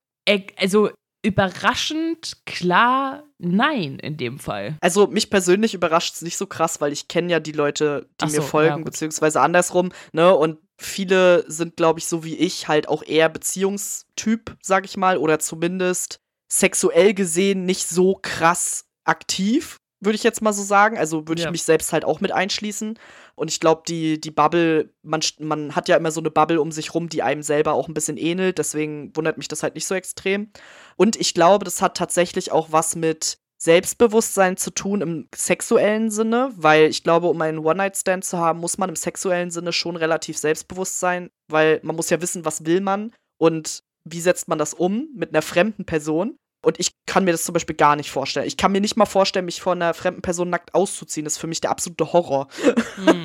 also 0.56 0.90
überraschend 1.22 2.38
klar 2.46 3.24
nein 3.38 3.98
in 3.98 4.16
dem 4.16 4.38
Fall. 4.38 4.76
Also 4.80 5.06
mich 5.06 5.30
persönlich 5.30 5.74
überrascht 5.74 6.14
es 6.14 6.22
nicht 6.22 6.36
so 6.36 6.46
krass, 6.46 6.80
weil 6.80 6.92
ich 6.92 7.08
kenne 7.08 7.32
ja 7.32 7.40
die 7.40 7.52
Leute, 7.52 8.08
die 8.20 8.30
so, 8.30 8.36
mir 8.36 8.42
folgen, 8.42 8.78
ja, 8.78 8.84
beziehungsweise 8.84 9.40
andersrum, 9.40 9.90
ne? 10.12 10.34
Und 10.34 10.58
viele 10.76 11.44
sind, 11.50 11.76
glaube 11.76 11.98
ich, 11.98 12.06
so 12.06 12.24
wie 12.24 12.36
ich, 12.36 12.68
halt 12.68 12.88
auch 12.88 13.02
eher 13.02 13.28
Beziehungstyp, 13.28 14.56
sag 14.62 14.84
ich 14.84 14.96
mal, 14.96 15.18
oder 15.18 15.38
zumindest 15.38 16.20
sexuell 16.50 17.14
gesehen 17.14 17.64
nicht 17.64 17.88
so 17.88 18.18
krass 18.22 18.86
aktiv 19.04 19.78
würde 20.00 20.16
ich 20.16 20.22
jetzt 20.22 20.42
mal 20.42 20.52
so 20.52 20.62
sagen. 20.62 20.98
Also 20.98 21.28
würde 21.28 21.42
ja. 21.42 21.48
ich 21.48 21.52
mich 21.52 21.62
selbst 21.62 21.92
halt 21.92 22.04
auch 22.04 22.20
mit 22.20 22.32
einschließen. 22.32 22.98
Und 23.34 23.50
ich 23.50 23.60
glaube, 23.60 23.82
die, 23.86 24.20
die 24.20 24.30
Bubble, 24.30 24.92
man, 25.02 25.20
man 25.38 25.74
hat 25.74 25.88
ja 25.88 25.96
immer 25.96 26.10
so 26.10 26.20
eine 26.20 26.30
Bubble 26.30 26.60
um 26.60 26.72
sich 26.72 26.94
rum, 26.94 27.08
die 27.08 27.22
einem 27.22 27.42
selber 27.42 27.72
auch 27.72 27.88
ein 27.88 27.94
bisschen 27.94 28.16
ähnelt. 28.16 28.58
Deswegen 28.58 29.14
wundert 29.16 29.38
mich 29.38 29.48
das 29.48 29.62
halt 29.62 29.74
nicht 29.74 29.86
so 29.86 29.94
extrem. 29.94 30.50
Und 30.96 31.16
ich 31.16 31.34
glaube, 31.34 31.64
das 31.64 31.82
hat 31.82 31.96
tatsächlich 31.96 32.52
auch 32.52 32.68
was 32.70 32.96
mit 32.96 33.38
Selbstbewusstsein 33.60 34.56
zu 34.56 34.70
tun 34.70 35.00
im 35.00 35.28
sexuellen 35.34 36.10
Sinne, 36.10 36.52
weil 36.54 36.84
ich 36.88 37.02
glaube, 37.02 37.26
um 37.26 37.42
einen 37.42 37.58
One-Night-Stand 37.58 38.24
zu 38.24 38.38
haben, 38.38 38.60
muss 38.60 38.78
man 38.78 38.88
im 38.88 38.94
sexuellen 38.96 39.50
Sinne 39.50 39.72
schon 39.72 39.96
relativ 39.96 40.38
selbstbewusst 40.38 41.00
sein, 41.00 41.30
weil 41.48 41.80
man 41.82 41.96
muss 41.96 42.08
ja 42.08 42.22
wissen, 42.22 42.44
was 42.44 42.64
will 42.64 42.80
man 42.80 43.12
und 43.36 43.82
wie 44.04 44.20
setzt 44.20 44.46
man 44.46 44.58
das 44.58 44.74
um 44.74 45.08
mit 45.14 45.30
einer 45.30 45.42
fremden 45.42 45.84
Person. 45.84 46.38
Und 46.60 46.80
ich 46.80 46.92
kann 47.06 47.24
mir 47.24 47.32
das 47.32 47.44
zum 47.44 47.52
Beispiel 47.52 47.76
gar 47.76 47.94
nicht 47.94 48.10
vorstellen. 48.10 48.46
Ich 48.46 48.56
kann 48.56 48.72
mir 48.72 48.80
nicht 48.80 48.96
mal 48.96 49.06
vorstellen, 49.06 49.44
mich 49.44 49.60
vor 49.60 49.74
einer 49.74 49.94
fremden 49.94 50.22
Person 50.22 50.50
nackt 50.50 50.74
auszuziehen. 50.74 51.24
Das 51.24 51.34
ist 51.34 51.38
für 51.38 51.46
mich 51.46 51.60
der 51.60 51.70
absolute 51.70 52.12
Horror. 52.12 52.48
Mhm. 52.96 53.22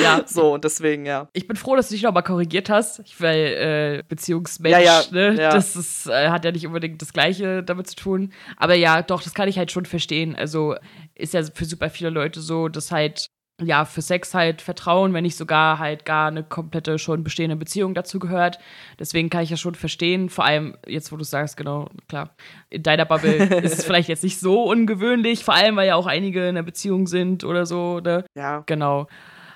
Ja. 0.00 0.24
So, 0.26 0.54
und 0.54 0.64
deswegen, 0.64 1.06
ja. 1.06 1.28
Ich 1.32 1.48
bin 1.48 1.56
froh, 1.56 1.74
dass 1.74 1.88
du 1.88 1.94
dich 1.94 2.02
nochmal 2.02 2.22
korrigiert 2.22 2.70
hast, 2.70 3.02
weil 3.20 3.38
äh, 3.38 4.02
Beziehungsmensch, 4.08 4.72
ja, 4.72 4.80
ja, 4.80 5.02
ne, 5.10 5.34
ja. 5.34 5.50
das 5.50 5.74
ist, 5.74 6.06
äh, 6.06 6.28
hat 6.28 6.44
ja 6.44 6.52
nicht 6.52 6.66
unbedingt 6.66 7.02
das 7.02 7.12
Gleiche 7.12 7.64
damit 7.64 7.88
zu 7.88 7.96
tun. 7.96 8.32
Aber 8.56 8.74
ja, 8.74 9.02
doch, 9.02 9.22
das 9.22 9.34
kann 9.34 9.48
ich 9.48 9.58
halt 9.58 9.72
schon 9.72 9.86
verstehen. 9.86 10.36
Also 10.36 10.76
ist 11.14 11.34
ja 11.34 11.42
für 11.42 11.64
super 11.64 11.90
viele 11.90 12.10
Leute 12.10 12.40
so, 12.40 12.68
dass 12.68 12.92
halt 12.92 13.30
ja, 13.60 13.84
für 13.84 14.02
Sex 14.02 14.34
halt 14.34 14.62
Vertrauen, 14.62 15.12
wenn 15.14 15.24
nicht 15.24 15.36
sogar 15.36 15.78
halt 15.78 16.04
gar 16.04 16.28
eine 16.28 16.44
komplette 16.44 16.98
schon 16.98 17.24
bestehende 17.24 17.56
Beziehung 17.56 17.92
dazu 17.94 18.18
gehört. 18.18 18.58
Deswegen 18.98 19.30
kann 19.30 19.42
ich 19.42 19.50
ja 19.50 19.56
schon 19.56 19.74
verstehen, 19.74 20.28
vor 20.28 20.44
allem 20.44 20.76
jetzt, 20.86 21.10
wo 21.10 21.16
du 21.16 21.24
sagst, 21.24 21.56
genau, 21.56 21.88
klar, 22.08 22.30
in 22.70 22.82
deiner 22.84 23.04
Bubble 23.04 23.32
ist 23.62 23.78
es 23.78 23.84
vielleicht 23.84 24.08
jetzt 24.08 24.22
nicht 24.22 24.38
so 24.38 24.64
ungewöhnlich, 24.64 25.44
vor 25.44 25.54
allem, 25.54 25.76
weil 25.76 25.88
ja 25.88 25.96
auch 25.96 26.06
einige 26.06 26.42
in 26.42 26.50
einer 26.50 26.62
Beziehung 26.62 27.06
sind 27.08 27.42
oder 27.42 27.66
so, 27.66 27.98
ne? 27.98 28.24
Ja. 28.34 28.62
Genau. 28.66 29.08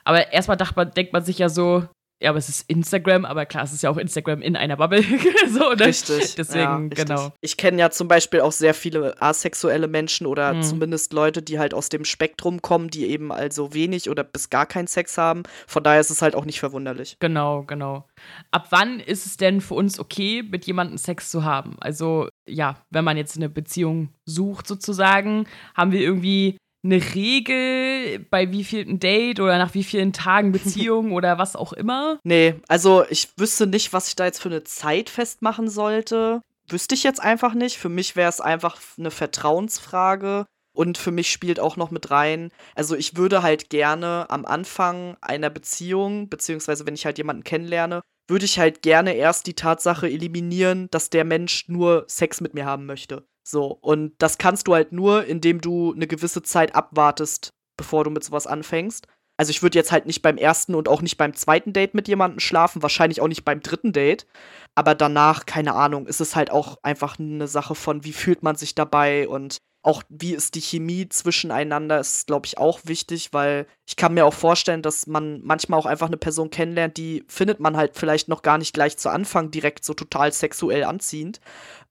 Aber 0.04 0.32
erstmal 0.32 0.56
man, 0.74 0.90
denkt 0.90 1.12
man 1.12 1.22
sich 1.22 1.38
ja 1.38 1.48
so, 1.48 1.84
ja, 2.22 2.30
aber 2.30 2.38
es 2.38 2.48
ist 2.48 2.70
Instagram, 2.70 3.24
aber 3.24 3.46
klar, 3.46 3.64
es 3.64 3.72
ist 3.72 3.82
ja 3.82 3.90
auch 3.90 3.96
Instagram 3.96 4.42
in 4.42 4.54
einer 4.54 4.76
Bubble. 4.76 5.02
so, 5.48 5.72
ne? 5.72 5.86
Richtig. 5.86 6.36
Deswegen, 6.36 6.60
ja, 6.60 6.76
richtig. 6.76 7.06
genau. 7.06 7.32
Ich 7.40 7.56
kenne 7.56 7.80
ja 7.80 7.90
zum 7.90 8.06
Beispiel 8.06 8.40
auch 8.40 8.52
sehr 8.52 8.74
viele 8.74 9.20
asexuelle 9.20 9.88
Menschen 9.88 10.28
oder 10.28 10.54
mhm. 10.54 10.62
zumindest 10.62 11.12
Leute, 11.12 11.42
die 11.42 11.58
halt 11.58 11.74
aus 11.74 11.88
dem 11.88 12.04
Spektrum 12.04 12.62
kommen, 12.62 12.90
die 12.90 13.06
eben 13.06 13.32
also 13.32 13.74
wenig 13.74 14.08
oder 14.08 14.22
bis 14.22 14.50
gar 14.50 14.66
keinen 14.66 14.86
Sex 14.86 15.18
haben. 15.18 15.42
Von 15.66 15.82
daher 15.82 16.00
ist 16.00 16.10
es 16.10 16.22
halt 16.22 16.36
auch 16.36 16.44
nicht 16.44 16.60
verwunderlich. 16.60 17.16
Genau, 17.18 17.64
genau. 17.64 18.06
Ab 18.52 18.68
wann 18.70 19.00
ist 19.00 19.26
es 19.26 19.36
denn 19.36 19.60
für 19.60 19.74
uns 19.74 19.98
okay, 19.98 20.44
mit 20.48 20.64
jemandem 20.64 20.98
Sex 20.98 21.28
zu 21.28 21.42
haben? 21.42 21.76
Also, 21.80 22.28
ja, 22.48 22.76
wenn 22.90 23.04
man 23.04 23.16
jetzt 23.16 23.36
eine 23.36 23.48
Beziehung 23.48 24.10
sucht, 24.26 24.68
sozusagen, 24.68 25.48
haben 25.74 25.90
wir 25.90 26.00
irgendwie 26.00 26.56
eine 26.84 27.14
Regel 27.14 28.18
bei 28.30 28.50
wie 28.50 28.64
vielen 28.64 28.98
Date 28.98 29.40
oder 29.40 29.58
nach 29.58 29.74
wie 29.74 29.84
vielen 29.84 30.12
Tagen 30.12 30.52
Beziehung 30.52 31.12
oder 31.12 31.38
was 31.38 31.56
auch 31.56 31.72
immer? 31.72 32.18
Nee, 32.24 32.54
also 32.68 33.04
ich 33.08 33.28
wüsste 33.36 33.66
nicht, 33.66 33.92
was 33.92 34.08
ich 34.08 34.16
da 34.16 34.24
jetzt 34.24 34.40
für 34.40 34.48
eine 34.48 34.64
Zeit 34.64 35.10
festmachen 35.10 35.68
sollte. 35.68 36.42
Wüsste 36.68 36.94
ich 36.94 37.02
jetzt 37.02 37.20
einfach 37.20 37.54
nicht. 37.54 37.78
Für 37.78 37.88
mich 37.88 38.16
wäre 38.16 38.28
es 38.28 38.40
einfach 38.40 38.80
eine 38.98 39.10
Vertrauensfrage. 39.10 40.46
Und 40.74 40.96
für 40.96 41.10
mich 41.10 41.30
spielt 41.30 41.60
auch 41.60 41.76
noch 41.76 41.90
mit 41.90 42.10
rein, 42.10 42.50
also 42.74 42.96
ich 42.96 43.14
würde 43.16 43.42
halt 43.42 43.68
gerne 43.68 44.24
am 44.30 44.46
Anfang 44.46 45.18
einer 45.20 45.50
Beziehung, 45.50 46.30
beziehungsweise 46.30 46.86
wenn 46.86 46.94
ich 46.94 47.04
halt 47.04 47.18
jemanden 47.18 47.44
kennenlerne, 47.44 48.00
würde 48.26 48.46
ich 48.46 48.58
halt 48.58 48.80
gerne 48.80 49.14
erst 49.14 49.46
die 49.46 49.54
Tatsache 49.54 50.08
eliminieren, 50.08 50.88
dass 50.90 51.10
der 51.10 51.24
Mensch 51.24 51.68
nur 51.68 52.04
Sex 52.08 52.40
mit 52.40 52.54
mir 52.54 52.64
haben 52.64 52.86
möchte. 52.86 53.26
So, 53.42 53.78
und 53.80 54.14
das 54.18 54.38
kannst 54.38 54.68
du 54.68 54.74
halt 54.74 54.92
nur, 54.92 55.24
indem 55.24 55.60
du 55.60 55.92
eine 55.92 56.06
gewisse 56.06 56.42
Zeit 56.42 56.74
abwartest, 56.74 57.52
bevor 57.76 58.04
du 58.04 58.10
mit 58.10 58.24
sowas 58.24 58.46
anfängst. 58.46 59.06
Also 59.36 59.50
ich 59.50 59.62
würde 59.62 59.78
jetzt 59.78 59.90
halt 59.90 60.06
nicht 60.06 60.22
beim 60.22 60.36
ersten 60.36 60.74
und 60.74 60.88
auch 60.88 61.02
nicht 61.02 61.16
beim 61.16 61.34
zweiten 61.34 61.72
Date 61.72 61.94
mit 61.94 62.06
jemandem 62.06 62.38
schlafen, 62.38 62.82
wahrscheinlich 62.82 63.20
auch 63.20 63.28
nicht 63.28 63.44
beim 63.44 63.60
dritten 63.60 63.92
Date. 63.92 64.26
Aber 64.74 64.94
danach, 64.94 65.46
keine 65.46 65.74
Ahnung, 65.74 66.06
ist 66.06 66.20
es 66.20 66.36
halt 66.36 66.50
auch 66.50 66.78
einfach 66.82 67.18
eine 67.18 67.48
Sache 67.48 67.74
von, 67.74 68.04
wie 68.04 68.12
fühlt 68.12 68.42
man 68.42 68.56
sich 68.56 68.74
dabei 68.74 69.26
und 69.26 69.58
auch 69.84 70.04
wie 70.08 70.34
ist 70.34 70.54
die 70.54 70.60
Chemie 70.60 71.08
zwischeneinander, 71.08 71.98
ist, 71.98 72.28
glaube 72.28 72.46
ich, 72.46 72.56
auch 72.56 72.80
wichtig, 72.84 73.32
weil 73.32 73.66
ich 73.84 73.96
kann 73.96 74.14
mir 74.14 74.24
auch 74.26 74.34
vorstellen, 74.34 74.80
dass 74.80 75.08
man 75.08 75.40
manchmal 75.42 75.80
auch 75.80 75.86
einfach 75.86 76.06
eine 76.06 76.16
Person 76.16 76.50
kennenlernt, 76.50 76.96
die 76.96 77.24
findet 77.26 77.58
man 77.58 77.76
halt 77.76 77.96
vielleicht 77.96 78.28
noch 78.28 78.42
gar 78.42 78.58
nicht 78.58 78.74
gleich 78.74 78.96
zu 78.96 79.08
Anfang 79.08 79.50
direkt 79.50 79.84
so 79.84 79.92
total 79.92 80.32
sexuell 80.32 80.84
anziehend 80.84 81.40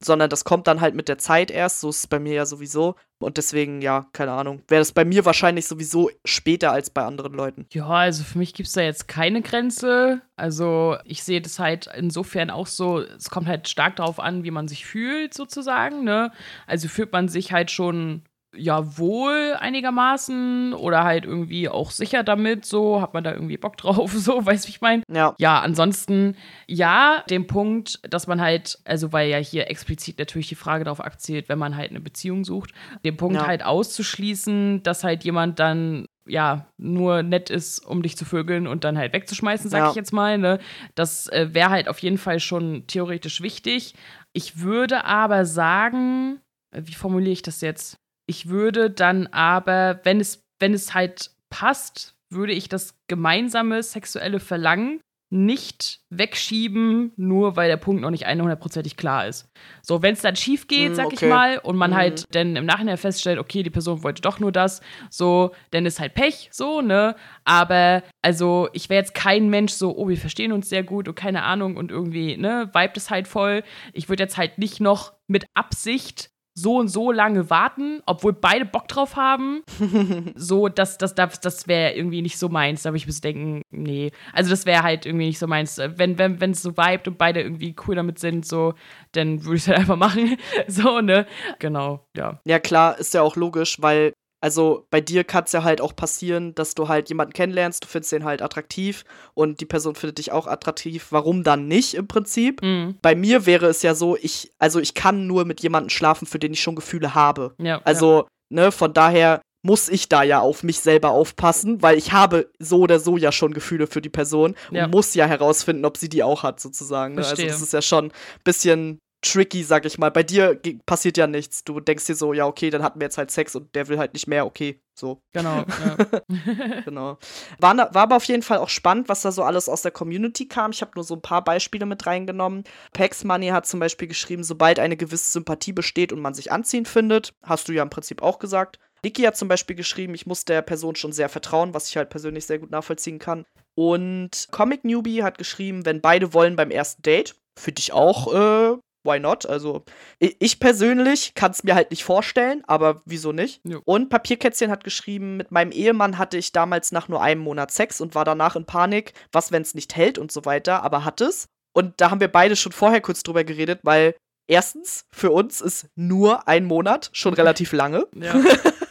sondern 0.03 0.29
das 0.29 0.43
kommt 0.43 0.67
dann 0.67 0.81
halt 0.81 0.95
mit 0.95 1.07
der 1.07 1.17
Zeit 1.17 1.51
erst. 1.51 1.81
So 1.81 1.89
ist 1.89 1.97
es 1.97 2.07
bei 2.07 2.19
mir 2.19 2.33
ja 2.33 2.45
sowieso. 2.45 2.95
Und 3.19 3.37
deswegen, 3.37 3.81
ja, 3.81 4.07
keine 4.13 4.31
Ahnung. 4.31 4.63
Wäre 4.67 4.81
das 4.81 4.91
bei 4.91 5.05
mir 5.05 5.25
wahrscheinlich 5.25 5.67
sowieso 5.67 6.09
später 6.25 6.71
als 6.71 6.89
bei 6.89 7.03
anderen 7.03 7.33
Leuten. 7.33 7.67
Ja, 7.71 7.87
also 7.87 8.23
für 8.23 8.37
mich 8.39 8.53
gibt 8.53 8.67
es 8.67 8.73
da 8.73 8.81
jetzt 8.81 9.07
keine 9.07 9.41
Grenze. 9.41 10.21
Also 10.35 10.97
ich 11.05 11.23
sehe 11.23 11.41
das 11.41 11.59
halt 11.59 11.87
insofern 11.95 12.49
auch 12.49 12.67
so, 12.67 12.99
es 12.99 13.29
kommt 13.29 13.47
halt 13.47 13.69
stark 13.69 13.97
darauf 13.97 14.19
an, 14.19 14.43
wie 14.43 14.51
man 14.51 14.67
sich 14.67 14.85
fühlt, 14.85 15.33
sozusagen. 15.33 16.03
Ne? 16.03 16.31
Also 16.65 16.87
fühlt 16.87 17.11
man 17.11 17.27
sich 17.27 17.51
halt 17.51 17.69
schon 17.69 18.23
ja 18.53 18.97
wohl 18.97 19.55
einigermaßen 19.59 20.73
oder 20.73 21.03
halt 21.03 21.25
irgendwie 21.25 21.69
auch 21.69 21.91
sicher 21.91 22.23
damit, 22.23 22.65
so 22.65 23.01
hat 23.01 23.13
man 23.13 23.23
da 23.23 23.31
irgendwie 23.31 23.57
Bock 23.57 23.77
drauf, 23.77 24.11
so, 24.15 24.45
wie 24.45 24.51
ich 24.53 24.81
meine? 24.81 25.03
Ja. 25.11 25.35
Ja, 25.37 25.59
ansonsten, 25.59 26.35
ja, 26.67 27.23
den 27.29 27.47
Punkt, 27.47 27.99
dass 28.09 28.27
man 28.27 28.41
halt, 28.41 28.79
also 28.85 29.13
weil 29.13 29.29
ja 29.29 29.37
hier 29.37 29.69
explizit 29.69 30.19
natürlich 30.19 30.49
die 30.49 30.55
Frage 30.55 30.83
darauf 30.83 31.01
abzielt, 31.01 31.49
wenn 31.49 31.59
man 31.59 31.75
halt 31.75 31.91
eine 31.91 32.01
Beziehung 32.01 32.43
sucht, 32.43 32.71
den 33.05 33.17
Punkt 33.17 33.37
ja. 33.37 33.47
halt 33.47 33.63
auszuschließen, 33.63 34.83
dass 34.83 35.03
halt 35.03 35.23
jemand 35.23 35.59
dann 35.59 36.05
ja, 36.27 36.67
nur 36.77 37.23
nett 37.23 37.49
ist, 37.49 37.79
um 37.79 38.03
dich 38.03 38.15
zu 38.15 38.25
vögeln 38.25 38.67
und 38.67 38.83
dann 38.83 38.97
halt 38.97 39.11
wegzuschmeißen, 39.13 39.69
sag 39.69 39.79
ja. 39.79 39.89
ich 39.89 39.95
jetzt 39.95 40.13
mal. 40.13 40.37
Ne? 40.37 40.59
Das 40.93 41.27
äh, 41.27 41.49
wäre 41.51 41.71
halt 41.71 41.87
auf 41.87 41.99
jeden 41.99 42.19
Fall 42.19 42.39
schon 42.39 42.85
theoretisch 42.87 43.41
wichtig. 43.41 43.95
Ich 44.31 44.59
würde 44.59 45.03
aber 45.03 45.45
sagen, 45.45 46.39
wie 46.71 46.93
formuliere 46.93 47.33
ich 47.33 47.41
das 47.41 47.61
jetzt? 47.61 47.97
Ich 48.25 48.49
würde 48.49 48.89
dann 48.89 49.27
aber, 49.27 49.99
wenn 50.03 50.19
es, 50.19 50.43
wenn 50.59 50.73
es 50.73 50.93
halt 50.93 51.31
passt, 51.49 52.15
würde 52.29 52.53
ich 52.53 52.69
das 52.69 52.95
gemeinsame 53.07 53.83
sexuelle 53.83 54.39
Verlangen 54.39 55.01
nicht 55.33 56.01
wegschieben, 56.09 57.13
nur 57.15 57.55
weil 57.55 57.69
der 57.69 57.77
Punkt 57.77 58.01
noch 58.01 58.09
nicht 58.09 58.27
100%ig 58.27 58.97
klar 58.97 59.27
ist. 59.27 59.49
So, 59.81 60.01
wenn 60.01 60.13
es 60.13 60.21
dann 60.21 60.35
schief 60.35 60.67
geht, 60.67 60.91
mm, 60.91 60.95
sag 60.95 61.05
okay. 61.05 61.15
ich 61.15 61.29
mal, 61.29 61.57
und 61.59 61.77
man 61.77 61.91
mm. 61.91 61.95
halt 61.95 62.35
dann 62.35 62.57
im 62.57 62.65
Nachhinein 62.65 62.97
feststellt, 62.97 63.39
okay, 63.39 63.63
die 63.63 63.69
Person 63.69 64.03
wollte 64.03 64.21
doch 64.21 64.41
nur 64.41 64.51
das, 64.51 64.81
so, 65.09 65.51
dann 65.71 65.85
ist 65.85 66.01
halt 66.01 66.15
Pech, 66.15 66.49
so, 66.51 66.81
ne? 66.81 67.15
Aber, 67.45 68.03
also, 68.21 68.67
ich 68.73 68.89
wäre 68.89 68.99
jetzt 68.99 69.13
kein 69.13 69.49
Mensch 69.49 69.71
so, 69.71 69.95
oh, 69.95 70.09
wir 70.09 70.17
verstehen 70.17 70.51
uns 70.51 70.67
sehr 70.67 70.83
gut 70.83 71.07
und 71.07 71.15
keine 71.15 71.43
Ahnung 71.43 71.77
und 71.77 71.91
irgendwie, 71.91 72.35
ne, 72.35 72.69
vibet 72.73 72.97
es 72.97 73.09
halt 73.09 73.29
voll. 73.29 73.63
Ich 73.93 74.09
würde 74.09 74.23
jetzt 74.23 74.37
halt 74.37 74.57
nicht 74.57 74.81
noch 74.81 75.13
mit 75.27 75.45
Absicht 75.53 76.30
so 76.53 76.77
und 76.77 76.89
so 76.89 77.11
lange 77.11 77.49
warten, 77.49 78.01
obwohl 78.05 78.33
beide 78.33 78.65
Bock 78.65 78.87
drauf 78.87 79.15
haben. 79.15 79.63
so, 80.35 80.67
das, 80.67 80.97
das, 80.97 81.15
das, 81.15 81.39
das 81.39 81.67
wäre 81.67 81.93
irgendwie 81.93 82.21
nicht 82.21 82.37
so 82.37 82.49
meins. 82.49 82.83
Da 82.83 82.89
würde 82.89 82.97
ich 82.97 83.05
bis 83.05 83.21
denken, 83.21 83.61
nee. 83.71 84.11
Also 84.33 84.49
das 84.49 84.65
wäre 84.65 84.83
halt 84.83 85.05
irgendwie 85.05 85.27
nicht 85.27 85.39
so 85.39 85.47
meins. 85.47 85.77
Wenn 85.77 86.13
es 86.19 86.39
wenn, 86.41 86.53
so 86.53 86.71
vibet 86.75 87.07
und 87.07 87.17
beide 87.17 87.41
irgendwie 87.41 87.75
cool 87.87 87.95
damit 87.95 88.19
sind, 88.19 88.45
so, 88.45 88.73
dann 89.13 89.43
würde 89.43 89.55
ich 89.57 89.63
es 89.63 89.67
halt 89.67 89.79
einfach 89.79 89.95
machen. 89.97 90.37
so, 90.67 90.99
ne? 90.99 91.25
Genau, 91.59 92.05
ja. 92.15 92.39
Ja, 92.45 92.59
klar, 92.59 92.97
ist 92.97 93.13
ja 93.13 93.21
auch 93.21 93.35
logisch, 93.35 93.77
weil 93.81 94.13
also 94.41 94.87
bei 94.89 94.99
dir 95.01 95.23
kann 95.23 95.43
es 95.43 95.51
ja 95.51 95.63
halt 95.63 95.81
auch 95.81 95.95
passieren, 95.95 96.55
dass 96.55 96.73
du 96.73 96.87
halt 96.87 97.09
jemanden 97.09 97.33
kennenlernst, 97.33 97.83
du 97.83 97.87
findest 97.87 98.11
den 98.11 98.25
halt 98.25 98.41
attraktiv 98.41 99.05
und 99.35 99.61
die 99.61 99.65
Person 99.65 99.93
findet 99.93 100.17
dich 100.17 100.31
auch 100.31 100.47
attraktiv. 100.47 101.07
Warum 101.11 101.43
dann 101.43 101.67
nicht 101.67 101.93
im 101.93 102.07
Prinzip? 102.07 102.61
Mhm. 102.63 102.97
Bei 103.03 103.13
mir 103.13 103.45
wäre 103.45 103.67
es 103.67 103.83
ja 103.83 103.93
so, 103.93 104.17
ich, 104.19 104.51
also 104.57 104.79
ich 104.79 104.95
kann 104.95 105.27
nur 105.27 105.45
mit 105.45 105.61
jemandem 105.61 105.89
schlafen, 105.89 106.25
für 106.25 106.39
den 106.39 106.53
ich 106.53 106.61
schon 106.61 106.75
Gefühle 106.75 107.13
habe. 107.13 107.53
Ja, 107.59 107.81
also, 107.83 108.21
ja. 108.49 108.63
ne, 108.63 108.71
von 108.71 108.93
daher 108.93 109.41
muss 109.63 109.89
ich 109.89 110.09
da 110.09 110.23
ja 110.23 110.39
auf 110.39 110.63
mich 110.63 110.79
selber 110.79 111.11
aufpassen, 111.11 111.83
weil 111.83 111.95
ich 111.95 112.11
habe 112.11 112.49
so 112.57 112.79
oder 112.79 112.99
so 112.99 113.17
ja 113.17 113.31
schon 113.31 113.53
Gefühle 113.53 113.85
für 113.85 114.01
die 114.01 114.09
Person 114.09 114.55
und 114.69 114.75
ja. 114.75 114.87
muss 114.87 115.13
ja 115.13 115.27
herausfinden, 115.27 115.85
ob 115.85 115.97
sie 115.97 116.09
die 116.09 116.23
auch 116.23 116.41
hat, 116.41 116.59
sozusagen. 116.59 117.13
Ne? 117.13 117.21
Also 117.21 117.43
das 117.43 117.61
ist 117.61 117.73
ja 117.73 117.83
schon 117.83 118.05
ein 118.05 118.11
bisschen 118.43 118.97
tricky, 119.21 119.63
sag 119.63 119.85
ich 119.85 119.97
mal. 119.97 120.09
Bei 120.09 120.23
dir 120.23 120.59
passiert 120.85 121.17
ja 121.17 121.27
nichts. 121.27 121.63
Du 121.63 121.79
denkst 121.79 122.05
dir 122.05 122.15
so, 122.15 122.33
ja, 122.33 122.45
okay, 122.45 122.69
dann 122.69 122.83
hatten 122.83 122.99
wir 122.99 123.05
jetzt 123.05 123.17
halt 123.17 123.31
Sex 123.31 123.55
und 123.55 123.73
der 123.75 123.87
will 123.87 123.97
halt 123.97 124.13
nicht 124.13 124.27
mehr, 124.27 124.45
okay, 124.45 124.81
so. 124.93 125.21
Genau. 125.33 125.63
Ja. 125.81 126.81
genau. 126.85 127.17
War, 127.59 127.75
war 127.75 127.95
aber 127.95 128.15
auf 128.15 128.25
jeden 128.25 128.43
Fall 128.43 128.59
auch 128.59 128.69
spannend, 128.69 129.09
was 129.09 129.21
da 129.21 129.31
so 129.31 129.43
alles 129.43 129.67
aus 129.69 129.81
der 129.81 129.91
Community 129.91 130.47
kam. 130.47 130.71
Ich 130.71 130.81
habe 130.81 130.91
nur 130.95 131.03
so 131.03 131.15
ein 131.15 131.21
paar 131.21 131.43
Beispiele 131.43 131.85
mit 131.85 132.05
reingenommen. 132.05 132.63
Pax 132.93 133.23
Money 133.23 133.47
hat 133.47 133.65
zum 133.65 133.79
Beispiel 133.79 134.07
geschrieben, 134.07 134.43
sobald 134.43 134.79
eine 134.79 134.97
gewisse 134.97 135.31
Sympathie 135.31 135.73
besteht 135.73 136.13
und 136.13 136.19
man 136.19 136.33
sich 136.33 136.51
anziehen 136.51 136.85
findet, 136.85 137.33
hast 137.43 137.67
du 137.67 137.73
ja 137.73 137.83
im 137.83 137.89
Prinzip 137.89 138.21
auch 138.21 138.39
gesagt. 138.39 138.79
Niki 139.03 139.23
hat 139.23 139.35
zum 139.35 139.47
Beispiel 139.47 139.75
geschrieben, 139.75 140.13
ich 140.13 140.27
muss 140.27 140.45
der 140.45 140.61
Person 140.61 140.95
schon 140.95 141.11
sehr 141.11 141.29
vertrauen, 141.29 141.73
was 141.73 141.89
ich 141.89 141.97
halt 141.97 142.09
persönlich 142.09 142.45
sehr 142.45 142.59
gut 142.59 142.69
nachvollziehen 142.69 143.17
kann. 143.17 143.45
Und 143.73 144.47
Comic 144.51 144.83
Newbie 144.83 145.23
hat 145.23 145.37
geschrieben, 145.37 145.85
wenn 145.85 146.01
beide 146.01 146.33
wollen 146.33 146.55
beim 146.55 146.69
ersten 146.69 147.01
Date, 147.01 147.35
finde 147.57 147.79
ich 147.79 147.93
auch 147.93 148.33
äh, 148.33 148.77
why 149.03 149.19
not? 149.19 149.45
Also, 149.45 149.83
ich 150.19 150.59
persönlich 150.59 151.33
kann 151.33 151.51
es 151.51 151.63
mir 151.63 151.75
halt 151.75 151.91
nicht 151.91 152.03
vorstellen, 152.03 152.63
aber 152.67 153.01
wieso 153.05 153.31
nicht? 153.31 153.61
Ja. 153.63 153.79
Und 153.85 154.09
Papierkätzchen 154.09 154.71
hat 154.71 154.83
geschrieben, 154.83 155.37
mit 155.37 155.51
meinem 155.51 155.71
Ehemann 155.71 156.17
hatte 156.17 156.37
ich 156.37 156.51
damals 156.51 156.91
nach 156.91 157.07
nur 157.07 157.21
einem 157.21 157.41
Monat 157.41 157.71
Sex 157.71 158.01
und 158.01 158.15
war 158.15 158.25
danach 158.25 158.55
in 158.55 158.65
Panik, 158.65 159.13
was, 159.31 159.51
wenn 159.51 159.61
es 159.61 159.75
nicht 159.75 159.95
hält 159.95 160.17
und 160.17 160.31
so 160.31 160.45
weiter, 160.45 160.83
aber 160.83 161.05
hat 161.05 161.21
es. 161.21 161.47
Und 161.73 162.01
da 162.01 162.11
haben 162.11 162.19
wir 162.19 162.27
beide 162.27 162.55
schon 162.55 162.71
vorher 162.71 163.01
kurz 163.01 163.23
drüber 163.23 163.43
geredet, 163.43 163.79
weil 163.83 164.15
erstens, 164.47 165.05
für 165.11 165.31
uns 165.31 165.61
ist 165.61 165.87
nur 165.95 166.47
ein 166.47 166.65
Monat 166.65 167.09
schon 167.13 167.33
relativ 167.33 167.71
lange. 167.71 168.07
Ja. 168.15 168.35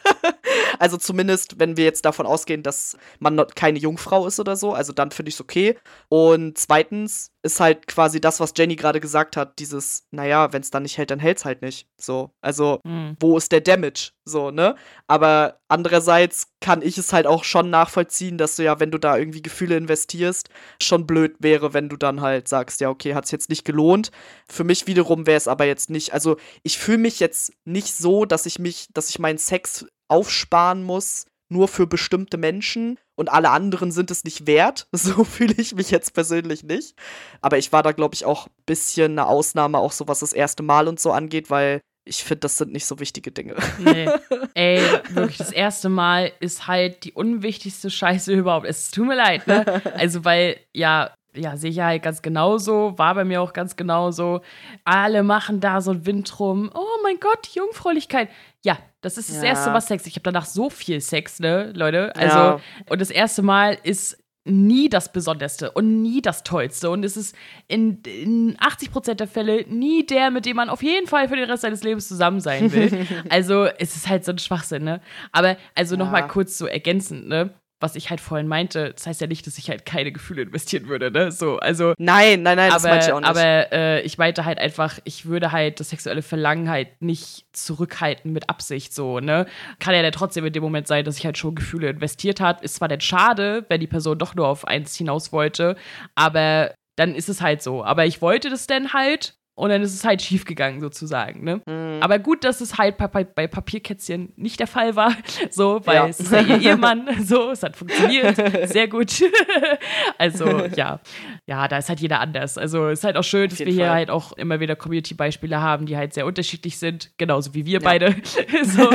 Also 0.81 0.97
zumindest, 0.97 1.61
wenn 1.61 1.77
wir 1.77 1.85
jetzt 1.85 2.07
davon 2.07 2.25
ausgehen, 2.25 2.63
dass 2.63 2.97
man 3.19 3.37
keine 3.55 3.79
Jungfrau 3.79 4.27
ist 4.27 4.41
oder 4.41 4.57
so, 4.57 4.73
also 4.73 4.95
dann 4.95 5.11
finde 5.11 5.29
ich 5.29 5.35
es 5.35 5.41
okay. 5.43 5.77
Und 6.09 6.57
zweitens 6.57 7.33
ist 7.43 7.61
halt 7.61 7.87
quasi 7.87 8.19
das, 8.19 8.41
was 8.41 8.55
Jenny 8.57 8.77
gerade 8.77 8.99
gesagt 8.99 9.37
hat, 9.37 9.59
dieses, 9.59 10.07
naja, 10.11 10.55
wenn 10.55 10.63
es 10.63 10.71
dann 10.71 10.85
nicht 10.85 10.97
hält, 10.97 11.11
dann 11.11 11.19
hält 11.19 11.37
es 11.37 11.45
halt 11.45 11.61
nicht. 11.61 11.87
So, 11.99 12.31
also 12.41 12.81
mhm. 12.85 13.15
wo 13.21 13.37
ist 13.37 13.53
der 13.53 13.61
Damage? 13.61 14.13
So, 14.25 14.51
ne? 14.51 14.75
Aber 15.07 15.61
andererseits 15.69 16.47
kann 16.61 16.81
ich 16.81 16.97
es 16.97 17.13
halt 17.13 17.27
auch 17.27 17.45
schon 17.45 17.69
nachvollziehen, 17.69 18.39
dass 18.39 18.57
du 18.57 18.65
ja, 18.65 18.81
wenn 18.81 18.91
du 18.91 18.97
da 18.97 19.19
irgendwie 19.19 19.43
Gefühle 19.43 19.77
investierst, 19.77 20.49
schon 20.81 21.07
blöd 21.07 21.37
wäre, 21.41 21.75
wenn 21.75 21.91
du 21.91 21.99
dann 21.99 22.23
halt 22.23 22.49
sagst, 22.49 22.81
ja, 22.81 22.89
okay, 22.89 23.15
hat 23.15 23.27
es 23.27 23.33
jetzt 23.33 23.51
nicht 23.51 23.67
gelohnt. 23.67 24.13
Für 24.49 24.65
mich 24.65 24.87
wiederum 24.87 25.27
wäre 25.27 25.37
es 25.37 25.47
aber 25.47 25.67
jetzt 25.67 25.91
nicht, 25.91 26.15
also 26.15 26.39
ich 26.63 26.79
fühle 26.79 26.99
mich 26.99 27.21
jetzt 27.21 27.53
nicht 27.67 27.95
so, 27.95 28.25
dass 28.25 28.47
ich 28.47 28.59
mich, 28.59 28.87
dass 28.95 29.11
ich 29.11 29.19
meinen 29.19 29.39
Sex 29.39 29.85
aufsparen 30.11 30.83
muss, 30.83 31.27
nur 31.49 31.69
für 31.69 31.87
bestimmte 31.87 32.37
Menschen. 32.37 32.99
und 33.17 33.31
alle 33.31 33.51
anderen 33.51 33.93
sind 33.93 34.11
es 34.11 34.25
nicht 34.25 34.47
wert. 34.47 34.87
So 34.93 35.25
fühle 35.25 35.55
ich 35.59 35.75
mich 35.75 35.91
jetzt 35.91 36.15
persönlich 36.15 36.65
nicht. 36.65 36.95
Aber 37.43 37.59
ich 37.59 37.71
war 37.73 37.83
da, 37.83 37.93
glaube 37.93 38.15
ich, 38.15 38.25
auch 38.25 38.47
ein 38.47 38.53
bisschen 38.67 39.13
eine 39.13 39.27
Ausnahme, 39.27 39.79
auch 39.79 39.93
so 39.93 40.09
was 40.09 40.21
das 40.21 40.33
erste 40.33 40.63
Mal 40.63 40.89
und 40.89 40.99
so 41.01 41.13
angeht, 41.13 41.51
weil 41.51 41.81
ich 42.07 42.25
finde, 42.25 42.41
das 42.41 42.57
sind 42.57 42.73
nicht 42.73 42.87
so 42.87 42.99
wichtige 42.99 43.31
Dinge. 43.31 43.57
Nee. 43.79 44.09
Ey, 44.55 44.81
wirklich, 45.11 45.37
das 45.37 45.53
erste 45.53 45.91
Mal 45.91 46.33
ist 46.41 46.67
halt 46.67 47.05
die 47.05 47.13
unwichtigste 47.13 47.91
Scheiße 47.91 48.33
überhaupt. 48.33 48.67
Es 48.67 48.91
tut 48.91 49.07
mir 49.07 49.17
leid, 49.17 49.47
ne? 49.47 49.83
Also, 49.95 50.25
weil, 50.25 50.59
ja, 50.75 51.11
ja, 51.35 51.57
sehe 51.57 51.71
ich 51.71 51.79
halt 51.81 52.03
ganz 52.03 52.23
genauso, 52.23 52.95
war 52.97 53.15
bei 53.15 53.25
mir 53.25 53.43
auch 53.43 53.53
ganz 53.53 53.77
genauso. 53.77 54.41
Alle 54.85 55.23
machen 55.23 55.61
da 55.61 55.81
so 55.81 55.91
einen 55.93 56.07
Wind 56.07 56.41
rum. 56.41 56.71
Oh 56.75 56.99
mein 57.03 57.21
Gott, 57.21 57.49
Jungfräulichkeit. 57.49 58.31
Ja, 58.65 58.79
das 59.01 59.17
ist 59.17 59.31
das 59.31 59.37
ja. 59.39 59.45
erste 59.45 59.71
Mal 59.71 59.81
Sex. 59.81 60.07
Ich 60.07 60.15
habe 60.15 60.23
danach 60.23 60.47
so 60.47 60.71
viel 60.71 61.01
Sex, 61.01 61.41
ne, 61.41 61.73
Leute. 61.75 62.15
Also, 62.17 62.39
ja. 62.39 62.61
und 62.89 63.01
das 63.01 63.11
erste 63.11 63.43
Mal 63.43 63.79
ist 63.83 64.19
nie 64.45 64.89
das 64.89 65.13
Besonderste 65.13 65.71
und 65.71 66.03
nie 66.03 66.23
das 66.23 66.43
Tollste. 66.43 66.91
Und 66.91 67.05
es 67.05 67.17
ist 67.17 67.37
in, 67.69 68.01
in 68.03 68.57
80 68.59 68.91
Prozent 68.91 69.21
der 69.21 69.29
Fälle 69.29 69.65
nie 69.69 70.05
der, 70.07 70.31
mit 70.31 70.47
dem 70.47 70.57
man 70.57 70.71
auf 70.71 70.83
jeden 70.83 71.07
Fall 71.07 71.29
für 71.29 71.37
den 71.37 71.51
Rest 71.51 71.63
seines 71.63 71.83
Lebens 71.83 72.09
zusammen 72.09 72.41
sein 72.41 72.73
will. 72.73 73.07
also 73.29 73.65
es 73.65 73.97
ist 73.97 74.09
halt 74.09 74.25
so 74.25 74.33
ein 74.33 74.39
Schwachsinn, 74.39 74.85
ne? 74.85 75.01
Aber 75.33 75.57
also 75.75 75.95
ja. 75.95 75.99
nochmal 76.05 76.27
kurz 76.27 76.57
so 76.57 76.67
ergänzend, 76.67 77.29
ne? 77.29 77.55
Was 77.81 77.97
ich 77.97 78.11
halt 78.11 78.21
vorhin 78.21 78.47
meinte, 78.47 78.93
das 78.93 79.07
heißt 79.07 79.21
ja 79.21 79.27
nicht, 79.27 79.47
dass 79.47 79.59
ich 79.59 79.71
halt 79.71 79.87
keine 79.87 80.13
Gefühle 80.13 80.43
investieren 80.43 80.87
würde, 80.87 81.11
ne? 81.11 81.33
So, 81.33 81.59
also. 81.59 81.95
Nein, 81.99 82.43
nein, 82.43 82.57
nein, 82.57 82.71
aber, 82.71 82.75
das 82.75 82.83
meinte 82.85 83.07
ich 83.07 83.13
auch 83.13 83.21
nicht. 83.21 83.29
Aber 83.29 83.73
äh, 83.73 84.03
ich 84.03 84.19
meinte 84.19 84.45
halt 84.45 84.59
einfach, 84.59 84.99
ich 85.05 85.27
würde 85.27 85.51
halt 85.51 85.81
das 85.81 85.91
sexuelle 85.91 86.23
Verlangen 86.23 86.69
halt 86.69 86.89
nicht 87.01 87.47
zurückhalten 87.53 88.33
mit 88.33 88.49
Absicht, 88.51 88.95
so, 88.95 89.21
ne? 89.21 89.47
Kann 89.79 89.95
ja 89.95 90.03
dann 90.03 90.13
trotzdem 90.13 90.45
in 90.45 90.53
dem 90.53 90.63
Moment 90.63 90.87
sein, 90.87 91.05
dass 91.05 91.19
ich 91.19 91.25
halt 91.25 91.39
schon 91.39 91.55
Gefühle 91.55 91.89
investiert 91.89 92.41
habe. 92.41 92.63
Ist 92.63 92.77
zwar 92.77 92.89
dann 92.89 93.01
schade, 93.01 93.65
wenn 93.69 93.81
die 93.81 93.87
Person 93.87 94.19
doch 94.19 94.35
nur 94.35 94.47
auf 94.47 94.67
eins 94.67 94.95
hinaus 94.95 95.33
wollte, 95.33 95.77
aber 96.15 96.75
dann 96.97 97.15
ist 97.15 97.31
es 97.31 97.41
halt 97.41 97.63
so. 97.63 97.83
Aber 97.83 98.05
ich 98.05 98.21
wollte 98.21 98.51
das 98.51 98.67
dann 98.67 98.93
halt 98.93 99.40
und 99.61 99.69
dann 99.69 99.83
ist 99.83 99.95
es 99.95 100.05
halt 100.05 100.23
schiefgegangen 100.23 100.81
sozusagen. 100.81 101.45
Ne? 101.45 101.61
Mhm. 101.67 102.03
Aber 102.03 102.19
gut, 102.19 102.45
dass 102.45 102.63
es 102.63 102.79
halt 102.79 102.97
bei, 102.97 103.07
bei, 103.25 103.47
Papierkätzchen 103.47 104.33
nicht 104.37 104.59
der 104.59 104.67
Fall 104.67 104.97
war, 104.97 105.15
so, 105.51 105.81
weil 105.85 105.97
ja. 105.97 106.09
es 106.09 106.19
ist 106.19 106.33
ja 106.33 106.41
ihr 106.41 106.61
Ehemann, 106.71 107.07
so, 107.23 107.51
es 107.51 107.63
hat 107.63 107.77
funktioniert, 107.77 108.37
sehr 108.69 108.89
gut. 108.89 109.23
also 110.19 110.65
ja, 110.75 111.01
ja, 111.47 111.69
da 111.69 111.77
ist 111.77 111.91
halt 111.91 112.01
jeder 112.01 112.21
anders. 112.21 112.57
Also 112.57 112.89
es 112.89 113.01
ist 113.01 113.05
halt 113.05 113.19
auch 113.19 113.25
schön, 113.25 113.51
dass 113.51 113.59
wir 113.59 113.67
hier 113.67 113.87
Fall. 113.87 113.95
halt 113.95 114.11
auch 114.11 114.33
immer 114.33 114.61
wieder 114.61 114.77
Community-Beispiele 114.77 115.61
haben, 115.61 115.85
die 115.85 115.97
halt 115.97 116.15
sehr 116.15 116.25
unterschiedlich 116.25 116.79
sind, 116.79 117.11
genauso 117.19 117.53
wie 117.53 117.67
wir 117.67 117.75
ja. 117.75 117.79
beide. 117.81 118.17
so, 118.65 118.91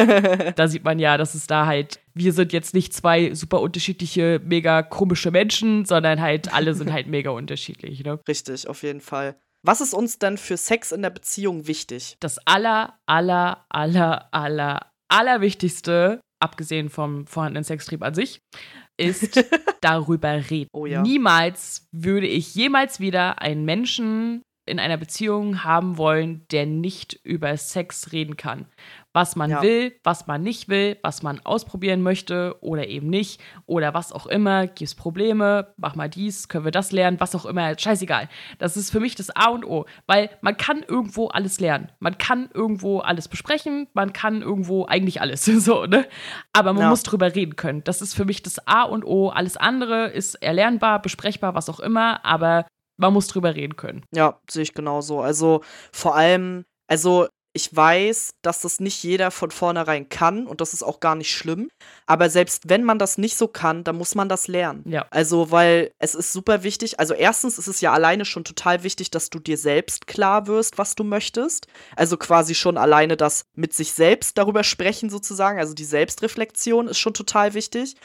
da 0.56 0.68
sieht 0.68 0.84
man 0.84 0.98
ja, 0.98 1.18
dass 1.18 1.36
es 1.36 1.46
da 1.46 1.68
halt 1.68 2.00
wir 2.18 2.32
sind 2.32 2.54
jetzt 2.54 2.74
nicht 2.74 2.94
zwei 2.94 3.34
super 3.34 3.60
unterschiedliche, 3.60 4.40
mega 4.42 4.84
komische 4.84 5.32
Menschen, 5.32 5.84
sondern 5.84 6.22
halt 6.22 6.54
alle 6.54 6.74
sind 6.74 6.92
halt 6.92 7.08
mega 7.08 7.30
unterschiedlich. 7.30 8.06
Ne? 8.06 8.20
Richtig, 8.26 8.70
auf 8.70 8.84
jeden 8.84 9.02
Fall. 9.02 9.36
Was 9.66 9.82
ist 9.82 9.96
uns 9.96 10.20
denn 10.20 10.38
für 10.38 10.58
Sex 10.58 10.92
in 10.92 11.02
der 11.02 11.10
Beziehung 11.10 11.66
wichtig? 11.66 12.18
Das 12.20 12.38
aller, 12.46 13.00
aller, 13.08 13.66
aller, 13.70 14.32
aller, 14.32 14.92
allerwichtigste, 15.08 16.22
abgesehen 16.40 16.90
vom 16.90 17.26
vorhandenen 17.26 17.64
Sextrieb 17.64 18.04
an 18.04 18.14
sich, 18.14 18.42
ist 18.98 19.44
darüber 19.82 20.50
reden. 20.50 20.70
Oh 20.72 20.86
ja. 20.86 21.02
Niemals 21.02 21.88
würde 21.92 22.28
ich 22.28 22.54
jemals 22.54 23.00
wieder 23.00 23.42
einen 23.42 23.66
Menschen 23.66 24.44
in 24.68 24.80
einer 24.80 24.98
Beziehung 24.98 25.64
haben 25.64 25.98
wollen, 25.98 26.46
der 26.52 26.68
nicht 26.68 27.20
über 27.24 27.58
Sex 27.58 28.12
reden 28.12 28.38
kann 28.38 28.68
was 29.16 29.38
man 29.38 29.50
ja. 29.50 29.62
will, 29.62 29.94
was 30.04 30.28
man 30.28 30.44
nicht 30.44 30.68
will, 30.68 30.98
was 31.02 31.24
man 31.24 31.40
ausprobieren 31.40 32.02
möchte 32.02 32.58
oder 32.60 32.88
eben 32.88 33.10
nicht 33.10 33.40
oder 33.66 33.94
was 33.94 34.12
auch 34.12 34.26
immer, 34.28 34.68
gibt 34.68 34.82
es 34.82 34.94
Probleme, 34.94 35.74
mach 35.78 35.96
mal 35.96 36.10
dies, 36.10 36.50
können 36.50 36.66
wir 36.66 36.74
das 36.74 36.92
lernen, 36.92 37.22
was 37.22 37.34
auch 37.34 37.46
immer, 37.46 37.80
scheißegal. 37.80 38.28
Das 38.60 38.76
ist 38.76 38.92
für 38.92 39.00
mich 39.00 39.16
das 39.16 39.30
A 39.30 39.48
und 39.48 39.64
O, 39.66 39.86
weil 40.06 40.30
man 40.42 40.58
kann 40.58 40.84
irgendwo 40.86 41.28
alles 41.30 41.62
lernen. 41.62 41.94
Man 42.00 42.18
kann 42.18 42.50
irgendwo 42.54 43.00
alles 43.00 43.30
besprechen, 43.30 43.88
man 43.94 44.12
kann 44.12 44.42
irgendwo 44.42 44.86
eigentlich 44.86 45.22
alles, 45.22 45.46
so, 45.66 45.86
ne? 45.86 46.06
Aber 46.52 46.74
man 46.74 46.84
ja. 46.84 46.90
muss 46.90 47.04
drüber 47.04 47.34
reden 47.34 47.56
können. 47.56 47.86
Das 47.86 48.02
ist 48.02 48.16
für 48.16 48.26
mich 48.26 48.44
das 48.44 48.68
A 48.68 48.84
und 48.84 49.06
O. 49.06 49.30
Alles 49.30 49.56
andere 49.56 50.08
ist 50.08 50.36
erlernbar, 50.36 51.02
besprechbar, 51.02 51.56
was 51.56 51.70
auch 51.70 51.80
immer, 51.80 52.26
aber 52.26 52.66
man 52.98 53.14
muss 53.14 53.28
drüber 53.28 53.56
reden 53.56 53.78
können. 53.78 54.04
Ja, 54.14 54.42
sehe 54.50 54.64
ich 54.64 54.74
genauso. 54.74 55.22
Also 55.22 55.62
vor 55.94 56.16
allem, 56.18 56.66
also 56.88 57.28
ich 57.56 57.74
weiß, 57.74 58.32
dass 58.42 58.60
das 58.60 58.82
nicht 58.82 59.02
jeder 59.02 59.32
von 59.32 59.50
vornherein 59.50 60.10
kann 60.10 60.46
und 60.46 60.60
das 60.60 60.74
ist 60.74 60.84
auch 60.84 61.00
gar 61.00 61.16
nicht 61.16 61.34
schlimm. 61.34 61.70
Aber 62.06 62.30
selbst 62.30 62.64
wenn 62.68 62.84
man 62.84 63.00
das 63.00 63.18
nicht 63.18 63.38
so 63.38 63.48
kann, 63.48 63.86
dann 63.86 63.96
muss 63.96 64.14
man 64.14 64.28
das 64.28 64.50
lernen. 64.50 64.84
Ja. 64.86 65.06
Also, 65.10 65.52
weil 65.52 65.92
es 65.98 66.16
ist 66.16 66.34
super 66.34 66.64
wichtig. 66.64 67.00
Also, 67.00 67.14
erstens 67.14 67.58
ist 67.58 67.68
es 67.68 67.80
ja 67.80 67.94
alleine 67.94 68.26
schon 68.26 68.44
total 68.44 68.84
wichtig, 68.84 69.10
dass 69.10 69.30
du 69.30 69.40
dir 69.40 69.58
selbst 69.58 70.06
klar 70.06 70.48
wirst, 70.48 70.78
was 70.78 70.96
du 70.96 71.06
möchtest. 71.06 71.68
Also 71.96 72.18
quasi 72.18 72.56
schon 72.56 72.78
alleine 72.78 73.16
das 73.16 73.46
mit 73.56 73.74
sich 73.74 73.94
selbst 73.94 74.38
darüber 74.38 74.66
sprechen, 74.66 75.10
sozusagen. 75.10 75.58
Also 75.58 75.74
die 75.74 75.86
Selbstreflexion 75.86 76.90
ist 76.90 77.00
schon 77.00 77.14
total 77.14 77.54
wichtig. 77.54 77.96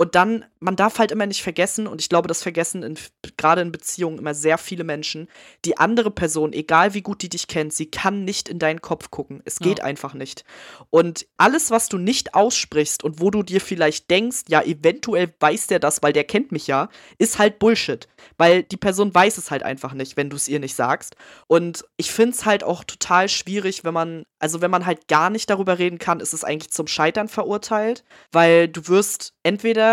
Und 0.00 0.14
dann, 0.14 0.44
man 0.60 0.76
darf 0.76 1.00
halt 1.00 1.10
immer 1.10 1.26
nicht 1.26 1.42
vergessen, 1.42 1.88
und 1.88 2.00
ich 2.00 2.08
glaube, 2.08 2.28
das 2.28 2.40
vergessen 2.40 2.96
gerade 3.36 3.62
in 3.62 3.72
Beziehungen 3.72 4.18
immer 4.18 4.32
sehr 4.32 4.56
viele 4.56 4.84
Menschen, 4.84 5.28
die 5.64 5.76
andere 5.76 6.12
Person, 6.12 6.52
egal 6.52 6.94
wie 6.94 7.02
gut 7.02 7.20
die 7.20 7.28
dich 7.28 7.48
kennt, 7.48 7.72
sie 7.72 7.90
kann 7.90 8.24
nicht 8.24 8.48
in 8.48 8.60
deinen 8.60 8.80
Kopf 8.80 9.10
gucken. 9.10 9.42
Es 9.44 9.58
geht 9.58 9.80
ja. 9.80 9.84
einfach 9.84 10.14
nicht. 10.14 10.44
Und 10.90 11.26
alles, 11.36 11.72
was 11.72 11.88
du 11.88 11.98
nicht 11.98 12.34
aussprichst 12.34 13.02
und 13.02 13.20
wo 13.20 13.32
du 13.32 13.42
dir 13.42 13.60
vielleicht 13.60 14.08
denkst, 14.08 14.42
ja, 14.46 14.62
eventuell 14.62 15.34
weiß 15.40 15.66
der 15.66 15.80
das, 15.80 16.00
weil 16.00 16.12
der 16.12 16.24
kennt 16.24 16.52
mich 16.52 16.68
ja, 16.68 16.90
ist 17.18 17.40
halt 17.40 17.58
Bullshit. 17.58 18.06
Weil 18.36 18.62
die 18.62 18.76
Person 18.76 19.12
weiß 19.12 19.36
es 19.36 19.50
halt 19.50 19.64
einfach 19.64 19.94
nicht, 19.94 20.16
wenn 20.16 20.30
du 20.30 20.36
es 20.36 20.46
ihr 20.46 20.60
nicht 20.60 20.76
sagst. 20.76 21.16
Und 21.48 21.84
ich 21.96 22.12
finde 22.12 22.36
es 22.36 22.46
halt 22.46 22.62
auch 22.62 22.84
total 22.84 23.28
schwierig, 23.28 23.82
wenn 23.82 23.94
man, 23.94 24.26
also 24.38 24.60
wenn 24.60 24.70
man 24.70 24.86
halt 24.86 25.08
gar 25.08 25.28
nicht 25.28 25.50
darüber 25.50 25.80
reden 25.80 25.98
kann, 25.98 26.20
ist 26.20 26.34
es 26.34 26.44
eigentlich 26.44 26.70
zum 26.70 26.86
Scheitern 26.86 27.26
verurteilt, 27.26 28.04
weil 28.30 28.68
du 28.68 28.86
wirst 28.86 29.34
entweder 29.42 29.87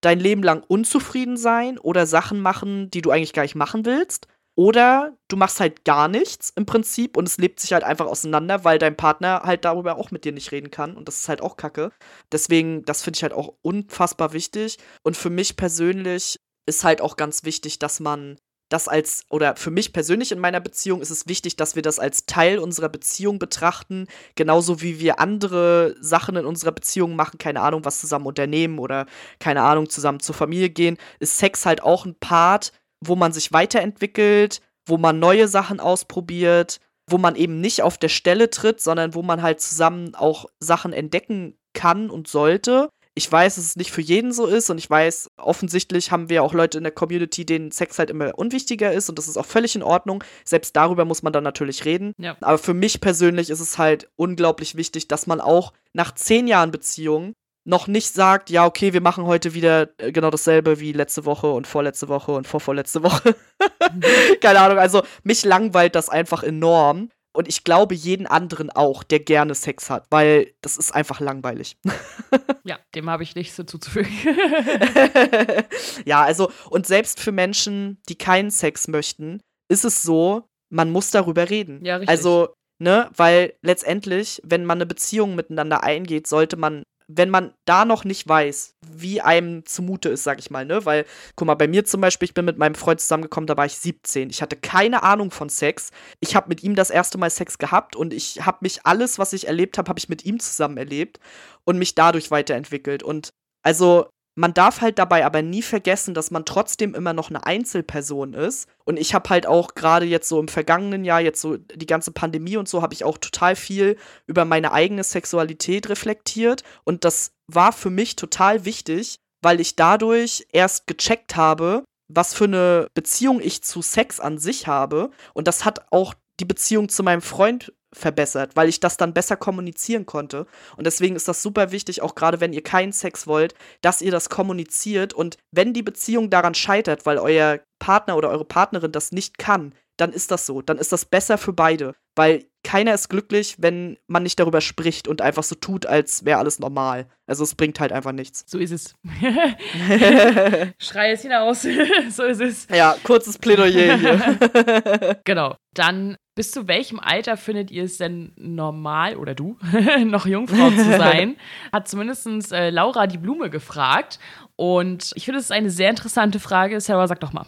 dein 0.00 0.20
Leben 0.20 0.42
lang 0.42 0.62
unzufrieden 0.66 1.36
sein 1.36 1.78
oder 1.78 2.06
Sachen 2.06 2.40
machen, 2.40 2.90
die 2.90 3.02
du 3.02 3.10
eigentlich 3.10 3.32
gar 3.32 3.42
nicht 3.42 3.54
machen 3.54 3.84
willst. 3.84 4.26
Oder 4.56 5.16
du 5.28 5.36
machst 5.36 5.60
halt 5.60 5.84
gar 5.84 6.08
nichts 6.08 6.52
im 6.54 6.66
Prinzip 6.66 7.16
und 7.16 7.26
es 7.26 7.38
lebt 7.38 7.60
sich 7.60 7.72
halt 7.72 7.84
einfach 7.84 8.06
auseinander, 8.06 8.64
weil 8.64 8.78
dein 8.78 8.96
Partner 8.96 9.42
halt 9.44 9.64
darüber 9.64 9.96
auch 9.96 10.10
mit 10.10 10.24
dir 10.24 10.32
nicht 10.32 10.52
reden 10.52 10.70
kann 10.70 10.96
und 10.96 11.08
das 11.08 11.20
ist 11.20 11.28
halt 11.28 11.40
auch 11.40 11.56
kacke. 11.56 11.92
Deswegen, 12.32 12.84
das 12.84 13.02
finde 13.02 13.16
ich 13.16 13.22
halt 13.22 13.32
auch 13.32 13.54
unfassbar 13.62 14.32
wichtig. 14.32 14.78
Und 15.02 15.16
für 15.16 15.30
mich 15.30 15.56
persönlich 15.56 16.40
ist 16.66 16.84
halt 16.84 17.00
auch 17.00 17.16
ganz 17.16 17.44
wichtig, 17.44 17.78
dass 17.78 18.00
man 18.00 18.36
das 18.70 18.88
als, 18.88 19.24
oder 19.28 19.56
für 19.56 19.70
mich 19.70 19.92
persönlich 19.92 20.32
in 20.32 20.38
meiner 20.38 20.60
Beziehung 20.60 21.02
ist 21.02 21.10
es 21.10 21.26
wichtig, 21.26 21.56
dass 21.56 21.74
wir 21.74 21.82
das 21.82 21.98
als 21.98 22.24
Teil 22.24 22.58
unserer 22.58 22.88
Beziehung 22.88 23.38
betrachten, 23.38 24.06
genauso 24.36 24.80
wie 24.80 25.00
wir 25.00 25.18
andere 25.18 25.96
Sachen 26.00 26.36
in 26.36 26.46
unserer 26.46 26.72
Beziehung 26.72 27.16
machen, 27.16 27.38
keine 27.38 27.60
Ahnung, 27.60 27.84
was 27.84 28.00
zusammen 28.00 28.26
unternehmen 28.26 28.78
oder 28.78 29.06
keine 29.40 29.62
Ahnung, 29.62 29.90
zusammen 29.90 30.20
zur 30.20 30.36
Familie 30.36 30.70
gehen, 30.70 30.98
ist 31.18 31.38
Sex 31.38 31.66
halt 31.66 31.82
auch 31.82 32.06
ein 32.06 32.14
Part, 32.14 32.72
wo 33.00 33.16
man 33.16 33.32
sich 33.32 33.52
weiterentwickelt, 33.52 34.62
wo 34.86 34.96
man 34.96 35.18
neue 35.18 35.48
Sachen 35.48 35.80
ausprobiert, 35.80 36.78
wo 37.08 37.18
man 37.18 37.34
eben 37.34 37.60
nicht 37.60 37.82
auf 37.82 37.98
der 37.98 38.08
Stelle 38.08 38.50
tritt, 38.50 38.80
sondern 38.80 39.14
wo 39.14 39.22
man 39.22 39.42
halt 39.42 39.60
zusammen 39.60 40.14
auch 40.14 40.46
Sachen 40.60 40.92
entdecken 40.92 41.58
kann 41.72 42.08
und 42.08 42.28
sollte. 42.28 42.88
Ich 43.14 43.30
weiß, 43.30 43.56
dass 43.56 43.64
es 43.64 43.76
nicht 43.76 43.90
für 43.90 44.00
jeden 44.00 44.32
so 44.32 44.46
ist 44.46 44.70
und 44.70 44.78
ich 44.78 44.88
weiß, 44.88 45.30
offensichtlich 45.36 46.12
haben 46.12 46.28
wir 46.28 46.42
auch 46.42 46.54
Leute 46.54 46.78
in 46.78 46.84
der 46.84 46.92
Community, 46.92 47.44
denen 47.44 47.72
Sex 47.72 47.98
halt 47.98 48.08
immer 48.08 48.38
unwichtiger 48.38 48.92
ist 48.92 49.08
und 49.08 49.18
das 49.18 49.28
ist 49.28 49.36
auch 49.36 49.46
völlig 49.46 49.74
in 49.74 49.82
Ordnung. 49.82 50.22
Selbst 50.44 50.76
darüber 50.76 51.04
muss 51.04 51.22
man 51.22 51.32
dann 51.32 51.44
natürlich 51.44 51.84
reden. 51.84 52.14
Ja. 52.18 52.36
Aber 52.40 52.58
für 52.58 52.74
mich 52.74 53.00
persönlich 53.00 53.50
ist 53.50 53.60
es 53.60 53.78
halt 53.78 54.08
unglaublich 54.16 54.76
wichtig, 54.76 55.08
dass 55.08 55.26
man 55.26 55.40
auch 55.40 55.72
nach 55.92 56.14
zehn 56.14 56.46
Jahren 56.46 56.70
Beziehung 56.70 57.34
noch 57.64 57.86
nicht 57.86 58.12
sagt, 58.12 58.50
ja, 58.50 58.64
okay, 58.66 58.92
wir 58.92 59.00
machen 59.00 59.24
heute 59.24 59.54
wieder 59.54 59.88
äh, 59.98 60.12
genau 60.12 60.30
dasselbe 60.30 60.80
wie 60.80 60.92
letzte 60.92 61.24
Woche 61.24 61.50
und 61.50 61.66
vorletzte 61.66 62.08
Woche 62.08 62.32
und 62.32 62.46
vorvorletzte 62.46 63.02
Woche. 63.02 63.34
Mhm. 63.92 64.02
Keine 64.40 64.60
Ahnung, 64.60 64.78
also 64.78 65.02
mich 65.24 65.44
langweilt 65.44 65.94
das 65.94 66.10
einfach 66.10 66.42
enorm. 66.42 67.08
Und 67.40 67.48
ich 67.48 67.64
glaube 67.64 67.94
jeden 67.94 68.26
anderen 68.26 68.68
auch, 68.68 69.02
der 69.02 69.18
gerne 69.18 69.54
Sex 69.54 69.88
hat, 69.88 70.06
weil 70.10 70.52
das 70.60 70.76
ist 70.76 70.94
einfach 70.94 71.20
langweilig. 71.20 71.78
ja, 72.64 72.78
dem 72.94 73.08
habe 73.08 73.22
ich 73.22 73.34
nichts 73.34 73.56
hinzuzufügen. 73.56 74.12
ja, 76.04 76.22
also, 76.22 76.52
und 76.68 76.86
selbst 76.86 77.18
für 77.18 77.32
Menschen, 77.32 78.02
die 78.10 78.16
keinen 78.16 78.50
Sex 78.50 78.88
möchten, 78.88 79.40
ist 79.70 79.86
es 79.86 80.02
so, 80.02 80.50
man 80.68 80.90
muss 80.90 81.12
darüber 81.12 81.48
reden. 81.48 81.82
Ja, 81.82 81.96
richtig. 81.96 82.10
Also, 82.10 82.52
ne, 82.78 83.08
weil 83.16 83.54
letztendlich, 83.62 84.42
wenn 84.44 84.66
man 84.66 84.76
eine 84.76 84.84
Beziehung 84.84 85.34
miteinander 85.34 85.82
eingeht, 85.82 86.26
sollte 86.26 86.58
man 86.58 86.82
wenn 87.16 87.30
man 87.30 87.54
da 87.64 87.84
noch 87.84 88.04
nicht 88.04 88.28
weiß, 88.28 88.76
wie 88.86 89.20
einem 89.20 89.64
zumute 89.66 90.08
ist, 90.08 90.24
sag 90.24 90.38
ich 90.38 90.50
mal, 90.50 90.64
ne? 90.64 90.84
Weil, 90.84 91.04
guck 91.36 91.46
mal, 91.46 91.54
bei 91.54 91.68
mir 91.68 91.84
zum 91.84 92.00
Beispiel, 92.00 92.26
ich 92.26 92.34
bin 92.34 92.44
mit 92.44 92.58
meinem 92.58 92.74
Freund 92.74 93.00
zusammengekommen, 93.00 93.46
da 93.46 93.56
war 93.56 93.66
ich 93.66 93.76
17. 93.76 94.30
Ich 94.30 94.42
hatte 94.42 94.56
keine 94.56 95.02
Ahnung 95.02 95.30
von 95.30 95.48
Sex. 95.48 95.90
Ich 96.20 96.36
habe 96.36 96.48
mit 96.48 96.62
ihm 96.62 96.74
das 96.74 96.90
erste 96.90 97.18
Mal 97.18 97.30
Sex 97.30 97.58
gehabt 97.58 97.96
und 97.96 98.12
ich 98.12 98.46
habe 98.46 98.58
mich 98.60 98.86
alles, 98.86 99.18
was 99.18 99.32
ich 99.32 99.46
erlebt 99.46 99.78
habe, 99.78 99.88
habe 99.88 99.98
ich 99.98 100.08
mit 100.08 100.24
ihm 100.24 100.40
zusammen 100.40 100.76
erlebt 100.76 101.18
und 101.64 101.78
mich 101.78 101.94
dadurch 101.94 102.30
weiterentwickelt. 102.30 103.02
Und 103.02 103.30
also 103.62 104.08
man 104.34 104.54
darf 104.54 104.80
halt 104.80 104.98
dabei 104.98 105.26
aber 105.26 105.42
nie 105.42 105.62
vergessen, 105.62 106.14
dass 106.14 106.30
man 106.30 106.44
trotzdem 106.44 106.94
immer 106.94 107.12
noch 107.12 107.30
eine 107.30 107.44
Einzelperson 107.44 108.34
ist. 108.34 108.68
Und 108.84 108.98
ich 108.98 109.14
habe 109.14 109.28
halt 109.28 109.46
auch 109.46 109.74
gerade 109.74 110.06
jetzt 110.06 110.28
so 110.28 110.40
im 110.40 110.48
vergangenen 110.48 111.04
Jahr, 111.04 111.20
jetzt 111.20 111.40
so 111.40 111.56
die 111.56 111.86
ganze 111.86 112.12
Pandemie 112.12 112.56
und 112.56 112.68
so, 112.68 112.82
habe 112.82 112.94
ich 112.94 113.04
auch 113.04 113.18
total 113.18 113.56
viel 113.56 113.96
über 114.26 114.44
meine 114.44 114.72
eigene 114.72 115.04
Sexualität 115.04 115.88
reflektiert. 115.88 116.62
Und 116.84 117.04
das 117.04 117.32
war 117.46 117.72
für 117.72 117.90
mich 117.90 118.16
total 118.16 118.64
wichtig, 118.64 119.16
weil 119.42 119.60
ich 119.60 119.76
dadurch 119.76 120.46
erst 120.52 120.86
gecheckt 120.86 121.36
habe, 121.36 121.84
was 122.08 122.34
für 122.34 122.44
eine 122.44 122.88
Beziehung 122.94 123.40
ich 123.40 123.62
zu 123.62 123.82
Sex 123.82 124.20
an 124.20 124.38
sich 124.38 124.66
habe. 124.66 125.10
Und 125.34 125.48
das 125.48 125.64
hat 125.64 125.86
auch 125.90 126.14
die 126.40 126.44
Beziehung 126.44 126.88
zu 126.88 127.02
meinem 127.02 127.22
Freund 127.22 127.72
verbessert, 127.92 128.54
weil 128.54 128.68
ich 128.68 128.80
das 128.80 128.96
dann 128.96 129.14
besser 129.14 129.36
kommunizieren 129.36 130.06
konnte. 130.06 130.46
Und 130.76 130.86
deswegen 130.86 131.16
ist 131.16 131.28
das 131.28 131.42
super 131.42 131.72
wichtig, 131.72 132.02
auch 132.02 132.14
gerade 132.14 132.40
wenn 132.40 132.52
ihr 132.52 132.62
keinen 132.62 132.92
Sex 132.92 133.26
wollt, 133.26 133.54
dass 133.80 134.00
ihr 134.00 134.12
das 134.12 134.28
kommuniziert. 134.28 135.12
Und 135.12 135.36
wenn 135.50 135.74
die 135.74 135.82
Beziehung 135.82 136.30
daran 136.30 136.54
scheitert, 136.54 137.04
weil 137.04 137.18
euer 137.18 137.60
Partner 137.80 138.16
oder 138.16 138.30
eure 138.30 138.44
Partnerin 138.44 138.92
das 138.92 139.12
nicht 139.12 139.38
kann, 139.38 139.74
dann 139.96 140.12
ist 140.12 140.30
das 140.30 140.46
so. 140.46 140.62
Dann 140.62 140.78
ist 140.78 140.92
das 140.92 141.04
besser 141.04 141.36
für 141.36 141.52
beide. 141.52 141.94
Weil 142.16 142.46
keiner 142.62 142.94
ist 142.94 143.08
glücklich, 143.08 143.56
wenn 143.58 143.98
man 144.06 144.22
nicht 144.22 144.38
darüber 144.38 144.60
spricht 144.60 145.08
und 145.08 145.22
einfach 145.22 145.42
so 145.42 145.54
tut, 145.54 145.86
als 145.86 146.24
wäre 146.24 146.38
alles 146.38 146.58
normal. 146.58 147.06
Also 147.26 147.44
es 147.44 147.54
bringt 147.54 147.80
halt 147.80 147.92
einfach 147.92 148.12
nichts. 148.12 148.44
So 148.46 148.58
ist 148.58 148.72
es. 148.72 148.94
Schrei 150.78 151.12
es 151.12 151.22
hinaus. 151.22 151.62
so 152.10 152.24
ist 152.24 152.40
es. 152.40 152.66
Ja, 152.74 152.96
kurzes 153.04 153.38
Plädoyer 153.38 153.96
hier. 153.96 155.20
genau. 155.24 155.56
Dann 155.74 156.16
bis 156.34 156.52
zu 156.52 156.68
welchem 156.68 157.00
Alter 157.00 157.36
findet 157.36 157.70
ihr 157.70 157.84
es 157.84 157.98
denn 157.98 158.32
normal, 158.36 159.16
oder 159.16 159.34
du, 159.34 159.58
noch 160.04 160.26
Jungfrau 160.26 160.70
zu 160.70 160.96
sein? 160.96 161.36
Hat 161.72 161.88
zumindest 161.88 162.52
äh, 162.52 162.70
Laura 162.70 163.06
die 163.06 163.18
Blume 163.18 163.50
gefragt. 163.50 164.18
Und 164.56 165.12
ich 165.14 165.24
finde, 165.24 165.38
es 165.38 165.46
ist 165.46 165.52
eine 165.52 165.70
sehr 165.70 165.90
interessante 165.90 166.38
Frage. 166.38 166.80
Sarah, 166.80 167.08
sag 167.08 167.20
doch 167.20 167.32
mal. 167.32 167.46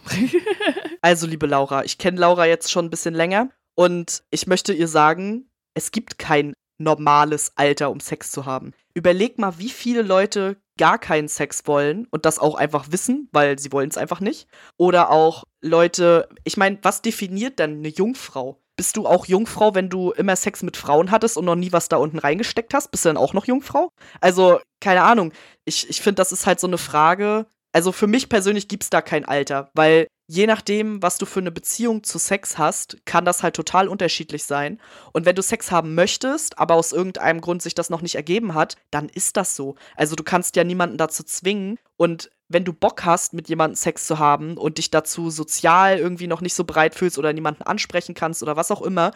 also, 1.01 1.27
liebe 1.27 1.47
Laura, 1.47 1.83
ich 1.83 1.97
kenne 1.97 2.19
Laura 2.19 2.45
jetzt 2.45 2.71
schon 2.71 2.85
ein 2.85 2.89
bisschen 2.89 3.13
länger 3.13 3.49
und 3.75 4.23
ich 4.31 4.47
möchte 4.47 4.73
ihr 4.73 4.87
sagen, 4.87 5.49
es 5.75 5.91
gibt 5.91 6.19
kein 6.19 6.53
normales 6.79 7.53
Alter, 7.55 7.91
um 7.91 7.99
Sex 7.99 8.31
zu 8.31 8.45
haben. 8.45 8.73
Überleg 8.93 9.37
mal, 9.37 9.57
wie 9.59 9.69
viele 9.69 10.01
Leute 10.01 10.57
gar 10.77 10.97
keinen 10.97 11.27
Sex 11.27 11.67
wollen 11.67 12.07
und 12.09 12.25
das 12.25 12.39
auch 12.39 12.55
einfach 12.55 12.91
wissen, 12.91 13.29
weil 13.31 13.59
sie 13.59 13.71
wollen 13.71 13.89
es 13.89 13.97
einfach 13.97 14.19
nicht. 14.19 14.47
Oder 14.77 15.11
auch 15.11 15.43
Leute, 15.61 16.29
ich 16.43 16.57
meine, 16.57 16.79
was 16.81 17.01
definiert 17.01 17.59
denn 17.59 17.77
eine 17.77 17.89
Jungfrau? 17.89 18.62
Bist 18.75 18.97
du 18.97 19.05
auch 19.05 19.25
Jungfrau, 19.25 19.75
wenn 19.75 19.89
du 19.89 20.11
immer 20.11 20.35
Sex 20.35 20.63
mit 20.63 20.77
Frauen 20.77 21.11
hattest 21.11 21.37
und 21.37 21.45
noch 21.45 21.55
nie 21.55 21.71
was 21.71 21.89
da 21.89 21.97
unten 21.97 22.19
reingesteckt 22.19 22.73
hast? 22.73 22.91
Bist 22.91 23.05
du 23.05 23.09
dann 23.09 23.17
auch 23.17 23.33
noch 23.33 23.45
Jungfrau? 23.45 23.89
Also, 24.19 24.59
keine 24.79 25.03
Ahnung. 25.03 25.31
Ich, 25.65 25.89
ich 25.89 26.01
finde, 26.01 26.15
das 26.15 26.31
ist 26.31 26.47
halt 26.47 26.59
so 26.59 26.67
eine 26.67 26.77
Frage. 26.77 27.45
Also 27.71 27.91
für 27.91 28.07
mich 28.07 28.29
persönlich 28.29 28.67
gibt 28.67 28.83
es 28.83 28.89
da 28.89 29.01
kein 29.01 29.25
Alter, 29.25 29.71
weil 29.73 30.07
je 30.27 30.47
nachdem, 30.47 31.01
was 31.01 31.17
du 31.17 31.25
für 31.25 31.39
eine 31.39 31.51
Beziehung 31.51 32.03
zu 32.03 32.17
Sex 32.17 32.57
hast, 32.57 32.97
kann 33.05 33.25
das 33.25 33.43
halt 33.43 33.55
total 33.55 33.87
unterschiedlich 33.87 34.43
sein. 34.43 34.79
Und 35.11 35.25
wenn 35.25 35.35
du 35.35 35.41
Sex 35.41 35.71
haben 35.71 35.95
möchtest, 35.95 36.59
aber 36.59 36.75
aus 36.75 36.91
irgendeinem 36.91 37.41
Grund 37.41 37.61
sich 37.61 37.75
das 37.75 37.89
noch 37.89 38.01
nicht 38.01 38.15
ergeben 38.15 38.53
hat, 38.53 38.77
dann 38.91 39.09
ist 39.09 39.37
das 39.37 39.55
so. 39.55 39.75
Also 39.95 40.15
du 40.15 40.23
kannst 40.23 40.55
ja 40.55 40.63
niemanden 40.63 40.97
dazu 40.97 41.23
zwingen. 41.23 41.77
Und 41.97 42.31
wenn 42.53 42.63
du 42.63 42.73
Bock 42.73 43.03
hast, 43.03 43.33
mit 43.33 43.49
jemandem 43.49 43.75
Sex 43.75 44.07
zu 44.07 44.19
haben 44.19 44.57
und 44.57 44.77
dich 44.77 44.91
dazu 44.91 45.29
sozial 45.29 45.97
irgendwie 45.97 46.27
noch 46.27 46.41
nicht 46.41 46.53
so 46.53 46.63
bereit 46.63 46.95
fühlst 46.95 47.17
oder 47.17 47.33
niemanden 47.33 47.63
ansprechen 47.63 48.15
kannst 48.15 48.43
oder 48.43 48.55
was 48.55 48.71
auch 48.71 48.81
immer, 48.81 49.11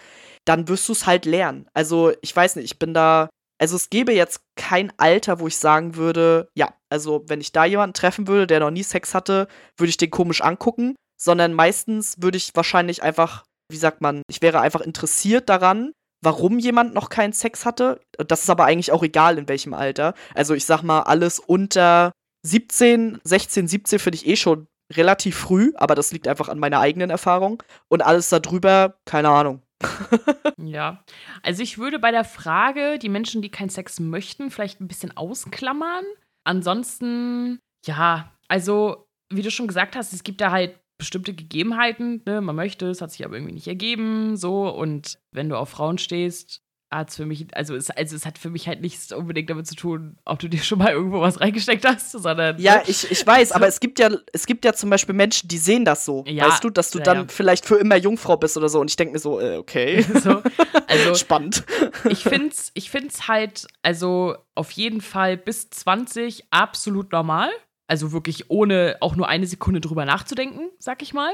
dann 0.46 0.68
wirst 0.68 0.88
du 0.90 0.94
es 0.94 1.06
halt 1.06 1.26
lernen. 1.26 1.68
Also 1.74 2.12
ich 2.22 2.36
weiß 2.36 2.56
nicht, 2.56 2.66
ich 2.66 2.80
bin 2.80 2.94
da 2.94 3.30
also 3.60 3.76
es 3.76 3.90
gäbe 3.90 4.14
jetzt 4.14 4.42
kein 4.56 4.94
Alter, 4.98 5.40
wo 5.40 5.48
ich 5.48 5.58
sagen 5.58 5.96
würde, 5.96 6.50
ja, 6.56 6.74
also 6.90 7.24
wenn 7.28 7.42
ich 7.42 7.52
da 7.52 7.66
jemanden 7.66 7.94
treffen 7.94 8.28
würde, 8.28 8.48
der 8.48 8.60
noch 8.60 8.72
nie 8.72 8.84
Sex 8.84 9.16
hatte, 9.16 9.48
würde 9.78 9.90
ich 9.90 9.98
den 9.98 10.12
komisch 10.12 10.42
angucken, 10.42 10.96
sondern 11.20 11.54
meistens 11.54 12.22
würde 12.22 12.38
ich 12.38 12.56
wahrscheinlich 12.56 13.02
einfach, 13.02 13.44
wie 13.72 13.78
sagt 13.78 14.02
man, 14.02 14.22
ich 14.30 14.42
wäre 14.42 14.62
einfach 14.62 14.82
interessiert 14.82 15.50
daran, 15.50 15.92
warum 16.24 16.60
jemand 16.60 16.94
noch 16.94 17.10
keinen 17.10 17.34
Sex 17.34 17.66
hatte. 17.66 18.00
Das 18.28 18.44
ist 18.44 18.50
aber 18.50 18.66
eigentlich 18.66 18.92
auch 18.92 19.04
egal, 19.04 19.38
in 19.38 19.50
welchem 19.50 19.74
Alter. 19.74 20.14
Also 20.36 20.54
ich 20.54 20.66
sag 20.66 20.84
mal, 20.84 21.02
alles 21.02 21.40
unter 21.40 22.12
17, 22.48 23.20
16, 23.24 23.68
17 23.68 24.00
finde 24.00 24.16
ich 24.18 24.28
eh 24.28 24.36
schon 24.36 24.68
relativ 24.94 25.36
früh, 25.36 25.74
aber 25.76 25.96
das 25.96 26.12
liegt 26.12 26.28
einfach 26.28 26.50
an 26.50 26.60
meiner 26.60 26.80
eigenen 26.80 27.10
Erfahrung. 27.10 27.62
Und 27.90 28.02
alles 28.02 28.30
darüber, 28.30 28.98
keine 29.06 29.30
Ahnung. 29.30 29.62
ja, 30.58 31.04
also 31.44 31.62
ich 31.62 31.78
würde 31.78 32.00
bei 32.00 32.12
der 32.12 32.24
Frage, 32.24 32.98
die 32.98 33.10
Menschen, 33.10 33.42
die 33.42 33.52
keinen 33.52 33.70
Sex 33.70 34.00
möchten, 34.00 34.50
vielleicht 34.50 34.82
ein 34.82 34.88
bisschen 34.88 35.16
ausklammern. 35.16 36.06
Ansonsten, 36.46 37.60
ja, 37.86 38.34
also 38.48 39.08
wie 39.30 39.42
du 39.42 39.52
schon 39.52 39.68
gesagt 39.68 39.96
hast, 39.96 40.14
es 40.14 40.24
gibt 40.24 40.42
da 40.42 40.52
halt 40.52 40.80
bestimmte 40.98 41.34
Gegebenheiten. 41.34 42.24
Ne? 42.26 42.42
Man 42.42 42.56
möchte, 42.56 42.88
es 42.88 43.02
hat 43.02 43.12
sich 43.12 43.26
aber 43.26 43.36
irgendwie 43.36 43.54
nicht 43.54 43.68
ergeben, 43.68 44.38
so. 44.38 44.70
Und 44.70 45.20
wenn 45.32 45.50
du 45.50 45.58
auf 45.58 45.70
Frauen 45.70 45.98
stehst, 45.98 46.62
hat 46.90 47.12
für 47.12 47.26
mich, 47.26 47.48
also 47.54 47.76
es, 47.76 47.90
also 47.90 48.16
es 48.16 48.26
hat 48.26 48.38
für 48.38 48.50
mich 48.50 48.68
halt 48.68 48.82
nichts 48.82 49.12
unbedingt 49.12 49.50
damit 49.50 49.68
zu 49.68 49.76
tun, 49.76 50.18
ob 50.24 50.40
du 50.40 50.48
dir 50.48 50.60
schon 50.60 50.80
mal 50.80 50.92
irgendwo 50.92 51.20
was 51.20 51.40
reingesteckt 51.40 51.86
hast, 51.86 52.12
sondern. 52.12 52.60
Ja, 52.60 52.82
ich, 52.88 53.12
ich 53.12 53.28
weiß, 53.28 53.52
aber 53.52 53.68
es 53.68 53.80
gibt 53.80 54.00
ja, 54.00 54.10
es 54.32 54.46
gibt 54.46 54.64
ja 54.64 54.74
zum 54.74 54.90
Beispiel 54.90 55.14
Menschen, 55.14 55.50
die 55.50 55.58
sehen 55.58 55.84
das 55.84 56.06
so. 56.06 56.24
Ja, 56.28 56.48
weißt 56.48 56.64
du, 56.64 56.70
dass 56.70 56.92
du 56.92 57.00
ja, 57.00 57.04
dann 57.04 57.18
ja. 57.18 57.26
vielleicht 57.28 57.66
für 57.66 57.76
immer 57.76 57.98
Jungfrau 57.98 58.38
bist 58.38 58.56
oder 58.58 58.70
so. 58.70 58.80
Und 58.80 58.90
ich 58.90 58.96
denke 58.96 59.14
mir 59.14 59.20
so, 59.20 59.40
äh, 59.40 59.58
okay. 59.58 60.02
so, 60.24 60.42
also, 60.88 61.16
Spannend. 61.16 61.64
Ich 62.10 62.24
finde 62.24 62.48
es 62.48 62.72
ich 62.74 62.90
find's 62.90 63.28
halt, 63.28 63.68
also 63.82 64.36
auf 64.56 64.72
jeden 64.72 65.02
Fall 65.02 65.38
bis 65.38 65.70
20 65.70 66.46
absolut 66.52 67.12
normal. 67.12 67.50
Also 67.90 68.12
wirklich 68.12 68.50
ohne 68.50 68.98
auch 69.00 69.16
nur 69.16 69.30
eine 69.30 69.48
Sekunde 69.48 69.80
drüber 69.80 70.04
nachzudenken, 70.06 70.70
sag 70.78 71.02
ich 71.02 71.14
mal. 71.14 71.32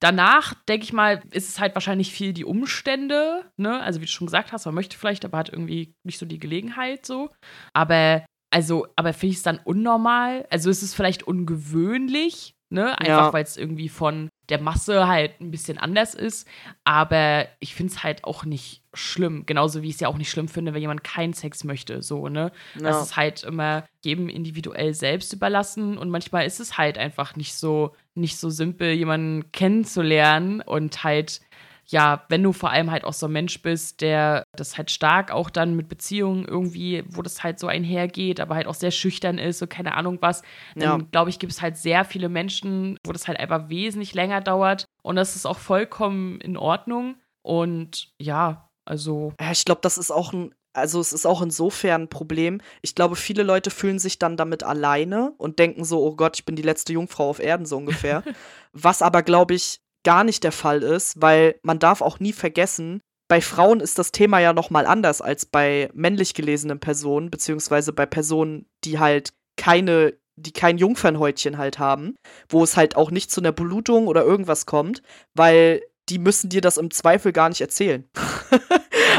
Danach, 0.00 0.54
denke 0.68 0.84
ich 0.84 0.92
mal, 0.92 1.22
ist 1.30 1.48
es 1.48 1.58
halt 1.58 1.74
wahrscheinlich 1.74 2.12
viel 2.12 2.34
die 2.34 2.44
Umstände, 2.44 3.50
ne? 3.56 3.80
Also 3.80 4.00
wie 4.00 4.04
du 4.04 4.10
schon 4.10 4.26
gesagt 4.26 4.52
hast, 4.52 4.66
man 4.66 4.74
möchte 4.74 4.98
vielleicht, 4.98 5.24
aber 5.24 5.38
hat 5.38 5.48
irgendwie 5.48 5.94
nicht 6.04 6.18
so 6.18 6.26
die 6.26 6.38
Gelegenheit 6.38 7.06
so. 7.06 7.30
Aber, 7.72 8.24
also, 8.50 8.86
aber 8.96 9.14
finde 9.14 9.32
ich 9.32 9.38
es 9.38 9.42
dann 9.42 9.60
unnormal? 9.64 10.46
Also 10.50 10.68
ist 10.68 10.82
es 10.82 10.92
vielleicht 10.92 11.22
ungewöhnlich, 11.22 12.54
ne? 12.68 12.98
Einfach 12.98 13.26
ja. 13.26 13.32
weil 13.32 13.44
es 13.44 13.56
irgendwie 13.56 13.88
von 13.88 14.28
der 14.48 14.60
Masse 14.60 15.06
halt 15.06 15.40
ein 15.40 15.50
bisschen 15.50 15.78
anders 15.78 16.14
ist. 16.14 16.48
Aber 16.84 17.46
ich 17.60 17.74
finde 17.74 17.92
es 17.92 18.02
halt 18.02 18.24
auch 18.24 18.44
nicht 18.44 18.82
schlimm. 18.92 19.44
Genauso 19.46 19.82
wie 19.82 19.88
ich 19.88 19.94
es 19.94 20.00
ja 20.00 20.08
auch 20.08 20.18
nicht 20.18 20.30
schlimm 20.30 20.48
finde, 20.48 20.74
wenn 20.74 20.80
jemand 20.80 21.04
keinen 21.04 21.32
Sex 21.32 21.64
möchte. 21.64 22.02
So, 22.02 22.28
ne? 22.28 22.52
Ja. 22.74 22.82
Das 22.82 23.02
ist 23.02 23.16
halt 23.16 23.42
immer 23.42 23.84
jedem 24.02 24.28
individuell 24.28 24.94
selbst 24.94 25.32
überlassen. 25.32 25.98
Und 25.98 26.10
manchmal 26.10 26.46
ist 26.46 26.60
es 26.60 26.78
halt 26.78 26.98
einfach 26.98 27.36
nicht 27.36 27.54
so, 27.54 27.94
nicht 28.14 28.36
so 28.38 28.50
simpel, 28.50 28.92
jemanden 28.92 29.50
kennenzulernen 29.52 30.60
und 30.60 31.04
halt 31.04 31.40
ja, 31.86 32.24
wenn 32.28 32.42
du 32.42 32.52
vor 32.52 32.70
allem 32.70 32.90
halt 32.90 33.04
auch 33.04 33.12
so 33.12 33.26
ein 33.26 33.32
Mensch 33.32 33.60
bist, 33.62 34.00
der 34.00 34.44
das 34.56 34.76
halt 34.76 34.90
stark 34.90 35.30
auch 35.30 35.50
dann 35.50 35.76
mit 35.76 35.88
Beziehungen 35.88 36.44
irgendwie, 36.44 37.04
wo 37.08 37.22
das 37.22 37.42
halt 37.42 37.58
so 37.58 37.66
einhergeht, 37.66 38.40
aber 38.40 38.54
halt 38.54 38.66
auch 38.66 38.74
sehr 38.74 38.90
schüchtern 38.90 39.38
ist 39.38 39.60
und 39.62 39.68
keine 39.68 39.94
Ahnung 39.94 40.18
was, 40.20 40.42
dann 40.74 41.00
ja. 41.00 41.06
glaube 41.10 41.30
ich, 41.30 41.38
gibt 41.38 41.52
es 41.52 41.62
halt 41.62 41.76
sehr 41.76 42.04
viele 42.04 42.28
Menschen, 42.28 42.98
wo 43.04 43.12
das 43.12 43.28
halt 43.28 43.38
einfach 43.38 43.68
wesentlich 43.68 44.14
länger 44.14 44.40
dauert 44.40 44.86
und 45.02 45.16
das 45.16 45.36
ist 45.36 45.46
auch 45.46 45.58
vollkommen 45.58 46.40
in 46.40 46.56
Ordnung 46.56 47.16
und 47.42 48.12
ja, 48.18 48.70
also. 48.86 49.32
Ja, 49.40 49.52
ich 49.52 49.64
glaube, 49.64 49.80
das 49.82 49.98
ist 49.98 50.10
auch 50.10 50.32
ein 50.32 50.54
also 50.76 51.00
es 51.00 51.12
ist 51.12 51.24
auch 51.24 51.40
insofern 51.40 52.02
ein 52.02 52.08
Problem. 52.08 52.60
Ich 52.82 52.96
glaube, 52.96 53.14
viele 53.14 53.44
Leute 53.44 53.70
fühlen 53.70 54.00
sich 54.00 54.18
dann 54.18 54.36
damit 54.36 54.64
alleine 54.64 55.32
und 55.38 55.60
denken 55.60 55.84
so, 55.84 56.04
oh 56.04 56.16
Gott, 56.16 56.36
ich 56.36 56.44
bin 56.44 56.56
die 56.56 56.62
letzte 56.62 56.92
Jungfrau 56.92 57.30
auf 57.30 57.38
Erden 57.38 57.64
so 57.64 57.76
ungefähr. 57.76 58.24
Was 58.72 59.00
aber, 59.00 59.22
glaube 59.22 59.54
ich, 59.54 59.80
gar 60.04 60.24
nicht 60.24 60.44
der 60.44 60.52
Fall 60.52 60.82
ist, 60.82 61.20
weil 61.20 61.58
man 61.62 61.78
darf 61.78 62.00
auch 62.00 62.20
nie 62.20 62.32
vergessen, 62.32 63.00
bei 63.28 63.40
Frauen 63.40 63.80
ist 63.80 63.98
das 63.98 64.12
Thema 64.12 64.38
ja 64.38 64.52
noch 64.52 64.70
mal 64.70 64.86
anders 64.86 65.20
als 65.20 65.46
bei 65.46 65.90
männlich 65.94 66.34
gelesenen 66.34 66.78
Personen, 66.78 67.30
beziehungsweise 67.30 67.92
bei 67.92 68.06
Personen, 68.06 68.66
die 68.84 68.98
halt 68.98 69.32
keine, 69.56 70.14
die 70.36 70.52
kein 70.52 70.78
Jungfernhäutchen 70.78 71.58
halt 71.58 71.78
haben, 71.78 72.16
wo 72.48 72.62
es 72.62 72.76
halt 72.76 72.96
auch 72.96 73.10
nicht 73.10 73.30
zu 73.30 73.40
einer 73.40 73.52
Blutung 73.52 74.06
oder 74.08 74.24
irgendwas 74.24 74.66
kommt, 74.66 75.02
weil 75.34 75.82
die 76.10 76.18
müssen 76.18 76.50
dir 76.50 76.60
das 76.60 76.76
im 76.76 76.90
Zweifel 76.90 77.32
gar 77.32 77.48
nicht 77.48 77.62
erzählen. 77.62 78.08
ja. 78.52 78.60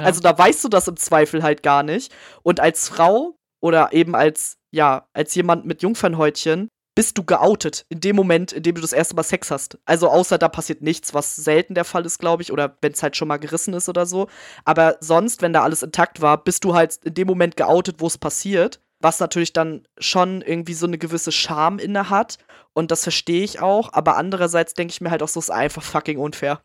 Also 0.03 0.21
da 0.21 0.37
weißt 0.37 0.63
du 0.63 0.69
das 0.69 0.87
im 0.87 0.97
Zweifel 0.97 1.41
halt 1.41 1.63
gar 1.63 1.81
nicht. 1.81 2.13
Und 2.43 2.59
als 2.59 2.87
Frau 2.87 3.35
oder 3.59 3.91
eben 3.91 4.15
als, 4.15 4.57
ja, 4.71 5.07
als 5.13 5.33
jemand 5.33 5.65
mit 5.65 5.81
Jungfernhäutchen 5.81 6.69
bist 6.95 7.17
du 7.17 7.23
geoutet 7.23 7.85
in 7.89 7.99
dem 7.99 8.15
Moment, 8.15 8.53
in 8.53 8.63
dem 8.63 8.75
du 8.75 8.81
das 8.81 8.93
erste 8.93 9.15
Mal 9.15 9.23
Sex 9.23 9.51
hast. 9.51 9.77
Also 9.85 10.09
außer 10.09 10.37
da 10.37 10.47
passiert 10.47 10.81
nichts, 10.81 11.13
was 11.13 11.35
selten 11.35 11.75
der 11.75 11.83
Fall 11.83 12.05
ist, 12.05 12.19
glaube 12.19 12.41
ich, 12.41 12.53
oder 12.53 12.77
wenn 12.81 12.93
es 12.93 13.03
halt 13.03 13.17
schon 13.17 13.27
mal 13.27 13.37
gerissen 13.37 13.73
ist 13.73 13.89
oder 13.89 14.05
so. 14.05 14.27
Aber 14.63 14.95
sonst, 15.01 15.41
wenn 15.41 15.53
da 15.53 15.61
alles 15.61 15.83
intakt 15.83 16.21
war, 16.21 16.41
bist 16.43 16.63
du 16.63 16.73
halt 16.73 16.97
in 17.03 17.13
dem 17.13 17.27
Moment 17.27 17.57
geoutet, 17.57 17.97
wo 17.99 18.07
es 18.07 18.17
passiert. 18.17 18.79
Was 19.01 19.19
natürlich 19.19 19.51
dann 19.51 19.85
schon 19.97 20.41
irgendwie 20.41 20.73
so 20.73 20.87
eine 20.87 20.97
gewisse 20.97 21.33
Scham 21.33 21.79
inne 21.79 22.09
hat. 22.09 22.37
Und 22.73 22.91
das 22.91 23.03
verstehe 23.03 23.43
ich 23.43 23.59
auch. 23.61 23.91
Aber 23.91 24.15
andererseits 24.15 24.73
denke 24.73 24.93
ich 24.93 25.01
mir 25.01 25.11
halt 25.11 25.21
auch 25.21 25.27
so, 25.27 25.39
ist 25.41 25.49
einfach 25.49 25.83
fucking 25.83 26.17
unfair. 26.17 26.61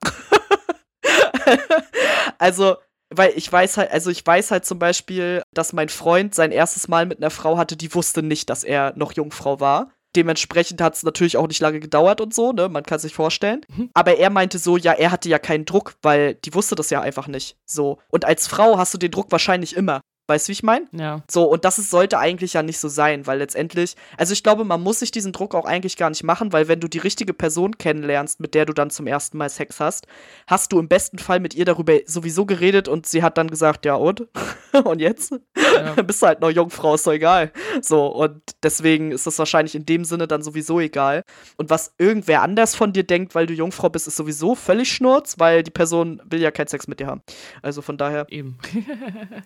also, 2.38 2.76
weil 3.12 3.32
ich 3.34 3.52
weiß 3.52 3.78
halt, 3.78 3.90
also 3.90 4.10
ich 4.10 4.24
weiß 4.24 4.52
halt 4.52 4.64
zum 4.64 4.78
Beispiel, 4.78 5.42
dass 5.52 5.72
mein 5.72 5.88
Freund 5.88 6.36
sein 6.36 6.52
erstes 6.52 6.86
Mal 6.86 7.06
mit 7.06 7.18
einer 7.18 7.30
Frau 7.30 7.58
hatte, 7.58 7.76
die 7.76 7.92
wusste 7.92 8.22
nicht, 8.22 8.48
dass 8.48 8.62
er 8.62 8.92
noch 8.96 9.12
Jungfrau 9.12 9.58
war. 9.58 9.90
Dementsprechend 10.16 10.80
hat 10.80 10.94
es 10.94 11.02
natürlich 11.02 11.36
auch 11.36 11.46
nicht 11.46 11.60
lange 11.60 11.80
gedauert 11.80 12.20
und 12.20 12.34
so, 12.34 12.52
ne? 12.52 12.68
Man 12.68 12.82
kann 12.82 12.98
sich 12.98 13.14
vorstellen. 13.14 13.60
Mhm. 13.68 13.90
Aber 13.94 14.16
er 14.16 14.30
meinte 14.30 14.58
so, 14.58 14.76
ja, 14.76 14.92
er 14.92 15.12
hatte 15.12 15.28
ja 15.28 15.38
keinen 15.38 15.64
Druck, 15.64 15.94
weil 16.02 16.34
die 16.34 16.54
wusste 16.54 16.74
das 16.74 16.90
ja 16.90 17.00
einfach 17.00 17.28
nicht. 17.28 17.56
So. 17.64 17.98
Und 18.08 18.24
als 18.24 18.48
Frau 18.48 18.76
hast 18.78 18.92
du 18.94 18.98
den 18.98 19.12
Druck 19.12 19.30
wahrscheinlich 19.30 19.76
immer. 19.76 20.00
Weißt 20.30 20.46
du, 20.46 20.50
wie 20.50 20.52
ich 20.52 20.62
meine? 20.62 20.86
Ja. 20.92 21.24
So, 21.28 21.42
und 21.42 21.64
das 21.64 21.80
ist, 21.80 21.90
sollte 21.90 22.16
eigentlich 22.16 22.52
ja 22.52 22.62
nicht 22.62 22.78
so 22.78 22.86
sein, 22.86 23.26
weil 23.26 23.40
letztendlich, 23.40 23.96
also 24.16 24.32
ich 24.32 24.44
glaube, 24.44 24.62
man 24.62 24.80
muss 24.80 25.00
sich 25.00 25.10
diesen 25.10 25.32
Druck 25.32 25.56
auch 25.56 25.64
eigentlich 25.64 25.96
gar 25.96 26.08
nicht 26.08 26.22
machen, 26.22 26.52
weil 26.52 26.68
wenn 26.68 26.78
du 26.78 26.86
die 26.86 26.98
richtige 26.98 27.34
Person 27.34 27.78
kennenlernst, 27.78 28.38
mit 28.38 28.54
der 28.54 28.64
du 28.64 28.72
dann 28.72 28.90
zum 28.90 29.08
ersten 29.08 29.38
Mal 29.38 29.48
Sex 29.50 29.80
hast, 29.80 30.06
hast 30.46 30.70
du 30.70 30.78
im 30.78 30.86
besten 30.86 31.18
Fall 31.18 31.40
mit 31.40 31.54
ihr 31.54 31.64
darüber 31.64 31.94
sowieso 32.06 32.46
geredet 32.46 32.86
und 32.86 33.06
sie 33.06 33.24
hat 33.24 33.38
dann 33.38 33.48
gesagt, 33.48 33.84
ja 33.84 33.96
und? 33.96 34.28
und 34.84 35.00
jetzt? 35.00 35.34
Ja. 35.56 36.00
Bist 36.00 36.22
du 36.22 36.28
halt 36.28 36.40
noch 36.40 36.50
Jungfrau, 36.50 36.94
ist 36.94 37.08
doch 37.08 37.12
egal. 37.12 37.50
So, 37.82 38.06
und 38.06 38.40
deswegen 38.62 39.10
ist 39.10 39.26
das 39.26 39.36
wahrscheinlich 39.36 39.74
in 39.74 39.84
dem 39.84 40.04
Sinne 40.04 40.28
dann 40.28 40.42
sowieso 40.42 40.78
egal. 40.78 41.24
Und 41.56 41.70
was 41.70 41.94
irgendwer 41.98 42.42
anders 42.42 42.76
von 42.76 42.92
dir 42.92 43.02
denkt, 43.02 43.34
weil 43.34 43.46
du 43.46 43.54
Jungfrau 43.54 43.88
bist, 43.88 44.06
ist 44.06 44.16
sowieso 44.16 44.54
völlig 44.54 44.92
schnurz, 44.92 45.40
weil 45.40 45.64
die 45.64 45.72
Person 45.72 46.22
will 46.24 46.40
ja 46.40 46.52
keinen 46.52 46.68
Sex 46.68 46.86
mit 46.86 47.00
dir 47.00 47.08
haben. 47.08 47.22
Also 47.62 47.82
von 47.82 47.98
daher. 47.98 48.26
Eben. 48.28 48.58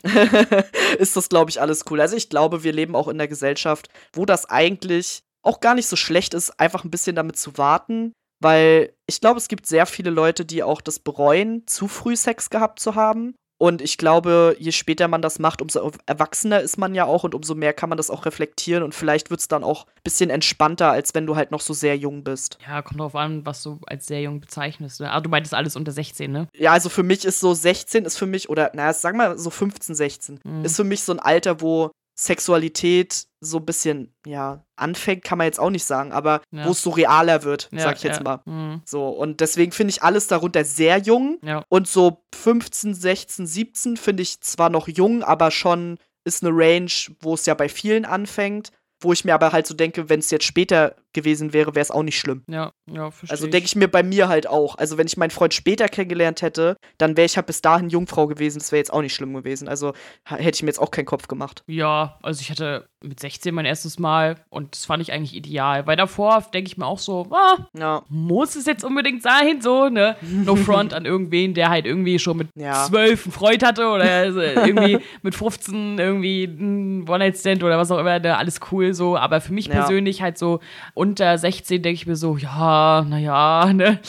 ist 0.98 1.16
das, 1.16 1.28
glaube 1.28 1.50
ich, 1.50 1.60
alles 1.60 1.84
cool. 1.90 2.00
Also 2.00 2.16
ich 2.16 2.28
glaube, 2.28 2.62
wir 2.62 2.72
leben 2.72 2.96
auch 2.96 3.08
in 3.08 3.18
der 3.18 3.28
Gesellschaft, 3.28 3.88
wo 4.12 4.24
das 4.24 4.48
eigentlich 4.48 5.22
auch 5.42 5.60
gar 5.60 5.74
nicht 5.74 5.86
so 5.86 5.96
schlecht 5.96 6.34
ist, 6.34 6.58
einfach 6.58 6.84
ein 6.84 6.90
bisschen 6.90 7.16
damit 7.16 7.36
zu 7.36 7.58
warten. 7.58 8.12
Weil 8.40 8.92
ich 9.06 9.20
glaube, 9.20 9.38
es 9.38 9.48
gibt 9.48 9.66
sehr 9.66 9.86
viele 9.86 10.10
Leute, 10.10 10.44
die 10.44 10.62
auch 10.62 10.80
das 10.80 10.98
bereuen, 10.98 11.66
zu 11.66 11.88
früh 11.88 12.16
Sex 12.16 12.50
gehabt 12.50 12.80
zu 12.80 12.94
haben. 12.94 13.34
Und 13.58 13.80
ich 13.80 13.98
glaube, 13.98 14.56
je 14.58 14.72
später 14.72 15.06
man 15.06 15.22
das 15.22 15.38
macht, 15.38 15.62
umso 15.62 15.92
erwachsener 16.06 16.60
ist 16.60 16.76
man 16.76 16.94
ja 16.94 17.04
auch 17.04 17.24
und 17.24 17.34
umso 17.34 17.54
mehr 17.54 17.72
kann 17.72 17.88
man 17.88 17.96
das 17.96 18.10
auch 18.10 18.26
reflektieren 18.26 18.82
und 18.82 18.94
vielleicht 18.94 19.30
wird 19.30 19.40
es 19.40 19.48
dann 19.48 19.62
auch 19.62 19.86
ein 19.86 20.02
bisschen 20.02 20.28
entspannter, 20.28 20.90
als 20.90 21.14
wenn 21.14 21.24
du 21.26 21.36
halt 21.36 21.50
noch 21.50 21.60
so 21.60 21.72
sehr 21.72 21.96
jung 21.96 22.24
bist. 22.24 22.58
Ja, 22.66 22.82
kommt 22.82 23.00
drauf 23.00 23.14
an, 23.14 23.46
was 23.46 23.62
du 23.62 23.78
als 23.86 24.06
sehr 24.06 24.22
jung 24.22 24.40
bezeichnest. 24.40 25.00
Ne? 25.00 25.10
Ah, 25.10 25.20
du 25.20 25.30
meintest 25.30 25.54
alles 25.54 25.76
unter 25.76 25.92
16, 25.92 26.30
ne? 26.30 26.48
Ja, 26.56 26.72
also 26.72 26.88
für 26.88 27.04
mich 27.04 27.24
ist 27.24 27.40
so 27.40 27.54
16 27.54 28.04
ist 28.04 28.18
für 28.18 28.26
mich, 28.26 28.48
oder 28.48 28.72
naja, 28.74 28.92
sag 28.92 29.14
mal 29.14 29.38
so 29.38 29.50
15, 29.50 29.94
16, 29.94 30.40
mhm. 30.42 30.64
ist 30.64 30.76
für 30.76 30.84
mich 30.84 31.02
so 31.02 31.12
ein 31.12 31.20
Alter, 31.20 31.60
wo 31.60 31.92
Sexualität 32.14 33.26
so 33.40 33.58
ein 33.58 33.66
bisschen, 33.66 34.14
ja, 34.26 34.64
anfängt, 34.76 35.24
kann 35.24 35.38
man 35.38 35.46
jetzt 35.46 35.60
auch 35.60 35.70
nicht 35.70 35.84
sagen, 35.84 36.12
aber 36.12 36.40
ja. 36.50 36.66
wo 36.66 36.70
es 36.70 36.82
so 36.82 36.90
realer 36.90 37.42
wird, 37.42 37.68
ja, 37.72 37.80
sag 37.80 37.96
ich 37.96 38.02
jetzt 38.02 38.18
ja. 38.18 38.22
mal. 38.22 38.40
Mhm. 38.44 38.82
So, 38.84 39.08
und 39.08 39.40
deswegen 39.40 39.72
finde 39.72 39.90
ich 39.90 40.02
alles 40.02 40.26
darunter 40.26 40.64
sehr 40.64 40.98
jung. 40.98 41.38
Und 41.68 41.88
so 41.88 42.24
15, 42.34 42.94
16, 42.94 43.46
17 43.46 43.96
finde 43.96 44.22
ich 44.22 44.40
zwar 44.40 44.70
noch 44.70 44.88
jung, 44.88 45.22
aber 45.22 45.50
schon 45.50 45.98
ist 46.24 46.42
eine 46.42 46.56
Range, 46.56 46.90
wo 47.20 47.34
es 47.34 47.46
ja 47.46 47.54
bei 47.54 47.68
vielen 47.68 48.04
anfängt 48.04 48.70
wo 49.04 49.12
ich 49.12 49.24
mir 49.24 49.34
aber 49.34 49.52
halt 49.52 49.66
so 49.66 49.74
denke, 49.74 50.08
wenn 50.08 50.20
es 50.20 50.30
jetzt 50.30 50.44
später 50.44 50.96
gewesen 51.14 51.52
wäre, 51.52 51.74
wäre 51.74 51.82
es 51.82 51.90
auch 51.90 52.02
nicht 52.02 52.18
schlimm. 52.18 52.42
Ja, 52.48 52.72
ja, 52.90 53.10
verstehe. 53.10 53.30
Also 53.30 53.46
denke 53.46 53.66
ich 53.66 53.76
mir 53.76 53.88
bei 53.88 54.02
mir 54.02 54.28
halt 54.28 54.46
auch. 54.46 54.76
Also 54.76 54.98
wenn 54.98 55.06
ich 55.06 55.16
meinen 55.16 55.30
Freund 55.30 55.54
später 55.54 55.88
kennengelernt 55.88 56.42
hätte, 56.42 56.76
dann 56.98 57.16
wäre 57.16 57.26
ich 57.26 57.36
halt 57.36 57.46
bis 57.46 57.62
dahin 57.62 57.88
Jungfrau 57.88 58.26
gewesen. 58.26 58.58
Das 58.58 58.72
wäre 58.72 58.78
jetzt 58.78 58.92
auch 58.92 59.00
nicht 59.00 59.14
schlimm 59.14 59.32
gewesen. 59.32 59.68
Also 59.68 59.94
hätte 60.24 60.56
ich 60.56 60.62
mir 60.62 60.68
jetzt 60.68 60.80
auch 60.80 60.90
keinen 60.90 61.06
Kopf 61.06 61.28
gemacht. 61.28 61.62
Ja, 61.66 62.18
also 62.22 62.40
ich 62.40 62.50
hatte 62.50 62.88
mit 63.02 63.20
16 63.20 63.54
mein 63.54 63.66
erstes 63.66 63.98
Mal 63.98 64.36
und 64.50 64.74
das 64.74 64.86
fand 64.86 65.02
ich 65.02 65.12
eigentlich 65.12 65.34
ideal. 65.34 65.86
Weil 65.86 65.96
davor 65.96 66.44
denke 66.52 66.68
ich 66.68 66.76
mir 66.76 66.86
auch 66.86 66.98
so, 66.98 67.26
ah, 67.30 67.68
ja. 67.76 68.02
muss 68.08 68.56
es 68.56 68.66
jetzt 68.66 68.84
unbedingt 68.84 69.22
sein, 69.22 69.60
so, 69.60 69.88
ne? 69.88 70.16
No 70.22 70.56
front 70.56 70.94
an 70.94 71.04
irgendwen, 71.04 71.54
der 71.54 71.68
halt 71.68 71.86
irgendwie 71.86 72.18
schon 72.18 72.38
mit 72.38 72.48
ja. 72.56 72.84
12 72.86 73.26
einen 73.26 73.32
Freund 73.32 73.62
hatte 73.64 73.86
oder 73.86 74.24
irgendwie 74.26 74.98
mit 75.22 75.34
15 75.34 75.98
irgendwie 75.98 76.44
ein 76.44 77.08
One-Night-Stand 77.08 77.62
oder 77.62 77.78
was 77.78 77.90
auch 77.90 77.98
immer, 77.98 78.18
ne? 78.18 78.36
alles 78.36 78.60
cool 78.72 78.93
so. 78.94 79.16
Aber 79.16 79.40
für 79.40 79.52
mich 79.52 79.66
ja. 79.66 79.74
persönlich 79.74 80.22
halt 80.22 80.38
so 80.38 80.60
unter 80.94 81.36
16 81.36 81.82
denke 81.82 81.94
ich 81.94 82.06
mir 82.06 82.16
so, 82.16 82.36
ja, 82.36 83.04
naja, 83.08 83.72
ne? 83.74 84.00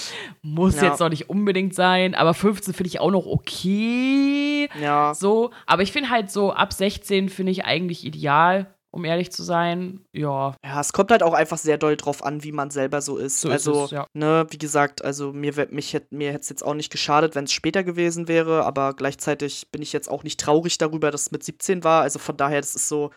Muss 0.41 0.78
ja. 0.78 0.86
jetzt 0.86 1.02
doch 1.02 1.10
nicht 1.10 1.30
unbedingt 1.30 1.76
sein. 1.76 2.16
Aber 2.16 2.34
15 2.34 2.74
finde 2.74 2.88
ich 2.88 2.99
auch 2.99 3.12
noch 3.12 3.26
okay. 3.26 4.70
Ja. 4.82 5.14
So. 5.14 5.52
Aber 5.66 5.82
ich 5.82 5.91
finde 5.91 6.10
halt 6.10 6.32
so, 6.32 6.53
ab 6.53 6.74
16 6.74 7.30
finde 7.30 7.52
ich 7.52 7.66
eigentlich 7.66 8.06
ideal 8.06 8.68
um 8.95 9.03
ehrlich 9.03 9.30
zu 9.30 9.44
sein. 9.44 9.99
Ja. 10.14 10.56
Ja, 10.64 10.80
es 10.80 10.94
kommt 10.94 11.12
halt 11.12 11.22
auch 11.22 11.34
einfach 11.34 11.57
sehr 11.57 11.78
doll 11.78 11.98
drauf 11.98 12.24
an, 12.24 12.44
wie 12.44 12.53
man 12.53 12.72
selber 12.72 13.02
so 13.02 13.18
ist. 13.18 13.41
So 13.41 13.49
also, 13.49 13.72
ist 13.72 13.86
es, 13.88 13.91
ja. 13.91 14.07
ne, 14.14 14.48
wie 14.49 14.57
gesagt, 14.57 15.03
also 15.03 15.34
mir, 15.34 15.53
mich, 15.70 15.98
mir 16.12 16.30
hätte 16.30 16.40
es 16.40 16.49
jetzt 16.49 16.64
auch 16.64 16.74
nicht 16.74 16.94
geschadet, 16.94 17.36
wenn 17.36 17.44
es 17.44 17.52
später 17.52 17.84
gewesen 17.84 18.30
wäre, 18.30 18.66
aber 18.66 18.94
gleichzeitig 18.94 19.70
bin 19.70 19.82
ich 19.82 19.91
jetzt 19.91 20.10
auch 20.10 20.24
nicht 20.24 20.40
traurig 20.40 20.78
darüber, 20.78 21.12
dass 21.12 21.24
es 21.24 21.32
mit 21.32 21.44
17 21.44 21.84
war. 21.84 22.03
Also 22.03 22.20
von 22.20 22.38
daher, 22.38 22.62
das 22.62 22.74
ist 22.74 22.88
so, 22.88 23.12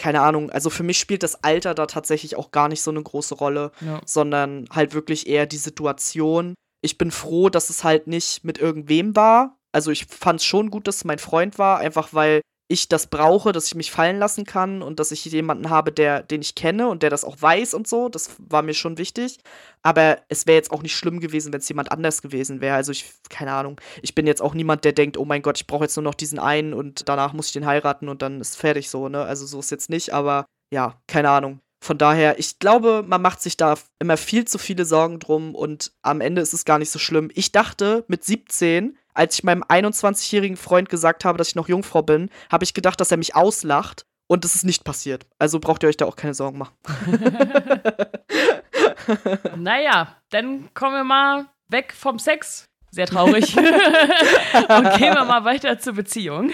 keine 0.00 0.22
Ahnung, 0.22 0.50
also 0.50 0.70
für 0.70 0.82
mich 0.82 0.98
spielt 0.98 1.22
das 1.22 1.44
Alter 1.44 1.74
da 1.74 1.84
tatsächlich 1.84 2.36
auch 2.36 2.50
gar 2.50 2.68
nicht 2.68 2.80
so 2.80 2.90
eine 2.90 3.02
große 3.02 3.34
Rolle, 3.34 3.70
ja. 3.82 4.00
sondern 4.06 4.66
halt 4.70 4.94
wirklich 4.94 5.28
eher 5.28 5.44
die 5.44 5.58
Situation. 5.58 6.54
Ich 6.80 6.96
bin 6.96 7.10
froh, 7.10 7.50
dass 7.50 7.68
es 7.68 7.84
halt 7.84 8.06
nicht 8.06 8.42
mit 8.42 8.56
irgendwem 8.56 9.14
war. 9.14 9.58
Also 9.72 9.90
ich 9.90 10.06
fand 10.06 10.40
es 10.40 10.46
schon 10.46 10.70
gut, 10.70 10.88
dass 10.88 10.96
es 10.96 11.04
mein 11.04 11.18
Freund 11.18 11.58
war, 11.58 11.78
einfach 11.78 12.14
weil 12.14 12.40
ich 12.70 12.88
das 12.88 13.08
brauche, 13.08 13.50
dass 13.50 13.66
ich 13.66 13.74
mich 13.74 13.90
fallen 13.90 14.20
lassen 14.20 14.44
kann 14.44 14.80
und 14.80 15.00
dass 15.00 15.10
ich 15.10 15.24
jemanden 15.24 15.70
habe, 15.70 15.90
der, 15.90 16.22
den 16.22 16.40
ich 16.40 16.54
kenne 16.54 16.88
und 16.88 17.02
der 17.02 17.10
das 17.10 17.24
auch 17.24 17.36
weiß 17.40 17.74
und 17.74 17.88
so. 17.88 18.08
Das 18.08 18.36
war 18.38 18.62
mir 18.62 18.74
schon 18.74 18.96
wichtig. 18.96 19.38
Aber 19.82 20.18
es 20.28 20.46
wäre 20.46 20.56
jetzt 20.56 20.70
auch 20.70 20.82
nicht 20.82 20.94
schlimm 20.94 21.18
gewesen, 21.18 21.52
wenn 21.52 21.58
es 21.58 21.68
jemand 21.68 21.90
anders 21.90 22.22
gewesen 22.22 22.60
wäre. 22.60 22.76
Also 22.76 22.92
ich, 22.92 23.12
keine 23.28 23.52
Ahnung, 23.52 23.80
ich 24.02 24.14
bin 24.14 24.24
jetzt 24.24 24.40
auch 24.40 24.54
niemand, 24.54 24.84
der 24.84 24.92
denkt, 24.92 25.16
oh 25.16 25.24
mein 25.24 25.42
Gott, 25.42 25.58
ich 25.58 25.66
brauche 25.66 25.82
jetzt 25.82 25.96
nur 25.96 26.04
noch 26.04 26.14
diesen 26.14 26.38
einen 26.38 26.72
und 26.72 27.08
danach 27.08 27.32
muss 27.32 27.46
ich 27.46 27.52
den 27.52 27.66
heiraten 27.66 28.08
und 28.08 28.22
dann 28.22 28.40
ist 28.40 28.56
fertig 28.56 28.88
so, 28.88 29.08
ne? 29.08 29.24
Also 29.24 29.46
so 29.46 29.58
ist 29.58 29.72
jetzt 29.72 29.90
nicht, 29.90 30.12
aber 30.14 30.46
ja, 30.72 31.00
keine 31.08 31.30
Ahnung. 31.30 31.58
Von 31.82 31.98
daher, 31.98 32.38
ich 32.38 32.60
glaube, 32.60 33.02
man 33.04 33.20
macht 33.20 33.42
sich 33.42 33.56
da 33.56 33.74
immer 33.98 34.16
viel 34.16 34.44
zu 34.44 34.58
viele 34.58 34.84
Sorgen 34.84 35.18
drum 35.18 35.56
und 35.56 35.92
am 36.02 36.20
Ende 36.20 36.40
ist 36.40 36.52
es 36.52 36.64
gar 36.64 36.78
nicht 36.78 36.90
so 36.90 37.00
schlimm. 37.00 37.30
Ich 37.34 37.50
dachte 37.50 38.04
mit 38.06 38.22
17, 38.22 38.96
als 39.20 39.34
ich 39.34 39.44
meinem 39.44 39.62
21-jährigen 39.62 40.56
Freund 40.56 40.88
gesagt 40.88 41.26
habe, 41.26 41.36
dass 41.36 41.48
ich 41.48 41.54
noch 41.54 41.68
Jungfrau 41.68 42.00
bin, 42.00 42.30
habe 42.50 42.64
ich 42.64 42.72
gedacht, 42.72 42.98
dass 43.02 43.10
er 43.10 43.18
mich 43.18 43.36
auslacht. 43.36 44.06
Und 44.28 44.44
das 44.44 44.54
ist 44.54 44.64
nicht 44.64 44.82
passiert. 44.82 45.26
Also 45.38 45.60
braucht 45.60 45.82
ihr 45.82 45.90
euch 45.90 45.98
da 45.98 46.06
auch 46.06 46.16
keine 46.16 46.32
Sorgen 46.32 46.56
machen. 46.56 46.74
naja, 49.56 50.16
dann 50.30 50.72
kommen 50.72 50.94
wir 50.94 51.04
mal 51.04 51.50
weg 51.68 51.92
vom 51.92 52.18
Sex 52.18 52.69
sehr 52.90 53.06
traurig. 53.06 53.56
und 53.56 54.98
gehen 54.98 55.14
wir 55.14 55.24
mal 55.24 55.44
weiter 55.44 55.78
zur 55.78 55.94
Beziehung. 55.94 56.52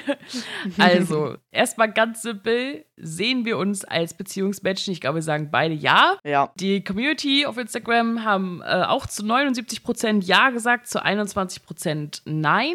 Also, 0.78 1.36
erstmal 1.50 1.92
ganz 1.92 2.22
simpel, 2.22 2.84
sehen 2.96 3.44
wir 3.44 3.58
uns 3.58 3.84
als 3.84 4.14
Beziehungsmenschen? 4.14 4.92
Ich 4.92 5.00
glaube, 5.00 5.16
wir 5.16 5.22
sagen 5.22 5.50
beide 5.50 5.74
ja. 5.74 6.18
Ja. 6.24 6.52
Die 6.56 6.84
Community 6.84 7.46
auf 7.46 7.56
Instagram 7.56 8.24
haben 8.24 8.62
äh, 8.62 8.82
auch 8.82 9.06
zu 9.06 9.22
79% 9.22 10.22
Ja 10.24 10.50
gesagt, 10.50 10.88
zu 10.88 11.04
21% 11.04 12.22
Nein. 12.24 12.74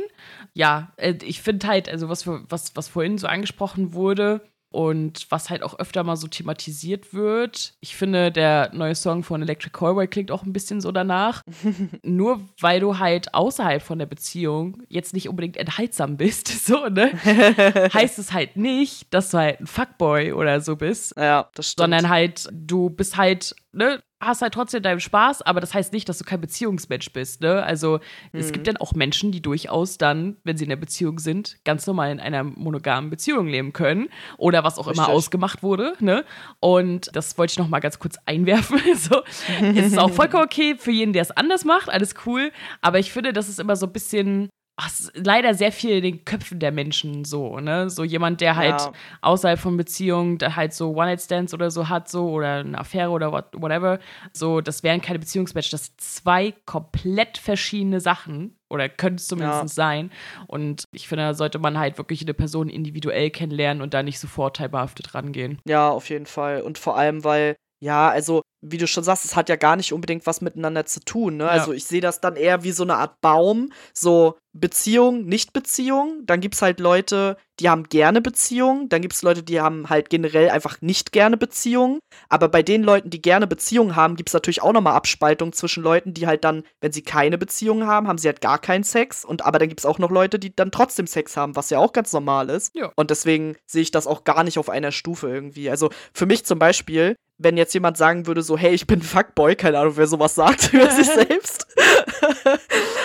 Ja, 0.54 0.92
äh, 0.98 1.16
ich 1.24 1.42
finde 1.42 1.68
halt, 1.68 1.88
also 1.88 2.10
was, 2.10 2.26
was, 2.28 2.76
was 2.76 2.88
vorhin 2.88 3.18
so 3.18 3.28
angesprochen 3.28 3.94
wurde, 3.94 4.42
und 4.72 5.28
was 5.30 5.50
halt 5.50 5.64
auch 5.64 5.78
öfter 5.80 6.04
mal 6.04 6.16
so 6.16 6.28
thematisiert 6.28 7.14
wird. 7.14 7.74
Ich 7.82 7.96
finde, 7.96 8.32
der 8.32 8.72
neue 8.74 8.96
Song 8.96 9.24
von 9.24 9.42
Electric 9.42 9.72
Callboy 9.78 10.08
klingt 10.08 10.32
auch 10.32 10.44
ein 10.44 10.54
bisschen 10.54 10.82
so 10.82 10.92
danach. 10.92 11.44
Nur 12.04 12.42
weil 12.60 12.80
du 12.80 12.98
halt 12.98 13.34
außerhalb 13.34 13.82
von 13.82 14.00
der 14.00 14.06
Beziehung 14.06 14.82
jetzt 14.88 15.14
nicht 15.14 15.30
unbedingt 15.30 15.58
enthaltsam 15.58 16.18
bist, 16.18 16.48
so, 16.66 16.88
ne? 16.88 17.12
heißt 17.94 18.18
es 18.18 18.34
halt 18.34 18.56
nicht, 18.56 19.14
dass 19.14 19.32
du 19.32 19.38
halt 19.38 19.60
ein 19.60 19.68
Fuckboy 19.68 20.32
oder 20.32 20.62
so 20.62 20.76
bist. 20.76 21.14
Ja, 21.18 21.50
das 21.54 21.72
stimmt. 21.72 21.84
Sondern 21.84 22.10
halt, 22.10 22.48
du 22.52 22.90
bist 22.90 23.18
halt, 23.18 23.54
ne, 23.74 24.02
hast 24.22 24.42
halt 24.42 24.54
trotzdem 24.54 24.84
deinen 24.84 25.00
Spaß, 25.00 25.42
aber 25.42 25.60
das 25.60 25.74
heißt 25.74 25.92
nicht, 25.92 26.08
dass 26.08 26.20
du 26.20 26.24
kein 26.24 26.40
Beziehungsmensch 26.40 27.12
bist. 27.12 27.42
Ne? 27.42 27.64
Also 27.64 28.00
mhm. 28.32 28.40
es 28.40 28.52
gibt 28.52 28.66
mhm. 28.66 28.74
dann 28.74 28.78
auch 28.78 28.94
Menschen, 28.94 29.32
die 29.32 29.42
durchaus 29.42 29.98
dann, 29.98 30.38
wenn 30.44 30.58
sie 30.58 30.66
in 30.66 30.70
der 30.70 30.76
Beziehung 30.78 31.20
sind, 31.20 31.58
ganz 31.66 31.88
normal 31.88 32.12
in 32.12 32.20
einer 32.20 32.44
monogamen 32.44 33.10
Beziehung 33.10 33.48
leben 33.48 33.74
können 33.74 34.10
oder 34.38 34.64
was 34.64 34.78
auch 34.78 34.88
Richtig. 34.88 35.04
immer 35.04 35.14
ausgemacht 35.14 35.64
wurde. 35.64 35.96
Ne? 36.00 36.24
Und 36.60 37.10
das 37.14 37.38
wollte 37.38 37.52
ich 37.52 37.58
noch 37.58 37.68
mal 37.68 37.80
ganz 37.80 38.00
kurz 38.00 38.18
einwerfen. 38.26 38.80
so, 38.96 39.22
es 39.62 39.88
ist 39.88 39.98
auch 39.98 40.12
vollkommen 40.12 40.44
okay 40.44 40.76
für 40.78 40.92
jeden, 40.92 41.14
der 41.14 41.24
es 41.24 41.32
anders 41.32 41.66
macht, 41.66 41.90
alles 41.90 42.14
cool. 42.26 42.52
Aber 42.82 43.00
ich 43.00 43.12
finde, 43.12 43.34
das 43.34 43.50
ist 43.50 43.60
immer 43.60 43.76
so 43.76 43.88
ein 43.88 43.94
bisschen 43.94 44.50
ach, 44.82 44.92
leider 45.14 45.54
sehr 45.54 45.72
viel 45.72 45.98
in 45.98 46.04
den 46.04 46.26
Köpfen 46.26 46.60
der 46.60 46.72
Menschen 46.72 47.24
so, 47.24 47.60
ne? 47.60 47.90
So 47.90 48.04
jemand, 48.04 48.42
der 48.42 48.56
halt 48.56 48.82
ja. 48.82 48.92
außerhalb 49.22 49.60
von 49.60 49.78
Beziehungen, 49.78 50.38
der 50.38 50.56
halt 50.56 50.74
so 50.74 50.92
One-Night-Stands 50.92 51.54
oder 51.54 51.70
so 51.70 51.88
hat, 51.90 52.10
so 52.10 52.30
oder 52.30 52.56
eine 52.56 52.78
Affäre 52.78 53.12
oder 53.12 53.32
what, 53.32 53.46
whatever. 53.54 54.00
So, 54.34 54.62
das 54.62 54.84
wären 54.84 55.02
keine 55.02 55.20
Beziehungsmatches. 55.20 55.72
Das 55.72 55.86
sind 55.86 56.02
zwei 56.02 56.54
komplett 56.66 57.38
verschiedene 57.38 58.00
Sachen. 58.00 58.58
Oder 58.70 58.88
könnte 58.88 59.18
es 59.18 59.28
zumindest 59.28 59.64
ja. 59.64 59.68
sein. 59.68 60.12
Und 60.48 60.86
ich 60.94 61.10
finde, 61.10 61.26
da 61.26 61.34
sollte 61.34 61.60
man 61.60 61.78
halt 61.78 61.98
wirklich 61.98 62.22
eine 62.22 62.34
Person 62.34 62.70
individuell 62.70 63.30
kennenlernen 63.30 63.84
und 63.84 63.94
da 63.94 64.02
nicht 64.02 64.18
so 64.18 64.28
vorteilbehaftet 64.28 65.14
rangehen. 65.14 65.60
Ja, 65.68 65.90
auf 65.90 66.10
jeden 66.10 66.26
Fall. 66.26 66.62
Und 66.62 66.78
vor 66.78 66.98
allem, 66.98 67.26
weil 67.26 67.58
Ja, 67.82 68.10
also 68.10 68.44
wie 68.62 68.78
du 68.78 68.86
schon 68.86 69.04
sagst, 69.04 69.26
es 69.26 69.36
hat 69.36 69.50
ja 69.50 69.56
gar 69.56 69.76
nicht 69.76 69.92
unbedingt 69.92 70.28
was 70.28 70.42
miteinander 70.42 70.86
zu 70.86 71.00
tun. 71.00 71.38
Ne? 71.38 71.46
Ja. 71.46 71.50
Also 71.50 71.74
ich 71.74 71.86
sehe 71.86 72.02
das 72.02 72.22
dann 72.22 72.36
eher 72.36 72.64
wie 72.64 72.72
so 72.72 72.84
eine 72.84 72.96
Art 72.96 73.20
Baum, 73.20 73.72
so 73.92 74.38
Beziehung, 74.54 75.26
Nicht-Beziehung. 75.26 76.22
Dann 76.26 76.42
gibt 76.42 76.54
es 76.54 76.62
halt 76.62 76.80
Leute, 76.80 77.38
die 77.60 77.70
haben 77.70 77.86
gerne 77.86 78.22
Beziehungen. 78.22 78.88
Dann 78.90 79.02
gibt 79.02 79.16
es 79.16 79.24
Leute, 79.24 79.42
die 79.42 79.62
haben 79.62 79.90
halt 79.90 80.12
generell 80.12 80.52
einfach 80.52 80.80
nicht 80.82 81.12
gerne 81.12 81.38
Beziehungen. 81.38 82.00
Aber 82.30 82.50
bei 82.50 82.62
den 82.62 82.84
Leuten, 82.84 83.10
die 83.10 83.22
gerne 83.22 83.48
Beziehungen 83.48 83.96
haben, 83.96 84.16
gibt 84.16 84.30
es 84.30 84.34
natürlich 84.34 84.62
auch 84.62 84.74
nochmal 84.74 84.94
Abspaltung 84.94 85.52
zwischen 85.52 85.82
Leuten, 85.82 86.14
die 86.14 86.28
halt 86.28 86.44
dann, 86.44 86.64
wenn 86.82 86.92
sie 86.92 87.02
keine 87.02 87.40
Beziehung 87.40 87.88
haben, 87.88 88.08
haben 88.08 88.20
sie 88.20 88.28
halt 88.28 88.42
gar 88.42 88.60
keinen 88.60 88.84
Sex. 88.84 89.26
Und 89.26 89.44
aber 89.44 89.58
dann 89.58 89.70
gibt 89.70 89.80
es 89.80 89.86
auch 89.88 89.98
noch 89.98 90.12
Leute, 90.12 90.38
die 90.38 90.56
dann 90.56 90.72
trotzdem 90.72 91.08
Sex 91.08 91.36
haben, 91.36 91.56
was 91.56 91.72
ja 91.72 91.80
auch 91.80 91.94
ganz 91.94 92.14
normal 92.14 92.52
ist. 92.52 92.76
Ja. 92.76 92.92
Und 92.96 93.10
deswegen 93.10 93.56
sehe 93.66 93.82
ich 93.82 93.92
das 93.92 94.06
auch 94.06 94.24
gar 94.24 94.44
nicht 94.44 94.60
auf 94.60 94.70
einer 94.70 94.92
Stufe 94.92 95.30
irgendwie. 95.30 95.72
Also 95.72 95.90
für 96.14 96.28
mich 96.28 96.46
zum 96.46 96.60
Beispiel, 96.60 97.16
wenn 97.44 97.58
jetzt 97.58 97.74
jemand 97.74 97.98
sagen 97.98 98.28
würde, 98.28 98.42
so, 98.42 98.58
hey, 98.58 98.74
ich 98.74 98.88
bin 98.88 99.02
Fuckboy, 99.02 99.56
keine 99.56 99.80
Ahnung, 99.80 99.94
wer 99.98 100.08
sowas 100.08 100.36
sagt 100.36 100.74
über 100.74 100.90
sich 100.90 101.08
selbst. 101.14 101.68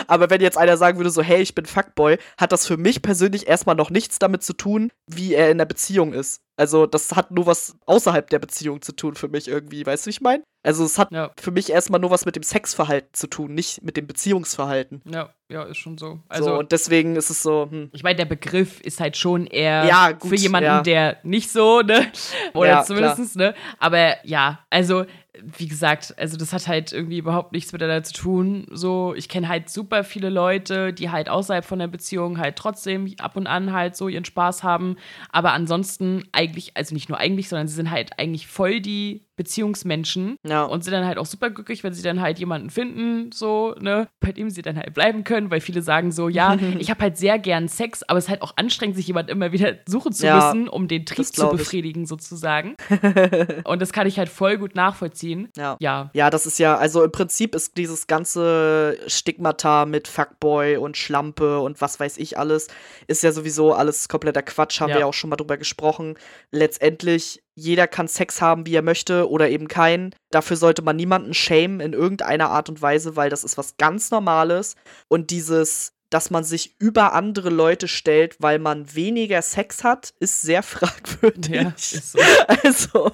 Aber 0.08 0.30
wenn 0.30 0.40
jetzt 0.40 0.58
einer 0.58 0.76
sagen 0.76 0.98
würde, 0.98 1.10
so, 1.10 1.22
hey, 1.22 1.40
ich 1.42 1.54
bin 1.54 1.66
Fuckboy, 1.66 2.18
hat 2.38 2.52
das 2.52 2.66
für 2.66 2.76
mich 2.76 3.02
persönlich 3.02 3.46
erstmal 3.48 3.76
noch 3.76 3.90
nichts 3.90 4.18
damit 4.18 4.42
zu 4.42 4.52
tun, 4.52 4.90
wie 5.06 5.34
er 5.34 5.50
in 5.50 5.58
der 5.58 5.64
Beziehung 5.66 6.12
ist. 6.12 6.40
Also, 6.58 6.86
das 6.86 7.14
hat 7.14 7.30
nur 7.32 7.46
was 7.46 7.76
außerhalb 7.84 8.30
der 8.30 8.38
Beziehung 8.38 8.80
zu 8.80 8.92
tun 8.92 9.14
für 9.14 9.28
mich 9.28 9.46
irgendwie, 9.46 9.84
weißt 9.84 10.06
du, 10.06 10.08
wie 10.08 10.10
ich 10.12 10.20
meine? 10.22 10.42
Also, 10.62 10.84
es 10.84 10.98
hat 10.98 11.10
Ja. 11.12 11.30
für 11.38 11.50
mich 11.50 11.70
erstmal 11.70 12.00
nur 12.00 12.10
was 12.10 12.24
mit 12.24 12.34
dem 12.34 12.42
Sexverhalten 12.42 13.10
zu 13.12 13.26
tun, 13.26 13.52
nicht 13.54 13.82
mit 13.82 13.96
dem 13.98 14.06
Beziehungsverhalten. 14.06 15.02
Ja, 15.04 15.34
ja, 15.50 15.64
ist 15.64 15.76
schon 15.76 15.98
so. 15.98 16.20
Also, 16.28 16.46
so, 16.50 16.58
und 16.58 16.72
deswegen 16.72 17.14
ist 17.16 17.28
es 17.28 17.42
so, 17.42 17.68
hm. 17.70 17.90
ich 17.92 18.02
meine, 18.02 18.16
der 18.16 18.24
Begriff 18.24 18.80
ist 18.80 19.00
halt 19.00 19.18
schon 19.18 19.46
eher 19.46 19.84
Ja, 19.84 20.12
gut, 20.12 20.30
für 20.30 20.36
jemanden, 20.36 20.64
ja. 20.66 20.80
der 20.82 21.18
nicht 21.24 21.50
so, 21.50 21.82
ne? 21.82 22.10
Oder 22.54 22.68
Ja, 22.68 22.84
zumindest, 22.84 23.36
ne? 23.36 23.54
Aber 23.78 24.26
ja, 24.26 24.60
also, 24.70 25.04
wie 25.42 25.68
gesagt, 25.68 26.14
also 26.18 26.36
das 26.36 26.52
hat 26.52 26.66
halt 26.66 26.92
irgendwie 26.92 27.18
überhaupt 27.18 27.52
nichts 27.52 27.72
miteinander 27.72 28.04
zu 28.04 28.14
tun. 28.14 28.66
So, 28.70 29.14
ich 29.14 29.28
kenne 29.28 29.48
halt 29.48 29.68
super 29.68 30.04
viele 30.04 30.30
Leute, 30.30 30.92
die 30.92 31.10
halt 31.10 31.28
außerhalb 31.28 31.64
von 31.64 31.78
der 31.78 31.88
Beziehung 31.88 32.38
halt 32.38 32.56
trotzdem 32.56 33.12
ab 33.18 33.36
und 33.36 33.46
an 33.46 33.72
halt 33.72 33.96
so 33.96 34.08
ihren 34.08 34.24
Spaß 34.24 34.62
haben. 34.62 34.96
Aber 35.30 35.52
ansonsten 35.52 36.24
eigentlich, 36.32 36.76
also 36.76 36.94
nicht 36.94 37.08
nur 37.08 37.18
eigentlich, 37.18 37.48
sondern 37.48 37.68
sie 37.68 37.74
sind 37.74 37.90
halt 37.90 38.18
eigentlich 38.18 38.46
voll 38.46 38.80
die 38.80 39.25
Beziehungsmenschen 39.36 40.36
Ja. 40.46 40.64
und 40.64 40.84
sind 40.84 40.92
dann 40.92 41.04
halt 41.06 41.18
auch 41.18 41.26
super 41.26 41.50
glücklich, 41.50 41.82
wenn 41.84 41.92
sie 41.92 42.02
dann 42.02 42.20
halt 42.20 42.38
jemanden 42.38 42.70
finden, 42.70 43.30
so, 43.32 43.74
ne, 43.80 44.08
bei 44.20 44.32
dem 44.32 44.50
sie 44.50 44.62
dann 44.62 44.76
halt 44.76 44.94
bleiben 44.94 45.24
können, 45.24 45.50
weil 45.50 45.60
viele 45.60 45.82
sagen 45.82 46.12
so, 46.12 46.28
ja, 46.28 46.56
ich 46.78 46.90
habe 46.90 47.00
halt 47.02 47.16
sehr 47.16 47.38
gern 47.38 47.68
Sex, 47.68 48.02
aber 48.02 48.18
es 48.18 48.24
ist 48.26 48.30
halt 48.30 48.42
auch 48.42 48.54
anstrengend, 48.56 48.96
sich 48.96 49.06
jemand 49.06 49.28
immer 49.30 49.52
wieder 49.52 49.74
suchen 49.86 50.12
zu 50.12 50.26
Ja, 50.26 50.36
müssen, 50.36 50.68
um 50.68 50.88
den 50.88 51.04
Trieb 51.06 51.26
zu 51.26 51.32
glaub 51.32 51.52
ich. 51.54 51.58
befriedigen, 51.60 52.06
sozusagen. 52.06 52.76
und 53.64 53.82
das 53.82 53.92
kann 53.92 54.06
ich 54.06 54.18
halt 54.18 54.28
voll 54.28 54.58
gut 54.58 54.74
nachvollziehen. 54.74 55.48
Ja. 55.56 55.76
Ja. 55.80 56.10
Ja, 56.14 56.30
das 56.30 56.46
ist 56.46 56.58
ja, 56.58 56.76
also 56.76 57.02
im 57.04 57.12
Prinzip 57.12 57.54
ist 57.54 57.76
dieses 57.76 58.06
ganze 58.06 58.98
Stigmata 59.06 59.86
mit 59.86 60.08
Fuckboy 60.08 60.76
und 60.76 60.96
Schlampe 60.96 61.58
und 61.60 61.80
was 61.80 61.98
weiß 62.00 62.18
ich 62.18 62.38
alles, 62.38 62.68
ist 63.06 63.22
ja 63.22 63.32
sowieso 63.32 63.72
alles 63.74 64.08
kompletter 64.08 64.42
Quatsch, 64.42 64.80
haben 64.80 64.90
Ja. 64.90 64.96
wir 64.96 65.00
ja 65.00 65.06
auch 65.06 65.14
schon 65.14 65.30
mal 65.30 65.36
drüber 65.36 65.56
gesprochen. 65.56 66.14
Letztendlich, 66.50 67.42
jeder 67.56 67.88
kann 67.88 68.06
Sex 68.06 68.40
haben, 68.40 68.66
wie 68.66 68.74
er 68.74 68.82
möchte 68.82 69.28
oder 69.28 69.48
eben 69.48 69.66
keinen. 69.66 70.14
Dafür 70.30 70.56
sollte 70.56 70.82
man 70.82 70.96
niemanden 70.96 71.34
shamen 71.34 71.80
in 71.80 71.94
irgendeiner 71.94 72.50
Art 72.50 72.68
und 72.68 72.80
Weise, 72.82 73.16
weil 73.16 73.30
das 73.30 73.44
ist 73.44 73.58
was 73.58 73.76
ganz 73.78 74.10
Normales. 74.10 74.76
Und 75.08 75.30
dieses 75.30 75.96
dass 76.10 76.30
man 76.30 76.44
sich 76.44 76.76
über 76.78 77.14
andere 77.14 77.50
Leute 77.50 77.88
stellt, 77.88 78.36
weil 78.40 78.58
man 78.58 78.94
weniger 78.94 79.42
Sex 79.42 79.82
hat, 79.84 80.14
ist 80.20 80.42
sehr 80.42 80.62
fragwürdig. 80.62 81.50
Ja, 81.50 81.72
ist 81.76 82.12
so. 82.12 82.18
Also, 82.46 83.12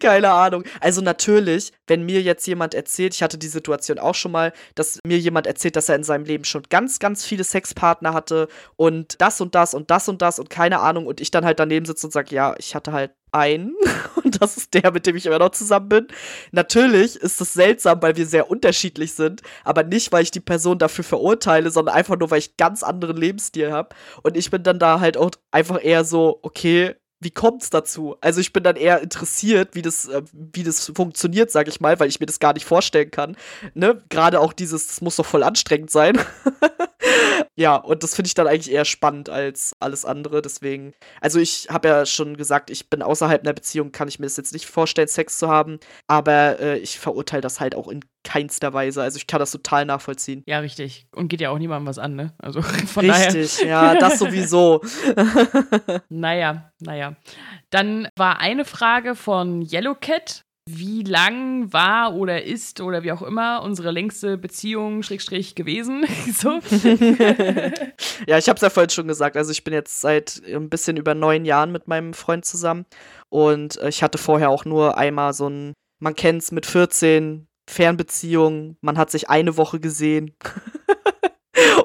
keine 0.00 0.30
Ahnung. 0.30 0.64
Also 0.80 1.00
natürlich, 1.00 1.72
wenn 1.86 2.04
mir 2.04 2.22
jetzt 2.22 2.46
jemand 2.46 2.74
erzählt, 2.74 3.14
ich 3.14 3.22
hatte 3.22 3.38
die 3.38 3.48
Situation 3.48 3.98
auch 3.98 4.14
schon 4.14 4.32
mal, 4.32 4.52
dass 4.74 4.98
mir 5.06 5.18
jemand 5.18 5.46
erzählt, 5.46 5.76
dass 5.76 5.88
er 5.88 5.96
in 5.96 6.04
seinem 6.04 6.24
Leben 6.24 6.44
schon 6.44 6.62
ganz, 6.70 6.98
ganz 6.98 7.24
viele 7.24 7.44
Sexpartner 7.44 8.14
hatte 8.14 8.48
und 8.76 9.20
das 9.20 9.40
und 9.40 9.54
das 9.54 9.74
und 9.74 9.90
das 9.90 10.08
und 10.08 10.22
das 10.22 10.38
und 10.38 10.50
keine 10.50 10.80
Ahnung 10.80 11.06
und 11.06 11.20
ich 11.20 11.30
dann 11.30 11.44
halt 11.44 11.60
daneben 11.60 11.86
sitze 11.86 12.06
und 12.06 12.12
sage, 12.12 12.34
ja, 12.34 12.54
ich 12.58 12.74
hatte 12.74 12.92
halt 12.92 13.12
einen 13.32 13.74
und 14.24 14.40
das 14.40 14.56
ist 14.56 14.74
der, 14.74 14.92
mit 14.92 15.06
dem 15.06 15.16
ich 15.16 15.26
immer 15.26 15.38
noch 15.38 15.50
zusammen 15.50 15.88
bin. 15.88 16.06
Natürlich 16.52 17.16
ist 17.16 17.40
es 17.40 17.52
seltsam, 17.52 18.02
weil 18.02 18.16
wir 18.16 18.26
sehr 18.26 18.50
unterschiedlich 18.50 19.14
sind, 19.14 19.42
aber 19.64 19.82
nicht, 19.82 20.12
weil 20.12 20.22
ich 20.22 20.30
die 20.30 20.40
Person 20.40 20.78
dafür 20.78 21.04
verurteile, 21.04 21.70
sondern 21.70 21.94
einfach 21.94 22.18
nur, 22.18 22.30
weil 22.30 22.38
ich 22.38 22.56
ganz 22.56 22.82
anderen 22.82 23.16
Lebensstil 23.16 23.72
habe 23.72 23.94
und 24.22 24.36
ich 24.36 24.50
bin 24.50 24.62
dann 24.62 24.78
da 24.78 25.00
halt 25.00 25.16
auch 25.16 25.30
einfach 25.50 25.82
eher 25.82 26.04
so, 26.04 26.38
okay, 26.42 26.94
wie 27.20 27.30
kommt's 27.30 27.68
dazu? 27.68 28.16
Also 28.22 28.40
ich 28.40 28.52
bin 28.52 28.62
dann 28.62 28.76
eher 28.76 29.02
interessiert, 29.02 29.74
wie 29.74 29.82
das, 29.82 30.08
äh, 30.08 30.22
wie 30.32 30.64
das 30.64 30.90
funktioniert, 30.94 31.50
sag 31.50 31.68
ich 31.68 31.80
mal, 31.80 32.00
weil 32.00 32.08
ich 32.08 32.18
mir 32.18 32.26
das 32.26 32.40
gar 32.40 32.54
nicht 32.54 32.64
vorstellen 32.64 33.10
kann. 33.10 33.36
Ne? 33.74 34.02
Gerade 34.08 34.40
auch 34.40 34.54
dieses, 34.54 34.86
das 34.86 35.00
muss 35.02 35.16
doch 35.16 35.26
voll 35.26 35.42
anstrengend 35.42 35.90
sein. 35.90 36.18
ja, 37.56 37.76
und 37.76 38.02
das 38.02 38.14
finde 38.14 38.28
ich 38.28 38.34
dann 38.34 38.46
eigentlich 38.46 38.72
eher 38.72 38.84
spannend 38.84 39.28
als 39.28 39.74
alles 39.80 40.04
andere. 40.04 40.42
Deswegen, 40.42 40.92
also 41.20 41.38
ich 41.38 41.68
habe 41.70 41.88
ja 41.88 42.06
schon 42.06 42.36
gesagt, 42.36 42.70
ich 42.70 42.90
bin 42.90 43.02
außerhalb 43.02 43.42
einer 43.42 43.52
Beziehung, 43.52 43.92
kann 43.92 44.08
ich 44.08 44.18
mir 44.18 44.26
das 44.26 44.36
jetzt 44.36 44.52
nicht 44.52 44.66
vorstellen, 44.66 45.08
Sex 45.08 45.38
zu 45.38 45.48
haben. 45.48 45.78
Aber 46.06 46.60
äh, 46.60 46.78
ich 46.78 46.98
verurteile 46.98 47.42
das 47.42 47.60
halt 47.60 47.74
auch 47.74 47.88
in 47.88 48.00
keinster 48.22 48.72
Weise. 48.72 49.02
Also 49.02 49.16
ich 49.16 49.26
kann 49.26 49.40
das 49.40 49.50
total 49.50 49.84
nachvollziehen. 49.86 50.42
Ja, 50.46 50.58
richtig. 50.58 51.06
Und 51.14 51.28
geht 51.28 51.40
ja 51.40 51.50
auch 51.50 51.58
niemandem 51.58 51.86
was 51.86 51.98
an, 51.98 52.16
ne? 52.16 52.34
Also 52.38 52.62
von 52.62 53.06
daher. 53.06 53.34
Richtig, 53.34 53.66
ja, 53.66 53.94
das 53.94 54.18
sowieso. 54.18 54.80
Naja, 56.08 56.72
naja. 56.80 57.16
Dann 57.70 58.08
war 58.16 58.40
eine 58.40 58.64
Frage 58.64 59.14
von 59.14 59.62
Yellowcat. 59.62 60.44
Wie 60.78 61.02
lang 61.02 61.72
war 61.72 62.14
oder 62.14 62.44
ist 62.44 62.80
oder 62.80 63.02
wie 63.02 63.12
auch 63.12 63.22
immer 63.22 63.62
unsere 63.62 63.90
längste 63.90 64.38
Beziehung 64.38 65.02
Schrägstrich 65.02 65.54
gewesen? 65.54 66.04
Ja, 68.26 68.38
ich 68.38 68.48
habe 68.48 68.56
es 68.56 68.62
ja 68.62 68.70
vorhin 68.70 68.90
schon 68.90 69.08
gesagt. 69.08 69.36
Also 69.36 69.50
ich 69.50 69.64
bin 69.64 69.72
jetzt 69.74 70.00
seit 70.00 70.42
ein 70.46 70.68
bisschen 70.68 70.96
über 70.96 71.14
neun 71.14 71.44
Jahren 71.44 71.72
mit 71.72 71.88
meinem 71.88 72.14
Freund 72.14 72.44
zusammen. 72.44 72.86
Und 73.28 73.78
äh, 73.78 73.88
ich 73.88 74.02
hatte 74.02 74.18
vorher 74.18 74.50
auch 74.50 74.64
nur 74.64 74.98
einmal 74.98 75.32
so 75.32 75.48
ein, 75.48 75.72
man 75.98 76.14
kennt's 76.14 76.52
mit 76.52 76.66
14, 76.66 77.46
Fernbeziehung. 77.68 78.76
Man 78.80 78.98
hat 78.98 79.10
sich 79.10 79.30
eine 79.30 79.56
Woche 79.56 79.80
gesehen. 79.80 80.34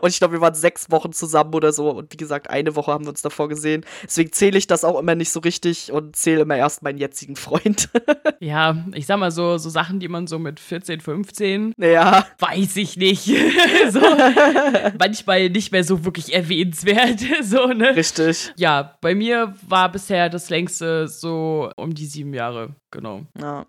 Und 0.02 0.10
ich 0.10 0.20
glaube, 0.20 0.34
wir 0.34 0.42
waren 0.42 0.56
sechs 0.56 0.90
Wochen 0.92 1.14
zusammen 1.14 1.54
oder 1.54 1.72
so. 1.72 1.90
Und 1.90 2.12
wie 2.12 2.18
gesagt, 2.18 2.50
eine 2.50 2.76
Woche 2.76 2.92
haben 2.92 3.06
wir 3.06 3.10
uns 3.10 3.22
davor 3.22 3.50
gesehen. 3.50 3.86
Deswegen 4.04 4.32
zähle 4.32 4.58
ich 4.58 4.68
das 4.68 4.84
auch 4.84 5.00
immer 5.00 5.16
nicht 5.16 5.32
so 5.32 5.40
richtig 5.40 5.92
und 5.92 6.16
zähle 6.16 6.42
immer 6.42 6.56
erst 6.56 6.84
meinen 6.84 6.98
jetzigen 6.98 7.36
Freund. 7.36 7.90
Ja, 8.42 8.86
ich 8.94 9.06
sag 9.08 9.18
mal 9.18 9.32
so, 9.32 9.58
so 9.58 9.70
Sachen, 9.70 10.00
die 10.00 10.08
man 10.08 10.28
so 10.28 10.38
mit 10.38 10.60
14, 10.60 11.00
15, 11.00 11.74
ja. 11.78 12.28
weiß 12.38 12.76
ich 12.76 12.98
nicht. 12.98 13.26
so, 13.90 14.02
manchmal 15.00 15.50
nicht 15.50 15.72
mehr 15.72 15.84
so 15.84 16.06
wirklich 16.06 16.34
erwähnenswert. 16.34 17.22
so, 17.44 17.68
ne? 17.68 17.96
Richtig. 17.96 18.54
Ja, 18.58 18.98
bei 19.02 19.16
mir 19.16 19.56
war 19.68 19.92
bisher 19.92 20.30
das 20.30 20.50
längste 20.50 21.08
so 21.08 21.72
um 21.76 21.96
die 21.96 22.06
sieben 22.06 22.34
Jahre, 22.34 22.76
genau. 22.92 23.22
Ja, 23.40 23.66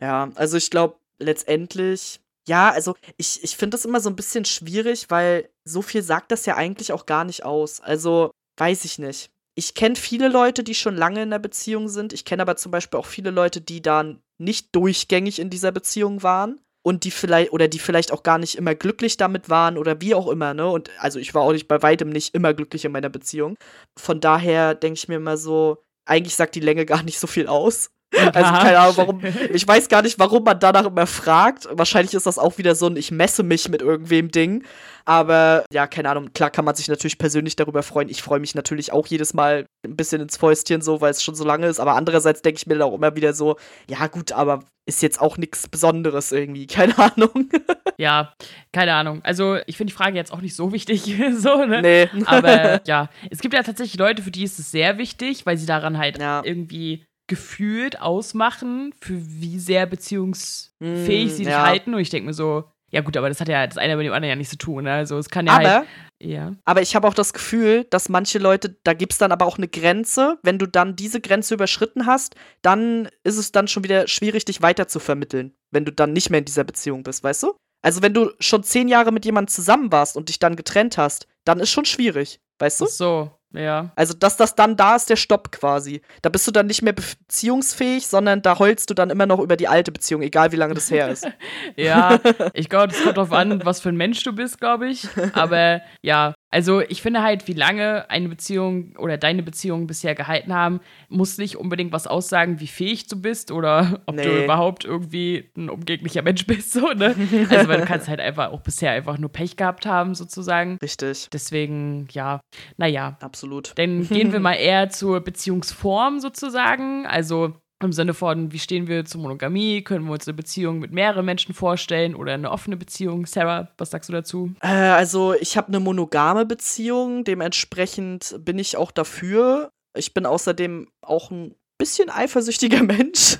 ja 0.00 0.30
also 0.34 0.56
ich 0.56 0.70
glaube, 0.70 0.96
letztendlich, 1.18 2.20
ja, 2.48 2.70
also 2.70 2.94
ich, 3.16 3.42
ich 3.42 3.56
finde 3.56 3.76
das 3.76 3.84
immer 3.84 4.00
so 4.00 4.10
ein 4.10 4.16
bisschen 4.16 4.44
schwierig, 4.44 5.10
weil 5.10 5.48
so 5.64 5.82
viel 5.82 6.02
sagt 6.02 6.32
das 6.32 6.46
ja 6.46 6.56
eigentlich 6.56 6.92
auch 6.92 7.06
gar 7.06 7.24
nicht 7.24 7.44
aus. 7.44 7.80
Also, 7.80 8.32
weiß 8.58 8.84
ich 8.84 8.98
nicht. 8.98 9.30
Ich 9.54 9.74
kenne 9.74 9.96
viele 9.96 10.28
Leute, 10.28 10.64
die 10.64 10.74
schon 10.74 10.96
lange 10.96 11.22
in 11.22 11.30
der 11.30 11.38
Beziehung 11.38 11.88
sind. 11.88 12.12
Ich 12.12 12.24
kenne 12.24 12.42
aber 12.42 12.56
zum 12.56 12.72
Beispiel 12.72 12.98
auch 12.98 13.06
viele 13.06 13.30
Leute, 13.30 13.60
die 13.60 13.82
dann 13.82 14.22
nicht 14.38 14.74
durchgängig 14.74 15.38
in 15.38 15.50
dieser 15.50 15.72
Beziehung 15.72 16.22
waren 16.22 16.60
und 16.82 17.04
die 17.04 17.10
vielleicht 17.10 17.52
oder 17.52 17.68
die 17.68 17.78
vielleicht 17.78 18.12
auch 18.12 18.22
gar 18.22 18.38
nicht 18.38 18.56
immer 18.56 18.74
glücklich 18.74 19.16
damit 19.16 19.48
waren 19.48 19.78
oder 19.78 20.00
wie 20.00 20.14
auch 20.14 20.28
immer, 20.28 20.54
ne? 20.54 20.68
Und 20.68 20.90
also 20.98 21.18
ich 21.18 21.34
war 21.34 21.42
auch 21.42 21.52
nicht 21.52 21.68
bei 21.68 21.80
weitem 21.82 22.08
nicht 22.10 22.34
immer 22.34 22.54
glücklich 22.54 22.84
in 22.84 22.92
meiner 22.92 23.10
Beziehung. 23.10 23.56
Von 23.98 24.20
daher 24.20 24.74
denke 24.74 24.98
ich 24.98 25.08
mir 25.08 25.16
immer 25.16 25.36
so, 25.36 25.84
eigentlich 26.06 26.34
sagt 26.34 26.54
die 26.56 26.60
Länge 26.60 26.86
gar 26.86 27.02
nicht 27.02 27.20
so 27.20 27.26
viel 27.26 27.46
aus. 27.46 27.90
Also 28.18 28.52
keine 28.52 28.78
Ahnung, 28.78 28.96
warum. 28.96 29.20
Ich 29.52 29.66
weiß 29.66 29.88
gar 29.88 30.02
nicht, 30.02 30.18
warum 30.18 30.44
man 30.44 30.58
danach 30.60 30.86
immer 30.86 31.06
fragt. 31.06 31.68
Wahrscheinlich 31.70 32.14
ist 32.14 32.26
das 32.26 32.38
auch 32.38 32.58
wieder 32.58 32.74
so 32.74 32.86
ein 32.86 32.96
Ich 32.96 33.10
messe 33.10 33.42
mich 33.42 33.68
mit 33.68 33.82
irgendwem 33.82 34.30
Ding. 34.30 34.64
Aber 35.04 35.64
ja, 35.72 35.86
keine 35.86 36.10
Ahnung. 36.10 36.32
Klar 36.32 36.50
kann 36.50 36.64
man 36.64 36.74
sich 36.74 36.88
natürlich 36.88 37.18
persönlich 37.18 37.56
darüber 37.56 37.82
freuen. 37.82 38.08
Ich 38.08 38.22
freue 38.22 38.38
mich 38.38 38.54
natürlich 38.54 38.92
auch 38.92 39.06
jedes 39.06 39.34
Mal 39.34 39.66
ein 39.84 39.96
bisschen 39.96 40.20
ins 40.20 40.36
Fäustchen 40.36 40.80
so, 40.80 41.00
weil 41.00 41.10
es 41.10 41.22
schon 41.22 41.34
so 41.34 41.44
lange 41.44 41.66
ist. 41.66 41.80
Aber 41.80 41.94
andererseits 41.96 42.42
denke 42.42 42.58
ich 42.58 42.66
mir 42.66 42.74
dann 42.74 42.88
auch 42.88 42.94
immer 42.94 43.16
wieder 43.16 43.32
so, 43.32 43.56
ja 43.88 44.06
gut, 44.06 44.30
aber 44.32 44.62
ist 44.86 45.02
jetzt 45.02 45.20
auch 45.20 45.38
nichts 45.38 45.68
Besonderes 45.68 46.30
irgendwie. 46.32 46.66
Keine 46.72 46.96
Ahnung. 46.98 47.50
Ja, 47.98 48.32
keine 48.72 48.94
Ahnung. 48.94 49.20
Also, 49.22 49.58
ich 49.66 49.76
finde 49.76 49.92
die 49.92 49.96
Frage 49.96 50.16
jetzt 50.16 50.32
auch 50.32 50.40
nicht 50.40 50.56
so 50.56 50.72
wichtig, 50.72 51.02
so, 51.38 51.64
ne? 51.64 51.82
nee. 51.82 52.08
Aber 52.24 52.80
ja, 52.86 53.08
es 53.30 53.40
gibt 53.40 53.54
ja 53.54 53.62
tatsächlich 53.62 53.98
Leute, 53.98 54.22
für 54.22 54.30
die 54.30 54.42
ist 54.44 54.58
es 54.58 54.70
sehr 54.70 54.98
wichtig, 54.98 55.46
weil 55.46 55.56
sie 55.56 55.66
daran 55.66 55.98
halt 55.98 56.18
Ja. 56.18 56.42
irgendwie 56.44 57.04
gefühlt 57.26 58.00
ausmachen, 58.00 58.94
für 59.00 59.14
wie 59.16 59.58
sehr 59.58 59.86
beziehungsfähig 59.86 61.26
Mm, 61.26 61.28
sie 61.28 61.36
sich 61.36 61.46
ja. 61.46 61.66
halten. 61.66 61.94
Und 61.94 62.00
ich 62.00 62.10
denke 62.10 62.26
mir 62.26 62.34
so, 62.34 62.64
ja 62.90 63.00
gut, 63.00 63.16
aber 63.16 63.28
das 63.28 63.40
hat 63.40 63.48
ja 63.48 63.66
das 63.66 63.78
eine 63.78 63.96
mit 63.96 64.04
dem 64.06 64.12
anderen 64.12 64.30
ja 64.30 64.36
nichts 64.36 64.50
zu 64.50 64.58
tun. 64.58 64.84
Ne? 64.84 64.92
Also 64.92 65.16
es 65.16 65.30
kann 65.30 65.46
ja 65.46 65.54
Aber 65.54 65.68
halt 65.70 65.86
Ja. 66.22 66.54
Aber 66.66 66.82
ich 66.82 66.94
habe 66.94 67.08
auch 67.08 67.14
das 67.14 67.32
Gefühl, 67.32 67.84
dass 67.88 68.10
manche 68.10 68.38
Leute, 68.38 68.76
da 68.84 68.92
gibt 68.92 69.12
es 69.12 69.18
dann 69.18 69.32
aber 69.32 69.46
auch 69.46 69.56
eine 69.56 69.68
Grenze. 69.68 70.38
Wenn 70.42 70.58
du 70.58 70.66
dann 70.66 70.94
diese 70.94 71.20
Grenze 71.20 71.54
überschritten 71.54 72.06
hast, 72.06 72.34
dann 72.60 73.08
ist 73.24 73.38
es 73.38 73.50
dann 73.50 73.66
schon 73.66 73.82
wieder 73.82 74.08
schwierig, 74.08 74.44
dich 74.44 74.60
weiter 74.60 74.88
zu 74.88 75.00
vermitteln, 75.00 75.54
wenn 75.70 75.86
du 75.86 75.92
dann 75.92 76.12
nicht 76.12 76.28
mehr 76.28 76.40
in 76.40 76.44
dieser 76.44 76.64
Beziehung 76.64 77.02
bist, 77.02 77.24
weißt 77.24 77.44
du? 77.44 77.54
Also 77.82 78.02
wenn 78.02 78.14
du 78.14 78.30
schon 78.38 78.62
zehn 78.62 78.88
Jahre 78.88 79.10
mit 79.10 79.24
jemandem 79.24 79.48
zusammen 79.48 79.90
warst 79.90 80.16
und 80.16 80.28
dich 80.28 80.38
dann 80.38 80.54
getrennt 80.54 80.98
hast, 80.98 81.26
dann 81.44 81.60
ist 81.60 81.70
schon 81.70 81.86
schwierig, 81.86 82.40
weißt 82.58 82.82
du? 82.82 82.84
Ach 82.84 82.90
so, 82.90 83.30
ja. 83.54 83.90
Also, 83.96 84.14
dass 84.14 84.36
das 84.36 84.54
dann 84.54 84.76
da 84.76 84.96
ist, 84.96 85.10
der 85.10 85.16
Stopp 85.16 85.52
quasi. 85.52 86.02
Da 86.22 86.30
bist 86.30 86.46
du 86.46 86.50
dann 86.50 86.66
nicht 86.66 86.82
mehr 86.82 86.92
beziehungsfähig, 86.92 88.06
sondern 88.06 88.42
da 88.42 88.58
heulst 88.58 88.90
du 88.90 88.94
dann 88.94 89.10
immer 89.10 89.26
noch 89.26 89.40
über 89.40 89.56
die 89.56 89.68
alte 89.68 89.92
Beziehung, 89.92 90.22
egal 90.22 90.52
wie 90.52 90.56
lange 90.56 90.74
das 90.74 90.90
her 90.90 91.08
ist. 91.08 91.26
ja, 91.76 92.18
ich 92.54 92.68
glaube, 92.68 92.92
es 92.92 93.02
kommt 93.02 93.16
darauf 93.16 93.32
an, 93.32 93.64
was 93.64 93.80
für 93.80 93.90
ein 93.90 93.96
Mensch 93.96 94.22
du 94.22 94.32
bist, 94.32 94.60
glaube 94.60 94.88
ich. 94.88 95.08
Aber 95.34 95.80
ja, 96.02 96.34
also 96.52 96.82
ich 96.82 97.00
finde 97.00 97.22
halt, 97.22 97.48
wie 97.48 97.54
lange 97.54 98.08
eine 98.10 98.28
Beziehung 98.28 98.94
oder 98.98 99.16
deine 99.16 99.42
Beziehung 99.42 99.86
bisher 99.86 100.14
gehalten 100.14 100.52
haben, 100.52 100.80
muss 101.08 101.38
nicht 101.38 101.56
unbedingt 101.56 101.92
was 101.92 102.06
aussagen, 102.06 102.60
wie 102.60 102.66
fähig 102.66 103.06
du 103.06 103.20
bist 103.20 103.50
oder 103.50 104.02
ob 104.06 104.16
nee. 104.16 104.22
du 104.22 104.44
überhaupt 104.44 104.84
irgendwie 104.84 105.50
ein 105.56 105.70
umgänglicher 105.70 106.20
Mensch 106.20 106.46
bist. 106.46 106.72
So, 106.72 106.92
ne? 106.92 107.16
Also 107.48 107.68
weil 107.68 107.80
du 107.80 107.86
kannst 107.86 108.08
halt 108.08 108.20
einfach 108.20 108.52
auch 108.52 108.60
bisher 108.60 108.92
einfach 108.92 109.16
nur 109.16 109.32
Pech 109.32 109.56
gehabt 109.56 109.86
haben, 109.86 110.14
sozusagen. 110.14 110.76
Richtig. 110.82 111.28
Deswegen, 111.32 112.06
ja, 112.12 112.40
naja. 112.76 113.16
Absolut. 113.20 113.72
Dann 113.76 114.06
gehen 114.06 114.32
wir 114.32 114.40
mal 114.40 114.54
eher 114.54 114.90
zur 114.90 115.20
Beziehungsform 115.20 116.20
sozusagen. 116.20 117.06
Also 117.06 117.54
im 117.82 117.92
Sinne 117.92 118.14
von, 118.14 118.52
wie 118.52 118.58
stehen 118.58 118.86
wir 118.86 119.04
zur 119.04 119.20
Monogamie? 119.20 119.82
Können 119.82 120.06
wir 120.06 120.12
uns 120.12 120.26
eine 120.26 120.34
Beziehung 120.34 120.78
mit 120.78 120.92
mehreren 120.92 121.24
Menschen 121.24 121.54
vorstellen 121.54 122.14
oder 122.14 122.34
eine 122.34 122.50
offene 122.50 122.76
Beziehung? 122.76 123.26
Sarah, 123.26 123.68
was 123.78 123.90
sagst 123.90 124.08
du 124.08 124.12
dazu? 124.12 124.54
Äh, 124.60 124.68
also, 124.68 125.34
ich 125.34 125.56
habe 125.56 125.68
eine 125.68 125.80
monogame 125.80 126.46
Beziehung, 126.46 127.24
dementsprechend 127.24 128.36
bin 128.40 128.58
ich 128.58 128.76
auch 128.76 128.90
dafür. 128.90 129.70
Ich 129.96 130.14
bin 130.14 130.26
außerdem 130.26 130.88
auch 131.02 131.30
ein 131.30 131.54
bisschen 131.82 132.10
eifersüchtiger 132.10 132.82
Mensch. 132.84 133.38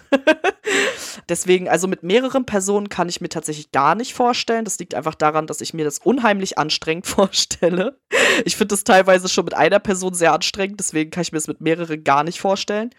Deswegen, 1.29 1.69
also 1.69 1.87
mit 1.87 2.03
mehreren 2.03 2.45
Personen 2.45 2.89
kann 2.89 3.09
ich 3.09 3.21
mir 3.21 3.29
tatsächlich 3.29 3.71
gar 3.71 3.95
nicht 3.95 4.15
vorstellen. 4.15 4.65
Das 4.65 4.79
liegt 4.79 4.95
einfach 4.95 5.15
daran, 5.15 5.47
dass 5.47 5.61
ich 5.61 5.75
mir 5.75 5.85
das 5.85 5.99
unheimlich 5.99 6.59
anstrengend 6.59 7.07
vorstelle. 7.19 8.01
Ich 8.45 8.57
finde 8.57 8.73
das 8.73 8.85
teilweise 8.85 9.29
schon 9.29 9.45
mit 9.45 9.55
einer 9.55 9.79
Person 9.79 10.15
sehr 10.15 10.33
anstrengend, 10.33 10.81
deswegen 10.81 11.11
kann 11.11 11.23
ich 11.23 11.33
mir 11.33 11.39
das 11.39 11.49
mit 11.49 11.61
mehreren 11.61 12.03
gar 12.03 12.25
nicht 12.25 12.41
vorstellen. 12.41 12.91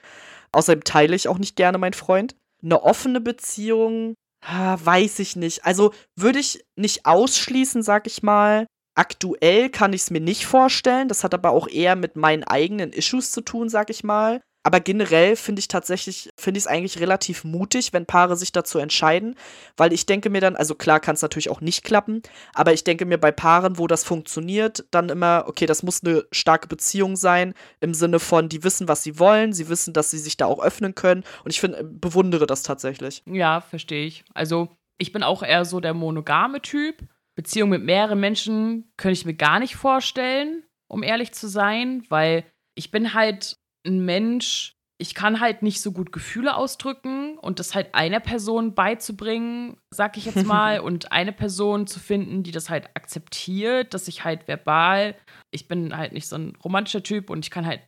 Außerdem 0.53 0.84
teile 0.84 1.15
ich 1.15 1.27
auch 1.27 1.38
nicht 1.38 1.55
gerne 1.55 1.77
meinen 1.77 1.93
Freund. 1.93 2.35
Eine 2.63 2.81
offene 2.84 3.19
Beziehung, 3.19 4.15
weiß 4.41 5.19
ich 5.19 5.35
nicht. 5.35 5.65
Also 5.65 5.93
würde 6.15 6.39
ich 6.39 6.63
nicht 6.75 7.05
ausschließen, 7.05 7.84
sag 7.84 8.07
ich 8.07 8.23
mal. 8.23 8.67
Aktuell 8.95 9.69
kann 9.69 9.93
ich 9.93 10.01
es 10.03 10.11
mir 10.11 10.21
nicht 10.21 10.45
vorstellen. 10.45 11.07
Das 11.07 11.23
hat 11.23 11.34
aber 11.34 11.51
auch 11.51 11.67
eher 11.67 11.95
mit 11.95 12.15
meinen 12.15 12.43
eigenen 12.43 12.93
Issues 12.93 13.31
zu 13.31 13.41
tun, 13.41 13.67
sag 13.67 13.89
ich 13.89 14.03
mal. 14.03 14.41
Aber 14.64 14.80
generell 14.80 15.35
finde 15.35 15.60
ich 15.60 15.68
tatsächlich, 15.68 16.30
finde 16.38 16.57
ich 16.57 16.64
es 16.64 16.68
eigentlich 16.68 16.99
relativ 16.99 17.44
mutig, 17.44 17.91
wenn 17.91 18.06
Paare 18.06 18.38
sich 18.38 18.53
dazu 18.53 18.80
entscheiden, 18.80 19.35
weil 19.76 19.91
ich 19.91 20.06
denke 20.06 20.30
mir 20.30 20.40
dann, 20.40 20.56
also 20.56 20.73
klar 20.73 21.02
kann 21.02 21.15
es 21.15 21.22
natürlich 21.22 21.49
auch 21.49 21.60
nicht 21.60 21.84
klappen, 21.84 22.22
aber 22.53 22.72
ich 22.72 22.85
denke 22.85 23.06
mir 23.06 23.18
bei 23.18 23.31
Paaren, 23.31 23.77
wo 23.77 23.88
das 23.88 24.06
funktioniert, 24.06 24.85
dann 24.91 25.10
immer, 25.10 25.44
okay, 25.48 25.65
das 25.65 25.84
muss 25.84 26.03
eine 26.03 26.23
starke 26.31 26.68
Beziehung 26.69 27.18
sein, 27.18 27.53
im 27.81 27.94
Sinne 27.94 28.19
von, 28.19 28.48
die 28.48 28.64
wissen, 28.64 28.88
was 28.88 29.03
sie 29.03 29.19
wollen, 29.19 29.52
sie 29.52 29.68
wissen, 29.68 29.94
dass 29.94 30.11
sie 30.11 30.19
sich 30.19 30.38
da 30.38 30.45
auch 30.45 30.64
öffnen 30.64 30.95
können 30.95 31.23
und 31.44 31.52
ich 31.52 31.60
finde, 31.60 31.84
bewundere 31.84 32.48
das 32.48 32.64
tatsächlich. 32.64 33.22
Ja, 33.26 33.60
verstehe 33.60 34.06
ich. 34.06 34.23
Also 34.34 34.69
ich 34.98 35.11
bin 35.11 35.23
auch 35.23 35.44
eher 35.44 35.65
so 35.65 35.81
der 35.81 35.94
monogame 35.94 36.61
Typ. 36.61 37.03
Beziehung 37.35 37.69
mit 37.69 37.84
mehreren 37.84 38.19
Menschen 38.19 38.91
könnte 38.95 39.14
ich 39.14 39.26
mir 39.26 39.34
gar 39.34 39.60
nicht 39.60 39.76
vorstellen, 39.76 40.64
um 40.88 41.03
ehrlich 41.03 41.34
zu 41.34 41.48
sein, 41.48 42.06
weil 42.10 42.45
ich 42.76 42.91
bin 42.91 43.14
halt 43.14 43.57
ein 43.85 44.05
Mensch, 44.05 44.76
ich 44.97 45.14
kann 45.15 45.39
halt 45.39 45.64
nicht 45.64 45.81
so 45.81 45.91
gut 45.91 46.11
Gefühle 46.11 46.55
ausdrücken 46.55 47.38
und 47.38 47.60
das 47.60 47.76
halt 47.76 47.93
einer 47.93 48.19
Person 48.19 48.73
beizubringen, 48.73 49.77
sag 49.94 50.18
ich 50.18 50.26
jetzt 50.26 50.45
mal, 50.45 50.80
und 50.82 51.11
eine 51.11 51.32
Person 51.32 51.88
zu 51.88 51.99
finden, 51.99 52.44
die 52.44 52.52
das 52.52 52.70
halt 52.70 52.90
akzeptiert, 52.95 53.94
dass 53.94 54.07
ich 54.07 54.24
halt 54.24 54.48
verbal, 54.48 55.15
ich 55.52 55.68
bin 55.68 55.95
halt 55.95 56.14
nicht 56.14 56.28
so 56.28 56.36
ein 56.36 56.56
romantischer 56.64 57.03
Typ 57.03 57.30
und 57.30 57.45
ich 57.45 57.52
kann 57.52 57.65
halt, 57.65 57.82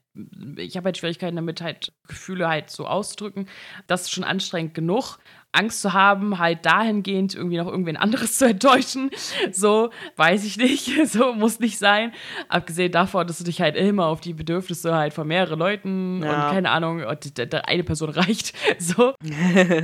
ich 0.57 0.77
habe 0.77 0.85
halt 0.85 0.97
Schwierigkeiten 0.97 1.35
damit, 1.35 1.61
halt 1.61 1.93
Gefühle 2.07 2.47
halt 2.47 2.69
so 2.69 2.87
ausdrücken. 2.87 3.47
Das 3.87 4.03
ist 4.03 4.11
schon 4.11 4.23
anstrengend 4.23 4.73
genug. 4.73 5.17
Angst 5.55 5.81
zu 5.81 5.93
haben, 5.93 6.37
halt 6.37 6.65
dahingehend 6.65 7.33
irgendwie 7.33 7.57
noch 7.57 7.67
irgendwen 7.67 7.97
anderes 7.97 8.37
zu 8.37 8.45
enttäuschen. 8.45 9.09
So, 9.51 9.89
weiß 10.17 10.45
ich 10.45 10.57
nicht. 10.57 10.91
So, 11.05 11.33
muss 11.33 11.59
nicht 11.59 11.77
sein. 11.77 12.11
Abgesehen 12.49 12.91
davon, 12.91 13.25
dass 13.27 13.37
du 13.37 13.43
dich 13.43 13.61
halt 13.61 13.75
immer 13.75 14.07
auf 14.07 14.21
die 14.21 14.33
Bedürfnisse 14.33 14.93
halt 14.93 15.13
von 15.13 15.27
mehreren 15.27 15.59
Leuten 15.59 16.21
ja. 16.23 16.47
und 16.47 16.53
keine 16.53 16.71
Ahnung, 16.71 17.03
eine 17.03 17.83
Person 17.83 18.09
reicht. 18.09 18.53
So. 18.79 19.13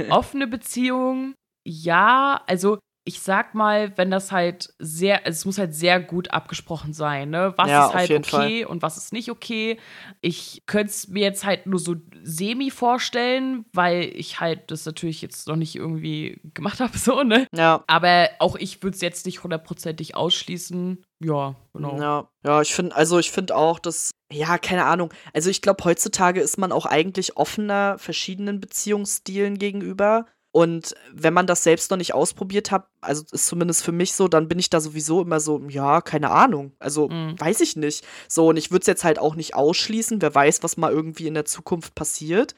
Offene 0.09 0.47
Beziehung, 0.47 1.35
ja, 1.63 2.41
also 2.47 2.79
ich 3.03 3.19
sag 3.19 3.55
mal, 3.55 3.97
wenn 3.97 4.11
das 4.11 4.31
halt 4.31 4.75
sehr, 4.77 5.25
es 5.25 5.45
muss 5.45 5.57
halt 5.57 5.73
sehr 5.73 5.99
gut 5.99 6.31
abgesprochen 6.31 6.93
sein, 6.93 7.31
ne? 7.31 7.53
Was 7.57 7.69
ja, 7.69 7.87
ist 7.87 7.93
halt 7.95 8.11
okay 8.11 8.63
Fall. 8.63 8.65
und 8.65 8.83
was 8.83 8.97
ist 8.97 9.11
nicht 9.11 9.31
okay. 9.31 9.79
Ich 10.21 10.61
könnte 10.67 10.91
es 10.91 11.07
mir 11.07 11.23
jetzt 11.23 11.43
halt 11.43 11.65
nur 11.65 11.79
so 11.79 11.95
semi 12.21 12.69
vorstellen, 12.69 13.65
weil 13.73 14.03
ich 14.03 14.39
halt 14.39 14.69
das 14.69 14.85
natürlich 14.85 15.23
jetzt 15.23 15.47
noch 15.47 15.55
nicht 15.55 15.75
irgendwie 15.75 16.39
gemacht 16.53 16.79
habe, 16.79 16.95
so, 16.95 17.23
ne? 17.23 17.47
Ja. 17.55 17.83
Aber 17.87 18.29
auch 18.37 18.55
ich 18.55 18.83
würde 18.83 18.93
es 18.95 19.01
jetzt 19.01 19.25
nicht 19.25 19.43
hundertprozentig 19.43 20.15
ausschließen. 20.15 21.03
Ja, 21.23 21.55
genau. 21.73 21.99
Ja, 21.99 22.29
ja 22.45 22.61
ich 22.61 22.73
finde, 22.73 22.95
also 22.95 23.17
ich 23.17 23.31
finde 23.31 23.55
auch, 23.55 23.79
dass, 23.79 24.11
ja, 24.31 24.59
keine 24.59 24.85
Ahnung. 24.85 25.11
Also 25.33 25.49
ich 25.49 25.63
glaube, 25.63 25.83
heutzutage 25.85 26.39
ist 26.39 26.59
man 26.59 26.71
auch 26.71 26.85
eigentlich 26.85 27.35
offener 27.35 27.97
verschiedenen 27.97 28.59
Beziehungsstilen 28.59 29.57
gegenüber. 29.57 30.27
Und 30.53 30.95
wenn 31.13 31.33
man 31.33 31.47
das 31.47 31.63
selbst 31.63 31.91
noch 31.91 31.97
nicht 31.97 32.13
ausprobiert 32.13 32.71
hat, 32.71 32.87
also 32.99 33.23
ist 33.31 33.47
zumindest 33.47 33.83
für 33.83 33.93
mich 33.93 34.13
so, 34.13 34.27
dann 34.27 34.49
bin 34.49 34.59
ich 34.59 34.69
da 34.69 34.81
sowieso 34.81 35.21
immer 35.21 35.39
so, 35.39 35.61
ja, 35.69 36.01
keine 36.01 36.29
Ahnung. 36.29 36.73
Also 36.79 37.07
mhm. 37.07 37.39
weiß 37.39 37.61
ich 37.61 37.77
nicht. 37.77 38.05
So, 38.27 38.49
und 38.49 38.57
ich 38.57 38.69
würde 38.69 38.81
es 38.81 38.87
jetzt 38.87 39.05
halt 39.05 39.17
auch 39.17 39.35
nicht 39.35 39.55
ausschließen. 39.55 40.21
Wer 40.21 40.35
weiß, 40.35 40.61
was 40.61 40.75
mal 40.75 40.91
irgendwie 40.91 41.27
in 41.27 41.35
der 41.35 41.45
Zukunft 41.45 41.95
passiert. 41.95 42.55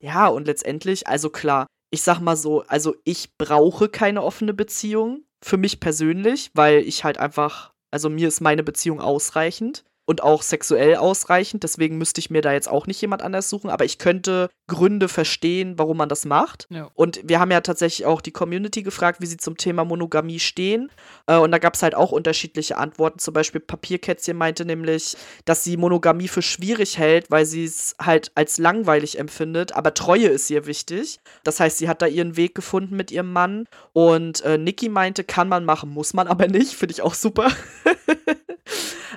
Ja, 0.00 0.26
und 0.26 0.46
letztendlich, 0.46 1.06
also 1.06 1.30
klar, 1.30 1.66
ich 1.90 2.02
sag 2.02 2.20
mal 2.20 2.36
so, 2.36 2.62
also 2.66 2.96
ich 3.04 3.36
brauche 3.38 3.88
keine 3.88 4.24
offene 4.24 4.52
Beziehung 4.52 5.22
für 5.40 5.56
mich 5.56 5.78
persönlich, 5.78 6.50
weil 6.54 6.80
ich 6.80 7.04
halt 7.04 7.18
einfach, 7.18 7.72
also 7.92 8.10
mir 8.10 8.26
ist 8.26 8.40
meine 8.40 8.64
Beziehung 8.64 9.00
ausreichend 9.00 9.84
und 10.06 10.22
auch 10.22 10.42
sexuell 10.42 10.96
ausreichend. 10.96 11.64
Deswegen 11.64 11.98
müsste 11.98 12.20
ich 12.20 12.30
mir 12.30 12.40
da 12.40 12.52
jetzt 12.52 12.68
auch 12.68 12.86
nicht 12.86 13.00
jemand 13.00 13.22
anders 13.22 13.50
suchen. 13.50 13.68
Aber 13.68 13.84
ich 13.84 13.98
könnte 13.98 14.48
Gründe 14.68 15.08
verstehen, 15.08 15.78
warum 15.78 15.96
man 15.96 16.08
das 16.08 16.24
macht. 16.24 16.66
Ja. 16.70 16.88
Und 16.94 17.20
wir 17.24 17.40
haben 17.40 17.50
ja 17.50 17.60
tatsächlich 17.60 18.06
auch 18.06 18.20
die 18.20 18.30
Community 18.30 18.82
gefragt, 18.82 19.20
wie 19.20 19.26
sie 19.26 19.36
zum 19.36 19.56
Thema 19.56 19.84
Monogamie 19.84 20.38
stehen. 20.38 20.90
Äh, 21.26 21.36
und 21.36 21.50
da 21.50 21.58
gab 21.58 21.74
es 21.74 21.82
halt 21.82 21.96
auch 21.96 22.12
unterschiedliche 22.12 22.78
Antworten. 22.78 23.18
Zum 23.18 23.34
Beispiel 23.34 23.60
Papierkätzchen 23.60 24.36
meinte 24.36 24.64
nämlich, 24.64 25.16
dass 25.44 25.64
sie 25.64 25.76
Monogamie 25.76 26.28
für 26.28 26.42
schwierig 26.42 26.98
hält, 26.98 27.30
weil 27.30 27.44
sie 27.44 27.64
es 27.64 27.96
halt 28.00 28.30
als 28.36 28.58
langweilig 28.58 29.18
empfindet. 29.18 29.74
Aber 29.74 29.92
Treue 29.92 30.28
ist 30.28 30.48
ihr 30.50 30.66
wichtig. 30.66 31.18
Das 31.42 31.58
heißt, 31.58 31.78
sie 31.78 31.88
hat 31.88 32.00
da 32.00 32.06
ihren 32.06 32.36
Weg 32.36 32.54
gefunden 32.54 32.94
mit 32.96 33.10
ihrem 33.10 33.32
Mann. 33.32 33.66
Und 33.92 34.42
äh, 34.42 34.56
Niki 34.56 34.88
meinte, 34.88 35.24
kann 35.24 35.48
man 35.48 35.64
machen, 35.64 35.90
muss 35.90 36.14
man 36.14 36.28
aber 36.28 36.46
nicht. 36.46 36.74
Finde 36.74 36.92
ich 36.92 37.02
auch 37.02 37.14
super. 37.14 37.50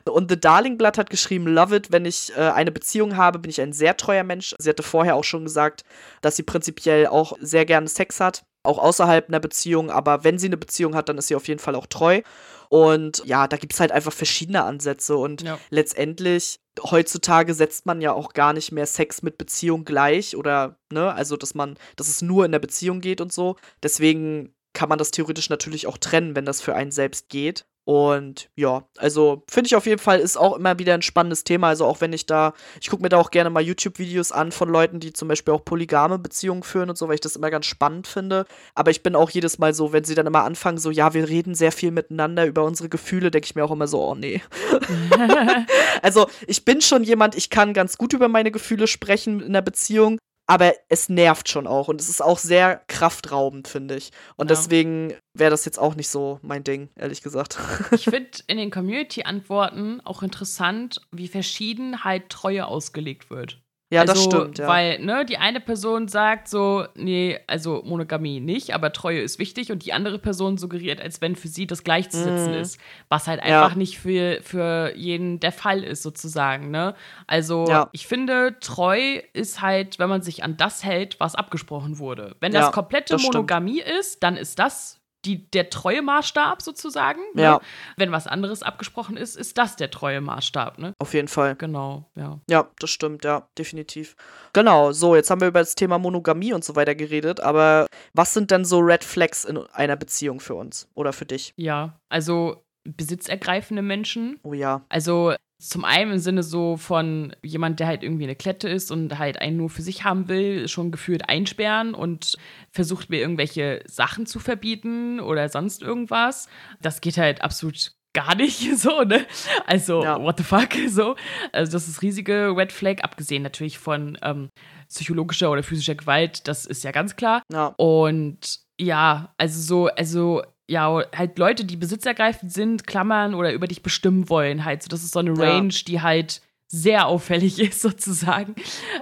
Und 0.05 0.29
The 0.29 0.39
Darling 0.39 0.77
Blood 0.77 0.97
hat 0.97 1.09
geschrieben, 1.09 1.47
Love 1.47 1.75
it, 1.75 1.91
wenn 1.91 2.05
ich 2.05 2.31
äh, 2.35 2.41
eine 2.41 2.71
Beziehung 2.71 3.17
habe, 3.17 3.39
bin 3.39 3.49
ich 3.49 3.61
ein 3.61 3.73
sehr 3.73 3.97
treuer 3.97 4.23
Mensch. 4.23 4.55
Sie 4.57 4.69
hatte 4.69 4.83
vorher 4.83 5.15
auch 5.15 5.23
schon 5.23 5.43
gesagt, 5.43 5.83
dass 6.21 6.35
sie 6.35 6.43
prinzipiell 6.43 7.07
auch 7.07 7.33
sehr 7.41 7.65
gerne 7.65 7.87
Sex 7.87 8.19
hat, 8.19 8.43
auch 8.63 8.77
außerhalb 8.77 9.29
einer 9.29 9.39
Beziehung, 9.39 9.89
aber 9.89 10.23
wenn 10.23 10.37
sie 10.37 10.47
eine 10.47 10.57
Beziehung 10.57 10.95
hat, 10.95 11.09
dann 11.09 11.17
ist 11.17 11.27
sie 11.27 11.35
auf 11.35 11.47
jeden 11.47 11.59
Fall 11.59 11.75
auch 11.75 11.87
treu. 11.87 12.21
Und 12.69 13.23
ja, 13.25 13.47
da 13.47 13.57
gibt 13.57 13.73
es 13.73 13.79
halt 13.79 13.91
einfach 13.91 14.13
verschiedene 14.13 14.63
Ansätze 14.63 15.17
und 15.17 15.41
ja. 15.41 15.57
letztendlich 15.71 16.59
heutzutage 16.83 17.53
setzt 17.55 17.87
man 17.87 17.99
ja 17.99 18.13
auch 18.13 18.33
gar 18.33 18.53
nicht 18.53 18.71
mehr 18.71 18.85
Sex 18.85 19.23
mit 19.23 19.37
Beziehung 19.37 19.85
gleich 19.85 20.35
oder, 20.35 20.77
ne, 20.91 21.11
also 21.13 21.35
dass 21.35 21.55
man, 21.55 21.77
dass 21.95 22.07
es 22.07 22.21
nur 22.21 22.45
in 22.45 22.51
der 22.51 22.59
Beziehung 22.59 23.01
geht 23.01 23.21
und 23.21 23.33
so. 23.33 23.55
Deswegen 23.81 24.53
kann 24.73 24.87
man 24.87 24.99
das 24.99 25.11
theoretisch 25.11 25.49
natürlich 25.49 25.87
auch 25.87 25.97
trennen, 25.97 26.35
wenn 26.35 26.45
das 26.45 26.61
für 26.61 26.75
einen 26.75 26.91
selbst 26.91 27.29
geht. 27.29 27.65
Und 27.89 28.51
ja, 28.55 28.83
also 28.97 29.41
finde 29.49 29.65
ich 29.65 29.75
auf 29.75 29.87
jeden 29.87 29.97
Fall 29.97 30.19
ist 30.19 30.37
auch 30.37 30.57
immer 30.57 30.77
wieder 30.77 30.93
ein 30.93 31.01
spannendes 31.01 31.43
Thema. 31.43 31.69
Also 31.69 31.85
auch 31.85 32.01
wenn 32.01 32.13
ich 32.13 32.27
da, 32.27 32.53
ich 32.79 32.87
gucke 32.91 33.01
mir 33.01 33.09
da 33.09 33.17
auch 33.17 33.31
gerne 33.31 33.49
mal 33.49 33.63
YouTube-Videos 33.63 34.31
an 34.31 34.51
von 34.51 34.69
Leuten, 34.69 34.99
die 34.99 35.11
zum 35.11 35.27
Beispiel 35.27 35.55
auch 35.55 35.65
polygame 35.65 36.19
Beziehungen 36.19 36.61
führen 36.61 36.91
und 36.91 36.99
so, 36.99 37.07
weil 37.07 37.15
ich 37.15 37.21
das 37.21 37.35
immer 37.35 37.49
ganz 37.49 37.65
spannend 37.65 38.05
finde. 38.05 38.45
Aber 38.75 38.91
ich 38.91 39.01
bin 39.01 39.15
auch 39.15 39.31
jedes 39.31 39.57
Mal 39.57 39.73
so, 39.73 39.91
wenn 39.91 40.03
sie 40.03 40.13
dann 40.13 40.27
immer 40.27 40.43
anfangen, 40.43 40.77
so, 40.77 40.91
ja, 40.91 41.15
wir 41.15 41.29
reden 41.29 41.55
sehr 41.55 41.71
viel 41.71 41.89
miteinander 41.89 42.45
über 42.45 42.63
unsere 42.63 42.89
Gefühle, 42.89 43.31
denke 43.31 43.47
ich 43.47 43.55
mir 43.55 43.65
auch 43.65 43.71
immer 43.71 43.87
so, 43.87 44.03
oh 44.03 44.13
nee. 44.13 44.43
also 46.03 46.27
ich 46.45 46.65
bin 46.65 46.81
schon 46.81 47.03
jemand, 47.03 47.33
ich 47.33 47.49
kann 47.49 47.73
ganz 47.73 47.97
gut 47.97 48.13
über 48.13 48.27
meine 48.27 48.51
Gefühle 48.51 48.85
sprechen 48.85 49.39
in 49.39 49.47
einer 49.47 49.63
Beziehung, 49.63 50.19
aber 50.49 50.73
es 50.87 51.09
nervt 51.09 51.47
schon 51.47 51.67
auch 51.67 51.89
und 51.89 52.01
es 52.01 52.09
ist 52.09 52.23
auch 52.23 52.39
sehr 52.39 52.81
kraftraubend, 52.87 53.67
finde 53.67 53.95
ich. 53.95 54.09
Und 54.35 54.49
ja. 54.49 54.55
deswegen 54.55 55.13
wäre 55.35 55.51
das 55.51 55.63
jetzt 55.63 55.77
auch 55.77 55.93
nicht 55.93 56.09
so 56.09 56.39
mein 56.41 56.63
Ding, 56.63 56.89
ehrlich 56.95 57.21
gesagt. 57.21 57.59
Ich 57.91 58.05
finde 58.05 58.31
in 58.47 58.57
den 58.57 58.71
Community-Antworten 58.71 60.01
auch 60.05 60.23
interessant, 60.23 61.01
wie 61.11 61.27
verschieden 61.27 62.03
halt 62.03 62.29
Treue 62.29 62.65
ausgelegt 62.65 63.29
wird. 63.29 63.61
Ja, 63.91 64.01
also, 64.01 64.13
das 64.13 64.23
stimmt. 64.23 64.59
Ja. 64.59 64.67
Weil, 64.67 64.99
ne, 64.99 65.25
die 65.25 65.37
eine 65.37 65.59
Person 65.59 66.07
sagt 66.07 66.47
so, 66.47 66.85
nee, 66.93 67.39
also 67.47 67.81
Monogamie 67.83 68.39
nicht, 68.39 68.75
aber 68.75 68.93
Treue 68.93 69.21
ist 69.21 69.39
wichtig 69.39 69.71
und 69.71 69.83
die 69.83 69.93
andere 69.93 70.19
Person 70.19 70.57
suggeriert, 70.57 71.01
als 71.01 71.21
wenn 71.21 71.35
für 71.35 71.47
sie 71.47 71.65
das 71.65 71.83
gleichzusetzen 71.83 72.51
mm. 72.51 72.61
ist. 72.61 72.79
Was 73.09 73.27
halt 73.27 73.39
einfach 73.39 73.71
ja. 73.71 73.77
nicht 73.77 73.97
für, 73.97 74.41
für 74.43 74.95
jeden 74.95 75.39
der 75.39 75.51
Fall 75.51 75.83
ist, 75.83 76.03
sozusagen, 76.03 76.69
ne? 76.69 76.93
Also, 77.25 77.65
ja. 77.67 77.89
ich 77.91 78.05
finde, 78.05 78.57
treu 78.59 79.21
ist 79.33 79.61
halt, 79.61 79.97
wenn 79.97 80.09
man 80.09 80.21
sich 80.21 80.43
an 80.43 80.55
das 80.55 80.83
hält, 80.83 81.19
was 81.19 81.33
abgesprochen 81.33 81.97
wurde. 81.97 82.35
Wenn 82.39 82.51
das 82.51 82.71
komplette 82.71 83.13
das 83.13 83.23
Monogamie 83.23 83.81
ist, 83.81 84.21
dann 84.21 84.37
ist 84.37 84.59
das 84.59 84.98
die, 85.25 85.49
der 85.51 85.69
treue 85.69 86.01
Maßstab 86.01 86.61
sozusagen. 86.61 87.21
Ne? 87.33 87.41
Ja. 87.41 87.61
Wenn 87.97 88.11
was 88.11 88.27
anderes 88.27 88.63
abgesprochen 88.63 89.17
ist, 89.17 89.35
ist 89.35 89.57
das 89.57 89.75
der 89.75 89.91
treue 89.91 90.21
Maßstab, 90.21 90.77
ne? 90.77 90.93
Auf 90.99 91.13
jeden 91.13 91.27
Fall. 91.27 91.55
Genau, 91.55 92.09
ja. 92.15 92.39
Ja, 92.49 92.69
das 92.79 92.89
stimmt, 92.89 93.25
ja, 93.25 93.47
definitiv. 93.57 94.15
Genau, 94.53 94.91
so, 94.91 95.15
jetzt 95.15 95.29
haben 95.29 95.41
wir 95.41 95.49
über 95.49 95.59
das 95.59 95.75
Thema 95.75 95.99
Monogamie 95.99 96.53
und 96.53 96.63
so 96.63 96.75
weiter 96.75 96.95
geredet, 96.95 97.39
aber 97.41 97.87
was 98.13 98.33
sind 98.33 98.51
denn 98.51 98.65
so 98.65 98.79
Red 98.79 99.03
Flags 99.03 99.45
in 99.45 99.57
einer 99.57 99.95
Beziehung 99.95 100.39
für 100.39 100.55
uns 100.55 100.87
oder 100.95 101.13
für 101.13 101.25
dich? 101.25 101.53
Ja, 101.57 101.99
also 102.09 102.63
besitzergreifende 102.83 103.81
Menschen. 103.81 104.39
Oh 104.43 104.53
ja. 104.53 104.85
Also 104.89 105.33
zum 105.59 105.83
einen 105.83 106.13
im 106.13 106.19
Sinne 106.19 106.41
so 106.41 106.77
von 106.77 107.35
jemand, 107.43 107.79
der 107.79 107.87
halt 107.87 108.01
irgendwie 108.01 108.23
eine 108.23 108.35
Klette 108.35 108.69
ist 108.69 108.91
und 108.91 109.19
halt 109.19 109.41
einen 109.41 109.57
nur 109.57 109.69
für 109.69 109.81
sich 109.81 110.05
haben 110.05 110.29
will, 110.29 110.69
schon 110.69 110.89
gefühlt 110.89 111.27
einsperren 111.27 111.93
und 111.93 112.37
versucht 112.71 113.09
mir 113.09 113.19
irgendwelche 113.19 113.81
Sachen 113.85 114.25
zu 114.25 114.39
verbieten 114.39 115.19
oder 115.19 115.49
sonst 115.49 115.81
irgendwas. 115.81 116.47
Das 116.81 117.01
geht 117.01 117.17
halt 117.17 117.41
absolut 117.41 117.91
gar 118.13 118.35
nicht 118.35 118.77
so, 118.77 119.03
ne? 119.03 119.25
Also, 119.67 120.01
ja. 120.03 120.21
what 120.21 120.37
the 120.37 120.43
fuck, 120.43 120.69
so. 120.87 121.15
Also, 121.51 121.73
das 121.73 121.89
ist 121.89 122.01
riesige 122.01 122.53
Red 122.55 122.71
Flag, 122.71 123.03
abgesehen 123.03 123.43
natürlich 123.43 123.77
von 123.77 124.17
ähm, 124.21 124.49
psychologischer 124.87 125.51
oder 125.51 125.61
physischer 125.61 125.95
Gewalt, 125.95 126.47
das 126.47 126.65
ist 126.65 126.83
ja 126.85 126.91
ganz 126.91 127.17
klar. 127.17 127.43
Ja. 127.51 127.73
Und 127.77 128.59
ja, 128.79 129.33
also 129.37 129.61
so, 129.61 129.87
also 129.87 130.41
ja, 130.69 131.03
halt 131.15 131.39
Leute, 131.39 131.65
die 131.65 131.77
besitzergreifend 131.77 132.53
sind, 132.53 132.85
klammern 132.85 133.33
oder 133.33 133.51
über 133.53 133.67
dich 133.67 133.81
bestimmen 133.81 134.29
wollen. 134.29 134.65
Halt, 134.65 134.83
so, 134.83 134.87
das 134.87 135.03
ist 135.03 135.13
so 135.13 135.19
eine 135.19 135.37
Range, 135.37 135.73
ja. 135.73 135.81
die 135.87 136.01
halt 136.01 136.41
sehr 136.67 137.07
auffällig 137.07 137.59
ist, 137.59 137.81
sozusagen. 137.81 138.55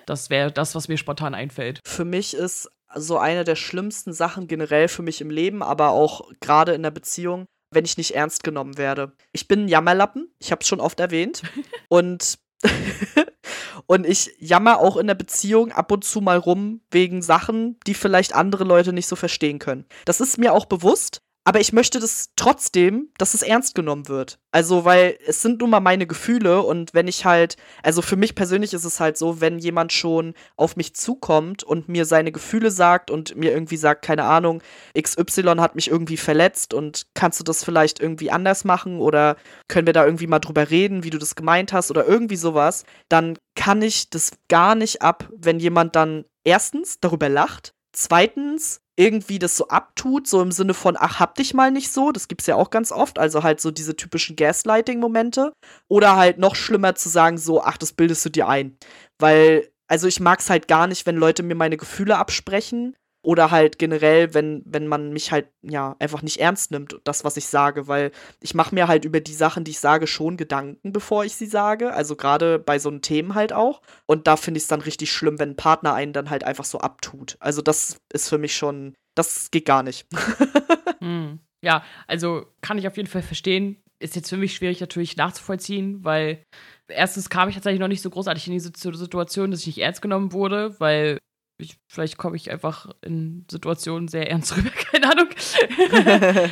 Das 0.05 0.29
wäre 0.29 0.51
das, 0.51 0.75
was 0.75 0.87
mir 0.87 0.97
spontan 0.97 1.35
einfällt. 1.35 1.81
Für 1.85 2.05
mich 2.05 2.33
ist 2.33 2.71
so 2.95 3.17
eine 3.17 3.43
der 3.43 3.55
schlimmsten 3.55 4.13
Sachen 4.13 4.47
generell 4.47 4.87
für 4.87 5.01
mich 5.01 5.19
im 5.19 5.29
Leben, 5.29 5.61
aber 5.61 5.89
auch 5.89 6.31
gerade 6.39 6.73
in 6.73 6.83
der 6.83 6.91
Beziehung, 6.91 7.45
wenn 7.71 7.83
ich 7.83 7.97
nicht 7.97 8.15
ernst 8.15 8.45
genommen 8.45 8.77
werde. 8.77 9.11
Ich 9.33 9.49
bin 9.49 9.65
ein 9.65 9.67
Jammerlappen, 9.67 10.31
ich 10.39 10.51
habe 10.51 10.61
es 10.61 10.67
schon 10.67 10.79
oft 10.79 11.01
erwähnt. 11.01 11.41
und 11.89 12.39
und 13.85 14.07
ich 14.07 14.31
jammer 14.39 14.79
auch 14.79 14.97
in 14.97 15.05
der 15.05 15.13
Beziehung 15.13 15.71
ab 15.71 15.91
und 15.91 16.03
zu 16.03 16.21
mal 16.21 16.37
rum 16.37 16.81
wegen 16.89 17.21
Sachen, 17.21 17.77
die 17.85 17.93
vielleicht 17.93 18.33
andere 18.33 18.63
Leute 18.63 18.93
nicht 18.93 19.05
so 19.05 19.15
verstehen 19.15 19.59
können. 19.59 19.85
Das 20.05 20.21
ist 20.21 20.39
mir 20.39 20.53
auch 20.53 20.65
bewusst, 20.65 21.21
aber 21.47 21.61
ich 21.61 21.71
möchte 21.71 22.01
das 22.01 22.31
trotzdem, 22.35 23.07
dass 23.17 23.33
es 23.33 23.41
ernst 23.41 23.73
genommen 23.73 24.09
wird. 24.09 24.37
Also, 24.51 24.83
weil 24.83 25.17
es 25.25 25.41
sind 25.41 25.61
nun 25.61 25.69
mal 25.69 25.79
meine 25.79 26.05
Gefühle 26.05 26.61
und 26.61 26.93
wenn 26.93 27.07
ich 27.07 27.23
halt, 27.23 27.55
also 27.81 28.01
für 28.01 28.17
mich 28.17 28.35
persönlich 28.35 28.73
ist 28.73 28.83
es 28.83 28.99
halt 28.99 29.17
so, 29.17 29.39
wenn 29.39 29.57
jemand 29.57 29.93
schon 29.93 30.33
auf 30.57 30.75
mich 30.75 30.93
zukommt 30.93 31.63
und 31.63 31.87
mir 31.87 32.03
seine 32.03 32.33
Gefühle 32.33 32.69
sagt 32.69 33.09
und 33.11 33.37
mir 33.37 33.53
irgendwie 33.53 33.77
sagt, 33.77 34.03
keine 34.03 34.25
Ahnung, 34.25 34.61
XY 35.01 35.55
hat 35.59 35.75
mich 35.75 35.89
irgendwie 35.89 36.17
verletzt 36.17 36.73
und 36.73 37.07
kannst 37.13 37.39
du 37.39 37.45
das 37.45 37.63
vielleicht 37.63 38.01
irgendwie 38.01 38.29
anders 38.29 38.65
machen 38.65 38.99
oder 38.99 39.37
können 39.69 39.87
wir 39.87 39.93
da 39.93 40.03
irgendwie 40.03 40.27
mal 40.27 40.39
drüber 40.39 40.69
reden, 40.69 41.05
wie 41.05 41.11
du 41.11 41.17
das 41.17 41.35
gemeint 41.35 41.71
hast 41.71 41.91
oder 41.91 42.05
irgendwie 42.05 42.35
sowas, 42.35 42.83
dann 43.07 43.37
kann 43.55 43.81
ich 43.81 44.09
das 44.09 44.31
gar 44.49 44.75
nicht 44.75 45.01
ab, 45.01 45.29
wenn 45.33 45.61
jemand 45.61 45.95
dann 45.95 46.25
erstens 46.43 46.99
darüber 46.99 47.29
lacht, 47.29 47.73
zweitens 47.93 48.81
irgendwie 48.97 49.39
das 49.39 49.55
so 49.55 49.67
abtut, 49.67 50.27
so 50.27 50.41
im 50.41 50.51
Sinne 50.51 50.73
von, 50.73 50.97
ach, 50.99 51.19
hab 51.19 51.35
dich 51.35 51.53
mal 51.53 51.71
nicht 51.71 51.91
so, 51.91 52.11
das 52.11 52.27
gibt's 52.27 52.47
ja 52.47 52.55
auch 52.55 52.71
ganz 52.71 52.91
oft, 52.91 53.19
also 53.19 53.43
halt 53.43 53.61
so 53.61 53.71
diese 53.71 53.95
typischen 53.95 54.35
Gaslighting-Momente. 54.35 55.53
Oder 55.87 56.15
halt 56.15 56.39
noch 56.39 56.55
schlimmer 56.55 56.95
zu 56.95 57.07
sagen, 57.07 57.37
so, 57.37 57.63
ach, 57.63 57.77
das 57.77 57.93
bildest 57.93 58.25
du 58.25 58.29
dir 58.29 58.47
ein. 58.47 58.77
Weil, 59.19 59.69
also 59.87 60.07
ich 60.07 60.19
mag's 60.19 60.49
halt 60.49 60.67
gar 60.67 60.87
nicht, 60.87 61.05
wenn 61.05 61.15
Leute 61.15 61.43
mir 61.43 61.55
meine 61.55 61.77
Gefühle 61.77 62.17
absprechen 62.17 62.95
oder 63.21 63.51
halt 63.51 63.79
generell, 63.79 64.33
wenn, 64.33 64.61
wenn 64.65 64.87
man 64.87 65.11
mich 65.11 65.31
halt, 65.31 65.47
ja, 65.61 65.95
einfach 65.99 66.21
nicht 66.21 66.39
ernst 66.39 66.71
nimmt, 66.71 66.99
das, 67.03 67.23
was 67.23 67.37
ich 67.37 67.47
sage, 67.47 67.87
weil 67.87 68.11
ich 68.41 68.53
mache 68.53 68.73
mir 68.73 68.87
halt 68.87 69.05
über 69.05 69.19
die 69.19 69.33
Sachen, 69.33 69.63
die 69.63 69.71
ich 69.71 69.79
sage, 69.79 70.07
schon 70.07 70.37
Gedanken, 70.37 70.93
bevor 70.93 71.25
ich 71.25 71.35
sie 71.35 71.45
sage. 71.45 71.93
Also 71.93 72.15
gerade 72.15 72.59
bei 72.59 72.79
so 72.79 72.89
einem 72.89 73.01
Themen 73.01 73.35
halt 73.35 73.53
auch. 73.53 73.81
Und 74.05 74.27
da 74.27 74.37
finde 74.37 74.59
ich 74.59 74.63
es 74.63 74.69
dann 74.69 74.81
richtig 74.81 75.11
schlimm, 75.11 75.39
wenn 75.39 75.51
ein 75.51 75.55
Partner 75.55 75.93
einen 75.93 76.13
dann 76.13 76.29
halt 76.29 76.43
einfach 76.43 76.65
so 76.65 76.79
abtut. 76.79 77.37
Also 77.39 77.61
das 77.61 77.97
ist 78.13 78.29
für 78.29 78.37
mich 78.37 78.55
schon, 78.55 78.95
das 79.15 79.51
geht 79.51 79.65
gar 79.65 79.83
nicht. 79.83 80.07
hm. 81.01 81.39
Ja, 81.61 81.83
also 82.05 82.45
kann 82.61 82.77
ich 82.77 82.87
auf 82.87 82.97
jeden 82.97 83.09
Fall 83.09 83.23
verstehen. 83.23 83.77
Ist 83.99 84.15
jetzt 84.15 84.29
für 84.29 84.37
mich 84.37 84.55
schwierig 84.55 84.79
natürlich 84.79 85.17
nachzuvollziehen, 85.17 86.05
weil 86.05 86.43
erstens 86.87 87.29
kam 87.29 87.49
ich 87.49 87.55
tatsächlich 87.55 87.79
noch 87.79 87.87
nicht 87.87 88.03
so 88.03 88.11
großartig 88.11 88.47
in 88.47 88.53
diese 88.53 88.71
Situation, 88.75 89.51
dass 89.51 89.61
ich 89.61 89.67
nicht 89.67 89.79
ernst 89.79 90.03
genommen 90.03 90.33
wurde, 90.33 90.79
weil 90.79 91.17
ich, 91.59 91.79
vielleicht 91.87 92.17
komme 92.17 92.35
ich 92.35 92.51
einfach 92.51 92.91
in 93.01 93.45
Situationen 93.49 94.07
sehr 94.07 94.29
ernst 94.29 94.55
rüber, 94.57 94.69
keine 94.69 95.11
Ahnung. 95.11 95.27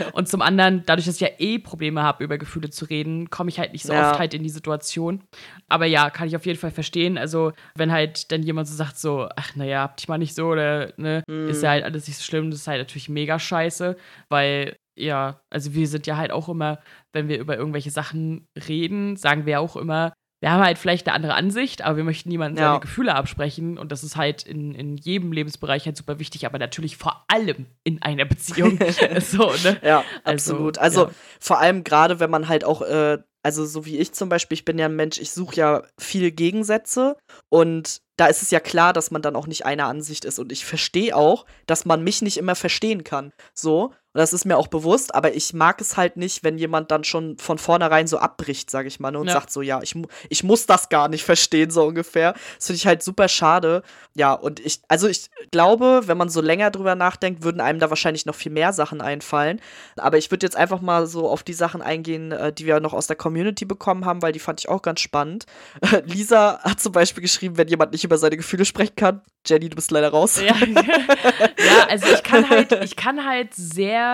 und 0.14 0.28
zum 0.28 0.42
anderen, 0.42 0.84
dadurch, 0.86 1.06
dass 1.06 1.16
ich 1.16 1.22
ja 1.22 1.30
eh 1.38 1.60
Probleme 1.60 2.02
habe, 2.02 2.24
über 2.24 2.38
Gefühle 2.38 2.70
zu 2.70 2.86
reden, 2.86 3.30
komme 3.30 3.50
ich 3.50 3.60
halt 3.60 3.74
nicht 3.74 3.86
so 3.86 3.94
ja. 3.94 4.12
oft 4.12 4.20
halt 4.20 4.34
in 4.34 4.44
die 4.44 4.50
Situation. 4.50 5.24
Aber 5.68 5.86
ja, 5.86 6.10
kann 6.10 6.28
ich 6.28 6.36
auf 6.36 6.46
jeden 6.46 6.60
Fall 6.60 6.72
verstehen. 6.72 7.18
Also, 7.18 7.52
wenn 7.76 7.92
halt 7.92 8.32
dann 8.32 8.42
jemand 8.42 8.68
so 8.68 8.76
sagt, 8.76 8.98
so, 8.98 9.30
ach 9.36 9.56
naja, 9.56 9.82
hab 9.82 9.98
dich 9.98 10.08
mal 10.08 10.18
nicht 10.18 10.34
so, 10.34 10.48
oder 10.48 10.94
ne, 10.98 11.24
mhm. 11.28 11.50
ist 11.50 11.62
ja 11.62 11.70
halt 11.70 11.84
alles 11.84 12.08
nicht 12.08 12.18
so 12.18 12.24
schlimm, 12.24 12.50
das 12.50 12.62
ist 12.62 12.68
halt 12.68 12.80
natürlich 12.80 13.10
mega 13.10 13.38
scheiße, 13.38 13.96
weil 14.30 14.76
ja, 14.98 15.42
also 15.50 15.74
wir 15.74 15.88
sind 15.88 16.08
ja 16.08 16.18
halt 16.18 16.32
auch 16.32 16.48
immer, 16.48 16.80
wenn 17.12 17.28
wir 17.28 17.38
über 17.40 17.58
irgendwelche 17.58 17.92
Sachen 17.92 18.48
reden, 18.68 19.18
sagen 19.18 19.46
wir 19.46 19.60
auch 19.60 19.76
immer, 19.76 20.14
wir 20.46 20.52
haben 20.52 20.64
halt 20.64 20.78
vielleicht 20.78 21.08
eine 21.08 21.16
andere 21.16 21.34
Ansicht, 21.34 21.82
aber 21.82 21.98
wir 21.98 22.04
möchten 22.04 22.30
niemandem 22.30 22.62
ja. 22.62 22.70
seine 22.70 22.80
Gefühle 22.80 23.16
absprechen. 23.16 23.80
Und 23.80 23.92
das 23.92 24.04
ist 24.04 24.16
halt 24.16 24.44
in, 24.44 24.76
in 24.76 24.96
jedem 24.96 25.32
Lebensbereich 25.32 25.88
halt 25.88 25.98
super 25.98 26.20
wichtig, 26.20 26.46
aber 26.46 26.60
natürlich 26.60 26.98
vor 26.98 27.26
allem 27.28 27.66
in 27.84 28.00
einer 28.04 28.26
Beziehung. 28.26 28.78
so, 29.22 29.52
ne? 29.64 29.80
Ja, 29.82 30.04
also, 30.24 30.52
absolut. 30.54 30.78
Also 30.78 31.06
ja. 31.06 31.12
vor 31.40 31.60
allem 31.60 31.84
gerade, 31.84 32.20
wenn 32.20 32.30
man 32.30 32.48
halt 32.48 32.64
auch, 32.64 32.84
äh, 32.84 33.18
also 33.42 33.66
so 33.66 33.88
wie 33.88 33.98
ich 33.98 34.14
zum 34.14 34.30
Beispiel, 34.30 34.54
ich 34.54 34.66
bin 34.66 34.78
ja 34.78 34.86
ein 34.86 34.96
Mensch, 34.96 35.18
ich 35.18 35.32
suche 35.32 35.56
ja 35.56 35.84
viele 36.00 36.32
Gegensätze 36.32 37.18
und 37.50 38.04
da 38.16 38.28
ist 38.28 38.44
es 38.44 38.52
ja 38.52 38.60
klar, 38.60 38.94
dass 38.94 39.10
man 39.10 39.24
dann 39.24 39.36
auch 39.36 39.48
nicht 39.48 39.66
einer 39.66 39.88
Ansicht 39.88 40.26
ist. 40.26 40.38
Und 40.38 40.52
ich 40.52 40.64
verstehe 40.64 41.16
auch, 41.16 41.48
dass 41.66 41.86
man 41.86 42.04
mich 42.04 42.22
nicht 42.22 42.38
immer 42.38 42.54
verstehen 42.54 43.04
kann. 43.04 43.34
So. 43.56 43.96
Und 44.16 44.20
das 44.20 44.32
ist 44.32 44.46
mir 44.46 44.58
auch 44.58 44.68
bewusst, 44.68 45.14
aber 45.14 45.36
ich 45.36 45.54
mag 45.54 45.82
es 45.82 45.98
halt 45.98 46.16
nicht, 46.16 46.42
wenn 46.46 46.58
jemand 46.58 46.90
dann 46.90 47.04
schon 47.04 47.38
von 47.38 47.58
vornherein 47.58 48.08
so 48.08 48.18
abbricht, 48.18 48.72
sag 48.72 48.86
ich 48.86 49.02
mal, 49.02 49.12
ne, 49.12 49.20
und 49.20 49.28
ja. 49.28 49.34
sagt 49.34 49.52
so, 49.52 49.62
ja, 49.62 49.82
ich, 49.82 49.94
ich 50.30 50.42
muss 50.42 50.66
das 50.66 50.88
gar 50.88 51.10
nicht 51.10 51.26
verstehen, 51.26 51.70
so 51.70 51.84
ungefähr. 51.84 52.32
Das 52.56 52.68
finde 52.68 52.78
ich 52.78 52.88
halt 52.88 53.04
super 53.04 53.28
schade. 53.28 53.84
Ja, 54.14 54.32
und 54.32 54.62
ich, 54.62 54.80
also 54.88 55.10
ich 55.10 55.30
glaube, 55.52 56.04
wenn 56.06 56.18
man 56.18 56.30
so 56.30 56.40
länger 56.40 56.72
drüber 56.72 56.96
nachdenkt, 56.96 57.44
würden 57.44 57.60
einem 57.60 57.80
da 57.80 57.90
wahrscheinlich 57.90 58.26
noch 58.26 58.36
viel 58.36 58.54
mehr 58.54 58.72
Sachen 58.72 59.02
einfallen. 59.02 59.60
Aber 59.98 60.18
ich 60.18 60.32
würde 60.32 60.46
jetzt 60.46 60.56
einfach 60.56 60.80
mal 60.80 61.08
so 61.08 61.28
auf 61.28 61.44
die 61.44 61.52
Sachen 61.52 61.82
eingehen, 61.82 62.32
äh, 62.32 62.54
die 62.54 62.66
wir 62.66 62.80
noch 62.80 62.94
aus 62.94 63.08
der 63.08 63.18
Community 63.18 63.66
bekommen 63.66 64.06
haben, 64.06 64.22
weil 64.22 64.32
die 64.32 64.40
fand 64.40 64.62
ich 64.62 64.70
auch 64.70 64.82
ganz 64.82 65.02
spannend. 65.02 65.46
Lisa 66.06 66.62
hat 66.62 66.80
zum 66.80 66.94
Beispiel 66.94 67.22
geschrieben, 67.22 67.58
wenn 67.58 67.68
jemand 67.68 67.92
nicht 67.92 68.06
über 68.06 68.18
seine 68.18 68.38
Gefühle 68.38 68.64
sprechen 68.64 68.96
kann, 68.96 69.22
Jenny, 69.46 69.70
du 69.70 69.76
bist 69.76 69.92
leider 69.92 70.10
raus. 70.10 70.42
Ja, 70.42 70.56
ja 70.66 71.88
also 71.90 72.08
ich 72.08 72.24
kann 72.24 72.50
halt, 72.50 72.72
ich 72.84 72.96
kann 72.96 73.26
halt 73.26 73.54
sehr 73.54 74.05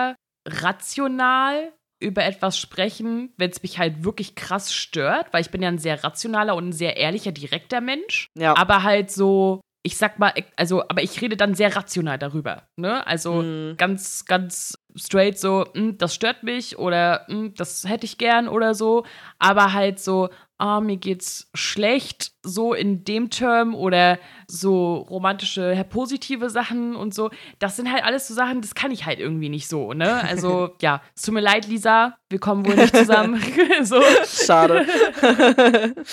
rational 0.46 1.72
über 2.00 2.24
etwas 2.24 2.58
sprechen, 2.58 3.32
wenn 3.36 3.50
es 3.50 3.62
mich 3.62 3.78
halt 3.78 4.04
wirklich 4.04 4.34
krass 4.34 4.74
stört, 4.74 5.32
weil 5.32 5.40
ich 5.40 5.50
bin 5.50 5.62
ja 5.62 5.68
ein 5.68 5.78
sehr 5.78 6.02
rationaler 6.02 6.56
und 6.56 6.70
ein 6.70 6.72
sehr 6.72 6.96
ehrlicher, 6.96 7.32
direkter 7.32 7.80
Mensch. 7.80 8.26
Ja. 8.36 8.56
Aber 8.56 8.82
halt 8.82 9.10
so, 9.10 9.60
ich 9.84 9.96
sag 9.96 10.18
mal, 10.18 10.32
also, 10.56 10.82
aber 10.82 11.02
ich 11.02 11.20
rede 11.20 11.36
dann 11.36 11.54
sehr 11.54 11.74
rational 11.74 12.18
darüber. 12.18 12.64
Ne? 12.76 13.06
Also 13.06 13.42
mhm. 13.42 13.76
ganz, 13.76 14.24
ganz 14.24 14.74
straight 14.96 15.38
so, 15.38 15.64
hm, 15.74 15.96
das 15.98 16.14
stört 16.14 16.42
mich 16.42 16.78
oder 16.78 17.24
hm, 17.28 17.54
das 17.54 17.88
hätte 17.88 18.06
ich 18.06 18.18
gern 18.18 18.48
oder 18.48 18.74
so. 18.74 19.04
Aber 19.38 19.72
halt 19.72 20.00
so, 20.00 20.28
ah, 20.62 20.80
mir 20.80 20.96
geht's 20.96 21.50
schlecht, 21.54 22.30
so 22.44 22.72
in 22.72 23.02
dem 23.02 23.30
Term 23.30 23.74
oder 23.74 24.16
so 24.46 24.94
romantische, 24.96 25.84
positive 25.90 26.50
Sachen 26.50 26.94
und 26.94 27.12
so. 27.14 27.30
Das 27.58 27.74
sind 27.74 27.90
halt 27.92 28.04
alles 28.04 28.28
so 28.28 28.34
Sachen, 28.34 28.60
das 28.60 28.76
kann 28.76 28.92
ich 28.92 29.04
halt 29.04 29.18
irgendwie 29.18 29.48
nicht 29.48 29.66
so, 29.66 29.92
ne? 29.92 30.22
Also, 30.22 30.70
ja, 30.80 31.02
es 31.16 31.22
tut 31.22 31.34
mir 31.34 31.40
leid, 31.40 31.66
Lisa, 31.66 32.16
wir 32.30 32.38
kommen 32.38 32.64
wohl 32.64 32.76
nicht 32.76 32.94
zusammen. 32.96 33.42
so. 33.82 34.00
Schade. 34.24 34.86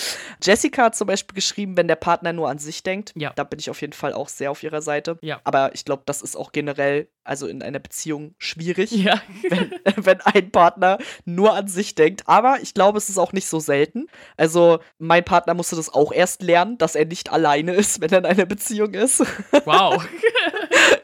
Jessica 0.44 0.86
hat 0.86 0.96
zum 0.96 1.08
Beispiel 1.08 1.36
geschrieben, 1.36 1.78
wenn 1.78 1.88
der 1.88 1.96
Partner 1.96 2.34
nur 2.34 2.50
an 2.50 2.58
sich 2.58 2.82
denkt. 2.84 3.14
Ja. 3.16 3.32
Da 3.36 3.44
bin 3.44 3.60
ich 3.60 3.70
auf 3.70 3.82
jeden 3.82 3.94
Fall 3.94 4.14
auch 4.14 4.30
sehr 4.30 4.52
auf 4.52 4.64
ihrer 4.64 4.82
Seite. 4.82 5.18
Ja. 5.22 5.40
Aber 5.44 5.74
ich 5.76 5.86
glaube, 5.86 6.04
das 6.06 6.22
ist 6.22 6.36
auch 6.36 6.52
generell, 6.52 7.08
also 7.24 7.48
in 7.48 7.62
einer 7.62 7.80
Beziehung 7.80 8.34
schwierig, 8.40 8.92
Ja. 8.92 9.22
wenn, 9.50 9.72
wenn 9.96 10.22
ein 10.22 10.52
Partner 10.52 10.98
nur 11.26 11.54
an 11.54 11.68
sich 11.68 11.96
denkt. 11.96 12.24
Aber 12.28 12.60
ich 12.62 12.74
glaube, 12.74 12.98
es 12.98 13.10
ist 13.10 13.18
auch 13.18 13.34
nicht 13.34 13.48
so 13.48 13.60
selten. 13.60 14.08
Also 14.40 14.80
mein 14.98 15.24
Partner 15.26 15.54
musste 15.54 15.76
das 15.76 15.94
auch 15.94 16.12
erst 16.12 16.42
lernen, 16.42 16.78
dass 16.78 16.96
er 16.96 17.06
nicht 17.06 17.32
alleine 17.32 17.74
ist, 17.74 18.02
wenn 18.02 18.10
er 18.12 18.20
in 18.20 18.26
einer 18.26 18.46
Beziehung 18.46 18.94
ist. 18.94 19.24
Wow. 19.66 20.04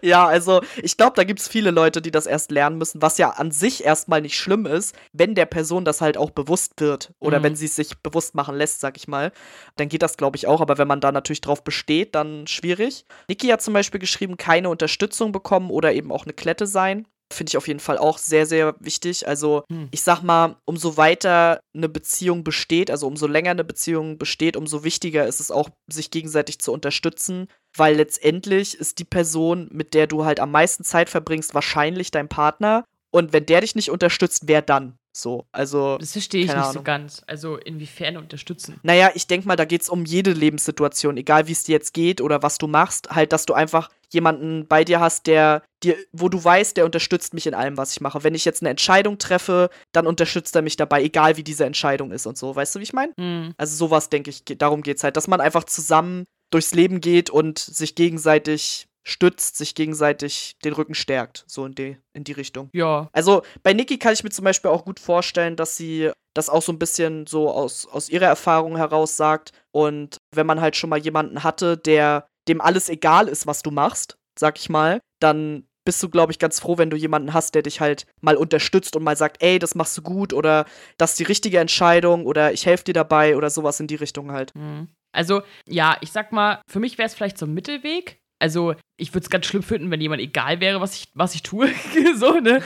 Ja, 0.02 0.28
also 0.28 0.62
ich 0.82 0.98
glaube, 0.98 1.14
da 1.16 1.24
gibt 1.24 1.40
es 1.40 1.48
viele 1.48 1.72
Leute, 1.72 2.02
die 2.02 2.12
das 2.12 2.26
erst 2.28 2.52
lernen 2.52 2.78
müssen, 2.78 3.02
was 3.02 3.18
ja 3.18 3.32
an 3.32 3.52
sich 3.52 3.84
erstmal 3.84 4.22
nicht 4.22 4.38
schlimm 4.38 4.66
ist, 4.66 4.95
wenn 5.14 5.36
der 5.36 5.45
Person 5.45 5.84
das 5.86 6.02
halt 6.02 6.18
auch 6.18 6.30
bewusst 6.32 6.80
wird 6.80 7.14
oder 7.20 7.40
Mhm. 7.40 7.44
wenn 7.44 7.56
sie 7.56 7.66
es 7.66 7.76
sich 7.76 7.98
bewusst 7.99 8.36
machen 8.36 8.56
lässt, 8.56 8.80
sag 8.82 8.98
ich 8.98 9.07
mal, 9.07 9.32
dann 9.78 9.90
geht 9.90 10.02
das, 10.03 10.18
glaube 10.18 10.38
ich, 10.38 10.48
auch. 10.48 10.62
Aber 10.62 10.78
wenn 10.78 10.88
man 10.88 11.02
da 11.02 11.12
natürlich 11.12 11.41
drauf 11.41 11.64
besteht, 11.64 12.14
dann 12.16 12.45
schwierig. 12.48 13.06
Niki 13.28 13.48
hat 13.48 13.62
zum 13.62 13.74
Beispiel 13.74 13.99
geschrieben, 13.99 14.38
keine 14.38 14.70
Unterstützung 14.70 15.32
bekommen 15.32 15.70
oder 15.72 15.94
eben 15.94 16.12
auch 16.12 16.24
eine 16.26 16.34
Klette 16.34 16.68
sein. 16.68 17.07
Finde 17.34 17.49
ich 17.49 17.57
auf 17.57 17.68
jeden 17.68 17.80
Fall 17.80 17.97
auch 17.97 18.18
sehr, 18.19 18.45
sehr 18.45 18.76
wichtig. 18.80 19.27
Also, 19.27 19.64
Hm. 19.69 19.88
ich 19.91 20.02
sag 20.03 20.22
mal, 20.22 20.57
umso 20.65 20.95
weiter 20.95 21.60
eine 21.76 21.89
Beziehung 21.89 22.43
besteht, 22.43 22.91
also 22.91 23.07
umso 23.07 23.26
länger 23.26 23.52
eine 23.52 23.64
Beziehung 23.64 24.18
besteht, 24.18 24.56
umso 24.56 24.84
wichtiger 24.84 25.26
ist 25.27 25.39
es 25.39 25.49
auch, 25.49 25.69
sich 25.88 26.11
gegenseitig 26.11 26.60
zu 26.60 26.72
unterstützen, 26.72 27.47
weil 27.76 27.95
letztendlich 27.95 28.76
ist 28.76 28.99
die 28.99 29.06
Person, 29.06 29.69
mit 29.72 29.93
der 29.93 30.07
du 30.07 30.23
halt 30.23 30.39
am 30.39 30.52
meisten 30.52 30.84
Zeit 30.84 31.10
verbringst, 31.10 31.53
wahrscheinlich 31.53 32.11
dein 32.11 32.30
Partner. 32.30 32.85
Und 33.11 33.34
wenn 33.34 33.45
der 33.45 33.61
dich 33.61 33.76
nicht 33.76 33.89
unterstützt, 33.89 34.43
wer 34.45 34.61
dann? 34.61 34.97
So, 35.16 35.46
also. 35.54 35.98
Das 35.98 36.12
verstehe 36.12 36.42
ich 36.42 36.54
nicht 36.54 36.62
so 36.62 36.70
Ahnung. 36.72 36.84
ganz. 36.84 37.22
Also, 37.26 37.56
inwiefern 37.56 38.18
unterstützen? 38.18 38.82
Naja, 38.84 39.12
ich 39.16 39.28
denke 39.28 39.48
mal, 39.48 39.56
da 39.56 39.64
geht 39.64 39.82
es 39.82 39.88
um 39.88 40.04
jede 40.04 40.34
Lebenssituation, 40.34 41.16
egal 41.16 41.48
wie 41.48 41.54
es 41.54 41.64
dir 41.64 41.72
jetzt 41.72 41.94
geht 41.94 42.20
oder 42.20 42.44
was 42.44 42.58
du 42.58 42.68
machst, 42.68 43.10
halt, 43.12 43.32
dass 43.32 43.46
du 43.46 43.54
einfach 43.54 43.90
jemanden 44.12 44.68
bei 44.68 44.84
dir 44.84 45.00
hast, 45.00 45.28
der 45.28 45.64
dir, 45.84 45.96
wo 46.12 46.28
du 46.28 46.44
weißt, 46.44 46.76
der 46.76 46.84
unterstützt 46.84 47.34
mich 47.34 47.48
in 47.48 47.54
allem, 47.54 47.78
was 47.78 47.94
ich 47.94 48.02
mache. 48.02 48.26
Wenn 48.26 48.36
ich 48.36 48.44
jetzt 48.44 48.62
eine 48.62 48.72
Entscheidung 48.72 49.18
treffe, 49.18 49.70
dann 49.94 50.06
unterstützt 50.06 50.54
er 50.54 50.62
mich 50.62 50.76
dabei, 50.76 51.02
egal 51.02 51.38
wie 51.38 51.44
diese 51.44 51.66
Entscheidung 51.66 52.12
ist 52.12 52.26
und 52.26 52.38
so. 52.38 52.54
Weißt 52.54 52.76
du, 52.76 52.80
wie 52.80 52.84
ich 52.84 52.94
meine? 52.94 53.14
Hm. 53.18 53.54
Also 53.58 53.78
sowas, 53.78 54.10
denke 54.10 54.30
ich, 54.30 54.44
darum 54.44 54.84
geht 54.84 54.98
es 54.98 55.04
halt, 55.06 55.16
dass 55.16 55.30
man 55.30 55.40
einfach 55.40 55.64
zusammen 55.64 56.26
durchs 56.52 56.74
Leben 56.76 57.00
geht 57.00 57.30
und 57.30 57.58
sich 57.58 57.96
gegenseitig 57.96 58.88
stützt, 59.06 59.56
sich 59.56 59.76
gegenseitig 59.76 60.57
den 60.64 60.73
Rücken 60.73 60.95
stärkt, 60.95 61.45
so 61.48 61.65
in 61.65 61.76
die, 61.76 61.98
in 62.14 62.23
die 62.23 62.32
Richtung. 62.32 62.69
Ja. 62.73 63.10
Also 63.14 63.44
bei 63.64 63.73
Niki 63.73 63.99
kann 63.99 64.14
ich 64.14 64.23
mir 64.23 64.32
zum 64.32 64.44
Beispiel 64.44 64.72
auch 64.72 64.84
gut 64.84 64.99
vorstellen, 64.99 65.56
dass 65.56 65.77
sie 65.77 66.11
das 66.34 66.49
auch 66.49 66.61
so 66.61 66.72
ein 66.72 66.80
bisschen 66.80 67.27
so 67.27 67.49
aus, 67.49 67.88
aus 67.88 68.10
ihrer 68.10 68.26
Erfahrung 68.26 68.76
heraus 68.77 69.15
sagt. 69.15 69.52
Und 69.72 70.18
wenn 70.34 70.48
man 70.48 70.60
halt 70.60 70.76
schon 70.76 70.90
mal 70.90 70.99
jemanden 70.99 71.44
hatte, 71.44 71.77
der 71.77 72.27
dem 72.48 72.61
alles 72.61 72.90
egal 72.90 73.27
ist, 73.27 73.48
was 73.48 73.61
du 73.61 73.72
machst, 73.72 74.18
sag 74.38 74.60
ich 74.60 74.69
mal, 74.69 74.99
dann 75.19 75.68
bist 75.86 76.02
du, 76.02 76.10
glaube 76.10 76.32
ich, 76.32 76.40
ganz 76.40 76.60
froh, 76.60 76.77
wenn 76.77 76.90
du 76.90 76.98
jemanden 76.98 77.34
hast, 77.34 77.53
der 77.53 77.61
dich 77.61 77.80
halt 77.80 78.07
mal 78.19 78.36
unterstützt 78.36 78.95
und 78.95 79.03
mal 79.03 79.15
sagt, 79.15 79.41
ey, 79.41 79.60
das 79.60 79.76
machst 79.76 79.98
du 79.98 80.02
gut 80.02 80.34
oder 80.34 80.65
das 80.98 81.11
ist 81.11 81.19
die 81.19 81.23
richtige 81.26 81.60
Entscheidung 81.60 82.26
oder 82.26 82.52
ich 82.52 82.65
helfe 82.65 82.86
dir 82.86 82.94
dabei 82.94 83.38
oder 83.38 83.52
sowas 83.52 83.80
in 83.80 83.88
die 83.88 83.95
Richtung 83.95 84.32
halt. 84.32 84.52
Hm. 84.56 84.90
Also, 85.11 85.44
ja, 85.68 85.95
ich 86.02 86.11
sag 86.11 86.32
mal, 86.32 86.60
für 86.68 86.80
mich 86.80 86.98
wäre 86.98 87.07
es 87.07 87.14
vielleicht 87.14 87.38
so 87.38 87.45
ein 87.45 87.53
Mittelweg. 87.53 88.19
Also, 88.40 88.76
ich 88.98 89.14
würde 89.14 89.24
es 89.24 89.30
ganz 89.30 89.45
schlimm 89.45 89.64
finden, 89.64 89.91
wenn 89.91 90.02
jemand 90.02 90.22
egal 90.22 90.60
wäre, 90.60 90.82
was 90.82 90.95
ich, 90.95 91.07
was 91.14 91.36
ich 91.36 91.44
tue. 91.44 91.70
so, 92.16 92.40
ne? 92.40 92.62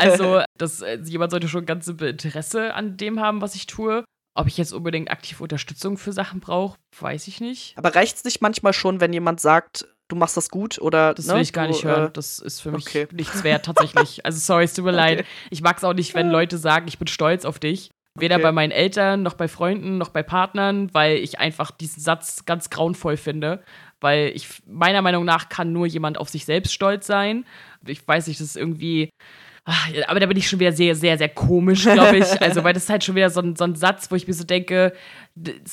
Also, 0.00 0.42
das, 0.58 0.82
äh, 0.82 0.98
jemand 1.04 1.30
sollte 1.30 1.48
schon 1.48 1.66
ganz 1.66 1.86
simpel 1.86 2.08
Interesse 2.10 2.74
an 2.74 2.96
dem 2.96 3.20
haben, 3.20 3.40
was 3.40 3.54
ich 3.54 3.66
tue. 3.66 4.04
Ob 4.34 4.46
ich 4.46 4.56
jetzt 4.56 4.72
unbedingt 4.72 5.10
aktiv 5.10 5.40
Unterstützung 5.40 5.98
für 5.98 6.12
Sachen 6.12 6.40
brauche, 6.40 6.78
weiß 6.98 7.28
ich 7.28 7.40
nicht. 7.40 7.76
Aber 7.76 7.94
reicht 7.94 8.16
es 8.16 8.24
nicht 8.24 8.40
manchmal 8.40 8.72
schon, 8.72 9.00
wenn 9.00 9.12
jemand 9.12 9.40
sagt, 9.40 9.86
du 10.08 10.16
machst 10.16 10.36
das 10.38 10.48
gut 10.48 10.80
oder 10.80 11.12
Das 11.14 11.26
ne, 11.26 11.34
will 11.34 11.42
ich 11.42 11.52
gar 11.52 11.66
du, 11.66 11.72
nicht 11.72 11.84
hören. 11.84 12.08
Äh, 12.08 12.12
Das 12.12 12.38
ist 12.38 12.60
für 12.60 12.72
mich 12.72 12.86
okay. 12.86 13.06
nichts 13.12 13.44
wert, 13.44 13.66
tatsächlich. 13.66 14.20
Also, 14.24 14.38
sorry, 14.38 14.64
es 14.64 14.74
tut 14.74 14.86
mir 14.86 14.90
leid. 14.92 15.20
Okay. 15.20 15.28
Ich 15.50 15.62
mag 15.62 15.76
es 15.76 15.84
auch 15.84 15.92
nicht, 15.94 16.14
wenn 16.14 16.30
Leute 16.30 16.56
sagen, 16.58 16.88
ich 16.88 16.98
bin 16.98 17.08
stolz 17.08 17.44
auf 17.44 17.58
dich. 17.58 17.90
Weder 18.18 18.36
Okay. 18.36 18.42
bei 18.42 18.52
meinen 18.52 18.72
Eltern, 18.72 19.22
noch 19.22 19.34
bei 19.34 19.48
Freunden, 19.48 19.96
noch 19.98 20.10
bei 20.10 20.22
Partnern, 20.22 20.92
weil 20.92 21.16
ich 21.16 21.38
einfach 21.38 21.70
diesen 21.70 22.02
Satz 22.02 22.44
ganz 22.44 22.68
grauenvoll 22.70 23.16
finde. 23.16 23.62
Weil 24.02 24.32
ich, 24.34 24.48
meiner 24.66 25.00
Meinung 25.02 25.24
nach, 25.24 25.48
kann 25.48 25.72
nur 25.72 25.86
jemand 25.86 26.18
auf 26.18 26.28
sich 26.28 26.44
selbst 26.44 26.72
stolz 26.72 27.06
sein. 27.06 27.44
Ich 27.86 28.06
weiß 28.06 28.26
nicht, 28.26 28.40
das 28.40 28.48
ist 28.48 28.56
irgendwie. 28.56 29.10
Ach, 29.64 29.88
aber 30.08 30.18
da 30.18 30.26
bin 30.26 30.36
ich 30.36 30.48
schon 30.48 30.58
wieder 30.58 30.72
sehr, 30.72 30.96
sehr, 30.96 31.16
sehr 31.16 31.28
komisch, 31.28 31.84
glaube 31.84 32.18
ich. 32.18 32.26
Also, 32.40 32.64
weil 32.64 32.74
das 32.74 32.84
ist 32.84 32.90
halt 32.90 33.04
schon 33.04 33.14
wieder 33.14 33.30
so 33.30 33.40
ein, 33.40 33.54
so 33.54 33.64
ein 33.64 33.76
Satz, 33.76 34.10
wo 34.10 34.16
ich 34.16 34.26
mir 34.26 34.34
so 34.34 34.44
denke, 34.44 34.92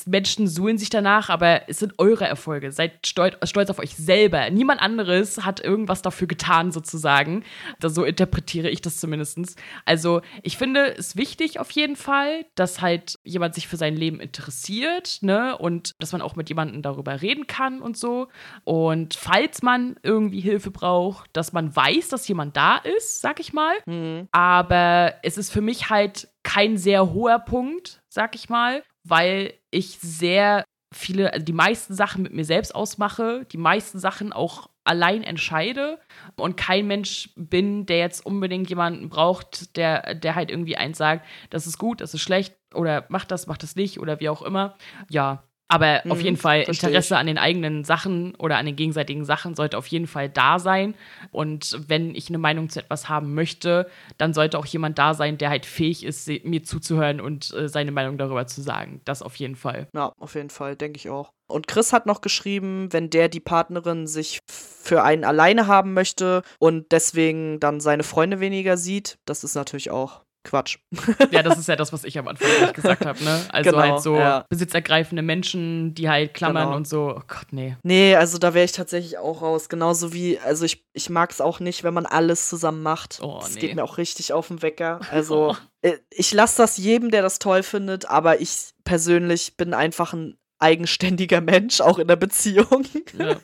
Menschen 0.06 0.48
suhlen 0.48 0.78
sich 0.78 0.90
danach, 0.90 1.30
aber 1.30 1.68
es 1.68 1.80
sind 1.80 1.94
eure 1.98 2.26
Erfolge. 2.26 2.72
Seid 2.72 3.06
stolz, 3.06 3.36
stolz 3.50 3.70
auf 3.70 3.80
euch 3.80 3.96
selber. 3.96 4.50
Niemand 4.50 4.82
anderes 4.82 5.46
hat 5.46 5.60
irgendwas 5.60 6.02
dafür 6.02 6.28
getan, 6.28 6.72
sozusagen. 6.72 7.44
Da, 7.80 7.90
so 7.90 8.04
interpretiere 8.06 8.70
ich 8.70 8.82
das 8.82 9.00
zumindest. 9.00 9.38
Also, 9.86 10.22
ich 10.44 10.58
finde 10.58 10.96
es 10.98 11.16
wichtig 11.18 11.60
auf 11.60 11.72
jeden 11.72 11.96
Fall, 11.96 12.46
dass 12.56 12.82
halt 12.82 13.20
jemand 13.24 13.56
sich 13.56 13.68
für 13.68 13.78
sein 13.78 13.96
Leben 13.96 14.20
interessiert, 14.20 15.20
ne? 15.22 15.58
Und 15.58 15.94
dass 16.00 16.12
man 16.12 16.22
auch 16.22 16.36
mit 16.36 16.50
jemandem 16.50 16.82
darüber 16.82 17.22
reden 17.22 17.48
kann 17.48 17.82
und 17.82 17.98
so. 17.98 18.28
Und 18.64 19.14
falls 19.14 19.62
man 19.62 19.98
irgendwie 20.04 20.40
Hilfe 20.40 20.72
braucht, 20.72 21.30
dass 21.34 21.54
man 21.54 21.76
weiß, 21.76 22.10
dass 22.10 22.28
jemand 22.28 22.56
da 22.56 22.78
ist, 22.78 23.22
sag 23.22 23.40
ich 23.40 23.54
mal. 23.54 23.74
hm, 23.86 24.28
Aber 24.32 25.16
es 25.24 25.38
ist 25.38 25.52
für 25.52 25.62
mich 25.62 25.90
halt 25.90 26.30
kein 26.44 26.78
sehr 26.78 27.14
hoher 27.14 27.40
Punkt, 27.40 28.02
sag 28.08 28.34
ich 28.36 28.50
mal, 28.50 28.84
weil 29.04 29.54
ich 29.72 29.98
sehr 30.00 30.64
viele, 30.94 31.34
also 31.34 31.46
die 31.46 31.54
meisten 31.54 31.94
Sachen 31.94 32.24
mit 32.24 32.34
mir 32.34 32.46
selbst 32.46 32.74
ausmache, 32.74 33.46
die 33.52 33.58
meisten 33.58 34.00
Sachen 34.00 34.34
auch 34.34 34.70
allein 34.84 35.24
entscheide 35.24 36.00
und 36.36 36.58
kein 36.58 36.88
Mensch 36.88 37.30
bin, 37.36 37.86
der 37.86 38.00
jetzt 38.00 38.26
unbedingt 38.26 38.70
jemanden 38.70 39.10
braucht, 39.10 39.78
der, 39.78 40.16
der 40.16 40.34
halt 40.36 40.50
irgendwie 40.50 40.78
eins 40.78 40.98
sagt, 40.98 41.28
das 41.52 41.68
ist 41.68 41.78
gut, 41.78 42.02
das 42.02 42.14
ist 42.16 42.22
schlecht 42.22 42.56
oder 42.74 43.06
macht 43.10 43.30
das, 43.32 43.46
macht 43.46 43.62
das 43.62 43.76
nicht 43.76 44.00
oder 44.00 44.20
wie 44.20 44.30
auch 44.30 44.42
immer. 44.42 44.78
Ja. 45.10 45.44
Aber 45.72 46.02
auf 46.10 46.18
Mhm, 46.18 46.24
jeden 46.24 46.38
Fall 46.38 46.64
versteh 46.64 46.88
Interesse 46.88 47.18
an 47.18 47.28
den 47.28 47.38
eigenen 47.38 47.84
Sachen 47.84 48.34
oder 48.36 48.58
an 48.58 48.66
den 48.66 48.76
gegenseitigen 48.76 49.24
Sachen 49.24 49.54
sollte 49.56 49.78
auf 49.78 49.88
jeden 49.88 50.08
Fall 50.08 50.28
da 50.28 50.58
sein. 50.60 50.96
Und 51.32 51.80
wenn 51.88 52.16
ich 52.16 52.30
eine 52.30 52.40
Meinung 52.40 52.70
zu 52.70 52.80
etwas 52.80 53.08
haben 53.08 53.36
möchte, 53.36 53.90
dann 54.18 54.34
sollte 54.34 54.58
auch 54.58 54.66
jemand 54.66 54.98
da 54.98 55.14
sein, 55.14 55.38
der 55.38 55.50
halt 55.52 55.66
fähig 55.68 56.04
ist, 56.04 56.28
mir 56.44 56.64
zuzuhören 56.64 57.22
und 57.22 57.54
äh, 57.54 57.70
seine 57.70 57.92
Meinung 57.92 58.18
darüber 58.18 58.48
zu 58.48 58.62
sagen. 58.62 59.02
Das 59.06 59.22
auf 59.22 59.36
jeden 59.36 59.56
Fall. 59.56 59.88
Ja, 59.96 60.12
auf 60.20 60.36
jeden 60.36 60.50
Fall, 60.50 60.76
denke 60.76 60.98
ich 60.98 61.10
auch. 61.10 61.32
Und 61.48 61.68
Chris 61.68 61.94
hat 61.94 62.06
noch 62.06 62.22
geschrieben, 62.22 62.92
wenn 62.92 63.10
der 63.10 63.28
die 63.30 63.40
Partnerin 63.40 64.08
sich 64.08 64.40
für 64.48 65.04
einen 65.04 65.24
alleine 65.24 65.68
haben 65.68 65.94
möchte 65.94 66.44
und 66.60 66.92
deswegen 66.92 67.60
dann 67.60 67.80
seine 67.80 68.04
Freunde 68.04 68.40
weniger 68.40 68.78
sieht, 68.78 69.18
das 69.26 69.44
ist 69.44 69.56
natürlich 69.56 69.92
auch 69.92 70.22
Quatsch. 70.44 70.78
Ja, 71.32 71.44
das 71.44 71.58
ist 71.60 71.68
ja 71.68 71.76
das, 71.76 71.92
was 71.94 72.04
ich 72.04 72.18
am 72.18 72.28
Anfang 72.28 72.48
gesagt 72.74 73.06
habe, 73.06 73.24
ne? 73.24 73.42
Also 73.50 73.70
Genau, 73.72 73.82
halt 73.82 74.02
so 74.02 74.16
ja. 74.16 74.46
besitzergreifende 74.50 75.22
Menschen, 75.22 75.94
die 75.94 76.10
halt 76.10 76.34
klammern 76.34 76.66
Genau. 76.68 76.78
und 76.78 76.88
so. 76.88 77.14
Oh 77.16 77.22
Gott, 77.28 77.48
nee. 77.52 77.76
Nee, 77.84 78.16
also 78.16 78.38
da 78.38 78.54
wäre 78.54 78.66
ich 78.66 78.72
tatsächlich 78.72 79.18
auch 79.18 79.42
raus. 79.42 79.70
Genauso 79.70 80.14
wie, 80.14 80.40
also 80.40 80.66
ich, 80.66 80.86
ich 80.94 81.10
mag 81.10 81.32
es 81.32 81.42
auch 81.42 81.60
nicht, 81.60 81.84
wenn 81.84 81.94
man 81.94 82.06
alles 82.06 82.50
zusammen 82.50 82.82
macht. 82.82 83.20
Oh, 83.22 83.40
das 83.42 83.56
nee. 83.56 83.62
geht 83.62 83.76
mir 83.76 83.84
auch 83.84 83.98
richtig 83.98 84.34
auf 84.34 84.48
den 84.48 84.62
Wecker. 84.62 85.00
Also 85.12 85.56
Oh. 85.84 85.92
ich 86.10 86.34
lasse 86.34 86.58
das 86.58 86.78
jedem, 86.78 87.12
der 87.12 87.22
das 87.22 87.40
toll 87.40 87.64
findet, 87.64 88.10
aber 88.10 88.42
ich 88.42 88.72
persönlich 88.84 89.58
bin 89.58 89.74
einfach 89.74 90.14
ein 90.14 90.38
eigenständiger 90.60 91.42
Mensch, 91.42 91.82
auch 91.82 92.00
in 92.00 92.08
der 92.08 92.16
Beziehung. 92.18 92.86
Ja. 93.18 93.38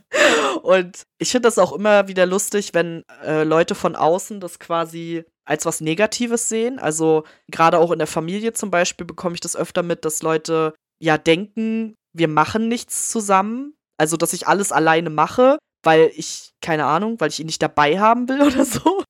Und 0.63 1.03
ich 1.17 1.31
finde 1.31 1.47
das 1.47 1.57
auch 1.59 1.71
immer 1.73 2.07
wieder 2.07 2.25
lustig, 2.25 2.73
wenn 2.73 3.03
äh, 3.23 3.43
Leute 3.43 3.75
von 3.75 3.95
außen 3.95 4.39
das 4.39 4.59
quasi 4.59 5.23
als 5.45 5.65
was 5.65 5.81
Negatives 5.81 6.49
sehen. 6.49 6.79
Also 6.79 7.23
gerade 7.49 7.79
auch 7.79 7.91
in 7.91 7.99
der 7.99 8.07
Familie 8.07 8.53
zum 8.53 8.71
Beispiel 8.71 9.05
bekomme 9.05 9.35
ich 9.35 9.41
das 9.41 9.55
öfter 9.55 9.83
mit, 9.83 10.05
dass 10.05 10.21
Leute 10.21 10.73
ja 10.99 11.17
denken, 11.17 11.95
wir 12.13 12.27
machen 12.27 12.67
nichts 12.67 13.09
zusammen. 13.09 13.73
Also 13.97 14.17
dass 14.17 14.33
ich 14.33 14.47
alles 14.47 14.71
alleine 14.71 15.09
mache, 15.09 15.57
weil 15.83 16.11
ich, 16.15 16.51
keine 16.61 16.85
Ahnung, 16.85 17.19
weil 17.19 17.29
ich 17.29 17.39
ihn 17.39 17.45
nicht 17.45 17.61
dabei 17.61 17.99
haben 17.99 18.27
will 18.27 18.41
oder 18.47 18.65
so. 18.65 19.03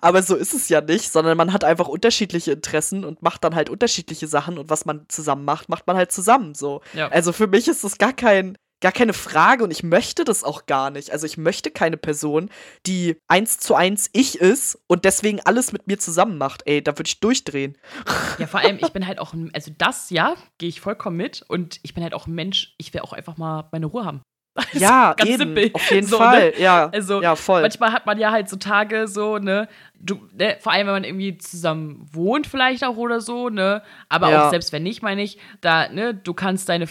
Aber 0.00 0.22
so 0.22 0.36
ist 0.36 0.54
es 0.54 0.68
ja 0.68 0.80
nicht, 0.80 1.10
sondern 1.10 1.36
man 1.36 1.52
hat 1.52 1.64
einfach 1.64 1.88
unterschiedliche 1.88 2.52
Interessen 2.52 3.04
und 3.04 3.22
macht 3.22 3.42
dann 3.42 3.54
halt 3.54 3.70
unterschiedliche 3.70 4.28
Sachen 4.28 4.58
und 4.58 4.70
was 4.70 4.84
man 4.84 5.06
zusammen 5.08 5.44
macht, 5.44 5.68
macht 5.68 5.86
man 5.86 5.96
halt 5.96 6.12
zusammen 6.12 6.54
so. 6.54 6.82
Ja. 6.92 7.08
Also 7.08 7.32
für 7.32 7.46
mich 7.46 7.66
ist 7.66 7.82
das 7.82 7.98
gar 7.98 8.12
kein, 8.12 8.56
gar 8.80 8.92
keine 8.92 9.12
Frage 9.12 9.64
und 9.64 9.70
ich 9.70 9.82
möchte 9.82 10.24
das 10.24 10.44
auch 10.44 10.66
gar 10.66 10.90
nicht. 10.90 11.10
Also 11.10 11.26
ich 11.26 11.36
möchte 11.36 11.70
keine 11.70 11.96
Person, 11.96 12.50
die 12.86 13.16
eins 13.28 13.58
zu 13.58 13.74
eins 13.74 14.08
ich 14.12 14.40
ist 14.40 14.78
und 14.86 15.04
deswegen 15.04 15.40
alles 15.44 15.72
mit 15.72 15.86
mir 15.86 15.98
zusammen 15.98 16.38
macht. 16.38 16.62
Ey, 16.66 16.82
da 16.82 16.92
würde 16.92 17.08
ich 17.08 17.20
durchdrehen. 17.20 17.76
Ja, 18.38 18.46
vor 18.46 18.60
allem, 18.60 18.78
ich 18.80 18.92
bin 18.92 19.06
halt 19.06 19.18
auch, 19.18 19.34
also 19.52 19.72
das, 19.76 20.10
ja, 20.10 20.34
gehe 20.58 20.68
ich 20.68 20.80
vollkommen 20.80 21.16
mit 21.16 21.44
und 21.48 21.80
ich 21.82 21.94
bin 21.94 22.02
halt 22.02 22.14
auch 22.14 22.26
ein 22.26 22.34
Mensch, 22.34 22.74
ich 22.78 22.94
will 22.94 23.00
auch 23.00 23.12
einfach 23.12 23.36
mal 23.36 23.68
meine 23.72 23.86
Ruhe 23.86 24.04
haben. 24.04 24.22
Also 24.72 24.84
ja, 24.84 25.14
ganz 25.14 25.30
eben, 25.30 25.38
simpel. 25.38 25.70
auf 25.72 25.90
jeden 25.90 26.06
so, 26.06 26.18
ne? 26.18 26.24
Fall. 26.24 26.50
Ne? 26.50 26.60
Ja, 26.60 26.88
also, 26.88 27.22
ja, 27.22 27.36
voll. 27.36 27.62
Manchmal 27.62 27.92
hat 27.92 28.06
man 28.06 28.18
ja 28.18 28.32
halt 28.32 28.48
so 28.48 28.56
Tage 28.56 29.06
so, 29.06 29.38
ne, 29.38 29.68
du, 29.94 30.28
ne, 30.32 30.56
vor 30.60 30.72
allem, 30.72 30.88
wenn 30.88 30.94
man 30.94 31.04
irgendwie 31.04 31.38
zusammen 31.38 32.04
wohnt 32.12 32.48
vielleicht 32.48 32.84
auch 32.84 32.96
oder 32.96 33.20
so, 33.20 33.50
ne, 33.50 33.82
aber 34.08 34.30
ja. 34.30 34.46
auch 34.46 34.50
selbst 34.50 34.72
wenn 34.72 34.82
nicht, 34.82 35.00
meine 35.00 35.22
ich, 35.22 35.38
da, 35.60 35.88
ne, 35.88 36.12
du 36.12 36.34
kannst 36.34 36.68
deine 36.68 36.88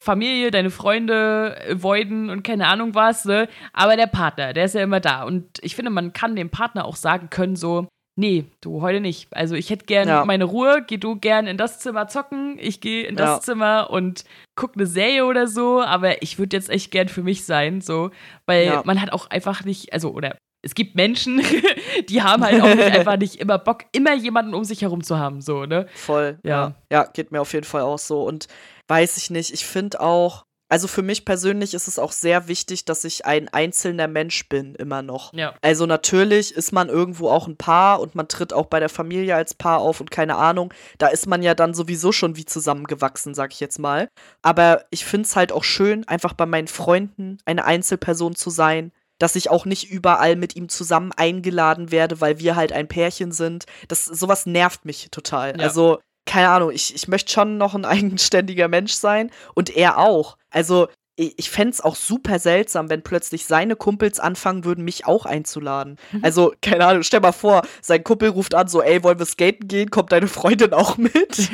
Familie, 0.00 0.50
deine 0.50 0.70
Freunde 0.70 1.56
avoiden 1.70 2.30
und 2.30 2.44
keine 2.44 2.68
Ahnung 2.68 2.94
was, 2.94 3.24
ne, 3.24 3.48
aber 3.72 3.96
der 3.96 4.06
Partner, 4.06 4.52
der 4.52 4.66
ist 4.66 4.74
ja 4.74 4.82
immer 4.82 5.00
da 5.00 5.24
und 5.24 5.58
ich 5.62 5.74
finde, 5.74 5.90
man 5.90 6.12
kann 6.12 6.36
dem 6.36 6.50
Partner 6.50 6.84
auch 6.84 6.96
sagen 6.96 7.30
können 7.30 7.56
so, 7.56 7.88
nee, 8.18 8.46
du 8.60 8.82
heute 8.82 9.00
nicht. 9.00 9.28
Also 9.30 9.54
ich 9.54 9.70
hätte 9.70 9.86
gern 9.86 10.08
ja. 10.08 10.24
meine 10.24 10.44
Ruhe, 10.44 10.84
geh 10.86 10.96
du 10.96 11.16
gern 11.16 11.46
in 11.46 11.56
das 11.56 11.78
Zimmer 11.78 12.08
zocken, 12.08 12.58
ich 12.60 12.80
gehe 12.80 13.04
in 13.04 13.14
das 13.16 13.28
ja. 13.28 13.40
Zimmer 13.40 13.90
und 13.90 14.24
guck 14.56 14.72
eine 14.74 14.86
Serie 14.86 15.24
oder 15.24 15.46
so, 15.46 15.80
aber 15.80 16.20
ich 16.22 16.38
würde 16.38 16.56
jetzt 16.56 16.68
echt 16.68 16.90
gern 16.90 17.08
für 17.08 17.22
mich 17.22 17.44
sein, 17.44 17.80
so, 17.80 18.10
weil 18.46 18.66
ja. 18.66 18.82
man 18.84 19.00
hat 19.00 19.12
auch 19.12 19.30
einfach 19.30 19.64
nicht, 19.64 19.92
also 19.92 20.10
oder 20.10 20.36
es 20.62 20.74
gibt 20.74 20.96
Menschen, 20.96 21.40
die 22.08 22.22
haben 22.22 22.44
halt 22.44 22.60
auch 22.60 22.74
nicht 22.74 22.82
einfach 22.92 23.16
nicht 23.16 23.36
immer 23.36 23.58
Bock, 23.58 23.84
immer 23.92 24.14
jemanden 24.14 24.54
um 24.54 24.64
sich 24.64 24.82
herum 24.82 25.04
zu 25.04 25.18
haben, 25.18 25.40
so, 25.40 25.64
ne? 25.64 25.86
Voll, 25.94 26.38
ja. 26.42 26.74
Ja, 26.90 27.04
geht 27.04 27.30
mir 27.30 27.40
auf 27.40 27.52
jeden 27.52 27.66
Fall 27.66 27.82
auch 27.82 28.00
so 28.00 28.24
und 28.24 28.48
weiß 28.88 29.16
ich 29.18 29.30
nicht, 29.30 29.52
ich 29.52 29.66
finde 29.66 30.00
auch 30.00 30.44
also 30.70 30.86
für 30.86 31.02
mich 31.02 31.24
persönlich 31.24 31.72
ist 31.72 31.88
es 31.88 31.98
auch 31.98 32.12
sehr 32.12 32.46
wichtig, 32.46 32.84
dass 32.84 33.04
ich 33.04 33.24
ein 33.24 33.48
einzelner 33.48 34.06
Mensch 34.06 34.48
bin, 34.48 34.74
immer 34.74 35.02
noch. 35.02 35.32
Ja. 35.32 35.54
Also 35.62 35.86
natürlich 35.86 36.54
ist 36.54 36.72
man 36.72 36.88
irgendwo 36.88 37.30
auch 37.30 37.48
ein 37.48 37.56
Paar 37.56 38.00
und 38.00 38.14
man 38.14 38.28
tritt 38.28 38.52
auch 38.52 38.66
bei 38.66 38.78
der 38.78 38.90
Familie 38.90 39.34
als 39.34 39.54
Paar 39.54 39.78
auf 39.78 40.00
und 40.00 40.10
keine 40.10 40.36
Ahnung. 40.36 40.72
Da 40.98 41.08
ist 41.08 41.26
man 41.26 41.42
ja 41.42 41.54
dann 41.54 41.72
sowieso 41.72 42.12
schon 42.12 42.36
wie 42.36 42.44
zusammengewachsen, 42.44 43.34
sag 43.34 43.52
ich 43.52 43.60
jetzt 43.60 43.78
mal. 43.78 44.08
Aber 44.42 44.84
ich 44.90 45.06
finde 45.06 45.26
es 45.26 45.36
halt 45.36 45.52
auch 45.52 45.64
schön, 45.64 46.06
einfach 46.06 46.34
bei 46.34 46.44
meinen 46.44 46.68
Freunden 46.68 47.38
eine 47.46 47.64
Einzelperson 47.64 48.36
zu 48.36 48.50
sein, 48.50 48.92
dass 49.18 49.36
ich 49.36 49.50
auch 49.50 49.64
nicht 49.64 49.90
überall 49.90 50.36
mit 50.36 50.54
ihm 50.54 50.68
zusammen 50.68 51.12
eingeladen 51.16 51.90
werde, 51.90 52.20
weil 52.20 52.38
wir 52.38 52.56
halt 52.56 52.72
ein 52.72 52.88
Pärchen 52.88 53.32
sind. 53.32 53.64
Das 53.88 54.04
sowas 54.04 54.44
nervt 54.44 54.84
mich 54.84 55.08
total. 55.10 55.56
Ja. 55.56 55.64
Also 55.64 55.98
keine 56.28 56.50
Ahnung, 56.50 56.70
ich, 56.70 56.94
ich 56.94 57.08
möchte 57.08 57.32
schon 57.32 57.58
noch 57.58 57.74
ein 57.74 57.84
eigenständiger 57.86 58.68
Mensch 58.68 58.92
sein 58.92 59.30
und 59.54 59.74
er 59.74 59.98
auch. 59.98 60.36
Also 60.50 60.88
ich, 61.16 61.34
ich 61.38 61.50
fände 61.50 61.70
es 61.70 61.80
auch 61.80 61.96
super 61.96 62.38
seltsam, 62.38 62.90
wenn 62.90 63.02
plötzlich 63.02 63.44
seine 63.44 63.74
Kumpels 63.74 64.20
anfangen 64.20 64.64
würden, 64.64 64.84
mich 64.84 65.06
auch 65.06 65.26
einzuladen. 65.26 65.96
Mhm. 66.12 66.20
Also, 66.22 66.54
keine 66.62 66.86
Ahnung, 66.86 67.02
stell 67.02 67.20
mal 67.20 67.32
vor, 67.32 67.62
sein 67.82 68.04
Kumpel 68.04 68.28
ruft 68.28 68.54
an, 68.54 68.68
so, 68.68 68.82
ey, 68.82 69.02
wollen 69.02 69.18
wir 69.18 69.26
skaten 69.26 69.66
gehen? 69.66 69.90
Kommt 69.90 70.12
deine 70.12 70.28
Freundin 70.28 70.72
auch 70.72 70.96
mit? 70.96 71.12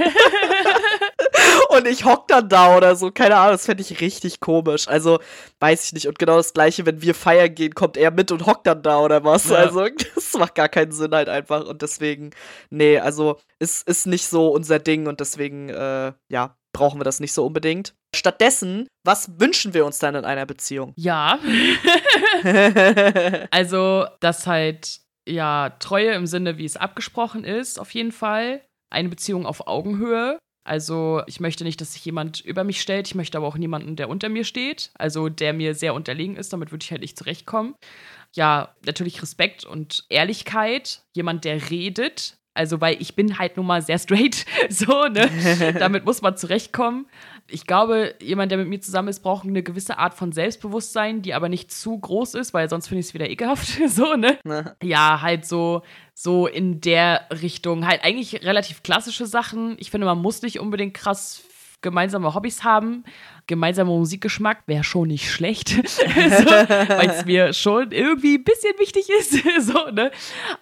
und 1.71 1.87
ich 1.87 2.05
hock 2.05 2.29
dann 2.29 2.49
da 2.49 2.77
oder 2.77 2.97
so. 2.97 3.11
Keine 3.11 3.37
Ahnung, 3.37 3.53
das 3.53 3.67
fände 3.67 3.83
ich 3.83 4.01
richtig 4.01 4.41
komisch. 4.41 4.89
Also, 4.89 5.21
weiß 5.61 5.85
ich 5.85 5.93
nicht. 5.93 6.09
Und 6.09 6.19
genau 6.19 6.37
das 6.37 6.53
Gleiche, 6.53 6.87
wenn 6.87 7.03
wir 7.03 7.15
feiern 7.15 7.55
gehen, 7.55 7.75
kommt 7.75 7.97
er 7.97 8.11
mit 8.11 8.33
und 8.33 8.47
hockt 8.47 8.67
dann 8.67 8.83
da 8.83 9.01
oder 9.01 9.25
was. 9.25 9.49
Ja. 9.49 9.57
Also, 9.57 9.87
das 10.15 10.35
macht 10.35 10.55
gar 10.55 10.69
keinen 10.69 10.93
Sinn 10.93 11.15
halt 11.15 11.29
einfach. 11.29 11.67
Und 11.67 11.83
deswegen, 11.83 12.31
nee, 12.71 12.99
also, 12.99 13.39
es 13.59 13.79
ist, 13.79 13.89
ist 13.89 14.07
nicht 14.07 14.27
so 14.27 14.49
unser 14.49 14.79
Ding 14.79 15.07
und 15.07 15.21
deswegen, 15.21 15.69
äh, 15.69 16.13
ja, 16.29 16.57
brauchen 16.73 17.01
wir 17.01 17.05
das 17.05 17.21
nicht 17.21 17.33
so 17.33 17.47
unbedingt. 17.47 17.95
Stattdessen, 18.15 18.87
was 19.05 19.41
wünschen 19.41 19.73
wir 19.75 19.87
uns 19.87 19.99
dann 19.99 20.15
in 20.15 20.25
einer 20.25 20.47
Beziehung? 20.47 20.93
Ja. 21.05 21.39
also, 23.51 24.07
dass 24.21 24.47
halt, 24.47 25.01
ja, 25.27 25.71
Treue 25.79 26.13
im 26.13 26.27
Sinne, 26.27 26.59
wie 26.59 26.65
es 26.65 26.77
abgesprochen 26.77 27.45
ist, 27.45 27.79
auf 27.79 27.93
jeden 27.93 28.13
Fall. 28.13 28.63
Eine 28.91 29.09
Beziehung 29.09 29.47
auf 29.47 29.67
Augenhöhe. 29.67 30.39
Also 30.65 31.23
ich 31.27 31.41
möchte 31.41 31.63
nicht, 31.63 31.81
dass 31.81 31.93
sich 31.93 32.05
jemand 32.05 32.41
über 32.41 32.65
mich 32.65 32.81
stellt. 32.81 33.07
Ich 33.07 33.15
möchte 33.15 33.39
aber 33.39 33.47
auch 33.47 33.57
niemanden, 33.59 33.97
der 33.97 34.09
unter 34.09 34.29
mir 34.29 34.45
steht. 34.45 34.91
Also 34.95 35.29
der 35.29 35.53
mir 35.53 35.75
sehr 35.75 35.95
unterlegen 35.95 36.37
ist. 36.37 36.53
Damit 36.53 36.73
würde 36.73 36.83
ich 36.83 36.91
halt 36.91 37.03
nicht 37.03 37.19
zurechtkommen. 37.19 37.75
Ja, 38.33 38.75
natürlich 38.85 39.23
Respekt 39.23 39.65
und 39.65 40.05
Ehrlichkeit. 40.09 41.03
Jemand, 41.13 41.45
der 41.45 41.71
redet. 41.71 42.39
Also, 42.55 42.81
weil 42.81 43.01
ich 43.03 43.17
bin 43.17 43.39
halt 43.39 43.57
nun 43.57 43.67
mal 43.67 43.83
sehr 43.83 43.99
straight, 43.99 44.47
so, 44.69 45.07
ne? 45.09 45.29
Damit 45.79 46.05
muss 46.05 46.23
man 46.23 46.37
zurechtkommen. 46.37 47.07
Ich 47.49 47.67
glaube, 47.67 48.15
jemand, 48.21 48.51
der 48.51 48.59
mit 48.59 48.69
mir 48.69 48.81
zusammen 48.81 49.09
ist, 49.09 49.21
braucht 49.21 49.47
eine 49.47 49.63
gewisse 49.63 49.99
Art 49.99 50.15
von 50.15 50.33
Selbstbewusstsein, 50.33 51.23
die 51.23 51.35
aber 51.35 51.49
nicht 51.49 51.71
zu 51.71 51.99
groß 51.99 52.35
ist, 52.35 52.55
weil 52.55 52.69
sonst 52.71 52.89
finde 52.89 53.01
ich 53.01 53.07
es 53.07 53.15
wieder 53.15 53.29
ekelhaft, 53.29 53.69
so, 53.89 54.17
ne? 54.17 54.39
Na. 54.45 54.77
Ja, 54.83 55.21
halt 55.21 55.47
so, 55.47 55.83
so 56.15 56.47
in 56.47 56.81
der 56.81 57.27
Richtung. 57.43 57.87
Halt 57.87 58.03
eigentlich 58.05 58.43
relativ 58.45 58.83
klassische 58.83 59.27
Sachen. 59.27 59.77
Ich 59.79 59.91
finde, 59.91 60.07
man 60.07 60.19
muss 60.19 60.43
nicht 60.43 60.59
unbedingt 60.61 60.95
krass 60.95 61.43
gemeinsame 61.85 62.35
Hobbys 62.35 62.65
haben, 62.65 63.05
gemeinsamer 63.47 63.93
Musikgeschmack 63.93 64.65
wäre 64.67 64.83
schon 64.83 65.09
nicht 65.09 65.31
schlecht, 65.31 65.69
so, 65.69 65.77
weil 65.77 67.11
es 67.11 67.25
mir 67.25 67.53
schon 67.53 67.93
irgendwie 67.93 68.39
ein 68.39 68.45
bisschen 68.45 68.73
wichtig 68.79 69.09
ist, 69.11 69.33
so, 69.67 69.91
ne? 69.93 70.11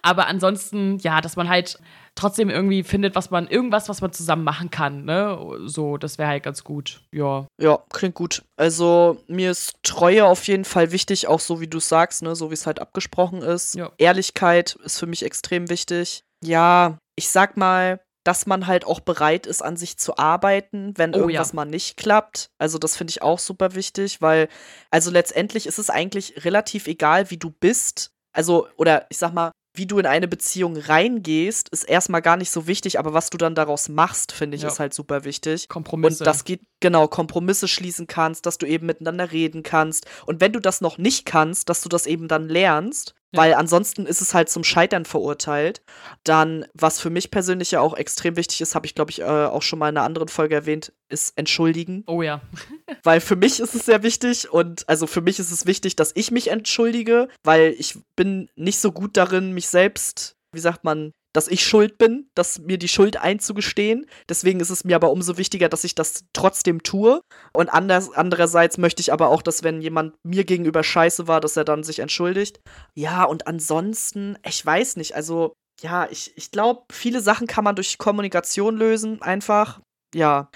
Aber 0.03 0.27
ansonsten, 0.27 0.99
ja, 0.99 1.21
dass 1.21 1.35
man 1.35 1.49
halt 1.49 1.79
trotzdem 2.15 2.49
irgendwie 2.49 2.83
findet, 2.83 3.15
was 3.15 3.31
man, 3.31 3.47
irgendwas, 3.47 3.89
was 3.89 4.01
man 4.01 4.11
zusammen 4.11 4.43
machen 4.43 4.69
kann, 4.69 5.05
ne? 5.05 5.39
So, 5.65 5.97
das 5.97 6.17
wäre 6.17 6.29
halt 6.29 6.43
ganz 6.43 6.63
gut, 6.63 7.01
ja. 7.11 7.47
Ja, 7.59 7.79
klingt 7.91 8.15
gut. 8.15 8.43
Also, 8.57 9.17
mir 9.27 9.49
ist 9.49 9.77
Treue 9.81 10.25
auf 10.25 10.45
jeden 10.47 10.65
Fall 10.65 10.91
wichtig, 10.91 11.27
auch 11.27 11.39
so 11.39 11.61
wie 11.61 11.67
du 11.67 11.79
sagst, 11.79 12.21
ne? 12.21 12.35
So 12.35 12.51
wie 12.51 12.55
es 12.55 12.67
halt 12.67 12.79
abgesprochen 12.79 13.41
ist. 13.41 13.75
Ja. 13.75 13.91
Ehrlichkeit 13.97 14.77
ist 14.83 14.99
für 14.99 15.07
mich 15.07 15.23
extrem 15.23 15.69
wichtig. 15.69 16.23
Ja, 16.43 16.97
ich 17.15 17.29
sag 17.29 17.55
mal, 17.57 18.01
dass 18.23 18.45
man 18.45 18.67
halt 18.67 18.85
auch 18.85 18.99
bereit 18.99 19.45
ist, 19.45 19.61
an 19.61 19.77
sich 19.77 19.97
zu 19.97 20.17
arbeiten, 20.17 20.93
wenn 20.97 21.13
oh, 21.13 21.19
irgendwas 21.19 21.49
ja. 21.49 21.55
mal 21.55 21.65
nicht 21.65 21.97
klappt. 21.97 22.49
Also 22.57 22.77
das 22.77 22.95
finde 22.95 23.11
ich 23.11 23.21
auch 23.21 23.39
super 23.39 23.75
wichtig, 23.75 24.21
weil, 24.21 24.47
also 24.91 25.11
letztendlich 25.11 25.65
ist 25.67 25.79
es 25.79 25.89
eigentlich 25.89 26.45
relativ 26.45 26.87
egal, 26.87 27.29
wie 27.31 27.37
du 27.37 27.49
bist. 27.49 28.11
Also, 28.31 28.67
oder 28.77 29.05
ich 29.09 29.17
sag 29.17 29.33
mal, 29.33 29.51
wie 29.75 29.87
du 29.87 29.97
in 29.97 30.05
eine 30.05 30.27
Beziehung 30.27 30.77
reingehst, 30.77 31.69
ist 31.69 31.83
erstmal 31.83 32.21
gar 32.21 32.37
nicht 32.37 32.51
so 32.51 32.67
wichtig, 32.67 32.99
aber 32.99 33.13
was 33.13 33.31
du 33.31 33.37
dann 33.37 33.55
daraus 33.55 33.89
machst, 33.89 34.31
finde 34.31 34.55
ich, 34.55 34.61
ja. 34.61 34.69
ist 34.69 34.79
halt 34.79 34.93
super 34.93 35.23
wichtig. 35.23 35.67
Kompromisse. 35.67 36.23
Und 36.23 36.27
das 36.27 36.43
geht, 36.45 36.61
genau, 36.79 37.07
Kompromisse 37.07 37.67
schließen 37.67 38.05
kannst, 38.05 38.45
dass 38.45 38.59
du 38.59 38.67
eben 38.67 38.85
miteinander 38.85 39.31
reden 39.31 39.63
kannst. 39.63 40.05
Und 40.27 40.41
wenn 40.41 40.53
du 40.53 40.59
das 40.59 40.79
noch 40.81 40.99
nicht 40.99 41.25
kannst, 41.25 41.69
dass 41.69 41.81
du 41.81 41.89
das 41.89 42.05
eben 42.05 42.27
dann 42.27 42.47
lernst 42.49 43.15
weil 43.33 43.53
ansonsten 43.53 44.05
ist 44.05 44.21
es 44.21 44.33
halt 44.33 44.49
zum 44.49 44.63
Scheitern 44.63 45.05
verurteilt. 45.05 45.81
Dann, 46.23 46.65
was 46.73 46.99
für 46.99 47.09
mich 47.09 47.31
persönlich 47.31 47.71
ja 47.71 47.81
auch 47.81 47.95
extrem 47.95 48.35
wichtig 48.35 48.61
ist, 48.61 48.75
habe 48.75 48.85
ich, 48.85 48.95
glaube 48.95 49.11
ich, 49.11 49.21
äh, 49.21 49.25
auch 49.25 49.61
schon 49.61 49.79
mal 49.79 49.89
in 49.89 49.97
einer 49.97 50.05
anderen 50.05 50.27
Folge 50.27 50.55
erwähnt, 50.55 50.93
ist 51.09 51.37
entschuldigen. 51.37 52.03
Oh 52.07 52.21
ja. 52.21 52.41
weil 53.03 53.19
für 53.19 53.35
mich 53.35 53.59
ist 53.59 53.75
es 53.75 53.85
sehr 53.85 54.03
wichtig 54.03 54.51
und 54.51 54.87
also 54.87 55.07
für 55.07 55.21
mich 55.21 55.39
ist 55.39 55.51
es 55.51 55.65
wichtig, 55.65 55.95
dass 55.95 56.11
ich 56.15 56.31
mich 56.31 56.49
entschuldige, 56.49 57.27
weil 57.43 57.75
ich 57.77 57.97
bin 58.15 58.49
nicht 58.55 58.79
so 58.79 58.91
gut 58.91 59.17
darin, 59.17 59.53
mich 59.53 59.67
selbst, 59.67 60.35
wie 60.51 60.59
sagt 60.59 60.83
man, 60.83 61.11
dass 61.33 61.47
ich 61.47 61.65
schuld 61.65 61.97
bin, 61.97 62.29
dass 62.35 62.59
mir 62.59 62.77
die 62.77 62.87
Schuld 62.87 63.17
einzugestehen. 63.17 64.05
Deswegen 64.29 64.59
ist 64.59 64.69
es 64.69 64.85
mir 64.85 64.95
aber 64.95 65.11
umso 65.11 65.37
wichtiger, 65.37 65.67
dass 65.67 65.83
ich 65.83 65.95
das 65.95 66.25
trotzdem 66.33 66.83
tue. 66.83 67.21
Und 67.53 67.69
anders, 67.69 68.11
andererseits 68.13 68.77
möchte 68.77 69.01
ich 69.01 69.11
aber 69.11 69.29
auch, 69.29 69.41
dass 69.41 69.63
wenn 69.63 69.81
jemand 69.81 70.15
mir 70.23 70.45
gegenüber 70.45 70.83
scheiße 70.83 71.27
war, 71.27 71.41
dass 71.41 71.57
er 71.57 71.65
dann 71.65 71.83
sich 71.83 71.99
entschuldigt. 71.99 72.61
Ja, 72.95 73.23
und 73.23 73.47
ansonsten, 73.47 74.37
ich 74.47 74.63
weiß 74.65 74.95
nicht, 74.95 75.15
also 75.15 75.53
ja, 75.81 76.07
ich, 76.09 76.31
ich 76.37 76.51
glaube, 76.51 76.83
viele 76.91 77.19
Sachen 77.19 77.47
kann 77.47 77.63
man 77.63 77.75
durch 77.75 77.97
Kommunikation 77.97 78.77
lösen, 78.77 79.21
einfach. 79.21 79.81
Ja. 80.13 80.49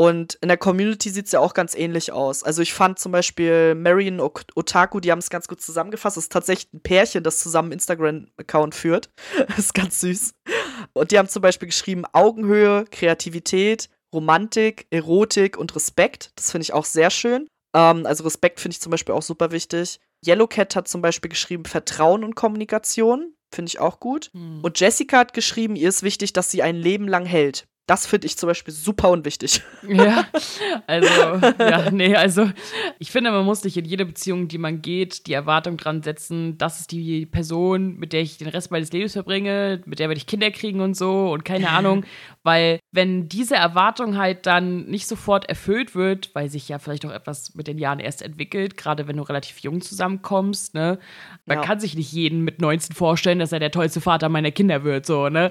Und 0.00 0.38
in 0.40 0.48
der 0.48 0.56
Community 0.56 1.10
sieht 1.10 1.26
es 1.26 1.32
ja 1.32 1.40
auch 1.40 1.52
ganz 1.52 1.74
ähnlich 1.74 2.10
aus. 2.10 2.42
Also 2.42 2.62
ich 2.62 2.72
fand 2.72 2.98
zum 2.98 3.12
Beispiel 3.12 3.74
Marion 3.74 4.18
Otaku, 4.18 4.98
die 4.98 5.12
haben 5.12 5.18
es 5.18 5.28
ganz 5.28 5.46
gut 5.46 5.60
zusammengefasst. 5.60 6.16
Es 6.16 6.24
ist 6.24 6.32
tatsächlich 6.32 6.72
ein 6.72 6.80
Pärchen, 6.80 7.22
das 7.22 7.40
zusammen 7.40 7.66
einen 7.66 7.72
Instagram-Account 7.74 8.74
führt. 8.74 9.10
das 9.48 9.58
ist 9.58 9.74
ganz 9.74 10.00
süß. 10.00 10.32
Und 10.94 11.10
die 11.10 11.18
haben 11.18 11.28
zum 11.28 11.42
Beispiel 11.42 11.68
geschrieben 11.68 12.06
Augenhöhe, 12.14 12.86
Kreativität, 12.90 13.90
Romantik, 14.10 14.86
Erotik 14.88 15.58
und 15.58 15.76
Respekt. 15.76 16.32
Das 16.34 16.50
finde 16.50 16.62
ich 16.62 16.72
auch 16.72 16.86
sehr 16.86 17.10
schön. 17.10 17.46
Ähm, 17.76 18.06
also 18.06 18.24
Respekt 18.24 18.58
finde 18.60 18.76
ich 18.76 18.80
zum 18.80 18.92
Beispiel 18.92 19.14
auch 19.14 19.20
super 19.20 19.50
wichtig. 19.50 20.00
Yellowcat 20.26 20.76
hat 20.76 20.88
zum 20.88 21.02
Beispiel 21.02 21.28
geschrieben 21.28 21.66
Vertrauen 21.66 22.24
und 22.24 22.36
Kommunikation. 22.36 23.34
Finde 23.54 23.68
ich 23.68 23.80
auch 23.80 24.00
gut. 24.00 24.30
Hm. 24.32 24.60
Und 24.62 24.80
Jessica 24.80 25.18
hat 25.18 25.34
geschrieben, 25.34 25.76
ihr 25.76 25.90
ist 25.90 26.02
wichtig, 26.02 26.32
dass 26.32 26.50
sie 26.50 26.62
ein 26.62 26.76
Leben 26.76 27.06
lang 27.06 27.26
hält. 27.26 27.66
Das 27.90 28.06
finde 28.06 28.28
ich 28.28 28.38
zum 28.38 28.46
Beispiel 28.46 28.72
super 28.72 29.10
unwichtig. 29.10 29.62
Ja, 29.88 30.24
also, 30.86 31.08
ja, 31.58 31.90
nee, 31.90 32.14
also 32.14 32.48
ich 32.98 33.10
finde, 33.10 33.32
man 33.32 33.44
muss 33.44 33.64
nicht 33.64 33.76
in 33.76 33.84
jede 33.84 34.04
Beziehung, 34.04 34.46
die 34.46 34.58
man 34.58 34.82
geht, 34.82 35.26
die 35.26 35.32
Erwartung 35.32 35.78
dran 35.78 36.02
setzen, 36.02 36.58
das 36.58 36.80
ist 36.80 36.92
die 36.92 37.26
Person, 37.26 37.96
mit 37.96 38.12
der 38.12 38.20
ich 38.20 38.38
den 38.38 38.46
Rest 38.46 38.70
meines 38.70 38.92
Lebens 38.92 39.14
verbringe, 39.14 39.80
mit 39.86 39.98
der 39.98 40.08
werde 40.08 40.18
ich 40.18 40.26
Kinder 40.26 40.50
kriegen 40.50 40.80
und 40.80 40.96
so 40.96 41.32
und 41.32 41.44
keine 41.44 41.70
Ahnung, 41.70 42.04
weil 42.44 42.78
wenn 42.92 43.28
diese 43.28 43.56
Erwartung 43.56 44.16
halt 44.16 44.46
dann 44.46 44.84
nicht 44.86 45.08
sofort 45.08 45.48
erfüllt 45.48 45.94
wird, 45.94 46.34
weil 46.34 46.48
sich 46.48 46.68
ja 46.68 46.78
vielleicht 46.78 47.04
auch 47.04 47.10
etwas 47.10 47.54
mit 47.54 47.66
den 47.66 47.78
Jahren 47.78 47.98
erst 47.98 48.22
entwickelt, 48.22 48.76
gerade 48.76 49.08
wenn 49.08 49.16
du 49.16 49.22
relativ 49.22 49.58
jung 49.60 49.80
zusammenkommst, 49.80 50.74
ne, 50.74 50.98
man 51.46 51.58
ja. 51.58 51.64
kann 51.64 51.80
sich 51.80 51.96
nicht 51.96 52.12
jeden 52.12 52.42
mit 52.42 52.60
19 52.60 52.94
vorstellen, 52.94 53.40
dass 53.40 53.52
er 53.52 53.58
der 53.58 53.72
tollste 53.72 54.00
Vater 54.00 54.28
meiner 54.28 54.52
Kinder 54.52 54.84
wird, 54.84 55.06
so, 55.06 55.28
ne? 55.28 55.50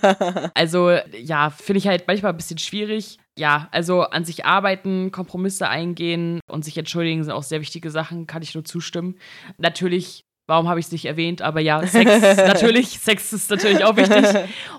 also, 0.54 0.90
ja, 1.18 1.50
finde 1.50 1.75
ich 1.76 1.86
halt 1.86 2.06
manchmal 2.06 2.32
ein 2.32 2.36
bisschen 2.36 2.58
schwierig. 2.58 3.18
Ja, 3.38 3.68
also 3.70 4.02
an 4.02 4.24
sich 4.24 4.46
arbeiten, 4.46 5.12
Kompromisse 5.12 5.68
eingehen 5.68 6.40
und 6.48 6.64
sich 6.64 6.78
entschuldigen 6.78 7.22
sind 7.22 7.32
auch 7.32 7.42
sehr 7.42 7.60
wichtige 7.60 7.90
Sachen, 7.90 8.26
kann 8.26 8.42
ich 8.42 8.54
nur 8.54 8.64
zustimmen. 8.64 9.16
Natürlich 9.58 10.26
Warum 10.48 10.68
habe 10.68 10.78
ich 10.78 10.86
es 10.86 10.92
nicht 10.92 11.06
erwähnt? 11.06 11.42
Aber 11.42 11.60
ja, 11.60 11.84
Sex 11.84 12.36
natürlich, 12.36 13.00
Sex 13.00 13.32
ist 13.32 13.50
natürlich 13.50 13.84
auch 13.84 13.96
wichtig. 13.96 14.24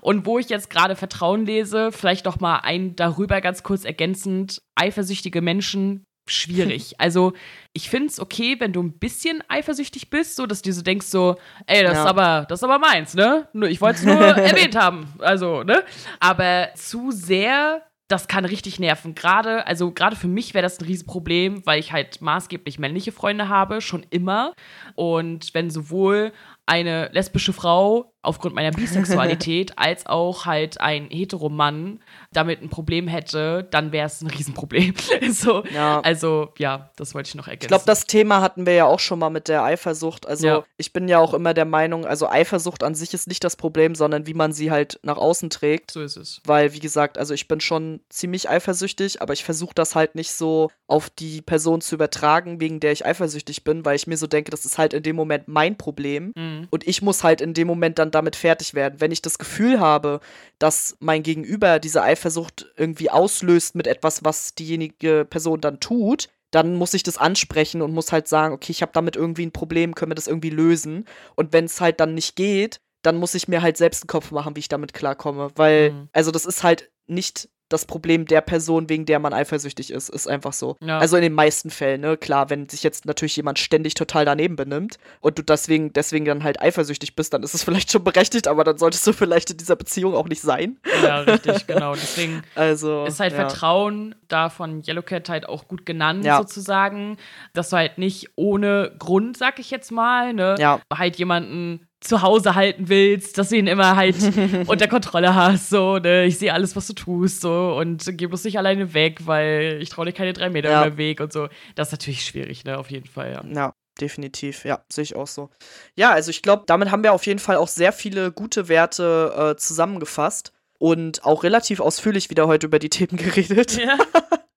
Und 0.01 0.25
wo 0.25 0.39
ich 0.39 0.47
jetzt 0.49 0.69
gerade 0.69 0.95
Vertrauen 0.95 1.45
lese, 1.45 1.91
vielleicht 1.91 2.25
noch 2.25 2.39
mal 2.39 2.59
ein 2.59 2.95
darüber 2.95 3.41
ganz 3.41 3.63
kurz 3.63 3.83
ergänzend: 3.83 4.61
Eifersüchtige 4.75 5.41
Menschen 5.41 6.05
schwierig. 6.31 6.95
Also, 6.99 7.33
ich 7.73 7.89
finde 7.89 8.07
es 8.07 8.19
okay, 8.19 8.55
wenn 8.59 8.73
du 8.73 8.81
ein 8.81 8.97
bisschen 8.97 9.43
eifersüchtig 9.47 10.09
bist, 10.09 10.35
so 10.35 10.45
dass 10.45 10.61
du 10.61 10.73
so 10.73 10.81
denkst, 10.81 11.07
so, 11.07 11.37
ey, 11.67 11.83
das 11.83 11.93
ja. 11.93 12.03
ist 12.03 12.09
aber, 12.09 12.45
das 12.49 12.59
ist 12.59 12.63
aber 12.63 12.79
meins, 12.79 13.13
ne? 13.13 13.47
Ich 13.69 13.81
wollte 13.81 13.99
es 13.99 14.03
nur 14.03 14.15
erwähnt 14.19 14.75
haben. 14.75 15.13
Also, 15.19 15.63
ne? 15.63 15.83
Aber 16.19 16.69
zu 16.75 17.11
sehr 17.11 17.87
das 18.07 18.27
kann 18.27 18.45
richtig 18.45 18.79
nerven. 18.79 19.15
Gerade, 19.15 19.67
also 19.67 19.91
gerade 19.91 20.15
für 20.15 20.27
mich 20.27 20.53
wäre 20.53 20.63
das 20.63 20.79
ein 20.79 20.85
Riesenproblem, 20.85 21.65
weil 21.65 21.79
ich 21.79 21.91
halt 21.91 22.21
maßgeblich 22.21 22.79
männliche 22.79 23.11
Freunde 23.11 23.49
habe, 23.49 23.81
schon 23.81 24.05
immer. 24.09 24.53
Und 24.95 25.53
wenn 25.53 25.69
sowohl 25.69 26.31
eine 26.65 27.09
lesbische 27.11 27.53
Frau 27.53 28.13
aufgrund 28.27 28.55
meiner 28.55 28.71
Bisexualität 28.71 29.73
als 29.77 30.05
auch 30.05 30.45
halt 30.45 30.81
ein 30.81 31.07
Heteromann 31.09 31.99
damit 32.31 32.61
ein 32.61 32.69
Problem 32.69 33.07
hätte, 33.07 33.67
dann 33.71 33.91
wäre 33.91 34.05
es 34.05 34.21
ein 34.21 34.27
Riesenproblem. 34.27 34.93
so, 35.31 35.63
ja. 35.73 36.01
Also 36.01 36.49
ja, 36.57 36.91
das 36.97 37.15
wollte 37.15 37.29
ich 37.29 37.35
noch 37.35 37.47
ergänzen. 37.47 37.65
Ich 37.65 37.67
glaube, 37.69 37.85
das 37.85 38.05
Thema 38.05 38.41
hatten 38.41 38.65
wir 38.65 38.73
ja 38.73 38.85
auch 38.85 38.99
schon 38.99 39.19
mal 39.19 39.29
mit 39.29 39.47
der 39.47 39.63
Eifersucht. 39.63 40.27
Also 40.27 40.47
ja. 40.47 40.63
ich 40.77 40.93
bin 40.93 41.07
ja 41.07 41.19
auch 41.19 41.33
immer 41.33 41.53
der 41.53 41.65
Meinung, 41.65 42.05
also 42.05 42.29
Eifersucht 42.29 42.83
an 42.83 42.95
sich 42.95 43.13
ist 43.13 43.27
nicht 43.27 43.43
das 43.43 43.55
Problem, 43.55 43.95
sondern 43.95 44.27
wie 44.27 44.33
man 44.33 44.51
sie 44.51 44.71
halt 44.71 44.99
nach 45.03 45.17
außen 45.17 45.49
trägt. 45.49 45.91
So 45.91 46.01
ist 46.01 46.17
es. 46.17 46.41
Weil, 46.45 46.73
wie 46.73 46.79
gesagt, 46.79 47.17
also 47.17 47.33
ich 47.33 47.47
bin 47.47 47.61
schon 47.61 48.01
ziemlich 48.09 48.49
eifersüchtig, 48.49 49.21
aber 49.21 49.33
ich 49.33 49.43
versuche 49.43 49.73
das 49.73 49.95
halt 49.95 50.15
nicht 50.15 50.31
so 50.31 50.69
auf 50.87 51.09
die 51.09 51.41
Person 51.41 51.81
zu 51.81 51.95
übertragen, 51.95 52.59
wegen 52.59 52.79
der 52.79 52.91
ich 52.91 53.05
eifersüchtig 53.05 53.63
bin, 53.63 53.85
weil 53.85 53.95
ich 53.95 54.07
mir 54.07 54.17
so 54.17 54.27
denke, 54.27 54.51
das 54.51 54.65
ist 54.65 54.77
halt 54.77 54.93
in 54.93 55.03
dem 55.03 55.15
Moment 55.15 55.47
mein 55.47 55.77
Problem. 55.77 56.33
Mhm. 56.35 56.67
Und 56.69 56.87
ich 56.87 57.01
muss 57.01 57.23
halt 57.23 57.41
in 57.41 57.53
dem 57.53 57.67
Moment 57.67 57.99
dann 57.99 58.11
damit 58.17 58.35
fertig 58.35 58.73
werden. 58.73 58.99
Wenn 58.99 59.11
ich 59.11 59.21
das 59.21 59.37
Gefühl 59.37 59.79
habe, 59.79 60.19
dass 60.59 60.97
mein 60.99 61.23
Gegenüber 61.23 61.79
diese 61.79 62.03
Eifersucht 62.03 62.65
irgendwie 62.75 63.09
auslöst 63.09 63.75
mit 63.75 63.87
etwas, 63.87 64.23
was 64.23 64.53
diejenige 64.55 65.25
Person 65.25 65.61
dann 65.61 65.79
tut, 65.79 66.29
dann 66.51 66.75
muss 66.75 66.93
ich 66.93 67.03
das 67.03 67.17
ansprechen 67.17 67.81
und 67.81 67.93
muss 67.93 68.11
halt 68.11 68.27
sagen, 68.27 68.53
okay, 68.53 68.71
ich 68.71 68.81
habe 68.81 68.91
damit 68.93 69.15
irgendwie 69.15 69.45
ein 69.45 69.51
Problem, 69.51 69.95
können 69.95 70.11
wir 70.11 70.15
das 70.15 70.27
irgendwie 70.27 70.49
lösen? 70.49 71.05
Und 71.35 71.53
wenn 71.53 71.65
es 71.65 71.81
halt 71.81 71.99
dann 71.99 72.13
nicht 72.13 72.35
geht, 72.35 72.79
dann 73.01 73.17
muss 73.17 73.35
ich 73.35 73.47
mir 73.47 73.61
halt 73.61 73.77
selbst 73.77 74.03
einen 74.03 74.07
Kopf 74.07 74.31
machen, 74.31 74.55
wie 74.55 74.61
ich 74.61 74.69
damit 74.69 74.93
klarkomme. 74.93 75.51
Weil, 75.55 75.91
mhm. 75.91 76.09
also 76.13 76.31
das 76.31 76.45
ist 76.45 76.63
halt 76.63 76.89
nicht 77.05 77.49
das 77.69 77.85
Problem 77.85 78.25
der 78.25 78.41
Person, 78.41 78.89
wegen 78.89 79.05
der 79.05 79.19
man 79.19 79.33
eifersüchtig 79.33 79.91
ist. 79.91 80.09
Ist 80.09 80.27
einfach 80.27 80.53
so. 80.53 80.77
Ja. 80.81 80.99
Also 80.99 81.17
in 81.17 81.23
den 81.23 81.33
meisten 81.33 81.69
Fällen, 81.69 82.01
ne? 82.01 82.17
Klar, 82.17 82.49
wenn 82.49 82.69
sich 82.69 82.83
jetzt 82.83 83.05
natürlich 83.05 83.35
jemand 83.35 83.59
ständig 83.59 83.93
total 83.93 84.25
daneben 84.25 84.55
benimmt 84.55 84.97
und 85.19 85.37
du 85.37 85.43
deswegen, 85.43 85.91
deswegen 85.93 86.25
dann 86.25 86.43
halt 86.43 86.61
eifersüchtig 86.61 87.15
bist, 87.15 87.33
dann 87.33 87.43
ist 87.43 87.53
es 87.53 87.63
vielleicht 87.65 87.91
schon 87.91 88.03
berechtigt, 88.03 88.47
aber 88.47 88.63
dann 88.63 88.77
solltest 88.77 89.05
du 89.07 89.13
vielleicht 89.13 89.51
in 89.51 89.57
dieser 89.57 89.75
Beziehung 89.75 90.15
auch 90.15 90.27
nicht 90.27 90.41
sein. 90.41 90.77
Ja, 91.03 91.19
richtig, 91.19 91.67
genau. 91.67 91.93
Deswegen 91.93 92.43
also, 92.55 93.05
ist 93.05 93.19
halt 93.19 93.33
ja. 93.33 93.39
Vertrauen 93.39 94.15
da 94.27 94.49
von 94.49 94.83
Yellowcat 94.85 95.29
halt 95.29 95.49
auch 95.49 95.67
gut 95.67 95.85
genannt, 95.85 96.25
ja. 96.25 96.37
sozusagen. 96.37 97.17
Dass 97.53 97.69
du 97.69 97.77
halt 97.77 97.97
nicht 97.97 98.29
ohne 98.35 98.93
Grund, 98.99 99.37
sag 99.37 99.59
ich 99.59 99.71
jetzt 99.71 99.91
mal, 99.91 100.33
ne, 100.33 100.55
ja. 100.59 100.79
halt 100.93 101.17
jemanden 101.17 101.86
zu 101.99 102.21
Hause 102.21 102.55
halten 102.55 102.89
willst, 102.89 103.37
dass 103.37 103.49
du 103.49 103.57
ihn 103.57 103.67
immer 103.67 103.95
halt 103.95 104.15
unter 104.67 104.87
Kontrolle 104.87 105.33
hast. 105.35 105.69
So, 105.69 105.97
ne? 105.97 106.25
Ich 106.25 106.37
sehe 106.37 106.53
alles, 106.53 106.75
was 106.75 106.87
du 106.87 106.93
tust, 106.93 107.41
so 107.41 107.75
und 107.77 108.03
geh 108.17 108.27
bloß 108.27 108.43
nicht 108.43 108.57
alleine 108.57 108.93
weg, 108.93 109.21
weil 109.25 109.79
ich 109.81 109.89
traue 109.89 110.05
dir 110.05 110.13
keine 110.13 110.33
drei 110.33 110.49
Meter 110.49 110.69
ja. 110.69 110.81
über 110.81 110.91
den 110.91 110.97
Weg 110.97 111.19
und 111.19 111.33
so. 111.33 111.47
Das 111.75 111.89
ist 111.89 111.93
natürlich 111.93 112.25
schwierig, 112.25 112.63
ne? 112.65 112.77
Auf 112.77 112.91
jeden 112.91 113.07
Fall, 113.07 113.31
ja. 113.31 113.43
Ja. 113.53 113.73
Definitiv, 113.99 114.63
ja, 114.63 114.83
sehe 114.91 115.03
ich 115.03 115.15
auch 115.15 115.25
so. 115.25 115.49
Ja, 115.95 116.11
also 116.11 116.29
ich 116.29 116.43
glaube, 116.43 116.65
damit 116.67 116.91
haben 116.91 117.01
wir 117.01 117.13
auf 117.13 117.25
jeden 117.25 117.39
Fall 117.39 117.55
auch 117.55 117.67
sehr 117.67 117.91
viele 117.91 118.31
gute 118.31 118.69
Werte 118.69 119.55
äh, 119.55 119.57
zusammengefasst 119.57 120.53
und 120.79 121.23
auch 121.25 121.43
relativ 121.43 121.79
ausführlich 121.79 122.29
wieder 122.29 122.47
heute 122.47 122.67
über 122.67 122.79
die 122.79 122.89
Themen 122.89 123.17
geredet. 123.17 123.77
Ja. 123.77 123.97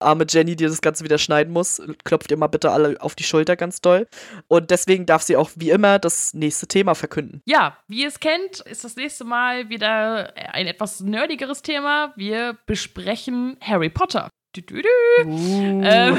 arme 0.00 0.24
Jenny, 0.28 0.56
die 0.56 0.64
das 0.64 0.80
Ganze 0.80 1.04
wieder 1.04 1.18
schneiden 1.18 1.52
muss, 1.52 1.80
klopft 2.04 2.30
ihr 2.30 2.36
mal 2.36 2.46
bitte 2.46 2.70
alle 2.70 3.00
auf 3.00 3.14
die 3.14 3.22
Schulter 3.22 3.56
ganz 3.56 3.80
doll. 3.80 4.08
Und 4.48 4.70
deswegen 4.70 5.06
darf 5.06 5.22
sie 5.22 5.36
auch 5.36 5.50
wie 5.56 5.70
immer 5.70 5.98
das 5.98 6.34
nächste 6.34 6.66
Thema 6.66 6.94
verkünden. 6.94 7.42
Ja, 7.44 7.76
wie 7.86 8.02
ihr 8.02 8.08
es 8.08 8.20
kennt, 8.20 8.60
ist 8.60 8.84
das 8.84 8.96
nächste 8.96 9.24
Mal 9.24 9.68
wieder 9.68 10.34
ein 10.54 10.66
etwas 10.66 11.00
nerdigeres 11.00 11.62
Thema. 11.62 12.12
Wir 12.16 12.56
besprechen 12.66 13.56
Harry 13.60 13.90
Potter. 13.90 14.30
Du, 14.52 14.62
du, 14.62 14.82
du. 14.82 15.28
Uh. 15.28 15.80
Ähm, 15.84 16.18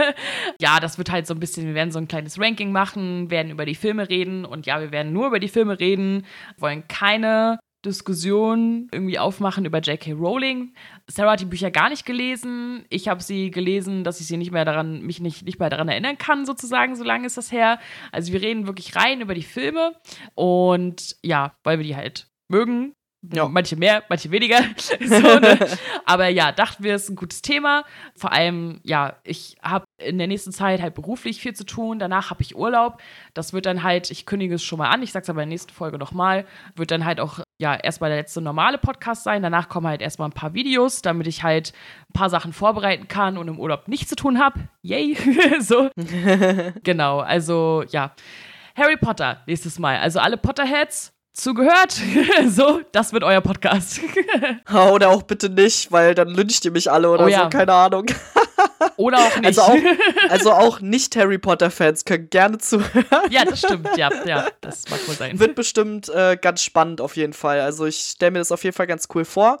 ja, 0.60 0.78
das 0.78 0.96
wird 0.96 1.10
halt 1.10 1.26
so 1.26 1.34
ein 1.34 1.40
bisschen, 1.40 1.66
wir 1.66 1.74
werden 1.74 1.90
so 1.90 1.98
ein 1.98 2.06
kleines 2.06 2.38
Ranking 2.38 2.70
machen, 2.70 3.30
werden 3.30 3.50
über 3.50 3.66
die 3.66 3.74
Filme 3.74 4.08
reden 4.08 4.44
und 4.44 4.66
ja, 4.66 4.80
wir 4.80 4.92
werden 4.92 5.12
nur 5.12 5.26
über 5.26 5.40
die 5.40 5.48
Filme 5.48 5.80
reden, 5.80 6.24
wollen 6.56 6.86
keine 6.86 7.58
Diskussion 7.84 8.88
irgendwie 8.92 9.18
aufmachen 9.18 9.64
über 9.64 9.80
J.K. 9.80 10.12
Rowling. 10.12 10.74
Sarah 11.06 11.32
hat 11.32 11.40
die 11.40 11.44
Bücher 11.44 11.70
gar 11.70 11.90
nicht 11.90 12.06
gelesen. 12.06 12.84
Ich 12.90 13.08
habe 13.08 13.22
sie 13.22 13.50
gelesen, 13.50 14.04
dass 14.04 14.20
ich 14.20 14.26
sie 14.26 14.36
nicht 14.36 14.52
mehr 14.52 14.64
daran, 14.64 15.02
mich 15.02 15.20
nicht, 15.20 15.44
nicht 15.44 15.58
mehr 15.58 15.70
daran 15.70 15.88
erinnern 15.88 16.18
kann, 16.18 16.46
sozusagen, 16.46 16.96
so 16.96 17.04
lange 17.04 17.26
ist 17.26 17.36
das 17.36 17.52
her. 17.52 17.78
Also 18.12 18.32
wir 18.32 18.42
reden 18.42 18.66
wirklich 18.66 18.96
rein 18.96 19.20
über 19.20 19.34
die 19.34 19.42
Filme 19.42 19.94
und 20.34 21.16
ja, 21.22 21.56
weil 21.62 21.78
wir 21.78 21.84
die 21.84 21.96
halt 21.96 22.28
mögen. 22.48 22.94
Ja. 23.32 23.48
Manche 23.48 23.76
mehr, 23.76 24.02
manche 24.08 24.30
weniger. 24.30 24.58
so, 25.00 25.38
ne? 25.38 25.58
Aber 26.04 26.28
ja, 26.28 26.52
dachten 26.52 26.84
wir, 26.84 26.94
es 26.94 27.04
ist 27.04 27.10
ein 27.10 27.16
gutes 27.16 27.42
Thema. 27.42 27.84
Vor 28.16 28.32
allem, 28.32 28.80
ja, 28.82 29.16
ich 29.24 29.56
habe 29.62 29.84
in 29.98 30.18
der 30.18 30.26
nächsten 30.26 30.52
Zeit 30.52 30.82
halt 30.82 30.94
beruflich 30.94 31.40
viel 31.40 31.54
zu 31.54 31.64
tun. 31.64 31.98
Danach 31.98 32.30
habe 32.30 32.42
ich 32.42 32.56
Urlaub. 32.56 33.00
Das 33.32 33.52
wird 33.52 33.66
dann 33.66 33.82
halt, 33.82 34.10
ich 34.10 34.26
kündige 34.26 34.56
es 34.56 34.64
schon 34.64 34.78
mal 34.78 34.90
an, 34.90 35.02
ich 35.02 35.12
sage 35.12 35.22
es 35.22 35.30
aber 35.30 35.42
in 35.42 35.48
der 35.48 35.54
nächsten 35.54 35.72
Folge 35.72 35.98
nochmal, 35.98 36.44
wird 36.76 36.90
dann 36.90 37.04
halt 37.04 37.20
auch, 37.20 37.40
ja, 37.58 37.74
erstmal 37.74 38.10
der 38.10 38.18
letzte 38.18 38.40
normale 38.40 38.78
Podcast 38.78 39.24
sein. 39.24 39.42
Danach 39.42 39.68
kommen 39.68 39.86
halt 39.86 40.02
erstmal 40.02 40.28
ein 40.28 40.32
paar 40.32 40.54
Videos, 40.54 41.02
damit 41.02 41.26
ich 41.26 41.42
halt 41.42 41.72
ein 42.10 42.12
paar 42.12 42.30
Sachen 42.30 42.52
vorbereiten 42.52 43.08
kann 43.08 43.38
und 43.38 43.48
im 43.48 43.58
Urlaub 43.58 43.88
nichts 43.88 44.08
zu 44.08 44.16
tun 44.16 44.38
habe. 44.38 44.60
Yay! 44.82 45.16
so. 45.60 45.90
genau, 46.82 47.20
also 47.20 47.84
ja. 47.88 48.14
Harry 48.76 48.96
Potter 48.96 49.42
nächstes 49.46 49.78
Mal. 49.78 49.98
Also 49.98 50.18
alle 50.18 50.36
Potterheads, 50.36 51.13
zugehört. 51.34 52.00
so, 52.48 52.80
das 52.92 53.12
wird 53.12 53.24
euer 53.24 53.42
Podcast. 53.42 54.00
oder 54.92 55.10
auch 55.10 55.22
bitte 55.22 55.50
nicht, 55.50 55.92
weil 55.92 56.14
dann 56.14 56.28
lyncht 56.28 56.64
ihr 56.64 56.70
mich 56.70 56.90
alle 56.90 57.10
oder 57.10 57.24
oh, 57.24 57.28
ja. 57.28 57.44
so, 57.44 57.48
keine 57.50 57.74
Ahnung. 57.74 58.06
oder 58.96 59.18
auch 59.18 59.36
nicht. 59.36 59.46
Also 59.46 59.62
auch, 59.62 59.76
also 60.28 60.52
auch 60.52 60.80
nicht 60.80 61.16
Harry 61.16 61.38
Potter-Fans 61.38 62.04
können 62.04 62.30
gerne 62.30 62.58
zuhören. 62.58 63.04
ja, 63.30 63.44
das 63.44 63.60
stimmt, 63.60 63.96
ja, 63.96 64.10
ja, 64.24 64.48
das 64.60 64.88
mag 64.90 65.06
wohl 65.08 65.14
sein. 65.14 65.38
Wird 65.38 65.54
bestimmt 65.54 66.08
äh, 66.08 66.36
ganz 66.40 66.62
spannend 66.62 67.00
auf 67.00 67.16
jeden 67.16 67.32
Fall. 67.32 67.60
Also 67.60 67.86
ich 67.86 67.96
stelle 67.96 68.32
mir 68.32 68.38
das 68.38 68.52
auf 68.52 68.64
jeden 68.64 68.76
Fall 68.76 68.86
ganz 68.86 69.08
cool 69.14 69.24
vor. 69.24 69.60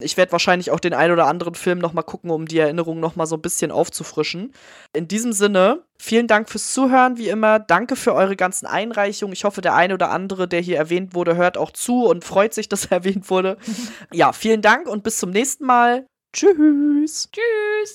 Ich 0.00 0.16
werde 0.16 0.32
wahrscheinlich 0.32 0.72
auch 0.72 0.80
den 0.80 0.92
ein 0.92 1.12
oder 1.12 1.26
anderen 1.26 1.54
Film 1.54 1.78
noch 1.78 1.92
mal 1.92 2.02
gucken, 2.02 2.30
um 2.30 2.46
die 2.46 2.58
Erinnerung 2.58 2.98
noch 2.98 3.14
mal 3.14 3.26
so 3.26 3.36
ein 3.36 3.42
bisschen 3.42 3.70
aufzufrischen. 3.70 4.52
In 4.92 5.06
diesem 5.06 5.32
Sinne, 5.32 5.84
vielen 5.98 6.26
Dank 6.26 6.50
fürs 6.50 6.72
Zuhören, 6.72 7.16
wie 7.16 7.28
immer. 7.28 7.60
Danke 7.60 7.94
für 7.94 8.12
eure 8.12 8.34
ganzen 8.34 8.66
Einreichungen. 8.66 9.32
Ich 9.32 9.44
hoffe, 9.44 9.60
der 9.60 9.74
eine 9.74 9.94
oder 9.94 10.10
andere, 10.10 10.48
der 10.48 10.60
hier 10.60 10.78
erwähnt 10.78 11.14
wurde, 11.14 11.36
hört 11.36 11.56
auch 11.56 11.70
zu 11.70 12.06
und 12.06 12.24
freut 12.24 12.54
sich, 12.54 12.68
dass 12.68 12.86
er 12.86 12.98
erwähnt 12.98 13.30
wurde. 13.30 13.56
ja, 14.12 14.32
vielen 14.32 14.62
Dank 14.62 14.88
und 14.88 15.04
bis 15.04 15.18
zum 15.18 15.30
nächsten 15.30 15.64
Mal. 15.64 16.06
Tschüss. 16.32 17.30
Tschüss. 17.30 17.92